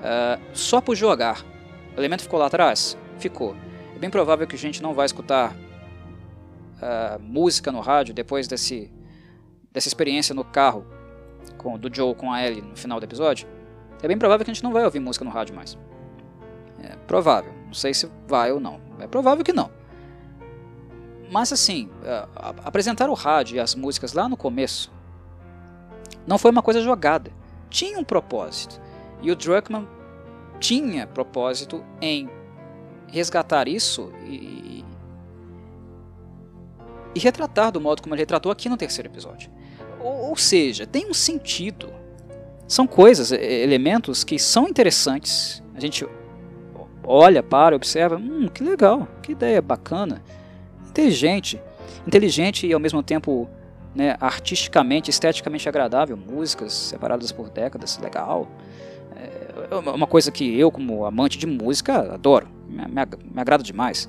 uh, 0.00 0.40
só 0.52 0.80
por 0.80 0.94
jogar. 0.94 1.44
O 1.96 2.00
elemento 2.00 2.22
ficou 2.22 2.38
lá 2.38 2.46
atrás? 2.46 2.96
Ficou. 3.18 3.54
É 3.94 3.98
bem 3.98 4.10
provável 4.10 4.46
que 4.46 4.56
a 4.56 4.58
gente 4.58 4.82
não 4.82 4.94
vai 4.94 5.06
escutar 5.06 5.52
uh, 5.52 7.20
música 7.20 7.70
no 7.70 7.80
rádio 7.80 8.14
depois 8.14 8.48
desse, 8.48 8.90
dessa 9.72 9.88
experiência 9.88 10.34
no 10.34 10.44
carro 10.44 10.84
com, 11.56 11.78
do 11.78 11.94
Joe 11.94 12.14
com 12.14 12.32
a 12.32 12.44
Ellie 12.44 12.62
no 12.62 12.76
final 12.76 12.98
do 12.98 13.04
episódio. 13.04 13.46
É 14.02 14.08
bem 14.08 14.16
provável 14.16 14.44
que 14.44 14.50
a 14.50 14.54
gente 14.54 14.64
não 14.64 14.72
vai 14.72 14.84
ouvir 14.84 15.00
música 15.00 15.24
no 15.24 15.30
rádio 15.30 15.54
mais. 15.54 15.78
É 16.82 16.96
provável. 17.06 17.52
Não 17.66 17.74
sei 17.74 17.92
se 17.92 18.10
vai 18.26 18.50
ou 18.50 18.58
não. 18.58 18.80
É 18.98 19.06
provável 19.06 19.44
que 19.44 19.52
não. 19.52 19.70
Mas 21.30 21.52
assim, 21.52 21.90
uh, 22.02 22.28
apresentar 22.64 23.08
o 23.08 23.14
rádio 23.14 23.56
e 23.56 23.60
as 23.60 23.74
músicas 23.74 24.12
lá 24.14 24.28
no 24.28 24.36
começo 24.36 24.90
não 26.26 26.38
foi 26.38 26.50
uma 26.50 26.62
coisa 26.62 26.80
jogada. 26.80 27.30
Tinha 27.68 27.98
um 27.98 28.04
propósito. 28.04 28.80
E 29.22 29.30
o 29.30 29.36
Druckmann 29.36 29.86
tinha 30.58 31.06
propósito 31.06 31.84
em 32.00 32.28
resgatar 33.08 33.68
isso 33.68 34.12
e, 34.24 34.84
e 37.14 37.18
retratar 37.18 37.72
do 37.72 37.80
modo 37.80 38.02
como 38.02 38.14
ele 38.14 38.22
retratou 38.22 38.52
aqui 38.52 38.68
no 38.68 38.76
terceiro 38.76 39.08
episódio. 39.08 39.50
Ou, 40.00 40.30
ou 40.30 40.36
seja, 40.36 40.86
tem 40.86 41.08
um 41.08 41.14
sentido. 41.14 41.92
São 42.66 42.86
coisas, 42.86 43.32
elementos 43.32 44.22
que 44.22 44.38
são 44.38 44.68
interessantes. 44.68 45.62
A 45.74 45.80
gente 45.80 46.06
olha, 47.02 47.42
para, 47.42 47.74
observa, 47.74 48.16
hum, 48.16 48.48
que 48.48 48.62
legal, 48.62 49.08
que 49.22 49.32
ideia 49.32 49.60
bacana 49.60 50.22
inteligente. 50.88 51.60
Inteligente 52.06 52.66
e 52.66 52.72
ao 52.72 52.80
mesmo 52.80 53.02
tempo 53.02 53.48
né, 53.94 54.16
artisticamente, 54.20 55.10
esteticamente 55.10 55.68
agradável. 55.68 56.16
Músicas 56.16 56.72
separadas 56.72 57.32
por 57.32 57.50
décadas, 57.50 57.98
legal. 57.98 58.48
É, 59.70 59.74
uma 59.74 60.06
coisa 60.06 60.30
que 60.30 60.58
eu, 60.58 60.70
como 60.70 61.04
amante 61.04 61.38
de 61.38 61.46
música, 61.46 62.14
adoro. 62.14 62.48
Me, 62.68 62.84
me, 62.86 63.06
me 63.34 63.40
agrada 63.40 63.62
demais. 63.62 64.08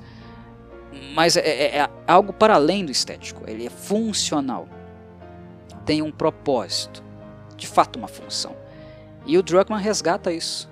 Mas 1.14 1.36
é, 1.36 1.40
é, 1.40 1.76
é 1.78 1.90
algo 2.06 2.32
para 2.32 2.54
além 2.54 2.84
do 2.84 2.92
estético. 2.92 3.42
Ele 3.48 3.66
é 3.66 3.70
funcional. 3.70 4.68
Tem 5.84 6.02
um 6.02 6.12
propósito. 6.12 7.02
De 7.56 7.66
fato, 7.66 7.98
uma 7.98 8.08
função. 8.08 8.54
E 9.26 9.38
o 9.38 9.42
Druckmann 9.42 9.80
resgata 9.80 10.32
isso. 10.32 10.70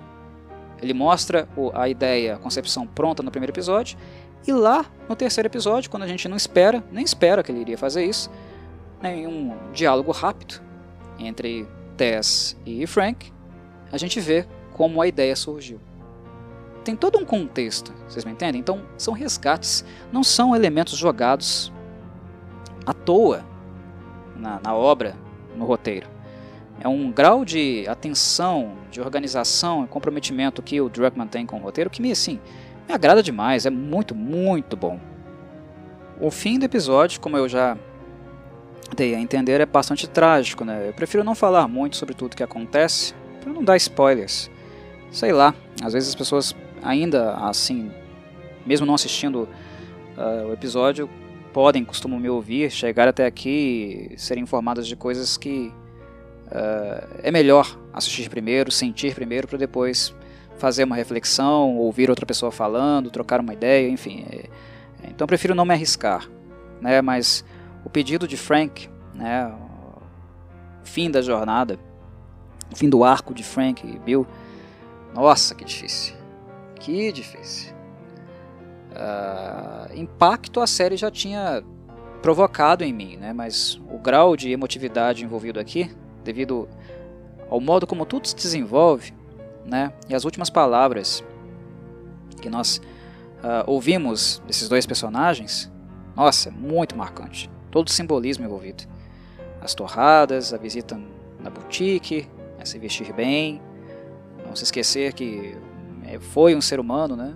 Ele 0.81 0.93
mostra 0.93 1.47
a 1.73 1.87
ideia, 1.87 2.35
a 2.35 2.37
concepção 2.37 2.87
pronta 2.87 3.21
no 3.21 3.29
primeiro 3.29 3.51
episódio 3.51 3.97
e 4.45 4.51
lá 4.51 4.85
no 5.07 5.15
terceiro 5.15 5.47
episódio, 5.47 5.89
quando 5.89 6.03
a 6.03 6.07
gente 6.07 6.27
não 6.27 6.35
espera, 6.35 6.83
nem 6.91 7.03
espera 7.03 7.43
que 7.43 7.51
ele 7.51 7.61
iria 7.61 7.77
fazer 7.77 8.03
isso, 8.03 8.31
em 9.03 9.27
um 9.27 9.55
diálogo 9.71 10.11
rápido 10.11 10.61
entre 11.19 11.67
Tess 11.95 12.57
e 12.65 12.85
Frank, 12.87 13.31
a 13.91 13.97
gente 13.97 14.19
vê 14.19 14.47
como 14.81 14.99
a 14.99 15.05
ideia 15.05 15.35
surgiu. 15.35 15.79
Tem 16.83 16.95
todo 16.95 17.19
um 17.19 17.23
contexto, 17.23 17.93
vocês 18.09 18.25
me 18.25 18.31
entendem? 18.31 18.59
Então 18.59 18.81
são 18.97 19.13
resgates, 19.13 19.85
não 20.11 20.23
são 20.23 20.55
elementos 20.55 20.97
jogados 20.97 21.71
à 22.83 22.91
toa 22.91 23.45
na, 24.35 24.59
na 24.59 24.73
obra, 24.73 25.15
no 25.55 25.65
roteiro. 25.65 26.09
É 26.79 26.87
um 26.87 27.11
grau 27.11 27.45
de 27.45 27.85
atenção, 27.87 28.71
de 28.89 28.99
organização 28.99 29.83
e 29.83 29.87
comprometimento 29.87 30.63
que 30.63 30.81
o 30.81 30.89
Druckmann 30.89 31.27
tem 31.27 31.45
com 31.45 31.57
o 31.57 31.61
roteiro 31.61 31.87
que 31.87 32.01
me 32.01 32.11
assim 32.11 32.39
me 32.87 32.95
agrada 32.95 33.21
demais, 33.21 33.67
é 33.67 33.69
muito, 33.69 34.15
muito 34.15 34.75
bom. 34.75 34.99
O 36.19 36.31
fim 36.31 36.57
do 36.57 36.65
episódio, 36.65 37.21
como 37.21 37.37
eu 37.37 37.47
já 37.47 37.77
dei 38.95 39.13
a 39.13 39.19
entender, 39.19 39.61
é 39.61 39.65
bastante 39.67 40.09
trágico, 40.09 40.65
né? 40.65 40.87
Eu 40.87 40.93
prefiro 40.93 41.23
não 41.23 41.35
falar 41.35 41.67
muito 41.67 41.97
sobre 41.97 42.15
tudo 42.15 42.35
que 42.35 42.41
acontece, 42.41 43.13
para 43.39 43.53
não 43.53 43.63
dar 43.63 43.77
spoilers. 43.77 44.49
Sei 45.11 45.33
lá, 45.33 45.53
às 45.83 45.91
vezes 45.93 46.09
as 46.09 46.15
pessoas 46.15 46.55
ainda 46.81 47.33
assim, 47.35 47.91
mesmo 48.65 48.85
não 48.85 48.95
assistindo 48.95 49.47
uh, 50.17 50.47
o 50.47 50.53
episódio, 50.53 51.09
podem, 51.51 51.83
costumam 51.83 52.19
me 52.19 52.29
ouvir, 52.29 52.71
chegar 52.71 53.07
até 53.07 53.25
aqui 53.25 54.09
e 54.11 54.17
serem 54.17 54.43
informadas 54.43 54.87
de 54.87 54.95
coisas 54.95 55.35
que 55.35 55.71
uh, 56.47 57.19
é 57.21 57.29
melhor 57.29 57.77
assistir 57.93 58.29
primeiro, 58.29 58.71
sentir 58.71 59.13
primeiro, 59.13 59.47
para 59.47 59.57
depois 59.57 60.15
fazer 60.57 60.83
uma 60.83 60.95
reflexão, 60.95 61.75
ouvir 61.77 62.09
outra 62.09 62.25
pessoa 62.25 62.51
falando, 62.51 63.09
trocar 63.09 63.41
uma 63.41 63.53
ideia, 63.53 63.89
enfim. 63.89 64.25
É, 64.29 64.35
é, 65.03 65.09
então 65.09 65.27
prefiro 65.27 65.53
não 65.53 65.65
me 65.65 65.73
arriscar, 65.73 66.29
né? 66.79 67.01
Mas 67.01 67.43
o 67.83 67.89
pedido 67.89 68.27
de 68.27 68.37
Frank, 68.37 68.89
né? 69.13 69.47
O 69.47 70.85
fim 70.85 71.09
da 71.11 71.21
jornada, 71.21 71.77
o 72.71 72.75
fim 72.75 72.89
do 72.89 73.03
arco 73.03 73.33
de 73.33 73.43
Frank 73.43 73.85
e 73.85 73.97
Bill, 73.99 74.25
nossa, 75.13 75.53
que 75.55 75.65
difícil, 75.65 76.15
que 76.79 77.11
difícil. 77.11 77.73
Uh, 78.91 79.95
impacto 79.95 80.59
a 80.59 80.67
série 80.67 80.97
já 80.97 81.09
tinha 81.09 81.63
provocado 82.21 82.83
em 82.83 82.93
mim, 82.93 83.17
né? 83.17 83.33
Mas 83.33 83.79
o 83.89 83.97
grau 83.97 84.35
de 84.35 84.51
emotividade 84.51 85.23
envolvido 85.23 85.59
aqui, 85.59 85.91
devido 86.23 86.67
ao 87.49 87.59
modo 87.59 87.87
como 87.87 88.05
tudo 88.05 88.27
se 88.27 88.35
desenvolve, 88.35 89.13
né? 89.65 89.93
E 90.09 90.15
as 90.15 90.23
últimas 90.23 90.49
palavras 90.49 91.23
que 92.41 92.49
nós 92.49 92.77
uh, 92.77 93.63
ouvimos 93.65 94.41
desses 94.45 94.67
dois 94.67 94.85
personagens, 94.85 95.71
nossa, 96.15 96.49
é 96.49 96.51
muito 96.51 96.95
marcante. 96.95 97.49
Todo 97.69 97.87
o 97.87 97.91
simbolismo 97.91 98.45
envolvido. 98.45 98.83
As 99.61 99.73
torradas, 99.73 100.53
a 100.53 100.57
visita 100.57 100.99
na 101.39 101.49
boutique, 101.49 102.27
né, 102.57 102.65
se 102.65 102.77
vestir 102.77 103.13
bem, 103.13 103.61
não 104.51 104.55
se 104.55 104.65
esquecer 104.65 105.13
que 105.13 105.57
é, 106.03 106.19
foi 106.19 106.53
um 106.55 106.61
ser 106.61 106.79
humano, 106.79 107.15
né? 107.15 107.33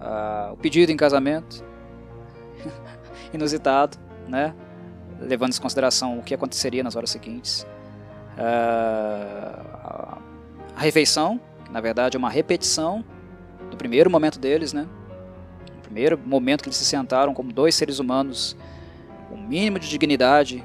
Uh, 0.00 0.52
o 0.52 0.56
pedido 0.56 0.92
em 0.92 0.96
casamento, 0.96 1.64
inusitado, 3.34 3.98
né? 4.28 4.54
Levando 5.20 5.52
em 5.52 5.60
consideração 5.60 6.18
o 6.18 6.22
que 6.22 6.32
aconteceria 6.32 6.82
nas 6.84 6.94
horas 6.94 7.10
seguintes. 7.10 7.66
Uh, 8.34 10.22
a 10.76 10.80
refeição, 10.80 11.40
que 11.64 11.72
na 11.72 11.80
verdade 11.80 12.16
é 12.16 12.18
uma 12.18 12.30
repetição 12.30 13.04
do 13.68 13.76
primeiro 13.76 14.08
momento 14.08 14.38
deles, 14.38 14.72
né? 14.72 14.86
O 15.78 15.82
primeiro 15.82 16.16
momento 16.16 16.62
que 16.62 16.68
eles 16.68 16.76
se 16.76 16.84
sentaram 16.84 17.34
como 17.34 17.52
dois 17.52 17.74
seres 17.74 17.98
humanos, 17.98 18.56
um 19.30 19.36
mínimo 19.36 19.80
de 19.80 19.88
dignidade, 19.88 20.64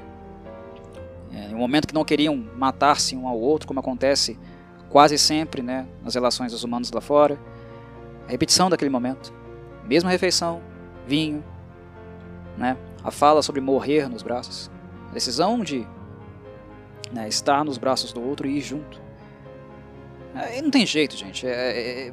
é, 1.32 1.52
um 1.52 1.58
momento 1.58 1.88
que 1.88 1.94
não 1.94 2.04
queriam 2.04 2.36
matar-se 2.36 3.16
um 3.16 3.26
ao 3.26 3.38
outro, 3.38 3.66
como 3.66 3.80
acontece 3.80 4.38
quase 4.90 5.18
sempre, 5.18 5.62
né, 5.62 5.86
nas 6.02 6.14
relações 6.14 6.52
dos 6.52 6.64
humanos 6.64 6.90
lá 6.90 7.00
fora. 7.00 7.38
A 8.26 8.30
repetição 8.30 8.68
daquele 8.68 8.90
momento, 8.90 9.32
mesma 9.84 10.10
refeição, 10.10 10.60
vinho, 11.06 11.42
né? 12.56 12.76
A 13.02 13.10
fala 13.10 13.42
sobre 13.42 13.60
morrer 13.60 14.08
nos 14.08 14.22
braços, 14.22 14.70
a 15.08 15.14
decisão 15.14 15.60
de 15.60 15.86
né, 17.12 17.28
estar 17.28 17.64
nos 17.64 17.78
braços 17.78 18.12
do 18.12 18.22
outro 18.22 18.46
e 18.46 18.58
ir 18.58 18.60
junto. 18.60 19.00
Não 20.62 20.70
tem 20.70 20.84
jeito, 20.84 21.16
gente. 21.16 21.46
É, 21.46 21.50
é, 21.50 22.08
é 22.08 22.12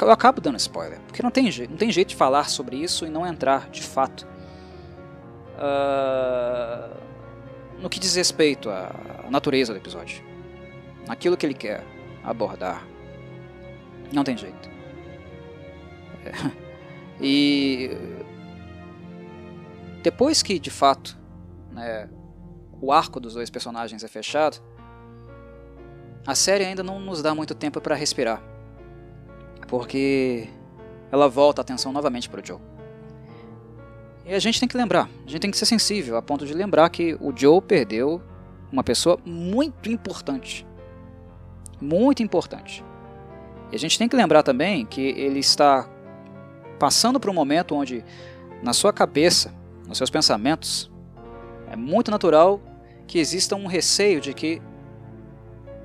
eu 0.00 0.10
acabo 0.10 0.40
dando 0.40 0.56
spoiler, 0.56 1.00
porque 1.06 1.22
não 1.22 1.30
tem, 1.30 1.50
jeito, 1.50 1.70
não 1.70 1.76
tem 1.76 1.90
jeito 1.90 2.08
de 2.08 2.16
falar 2.16 2.48
sobre 2.48 2.76
isso 2.76 3.06
e 3.06 3.10
não 3.10 3.26
entrar 3.26 3.68
de 3.70 3.82
fato 3.82 4.26
uh, 5.56 6.94
no 7.80 7.88
que 7.88 7.98
diz 7.98 8.14
respeito 8.14 8.70
à 8.70 9.24
natureza 9.30 9.72
do 9.72 9.78
episódio, 9.78 10.22
naquilo 11.06 11.36
que 11.36 11.46
ele 11.46 11.54
quer 11.54 11.82
abordar. 12.24 12.86
Não 14.12 14.24
tem 14.24 14.36
jeito. 14.36 14.68
É. 16.24 16.64
E 17.20 17.90
depois 20.02 20.42
que 20.42 20.58
de 20.58 20.70
fato 20.70 21.16
né, 21.70 22.08
o 22.80 22.92
arco 22.92 23.20
dos 23.20 23.34
dois 23.34 23.50
personagens 23.50 24.02
é 24.02 24.08
fechado, 24.08 24.58
a 26.26 26.34
série 26.34 26.64
ainda 26.64 26.82
não 26.82 26.98
nos 26.98 27.22
dá 27.22 27.34
muito 27.34 27.54
tempo 27.54 27.80
para 27.80 27.94
respirar, 27.94 28.42
porque 29.68 30.48
ela 31.12 31.28
volta 31.28 31.60
a 31.60 31.62
atenção 31.62 31.92
novamente 31.92 32.28
para 32.28 32.40
o 32.40 32.46
Joe. 32.46 32.58
E 34.26 34.32
a 34.32 34.38
gente 34.38 34.58
tem 34.58 34.68
que 34.68 34.76
lembrar, 34.76 35.08
a 35.26 35.30
gente 35.30 35.40
tem 35.40 35.50
que 35.50 35.58
ser 35.58 35.66
sensível 35.66 36.16
a 36.16 36.22
ponto 36.22 36.46
de 36.46 36.54
lembrar 36.54 36.88
que 36.88 37.14
o 37.20 37.32
Joe 37.36 37.60
perdeu 37.60 38.22
uma 38.72 38.82
pessoa 38.82 39.18
muito 39.24 39.90
importante. 39.90 40.66
Muito 41.80 42.22
importante. 42.22 42.84
E 43.72 43.76
a 43.76 43.78
gente 43.78 43.98
tem 43.98 44.08
que 44.08 44.16
lembrar 44.16 44.42
também 44.42 44.86
que 44.86 45.00
ele 45.00 45.40
está 45.40 45.88
passando 46.78 47.18
por 47.18 47.30
um 47.30 47.34
momento 47.34 47.74
onde, 47.74 48.04
na 48.62 48.72
sua 48.72 48.92
cabeça, 48.92 49.54
nos 49.86 49.98
seus 49.98 50.10
pensamentos, 50.10 50.90
é 51.70 51.76
muito 51.76 52.10
natural 52.10 52.60
que 53.06 53.18
exista 53.18 53.56
um 53.56 53.66
receio 53.66 54.20
de 54.20 54.32
que 54.32 54.60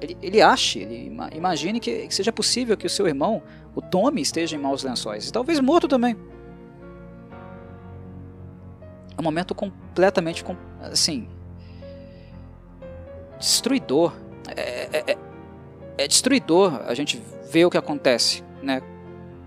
ele, 0.02 0.18
ele 0.22 0.42
ache, 0.42 0.80
ele 0.80 1.12
imagine 1.36 1.80
que, 1.80 2.08
que 2.08 2.16
seja 2.16 2.32
possível 2.32 2.78
que 2.78 2.88
o 2.88 2.90
seu 2.90 3.08
irmão, 3.08 3.42
o 3.76 3.82
Tommy, 3.82 4.22
esteja 4.22 4.56
em 4.56 4.60
maus 4.60 4.84
lençóis. 4.84 5.28
E 5.28 5.32
talvez 5.32 5.60
morto 5.60 5.88
também. 5.88 6.16
É 9.18 9.20
um 9.20 9.24
momento 9.24 9.54
completamente, 9.54 10.46
assim, 10.80 11.28
destruidor. 13.38 14.14
É, 14.56 14.62
é, 14.62 15.12
é, 15.12 15.18
é 16.00 16.08
destruidor 16.08 16.82
a 16.88 16.94
gente 16.94 17.22
ver 17.52 17.66
o 17.66 17.70
que 17.70 17.78
acontece, 17.78 18.42
né? 18.64 18.82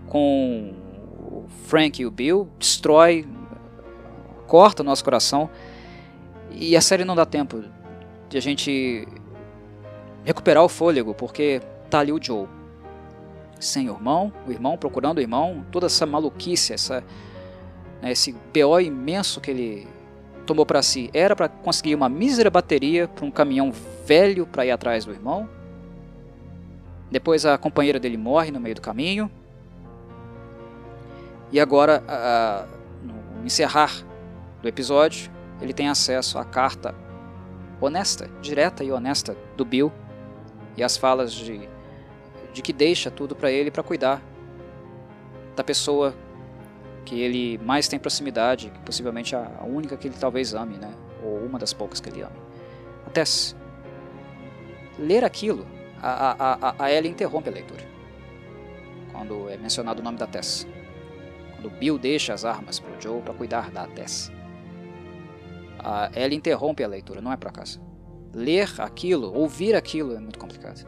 Com 0.07 0.75
o 1.19 1.47
Frank 1.65 2.01
e 2.01 2.05
o 2.05 2.11
Bill, 2.11 2.47
destrói, 2.59 3.27
corta 4.47 4.83
o 4.83 4.85
nosso 4.85 5.03
coração. 5.03 5.49
E 6.51 6.77
a 6.77 6.83
série 6.83 7.07
não 7.07 7.17
dá 7.17 7.25
tempo 7.25 7.65
de 8.29 8.37
a 8.37 8.41
gente 8.43 9.09
recuperar 10.25 10.63
o 10.63 10.69
fôlego, 10.69 11.15
porque 11.15 11.63
tá 11.89 12.01
ali 12.01 12.13
o 12.13 12.23
Joe. 12.23 12.47
Sem 13.59 13.89
o 13.89 13.95
irmão, 13.95 14.31
o 14.47 14.53
irmão 14.53 14.77
procurando 14.77 15.19
o 15.19 15.21
irmão, 15.23 15.65
toda 15.73 15.87
essa 15.87 16.05
maluquice, 16.05 16.75
essa, 16.75 17.03
né, 18.03 18.13
esse 18.13 18.33
BO 18.33 18.79
imenso 18.79 19.41
que 19.41 19.51
ele 19.51 19.89
tomou 20.45 20.67
para 20.67 20.83
si, 20.83 21.09
era 21.15 21.35
para 21.35 21.49
conseguir 21.49 21.95
uma 21.95 22.11
mísera 22.11 22.51
bateria 22.51 23.09
para 23.09 23.25
um 23.25 23.31
caminhão 23.31 23.73
velho 24.05 24.47
para 24.47 24.67
ir 24.67 24.71
atrás 24.71 25.07
do 25.07 25.13
irmão. 25.13 25.62
Depois 27.13 27.45
a 27.45 27.59
companheira 27.59 28.01
dele 28.01 28.17
morre 28.17 28.51
no 28.51 28.59
meio 28.59 28.75
do 28.75 28.81
caminho. 28.81 29.31
E 31.53 31.61
agora, 31.61 32.03
no 33.03 33.45
encerrar 33.45 33.93
do 34.63 34.67
episódio, 34.67 35.31
ele 35.61 35.75
tem 35.75 35.91
acesso 35.91 36.39
à 36.39 36.45
carta 36.45 36.95
honesta, 37.79 38.31
direta 38.41 38.83
e 38.83 38.91
honesta 38.91 39.37
do 39.59 39.65
Bill 39.65 39.93
e 40.75 40.83
as 40.83 40.97
falas 40.97 41.35
de, 41.35 41.69
de 42.51 42.63
que 42.63 42.73
deixa 42.73 43.11
tudo 43.11 43.37
para 43.37 43.51
ele 43.51 43.71
para 43.71 43.83
cuidar 43.83 44.23
da 45.55 45.63
pessoa 45.63 46.15
que 47.05 47.21
ele 47.21 47.59
mais 47.59 47.89
tem 47.89 47.99
proximidade, 47.99 48.71
que 48.71 48.79
possivelmente 48.79 49.37
a 49.37 49.63
única 49.67 49.99
que 49.99 50.09
ele 50.09 50.17
talvez 50.19 50.55
ame, 50.55 50.79
né? 50.79 50.95
Ou 51.23 51.45
uma 51.45 51.59
das 51.59 51.75
poucas 51.75 52.01
que 52.01 52.09
ele 52.09 52.23
ama. 52.23 52.37
A 53.07 53.11
Tess. 53.11 53.55
Ler 54.99 55.25
aquilo, 55.25 55.67
a, 56.03 56.69
a, 56.69 56.85
a 56.85 56.93
Ellie 56.93 57.11
interrompe 57.11 57.49
a 57.49 57.53
leitura. 57.53 57.87
Quando 59.13 59.49
é 59.49 59.57
mencionado 59.57 60.01
o 60.01 60.05
nome 60.05 60.19
da 60.19 60.27
Tess. 60.27 60.67
Quando 61.55 61.71
Bill 61.71 61.99
deixa 61.99 62.35
as 62.35 62.45
armas 62.45 62.81
para 62.81 62.97
o 62.97 63.01
Joe 63.01 63.23
para 63.23 63.35
cuidar 63.35 63.71
da 63.71 63.87
Tess. 63.87 64.33
A 65.79 66.11
Ellie 66.15 66.37
interrompe 66.37 66.83
a 66.83 66.89
leitura, 66.89 67.21
não 67.21 67.33
é 67.33 67.37
por 67.37 67.49
acaso 67.49 67.81
ler 68.35 68.69
aquilo, 68.79 69.33
ouvir 69.35 69.75
aquilo 69.75 70.15
é 70.15 70.19
muito 70.19 70.39
complicado. 70.39 70.87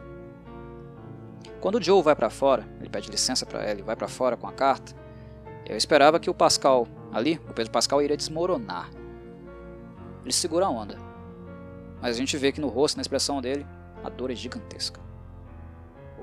Quando 1.61 1.77
o 1.77 1.83
Joe 1.83 2.03
vai 2.03 2.15
para 2.15 2.31
fora, 2.31 2.67
ele 2.81 2.89
pede 2.89 3.11
licença 3.11 3.47
para 3.47 3.69
ele, 3.71 3.83
vai 3.83 3.97
para 3.97 4.09
fora 4.09 4.37
com 4.37 4.47
a 4.47 4.53
carta. 4.53 4.95
Eu 5.67 5.77
esperava 5.77 6.21
que 6.21 6.29
o 6.29 6.35
Pascal 6.35 6.87
ali, 7.13 7.41
o 7.49 7.55
Pedro 7.55 7.73
Pascal 7.73 8.03
iria 8.03 8.17
desmoronar. 8.17 8.91
Ele 10.23 10.33
segura 10.33 10.67
a 10.67 10.71
onda. 10.71 10.99
Mas 12.01 12.17
a 12.17 12.19
gente 12.19 12.37
vê 12.37 12.53
que 12.53 12.61
no 12.61 12.69
rosto, 12.69 12.97
na 12.97 13.03
expressão 13.03 13.41
dele, 13.41 13.67
a 14.03 14.11
dor 14.11 14.31
é 14.31 14.35
gigantesca. 14.35 15.01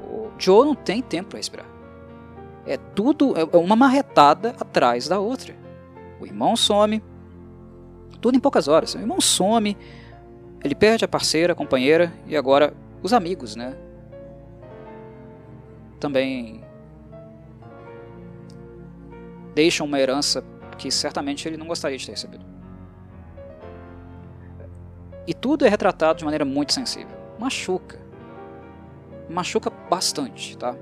O 0.03 0.31
Joe 0.37 0.65
não 0.65 0.75
tem 0.75 1.01
tempo 1.01 1.29
para 1.29 1.37
respirar. 1.37 1.65
É 2.65 2.77
tudo 2.77 3.33
é 3.37 3.57
uma 3.57 3.75
marretada 3.75 4.55
atrás 4.59 5.07
da 5.07 5.19
outra. 5.19 5.55
O 6.19 6.25
irmão 6.25 6.55
some, 6.55 7.01
tudo 8.19 8.37
em 8.37 8.39
poucas 8.39 8.67
horas. 8.67 8.93
O 8.93 8.99
irmão 8.99 9.19
some, 9.19 9.75
ele 10.63 10.75
perde 10.75 11.03
a 11.03 11.07
parceira, 11.07 11.53
a 11.53 11.55
companheira 11.55 12.13
e 12.27 12.37
agora 12.37 12.73
os 13.01 13.13
amigos, 13.13 13.55
né? 13.55 13.75
Também 15.99 16.63
deixam 19.53 19.85
uma 19.85 19.99
herança 19.99 20.43
que 20.77 20.89
certamente 20.89 21.47
ele 21.47 21.57
não 21.57 21.67
gostaria 21.67 21.97
de 21.97 22.05
ter 22.05 22.11
recebido. 22.11 22.45
E 25.27 25.33
tudo 25.33 25.65
é 25.65 25.69
retratado 25.69 26.19
de 26.19 26.25
maneira 26.25 26.43
muito 26.43 26.73
sensível. 26.73 27.15
Machuca. 27.39 28.00
Machuca 29.31 29.71
bastante, 29.89 30.57
tá? 30.57 30.75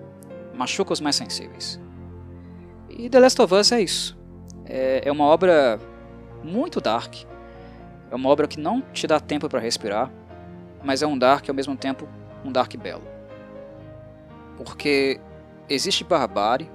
Machuca 0.53 0.93
os 0.93 0.99
mais 0.99 1.15
sensíveis. 1.15 1.80
E 2.89 3.09
The 3.09 3.19
Last 3.19 3.41
of 3.41 3.53
Us 3.53 3.71
é 3.71 3.81
isso. 3.81 4.17
É, 4.65 5.01
é 5.05 5.11
uma 5.11 5.26
obra 5.26 5.80
muito 6.43 6.81
dark, 6.81 7.15
é 8.11 8.15
uma 8.15 8.30
obra 8.30 8.47
que 8.47 8.59
não 8.59 8.81
te 8.81 9.05
dá 9.07 9.19
tempo 9.19 9.47
para 9.47 9.59
respirar, 9.59 10.11
mas 10.84 11.01
é 11.01 11.07
um 11.07 11.17
dark 11.17 11.47
ao 11.47 11.55
mesmo 11.55 11.76
tempo 11.76 12.07
um 12.43 12.51
dark 12.51 12.76
belo. 12.76 13.03
Porque 14.57 15.19
existe 15.69 16.03
barbárie, 16.03 16.69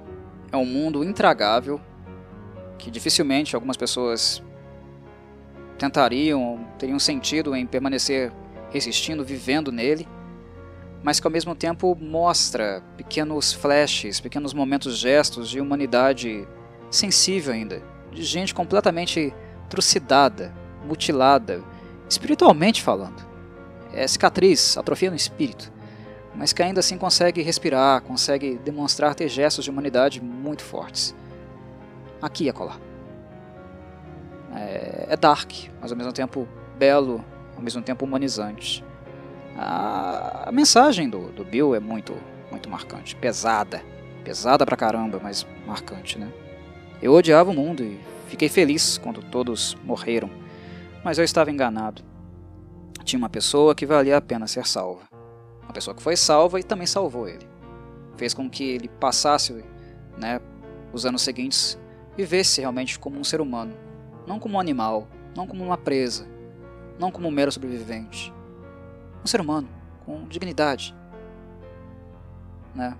é 0.51 0.57
um 0.57 0.65
mundo 0.65 1.03
intragável 1.03 1.79
que 2.77 2.89
dificilmente 2.89 3.55
algumas 3.55 3.77
pessoas 3.77 4.43
tentariam, 5.77 6.65
teriam 6.77 6.99
sentido 6.99 7.55
em 7.55 7.65
permanecer 7.65 8.31
resistindo, 8.71 9.23
vivendo 9.23 9.71
nele, 9.71 10.07
mas 11.03 11.19
que 11.19 11.27
ao 11.27 11.31
mesmo 11.31 11.55
tempo 11.55 11.95
mostra 11.99 12.81
pequenos 12.97 13.53
flashes, 13.53 14.19
pequenos 14.19 14.53
momentos, 14.53 14.97
gestos 14.97 15.49
de 15.49 15.61
humanidade 15.61 16.47
sensível 16.89 17.53
ainda, 17.53 17.81
de 18.11 18.23
gente 18.23 18.53
completamente 18.53 19.33
trucidada, 19.69 20.53
mutilada, 20.85 21.63
espiritualmente 22.09 22.81
falando. 22.81 23.25
É 23.93 24.07
cicatriz, 24.07 24.77
atrofia 24.77 25.09
no 25.09 25.15
espírito, 25.15 25.71
mas 26.33 26.51
que 26.51 26.61
ainda 26.61 26.79
assim 26.79 26.97
consegue 26.97 27.41
respirar, 27.41 28.01
consegue 28.01 28.57
demonstrar 28.63 29.15
ter 29.15 29.29
gestos 29.29 29.63
de 29.63 29.69
humanidade 29.69 30.21
muito 30.21 30.63
fortes. 30.63 31.15
Aqui 32.21 32.45
e 32.45 32.49
acolá. 32.49 32.77
É, 34.55 35.07
é 35.09 35.17
dark, 35.17 35.51
mas 35.81 35.91
ao 35.91 35.97
mesmo 35.97 36.13
tempo 36.13 36.47
belo, 36.77 37.23
ao 37.55 37.61
mesmo 37.61 37.81
tempo 37.81 38.05
humanizante. 38.05 38.83
A, 39.57 40.49
mensagem 40.51 41.09
do, 41.09 41.31
do 41.31 41.43
Bill 41.43 41.73
é 41.75 41.79
muito, 41.79 42.13
muito 42.51 42.69
marcante, 42.69 43.15
pesada, 43.15 43.81
pesada 44.23 44.65
pra 44.65 44.75
caramba, 44.75 45.19
mas 45.21 45.45
marcante, 45.65 46.19
né? 46.19 46.31
Eu 47.01 47.13
odiava 47.13 47.51
o 47.51 47.53
mundo 47.53 47.83
e 47.83 47.99
fiquei 48.27 48.49
feliz 48.49 48.97
quando 48.97 49.21
todos 49.21 49.75
morreram 49.83 50.29
mas 51.05 51.19
eu 51.19 51.23
estava 51.23 51.51
enganado. 51.51 52.01
Tinha 53.03 53.19
uma 53.19 53.29
pessoa 53.29 53.75
que 53.75 53.85
valia 53.85 54.17
a 54.17 54.21
pena 54.21 54.47
ser 54.47 54.65
salva. 54.65 55.03
Uma 55.61 55.71
pessoa 55.71 55.93
que 55.93 56.01
foi 56.01 56.17
salva 56.17 56.59
e 56.59 56.63
também 56.63 56.87
salvou 56.87 57.29
ele. 57.29 57.47
Fez 58.17 58.33
com 58.33 58.49
que 58.49 58.63
ele 58.63 58.87
passasse 58.87 59.63
né, 60.17 60.41
os 60.91 61.05
anos 61.05 61.21
seguintes, 61.21 61.77
vivesse 62.17 62.59
realmente 62.59 62.97
como 62.97 63.19
um 63.19 63.23
ser 63.23 63.39
humano, 63.39 63.75
não 64.25 64.39
como 64.39 64.55
um 64.55 64.59
animal, 64.59 65.07
não 65.35 65.45
como 65.45 65.63
uma 65.63 65.77
presa, 65.77 66.25
não 66.97 67.11
como 67.11 67.27
um 67.27 67.31
mero 67.31 67.51
sobrevivente. 67.51 68.33
Um 69.25 69.27
ser 69.27 69.41
humano, 69.41 69.67
com 70.05 70.27
dignidade. 70.27 70.95
Né? 72.75 72.95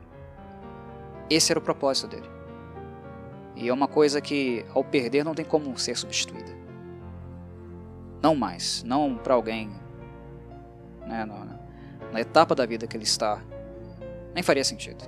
Esse 1.29 1.51
era 1.51 1.59
o 1.59 1.61
propósito 1.61 2.07
dele. 2.07 2.27
E 3.55 3.69
é 3.69 3.71
uma 3.71 3.87
coisa 3.87 4.19
que, 4.19 4.65
ao 4.73 4.83
perder, 4.83 5.23
não 5.23 5.35
tem 5.35 5.45
como 5.45 5.77
ser 5.77 5.95
substituída. 5.95 6.51
Não 8.23 8.35
mais, 8.35 8.81
não 8.81 9.15
para 9.15 9.35
alguém 9.35 9.69
né, 11.05 11.25
na, 11.25 11.59
na 12.11 12.19
etapa 12.19 12.55
da 12.55 12.65
vida 12.65 12.87
que 12.87 12.97
ele 12.97 13.03
está, 13.03 13.39
nem 14.33 14.41
faria 14.41 14.63
sentido. 14.63 15.05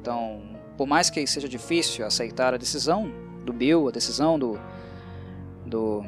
Então, 0.00 0.42
por 0.76 0.88
mais 0.88 1.08
que 1.08 1.24
seja 1.24 1.48
difícil 1.48 2.04
aceitar 2.04 2.52
a 2.52 2.56
decisão 2.56 3.08
do 3.44 3.52
Bill, 3.52 3.86
a 3.86 3.92
decisão 3.92 4.36
do, 4.40 4.58
do, 5.64 6.04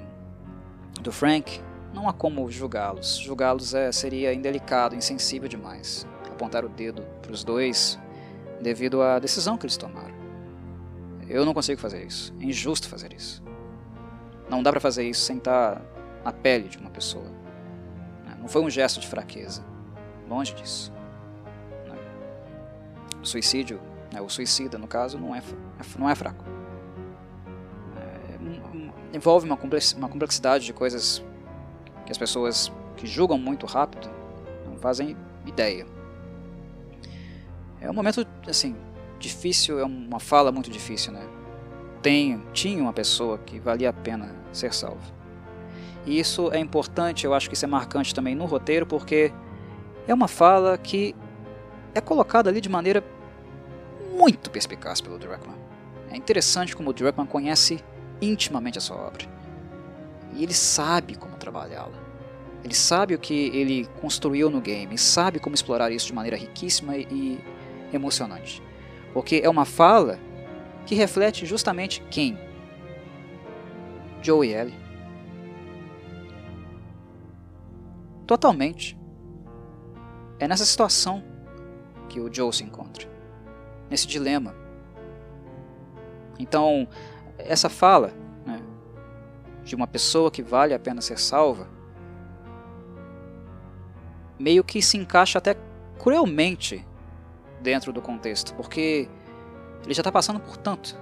do 1.01 1.13
Frank, 1.13 1.63
não 1.93 2.09
há 2.09 2.13
como 2.13 2.51
julgá-los. 2.51 3.19
Julgá-los 3.19 3.75
é, 3.75 3.91
seria 3.93 4.33
indelicado, 4.33 4.95
insensível 4.95 5.49
demais. 5.49 6.07
Apontar 6.27 6.65
o 6.65 6.69
dedo 6.69 7.03
para 7.21 7.33
os 7.33 7.45
dois 7.45 7.99
devido 8.61 9.03
à 9.03 9.19
decisão 9.19 9.57
que 9.57 9.67
eles 9.67 9.77
tomaram. 9.77 10.15
Eu 11.29 11.45
não 11.45 11.55
consigo 11.55 11.81
fazer 11.81 12.05
isso. 12.05 12.35
É 12.41 12.45
injusto 12.45 12.89
fazer 12.89 13.13
isso. 13.13 13.43
Não 14.49 14.63
dá 14.63 14.71
para 14.71 14.81
fazer 14.81 15.09
isso 15.09 15.23
sem 15.23 15.39
estar 15.39 15.81
na 16.25 16.33
pele 16.33 16.69
de 16.69 16.79
uma 16.79 16.91
pessoa. 16.91 17.31
Né? 18.25 18.37
Não 18.41 18.49
foi 18.49 18.63
um 18.63 18.71
gesto 18.71 18.99
de 19.01 19.07
fraqueza. 19.07 19.65
Longe 20.29 20.55
disso. 20.55 20.93
Né? 21.87 21.97
O 23.23 23.27
suicídio, 23.27 23.81
né, 24.13 24.21
o 24.21 24.29
suicida, 24.29 24.77
no 24.77 24.89
caso, 24.89 25.19
não 25.19 25.35
é, 25.35 25.43
não 25.99 26.11
é 26.11 26.15
fraco. 26.15 26.45
É, 27.97 29.17
envolve 29.17 29.47
uma 29.47 29.57
complexidade 30.09 30.65
de 30.65 30.73
coisas 30.73 31.25
que 32.11 32.13
as 32.13 32.19
pessoas 32.19 32.73
que 32.97 33.07
julgam 33.07 33.39
muito 33.39 33.67
rápido 33.67 34.11
não 34.67 34.77
fazem 34.77 35.17
ideia. 35.47 35.87
É 37.81 37.89
um 37.89 37.95
momento, 37.95 38.27
assim, 38.49 38.75
difícil, 39.21 39.79
é 39.79 39.85
uma 39.85 40.19
fala 40.19 40.51
muito 40.51 40.69
difícil, 40.69 41.13
né? 41.13 41.25
Tem, 42.03 42.43
tinha 42.53 42.83
uma 42.83 42.93
pessoa 42.93 43.39
que 43.39 43.61
valia 43.61 43.91
a 43.91 43.93
pena 43.93 44.35
ser 44.53 44.75
salva. 44.75 45.01
E 46.05 46.19
isso 46.19 46.51
é 46.53 46.59
importante, 46.59 47.25
eu 47.25 47.33
acho 47.33 47.49
que 47.49 47.55
isso 47.55 47.65
é 47.65 47.69
marcante 47.69 48.13
também 48.13 48.35
no 48.35 48.45
roteiro, 48.45 48.85
porque 48.87 49.33
é 50.09 50.13
uma 50.13 50.27
fala 50.27 50.77
que 50.77 51.15
é 51.95 52.01
colocada 52.01 52.51
ali 52.51 52.61
de 52.61 52.69
maneira 52.69 53.05
muito 54.19 54.51
perspicaz 54.51 55.01
pelo 55.01 55.17
Druckmann. 55.17 55.57
É 56.11 56.17
interessante 56.17 56.75
como 56.75 56.91
o 56.91 56.93
Druckmann 56.93 57.29
conhece 57.29 57.85
intimamente 58.21 58.79
a 58.79 58.81
sua 58.81 58.97
obra. 58.97 59.40
E 60.35 60.43
ele 60.43 60.55
sabe 60.55 61.17
como 61.17 61.37
trabalhá-la. 61.37 61.99
Ele 62.63 62.75
sabe 62.75 63.15
o 63.15 63.19
que 63.19 63.49
ele 63.55 63.87
construiu 64.01 64.51
no 64.51 64.61
game, 64.61 64.97
sabe 64.99 65.39
como 65.39 65.55
explorar 65.55 65.91
isso 65.91 66.07
de 66.07 66.13
maneira 66.13 66.37
riquíssima 66.37 66.97
e 66.97 67.41
emocionante. 67.93 68.63
Porque 69.13 69.41
é 69.43 69.49
uma 69.49 69.65
fala 69.65 70.19
que 70.87 70.95
reflete 70.95 71.47
justamente 71.47 72.03
quem? 72.11 72.39
Joe 74.23 74.47
e 74.47 74.55
Ellie. 74.55 74.75
Totalmente. 78.27 78.99
É 80.39 80.47
nessa 80.47 80.65
situação 80.65 81.25
que 82.09 82.21
o 82.21 82.33
Joe 82.33 82.53
se 82.53 82.63
encontra. 82.63 83.09
Nesse 83.89 84.07
dilema. 84.07 84.55
Então, 86.39 86.87
essa 87.39 87.69
fala 87.69 88.13
de 89.71 89.77
uma 89.77 89.87
pessoa 89.87 90.33
que 90.33 90.43
vale 90.43 90.75
a 90.75 90.81
pena 90.81 91.01
ser 91.01 91.17
salva 91.17 91.69
meio 94.37 94.65
que 94.65 94.83
se 94.83 94.97
encaixa 94.97 95.39
até 95.39 95.55
cruelmente 95.97 96.85
dentro 97.61 97.93
do 97.93 98.03
contexto, 98.03 98.53
porque 98.55 99.09
ele 99.85 99.95
já 99.95 100.01
está 100.01 100.11
passando 100.11 100.41
por 100.41 100.57
tanto, 100.57 100.99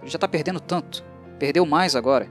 ele 0.00 0.08
já 0.08 0.18
está 0.18 0.28
perdendo 0.28 0.60
tanto, 0.60 1.02
perdeu 1.36 1.66
mais 1.66 1.96
agora, 1.96 2.28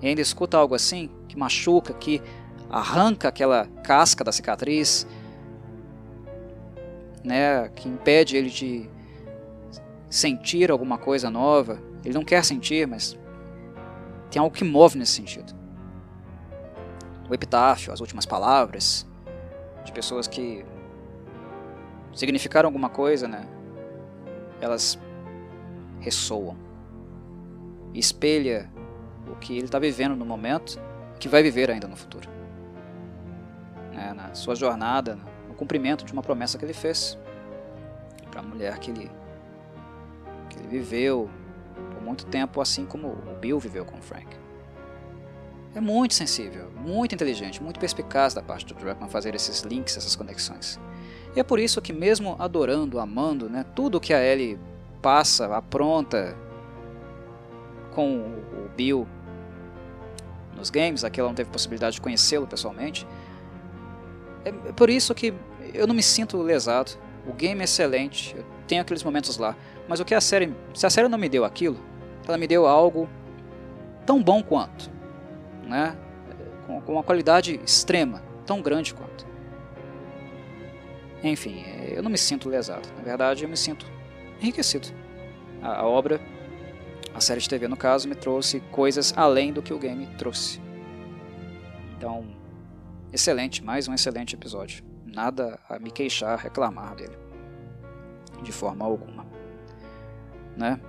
e 0.00 0.08
ainda 0.08 0.22
escuta 0.22 0.56
algo 0.56 0.74
assim 0.74 1.10
que 1.28 1.38
machuca, 1.38 1.92
que 1.92 2.22
arranca 2.70 3.28
aquela 3.28 3.66
casca 3.84 4.24
da 4.24 4.32
cicatriz, 4.32 5.06
né, 7.22 7.68
que 7.68 7.86
impede 7.86 8.34
ele 8.34 8.48
de 8.48 8.88
sentir 10.08 10.70
alguma 10.70 10.96
coisa 10.96 11.28
nova. 11.28 11.78
Ele 12.02 12.14
não 12.14 12.24
quer 12.24 12.42
sentir, 12.44 12.86
mas 12.86 13.18
tem 14.32 14.40
algo 14.40 14.54
que 14.54 14.64
move 14.64 14.96
nesse 14.96 15.12
sentido. 15.12 15.54
O 17.28 17.34
epitáfio, 17.34 17.92
as 17.92 18.00
últimas 18.00 18.24
palavras 18.24 19.06
de 19.84 19.92
pessoas 19.92 20.26
que 20.26 20.64
significaram 22.14 22.66
alguma 22.66 22.88
coisa, 22.88 23.28
né? 23.28 23.46
Elas 24.58 24.98
ressoam. 26.00 26.56
Espelha 27.92 28.70
o 29.30 29.36
que 29.36 29.54
ele 29.54 29.66
está 29.66 29.78
vivendo 29.78 30.16
no 30.16 30.24
momento, 30.24 30.80
que 31.20 31.28
vai 31.28 31.42
viver 31.42 31.70
ainda 31.70 31.86
no 31.86 31.96
futuro. 31.96 32.26
Né? 33.92 34.14
Na 34.14 34.34
sua 34.34 34.54
jornada, 34.54 35.18
no 35.46 35.54
cumprimento 35.54 36.06
de 36.06 36.12
uma 36.12 36.22
promessa 36.22 36.56
que 36.56 36.64
ele 36.64 36.72
fez 36.72 37.18
para 38.30 38.40
a 38.40 38.42
mulher 38.42 38.78
que 38.78 38.90
ele, 38.90 39.10
que 40.48 40.58
ele 40.58 40.68
viveu 40.68 41.28
muito 42.02 42.26
tempo, 42.26 42.60
assim 42.60 42.84
como 42.84 43.08
o 43.08 43.36
Bill 43.40 43.58
viveu 43.58 43.84
com 43.84 44.00
Frank. 44.00 44.26
É 45.74 45.80
muito 45.80 46.12
sensível, 46.12 46.70
muito 46.76 47.14
inteligente, 47.14 47.62
muito 47.62 47.80
perspicaz 47.80 48.34
da 48.34 48.42
parte 48.42 48.66
do 48.66 48.74
Druckmann 48.74 49.08
fazer 49.08 49.34
esses 49.34 49.62
links, 49.62 49.96
essas 49.96 50.14
conexões. 50.14 50.78
E 51.34 51.40
é 51.40 51.42
por 51.42 51.58
isso 51.58 51.80
que 51.80 51.92
mesmo 51.92 52.36
adorando, 52.38 53.00
amando, 53.00 53.48
né, 53.48 53.64
tudo 53.74 53.98
que 53.98 54.12
a 54.12 54.22
Ellie 54.22 54.58
passa, 55.00 55.56
apronta 55.56 56.36
com 57.94 58.18
o 58.18 58.68
Bill 58.76 59.08
nos 60.54 60.68
games, 60.68 61.04
aqui 61.04 61.18
ela 61.18 61.30
não 61.30 61.34
teve 61.34 61.48
possibilidade 61.50 61.94
de 61.94 62.00
conhecê-lo 62.02 62.46
pessoalmente, 62.46 63.06
é 64.44 64.52
por 64.72 64.90
isso 64.90 65.14
que 65.14 65.32
eu 65.72 65.86
não 65.86 65.94
me 65.94 66.02
sinto 66.02 66.40
lesado. 66.42 66.92
O 67.26 67.32
game 67.32 67.60
é 67.60 67.64
excelente, 67.64 68.34
eu 68.36 68.44
tenho 68.66 68.82
aqueles 68.82 69.02
momentos 69.02 69.38
lá, 69.38 69.56
mas 69.88 70.00
o 70.00 70.04
que 70.04 70.14
a 70.14 70.20
série, 70.20 70.52
se 70.74 70.84
a 70.84 70.90
série 70.90 71.08
não 71.08 71.18
me 71.18 71.28
deu 71.28 71.44
aquilo, 71.44 71.78
ela 72.26 72.38
me 72.38 72.46
deu 72.46 72.66
algo 72.66 73.08
tão 74.06 74.22
bom 74.22 74.42
quanto, 74.42 74.90
né? 75.64 75.96
com, 76.80 76.92
uma 76.92 77.02
qualidade 77.02 77.60
extrema, 77.64 78.22
tão 78.46 78.60
grande 78.60 78.94
quanto. 78.94 79.26
Enfim, 81.22 81.64
eu 81.88 82.02
não 82.02 82.10
me 82.10 82.18
sinto 82.18 82.48
lesado. 82.48 82.88
Na 82.96 83.02
verdade, 83.02 83.44
eu 83.44 83.48
me 83.48 83.56
sinto 83.56 83.86
enriquecido. 84.40 84.88
A, 85.60 85.80
a 85.80 85.86
obra, 85.86 86.20
a 87.14 87.20
série 87.20 87.40
de 87.40 87.48
TV 87.48 87.68
no 87.68 87.76
caso, 87.76 88.08
me 88.08 88.14
trouxe 88.14 88.60
coisas 88.72 89.14
além 89.16 89.52
do 89.52 89.62
que 89.62 89.72
o 89.72 89.78
game 89.78 90.06
trouxe. 90.18 90.60
Então, 91.96 92.26
excelente, 93.12 93.62
mais 93.62 93.86
um 93.86 93.94
excelente 93.94 94.34
episódio. 94.34 94.84
Nada 95.06 95.60
a 95.68 95.78
me 95.78 95.90
queixar, 95.90 96.38
reclamar 96.38 96.96
dele. 96.96 97.16
De 98.42 98.50
forma 98.50 98.84
alguma. 98.84 99.24
Né? 100.56 100.80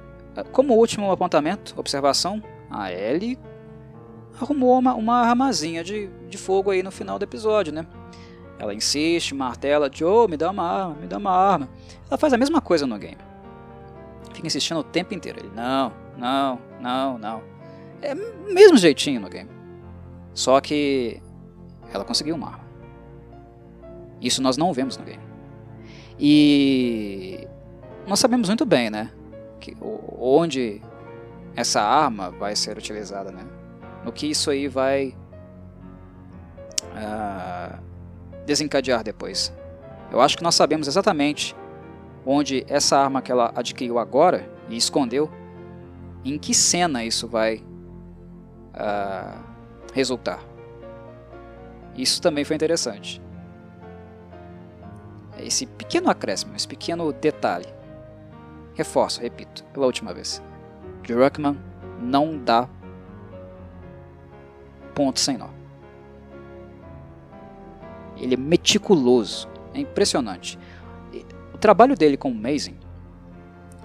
Como 0.52 0.74
último 0.74 1.12
apontamento, 1.12 1.74
observação, 1.78 2.42
a 2.70 2.92
Ellie 2.92 3.38
arrumou 4.42 4.80
uma, 4.80 4.96
uma 4.96 5.22
armazinha 5.22 5.84
de, 5.84 6.08
de 6.28 6.38
fogo 6.38 6.72
aí 6.72 6.82
no 6.82 6.92
final 6.92 7.20
do 7.20 7.24
episódio, 7.24 7.72
né? 7.72 7.86
Ela 8.58 8.74
insiste, 8.74 9.34
martela, 9.34 9.90
Joe, 9.92 10.28
me 10.28 10.38
dá 10.38 10.50
uma 10.50 10.64
arma, 10.64 10.96
me 10.96 11.08
dá 11.08 11.18
uma 11.18 11.32
arma. 11.32 11.70
Ela 12.08 12.18
faz 12.18 12.34
a 12.34 12.38
mesma 12.38 12.62
coisa 12.62 12.88
no 12.88 12.98
game. 12.98 13.18
Fica 14.34 14.48
insistindo 14.48 14.80
o 14.80 14.84
tempo 14.84 15.14
inteiro. 15.14 15.40
Ele, 15.40 15.52
não, 15.54 15.92
não, 16.18 16.60
não, 16.80 17.18
não. 17.18 17.44
É 18.02 18.16
mesmo 18.16 18.78
jeitinho 18.78 19.20
no 19.20 19.30
game. 19.30 19.50
Só 20.34 20.60
que 20.62 21.22
ela 21.94 22.04
conseguiu 22.04 22.36
uma 22.36 22.48
arma. 22.48 22.64
Isso 24.22 24.42
nós 24.42 24.58
não 24.58 24.72
vemos 24.74 24.98
no 24.98 25.04
game. 25.04 25.24
E 26.20 27.48
nós 28.08 28.20
sabemos 28.20 28.48
muito 28.48 28.66
bem, 28.66 28.90
né? 28.90 29.12
Que, 29.64 29.78
onde 29.82 30.82
essa 31.56 31.82
arma 31.82 32.30
vai 32.32 32.54
ser 32.54 32.78
utilizada, 32.78 33.32
né? 33.32 33.46
No 34.04 34.12
que 34.12 34.28
isso 34.28 34.52
aí 34.52 34.68
vai 34.68 35.16
uh, 36.92 37.82
desencadear 38.46 39.06
depois. 39.06 39.54
Eu 40.12 40.20
acho 40.20 40.36
que 40.36 40.44
nós 40.44 40.54
sabemos 40.54 40.86
exatamente 40.86 41.56
onde 42.26 42.66
essa 42.68 42.98
arma 42.98 43.22
que 43.22 43.32
ela 43.32 43.54
adquiriu 43.56 43.98
agora 44.00 44.50
e 44.68 44.76
escondeu, 44.76 45.32
em 46.26 46.38
que 46.38 46.54
cena 46.54 47.06
isso 47.06 47.26
vai 47.26 47.64
uh, 48.76 49.44
resultar. 49.94 50.44
Isso 51.96 52.22
também 52.22 52.44
foi 52.44 52.58
interessante. 52.58 53.22
Esse 55.40 55.66
pequeno 55.66 56.10
acréscimo, 56.10 56.54
esse 56.54 56.68
pequeno 56.68 57.14
detalhe. 57.14 57.68
Reforço, 58.74 59.22
repito, 59.22 59.64
pela 59.66 59.86
última 59.86 60.14
vez. 60.14 60.42
Druckmann 61.04 61.58
não 62.00 62.38
dá 62.38 62.68
ponto 64.96 65.20
sem 65.20 65.38
nó. 65.38 65.50
Ele 68.18 68.36
é 68.36 68.38
meticuloso, 68.38 69.48
é 69.74 69.80
impressionante. 69.80 70.58
O 71.54 71.58
trabalho 71.58 71.96
dele 71.96 72.18
com 72.18 72.30
o 72.30 72.36
Mazing 72.36 72.78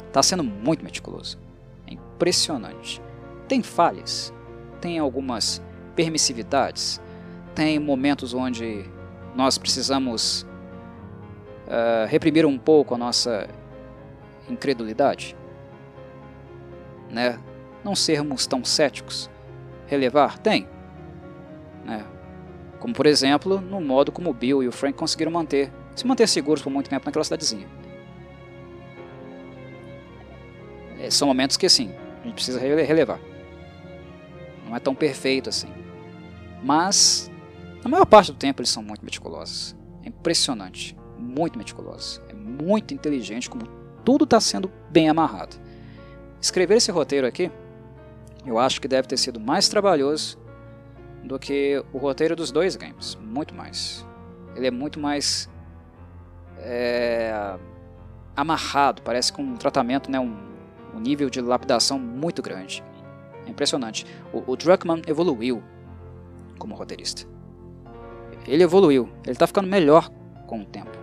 está 0.06 0.22
sendo 0.22 0.44
muito 0.44 0.84
meticuloso. 0.84 1.38
É 1.86 1.94
impressionante. 1.94 3.00
Tem 3.46 3.62
falhas, 3.62 4.32
tem 4.80 4.98
algumas 4.98 5.62
permissividades, 5.94 7.00
tem 7.54 7.78
momentos 7.78 8.34
onde 8.34 8.84
nós 9.34 9.58
precisamos 9.58 10.46
uh, 11.66 12.06
reprimir 12.08 12.46
um 12.46 12.58
pouco 12.58 12.94
a 12.94 12.98
nossa 12.98 13.48
incredulidade, 14.48 15.36
né? 17.10 17.38
Não 17.84 17.94
sermos 17.94 18.46
tão 18.46 18.64
céticos. 18.64 19.30
Relevar? 19.86 20.38
Tem. 20.38 20.68
Né? 21.84 22.04
Como 22.78 22.94
por 22.94 23.06
exemplo, 23.06 23.60
no 23.60 23.80
modo 23.80 24.12
como 24.12 24.30
o 24.30 24.34
Bill 24.34 24.62
e 24.62 24.68
o 24.68 24.72
Frank 24.72 24.96
conseguiram 24.96 25.32
manter, 25.32 25.72
se 25.96 26.06
manter 26.06 26.28
seguros 26.28 26.62
por 26.62 26.70
muito 26.70 26.90
tempo 26.90 27.06
naquela 27.06 27.24
cidadezinha. 27.24 27.66
É, 30.98 31.10
são 31.10 31.28
momentos 31.28 31.56
que 31.56 31.66
assim, 31.66 31.92
a 32.22 32.26
gente 32.26 32.34
precisa 32.34 32.58
relevar. 32.60 33.20
Não 34.66 34.76
é 34.76 34.80
tão 34.80 34.94
perfeito 34.94 35.48
assim. 35.48 35.68
Mas, 36.62 37.30
na 37.82 37.88
maior 37.88 38.04
parte 38.04 38.32
do 38.32 38.38
tempo, 38.38 38.60
eles 38.60 38.70
são 38.70 38.82
muito 38.82 39.04
meticulosos. 39.04 39.76
É 40.04 40.08
impressionante. 40.08 40.96
Muito 41.16 41.56
meticulosos. 41.56 42.20
É 42.28 42.34
muito 42.34 42.92
inteligente 42.92 43.48
como 43.48 43.77
tudo 44.08 44.24
está 44.24 44.40
sendo 44.40 44.72
bem 44.88 45.10
amarrado. 45.10 45.54
Escrever 46.40 46.78
esse 46.78 46.90
roteiro 46.90 47.26
aqui, 47.26 47.52
eu 48.46 48.58
acho 48.58 48.80
que 48.80 48.88
deve 48.88 49.06
ter 49.06 49.18
sido 49.18 49.38
mais 49.38 49.68
trabalhoso 49.68 50.38
do 51.22 51.38
que 51.38 51.84
o 51.92 51.98
roteiro 51.98 52.34
dos 52.34 52.50
dois 52.50 52.74
games, 52.74 53.18
muito 53.20 53.54
mais. 53.54 54.02
Ele 54.56 54.66
é 54.66 54.70
muito 54.70 54.98
mais 54.98 55.46
é, 56.56 57.58
amarrado, 58.34 59.02
parece 59.02 59.30
com 59.30 59.42
um 59.42 59.56
tratamento, 59.58 60.10
né, 60.10 60.18
um, 60.18 60.34
um 60.94 60.98
nível 60.98 61.28
de 61.28 61.42
lapidação 61.42 61.98
muito 61.98 62.40
grande. 62.40 62.82
É 63.46 63.50
impressionante. 63.50 64.06
O, 64.32 64.52
o 64.52 64.56
Druckmann 64.56 65.02
evoluiu 65.06 65.62
como 66.58 66.74
roteirista. 66.74 67.28
Ele 68.46 68.62
evoluiu, 68.62 69.10
ele 69.24 69.32
está 69.32 69.46
ficando 69.46 69.68
melhor 69.68 70.08
com 70.46 70.62
o 70.62 70.64
tempo. 70.64 70.97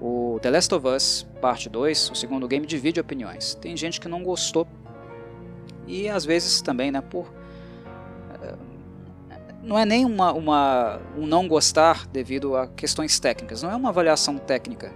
O 0.00 0.38
The 0.40 0.50
Last 0.50 0.74
of 0.74 0.86
Us 0.86 1.26
Parte 1.40 1.68
2, 1.68 2.10
o 2.10 2.14
segundo 2.14 2.46
game, 2.46 2.66
divide 2.66 3.00
opiniões. 3.00 3.54
Tem 3.54 3.76
gente 3.76 4.00
que 4.00 4.08
não 4.08 4.22
gostou 4.22 4.66
e 5.88 6.08
às 6.08 6.24
vezes 6.24 6.60
também, 6.60 6.92
né, 6.92 7.00
por 7.00 7.32
eh, 8.42 8.54
não 9.62 9.78
é 9.78 9.86
nem 9.86 10.04
uma, 10.04 10.32
uma, 10.32 11.00
um 11.16 11.26
não 11.26 11.48
gostar 11.48 12.06
devido 12.06 12.54
a 12.54 12.68
questões 12.68 13.18
técnicas, 13.18 13.62
não 13.62 13.70
é 13.70 13.76
uma 13.76 13.88
avaliação 13.88 14.36
técnica. 14.36 14.92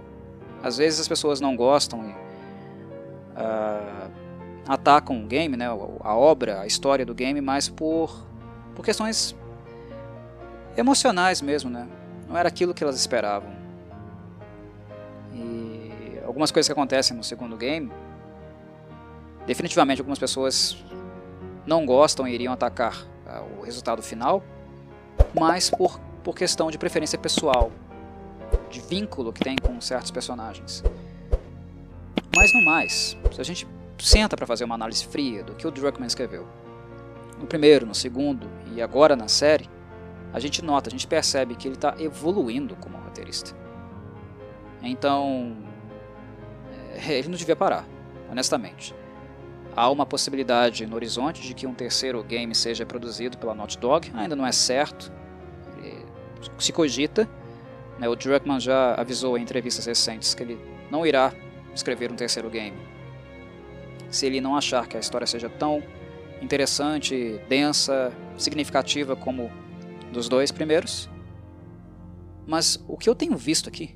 Às 0.61 0.77
vezes 0.77 0.99
as 0.99 1.07
pessoas 1.07 1.41
não 1.41 1.55
gostam 1.55 2.07
e 2.07 2.11
uh, 2.11 4.11
atacam 4.67 5.23
o 5.23 5.27
game, 5.27 5.57
né, 5.57 5.67
a 5.67 6.15
obra, 6.15 6.61
a 6.61 6.67
história 6.67 7.05
do 7.05 7.13
game, 7.13 7.41
mas 7.41 7.67
por, 7.67 8.25
por 8.75 8.85
questões 8.85 9.35
emocionais 10.77 11.41
mesmo, 11.41 11.69
né? 11.69 11.87
Não 12.27 12.37
era 12.37 12.47
aquilo 12.47 12.73
que 12.73 12.83
elas 12.83 12.95
esperavam. 12.95 13.62
Algumas 16.33 16.49
coisas 16.49 16.67
que 16.67 16.71
acontecem 16.71 17.15
no 17.15 17.23
segundo 17.23 17.55
game, 17.55 17.91
definitivamente 19.45 20.01
algumas 20.01 20.17
pessoas 20.17 20.75
não 21.63 21.85
gostam 21.85 22.27
e 22.27 22.33
iriam 22.33 22.51
atacar 22.51 23.05
uh, 23.27 23.59
o 23.59 23.61
resultado 23.63 24.01
final, 24.01 24.43
mas 25.39 25.69
por, 25.69 25.99
por 26.23 26.33
questão 26.33 26.71
de 26.71 26.77
preferência 26.79 27.19
pessoal, 27.19 27.71
de 28.71 28.81
vínculo 28.81 29.31
que 29.31 29.43
tem 29.43 29.55
com 29.55 29.79
certos 29.79 30.09
personagens. 30.09 30.83
Mas 32.35 32.51
no 32.51 32.65
mais, 32.65 33.15
se 33.31 33.39
a 33.39 33.43
gente 33.43 33.67
senta 33.99 34.35
para 34.35 34.47
fazer 34.47 34.63
uma 34.63 34.73
análise 34.73 35.05
fria 35.05 35.43
do 35.43 35.53
que 35.53 35.67
o 35.67 35.71
Druckmann 35.71 36.07
escreveu, 36.07 36.47
no 37.39 37.45
primeiro, 37.45 37.85
no 37.85 37.93
segundo 37.93 38.49
e 38.75 38.81
agora 38.81 39.15
na 39.15 39.27
série, 39.27 39.69
a 40.33 40.39
gente 40.39 40.65
nota, 40.65 40.89
a 40.89 40.91
gente 40.91 41.05
percebe 41.05 41.53
que 41.53 41.67
ele 41.67 41.75
está 41.75 41.93
evoluindo 41.99 42.75
como 42.77 42.97
roteirista. 42.97 43.55
Então, 44.81 45.71
ele 47.07 47.29
não 47.29 47.37
devia 47.37 47.55
parar, 47.55 47.87
honestamente. 48.29 48.93
Há 49.75 49.89
uma 49.89 50.05
possibilidade 50.05 50.85
no 50.85 50.95
horizonte 50.95 51.41
de 51.41 51.53
que 51.53 51.65
um 51.65 51.73
terceiro 51.73 52.23
game 52.23 52.53
seja 52.53 52.85
produzido 52.85 53.37
pela 53.37 53.55
Naughty 53.55 53.77
Dog, 53.79 54.11
ainda 54.13 54.35
não 54.35 54.45
é 54.45 54.51
certo, 54.51 55.11
se 56.57 56.71
cogita. 56.71 57.29
Né, 57.99 58.09
o 58.09 58.15
Druckmann 58.15 58.59
já 58.59 58.95
avisou 58.95 59.37
em 59.37 59.41
entrevistas 59.41 59.85
recentes 59.85 60.33
que 60.33 60.43
ele 60.43 60.59
não 60.89 61.05
irá 61.05 61.33
escrever 61.73 62.11
um 62.11 62.15
terceiro 62.15 62.49
game. 62.49 62.77
Se 64.09 64.25
ele 64.25 64.41
não 64.41 64.55
achar 64.55 64.87
que 64.87 64.97
a 64.97 64.99
história 64.99 65.25
seja 65.25 65.49
tão 65.49 65.81
interessante, 66.41 67.39
densa, 67.47 68.11
significativa 68.37 69.15
como 69.15 69.51
dos 70.11 70.27
dois 70.27 70.51
primeiros. 70.51 71.09
Mas 72.45 72.83
o 72.87 72.97
que 72.97 73.09
eu 73.09 73.15
tenho 73.15 73.37
visto 73.37 73.69
aqui, 73.69 73.95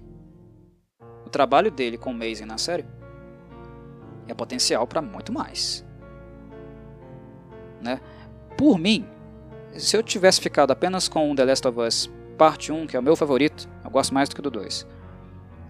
o 1.27 1.29
trabalho 1.29 1.69
dele 1.69 1.97
com 1.97 2.13
Mazing 2.13 2.45
na 2.45 2.57
série, 2.57 2.85
é 4.27 4.33
potencial 4.33 4.87
para 4.87 5.01
muito 5.01 5.31
mais. 5.31 5.85
Né? 7.81 7.99
Por 8.57 8.79
mim, 8.79 9.05
se 9.73 9.95
eu 9.95 10.01
tivesse 10.01 10.41
ficado 10.41 10.71
apenas 10.71 11.07
com 11.07 11.35
The 11.35 11.45
Last 11.45 11.67
of 11.67 11.79
Us 11.79 12.09
Parte 12.37 12.71
1, 12.71 12.87
que 12.87 12.95
é 12.95 12.99
o 12.99 13.03
meu 13.03 13.15
favorito, 13.15 13.67
eu 13.83 13.89
gosto 13.89 14.13
mais 14.13 14.29
do 14.29 14.35
que 14.35 14.41
do 14.41 14.51
2. 14.51 14.87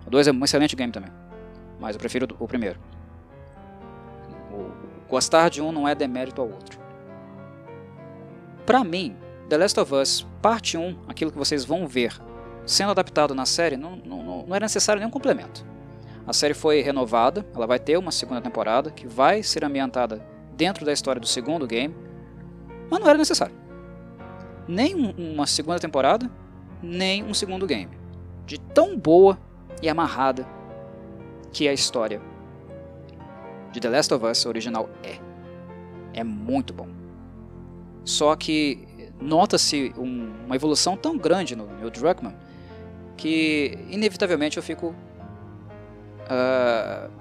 O 0.06 0.10
2 0.10 0.28
é 0.28 0.32
um 0.32 0.44
excelente 0.44 0.76
game 0.76 0.92
também, 0.92 1.12
mas 1.80 1.96
eu 1.96 2.00
prefiro 2.00 2.28
o 2.40 2.48
primeiro. 2.48 2.78
O 4.52 5.10
gostar 5.10 5.50
de 5.50 5.62
um 5.62 5.72
não 5.72 5.88
é 5.88 5.96
demérito 5.96 6.42
ao 6.42 6.50
outro. 6.50 6.78
Para 8.66 8.84
mim, 8.84 9.16
The 9.48 9.58
Last 9.58 9.80
of 9.80 9.94
Us, 9.94 10.28
parte 10.42 10.78
1, 10.78 11.04
aquilo 11.08 11.32
que 11.32 11.38
vocês 11.38 11.64
vão 11.64 11.88
ver 11.88 12.20
sendo 12.68 12.92
adaptado 12.92 13.34
na 13.34 13.46
série, 13.46 13.78
não, 13.78 13.96
não, 13.96 14.46
não 14.46 14.56
era 14.56 14.66
necessário 14.66 15.00
nenhum 15.00 15.10
complemento. 15.10 15.66
A 16.28 16.34
série 16.34 16.54
foi 16.54 16.82
renovada, 16.82 17.46
ela 17.56 17.66
vai 17.66 17.80
ter 17.80 17.98
uma 17.98 18.12
segunda 18.12 18.42
temporada 18.42 18.92
que 18.92 19.08
vai 19.08 19.42
ser 19.42 19.64
ambientada 19.64 20.24
dentro 20.52 20.86
da 20.86 20.92
história 20.92 21.22
do 21.22 21.26
segundo 21.26 21.66
game, 21.66 21.96
mas 22.92 23.00
não 23.00 23.08
era 23.08 23.18
necessário. 23.18 23.56
Nem 24.68 24.94
uma 25.18 25.48
segunda 25.48 25.80
temporada, 25.80 26.30
nem 26.84 27.24
um 27.24 27.34
segundo 27.34 27.66
game. 27.66 27.98
De 28.46 28.60
tão 28.60 28.98
boa 28.98 29.40
e 29.82 29.88
amarrada 29.88 30.46
que 31.54 31.68
a 31.70 31.74
história 31.74 32.22
de 33.72 33.80
The 33.80 33.90
Last 33.90 34.14
of 34.14 34.26
Us 34.26 34.46
original 34.46 34.90
é. 35.02 35.20
É 36.14 36.24
muito 36.24 36.74
bom. 36.74 36.88
Só 38.04 38.36
que 38.36 38.86
nota-se 39.22 39.94
um, 39.98 40.34
uma 40.46 40.56
evolução 40.56 40.98
tão 40.98 41.18
grande 41.18 41.56
no 41.56 41.68
Neil 41.76 41.90
Druckmann 41.90 42.36
que 43.18 43.78
inevitavelmente 43.90 44.58
eu 44.58 44.64
fico 44.64 44.96
uh, 46.30 47.12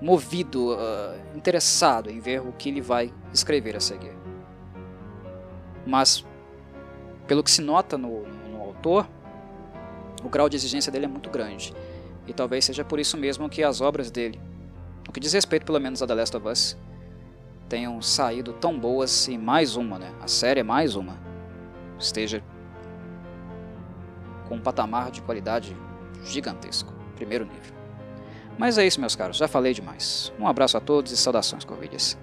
movido, 0.00 0.72
uh, 0.72 1.36
interessado 1.36 2.10
em 2.10 2.18
ver 2.18 2.40
o 2.40 2.52
que 2.52 2.70
ele 2.70 2.80
vai 2.80 3.12
escrever 3.32 3.76
a 3.76 3.80
seguir. 3.80 4.16
Mas, 5.86 6.24
pelo 7.26 7.42
que 7.42 7.50
se 7.50 7.60
nota 7.60 7.98
no, 7.98 8.22
no 8.48 8.60
autor, 8.60 9.06
o 10.24 10.28
grau 10.28 10.48
de 10.48 10.56
exigência 10.56 10.90
dele 10.90 11.04
é 11.04 11.08
muito 11.08 11.28
grande. 11.28 11.74
E 12.26 12.32
talvez 12.32 12.64
seja 12.64 12.84
por 12.84 12.98
isso 12.98 13.16
mesmo 13.16 13.48
que 13.48 13.62
as 13.62 13.80
obras 13.80 14.10
dele, 14.10 14.40
no 15.06 15.12
que 15.12 15.20
diz 15.20 15.32
respeito 15.32 15.66
pelo 15.66 15.80
menos 15.80 16.02
a 16.02 16.06
The 16.06 16.14
Last 16.14 16.36
of 16.36 16.48
Us, 16.48 16.76
tenham 17.68 18.00
saído 18.00 18.52
tão 18.52 18.78
boas 18.78 19.28
e 19.28 19.36
mais 19.36 19.76
uma, 19.76 19.98
né? 19.98 20.12
A 20.20 20.28
série 20.28 20.60
é 20.60 20.62
mais 20.62 20.94
uma. 20.94 21.16
Esteja 21.98 22.42
com 24.52 24.56
um 24.56 24.60
patamar 24.60 25.10
de 25.10 25.22
qualidade 25.22 25.74
gigantesco, 26.26 26.92
primeiro 27.16 27.46
nível. 27.46 27.72
Mas 28.58 28.76
é 28.76 28.86
isso, 28.86 29.00
meus 29.00 29.16
caros, 29.16 29.38
já 29.38 29.48
falei 29.48 29.72
demais. 29.72 30.30
Um 30.38 30.46
abraço 30.46 30.76
a 30.76 30.80
todos 30.80 31.10
e 31.10 31.16
saudações, 31.16 31.64
Corvides. 31.64 32.18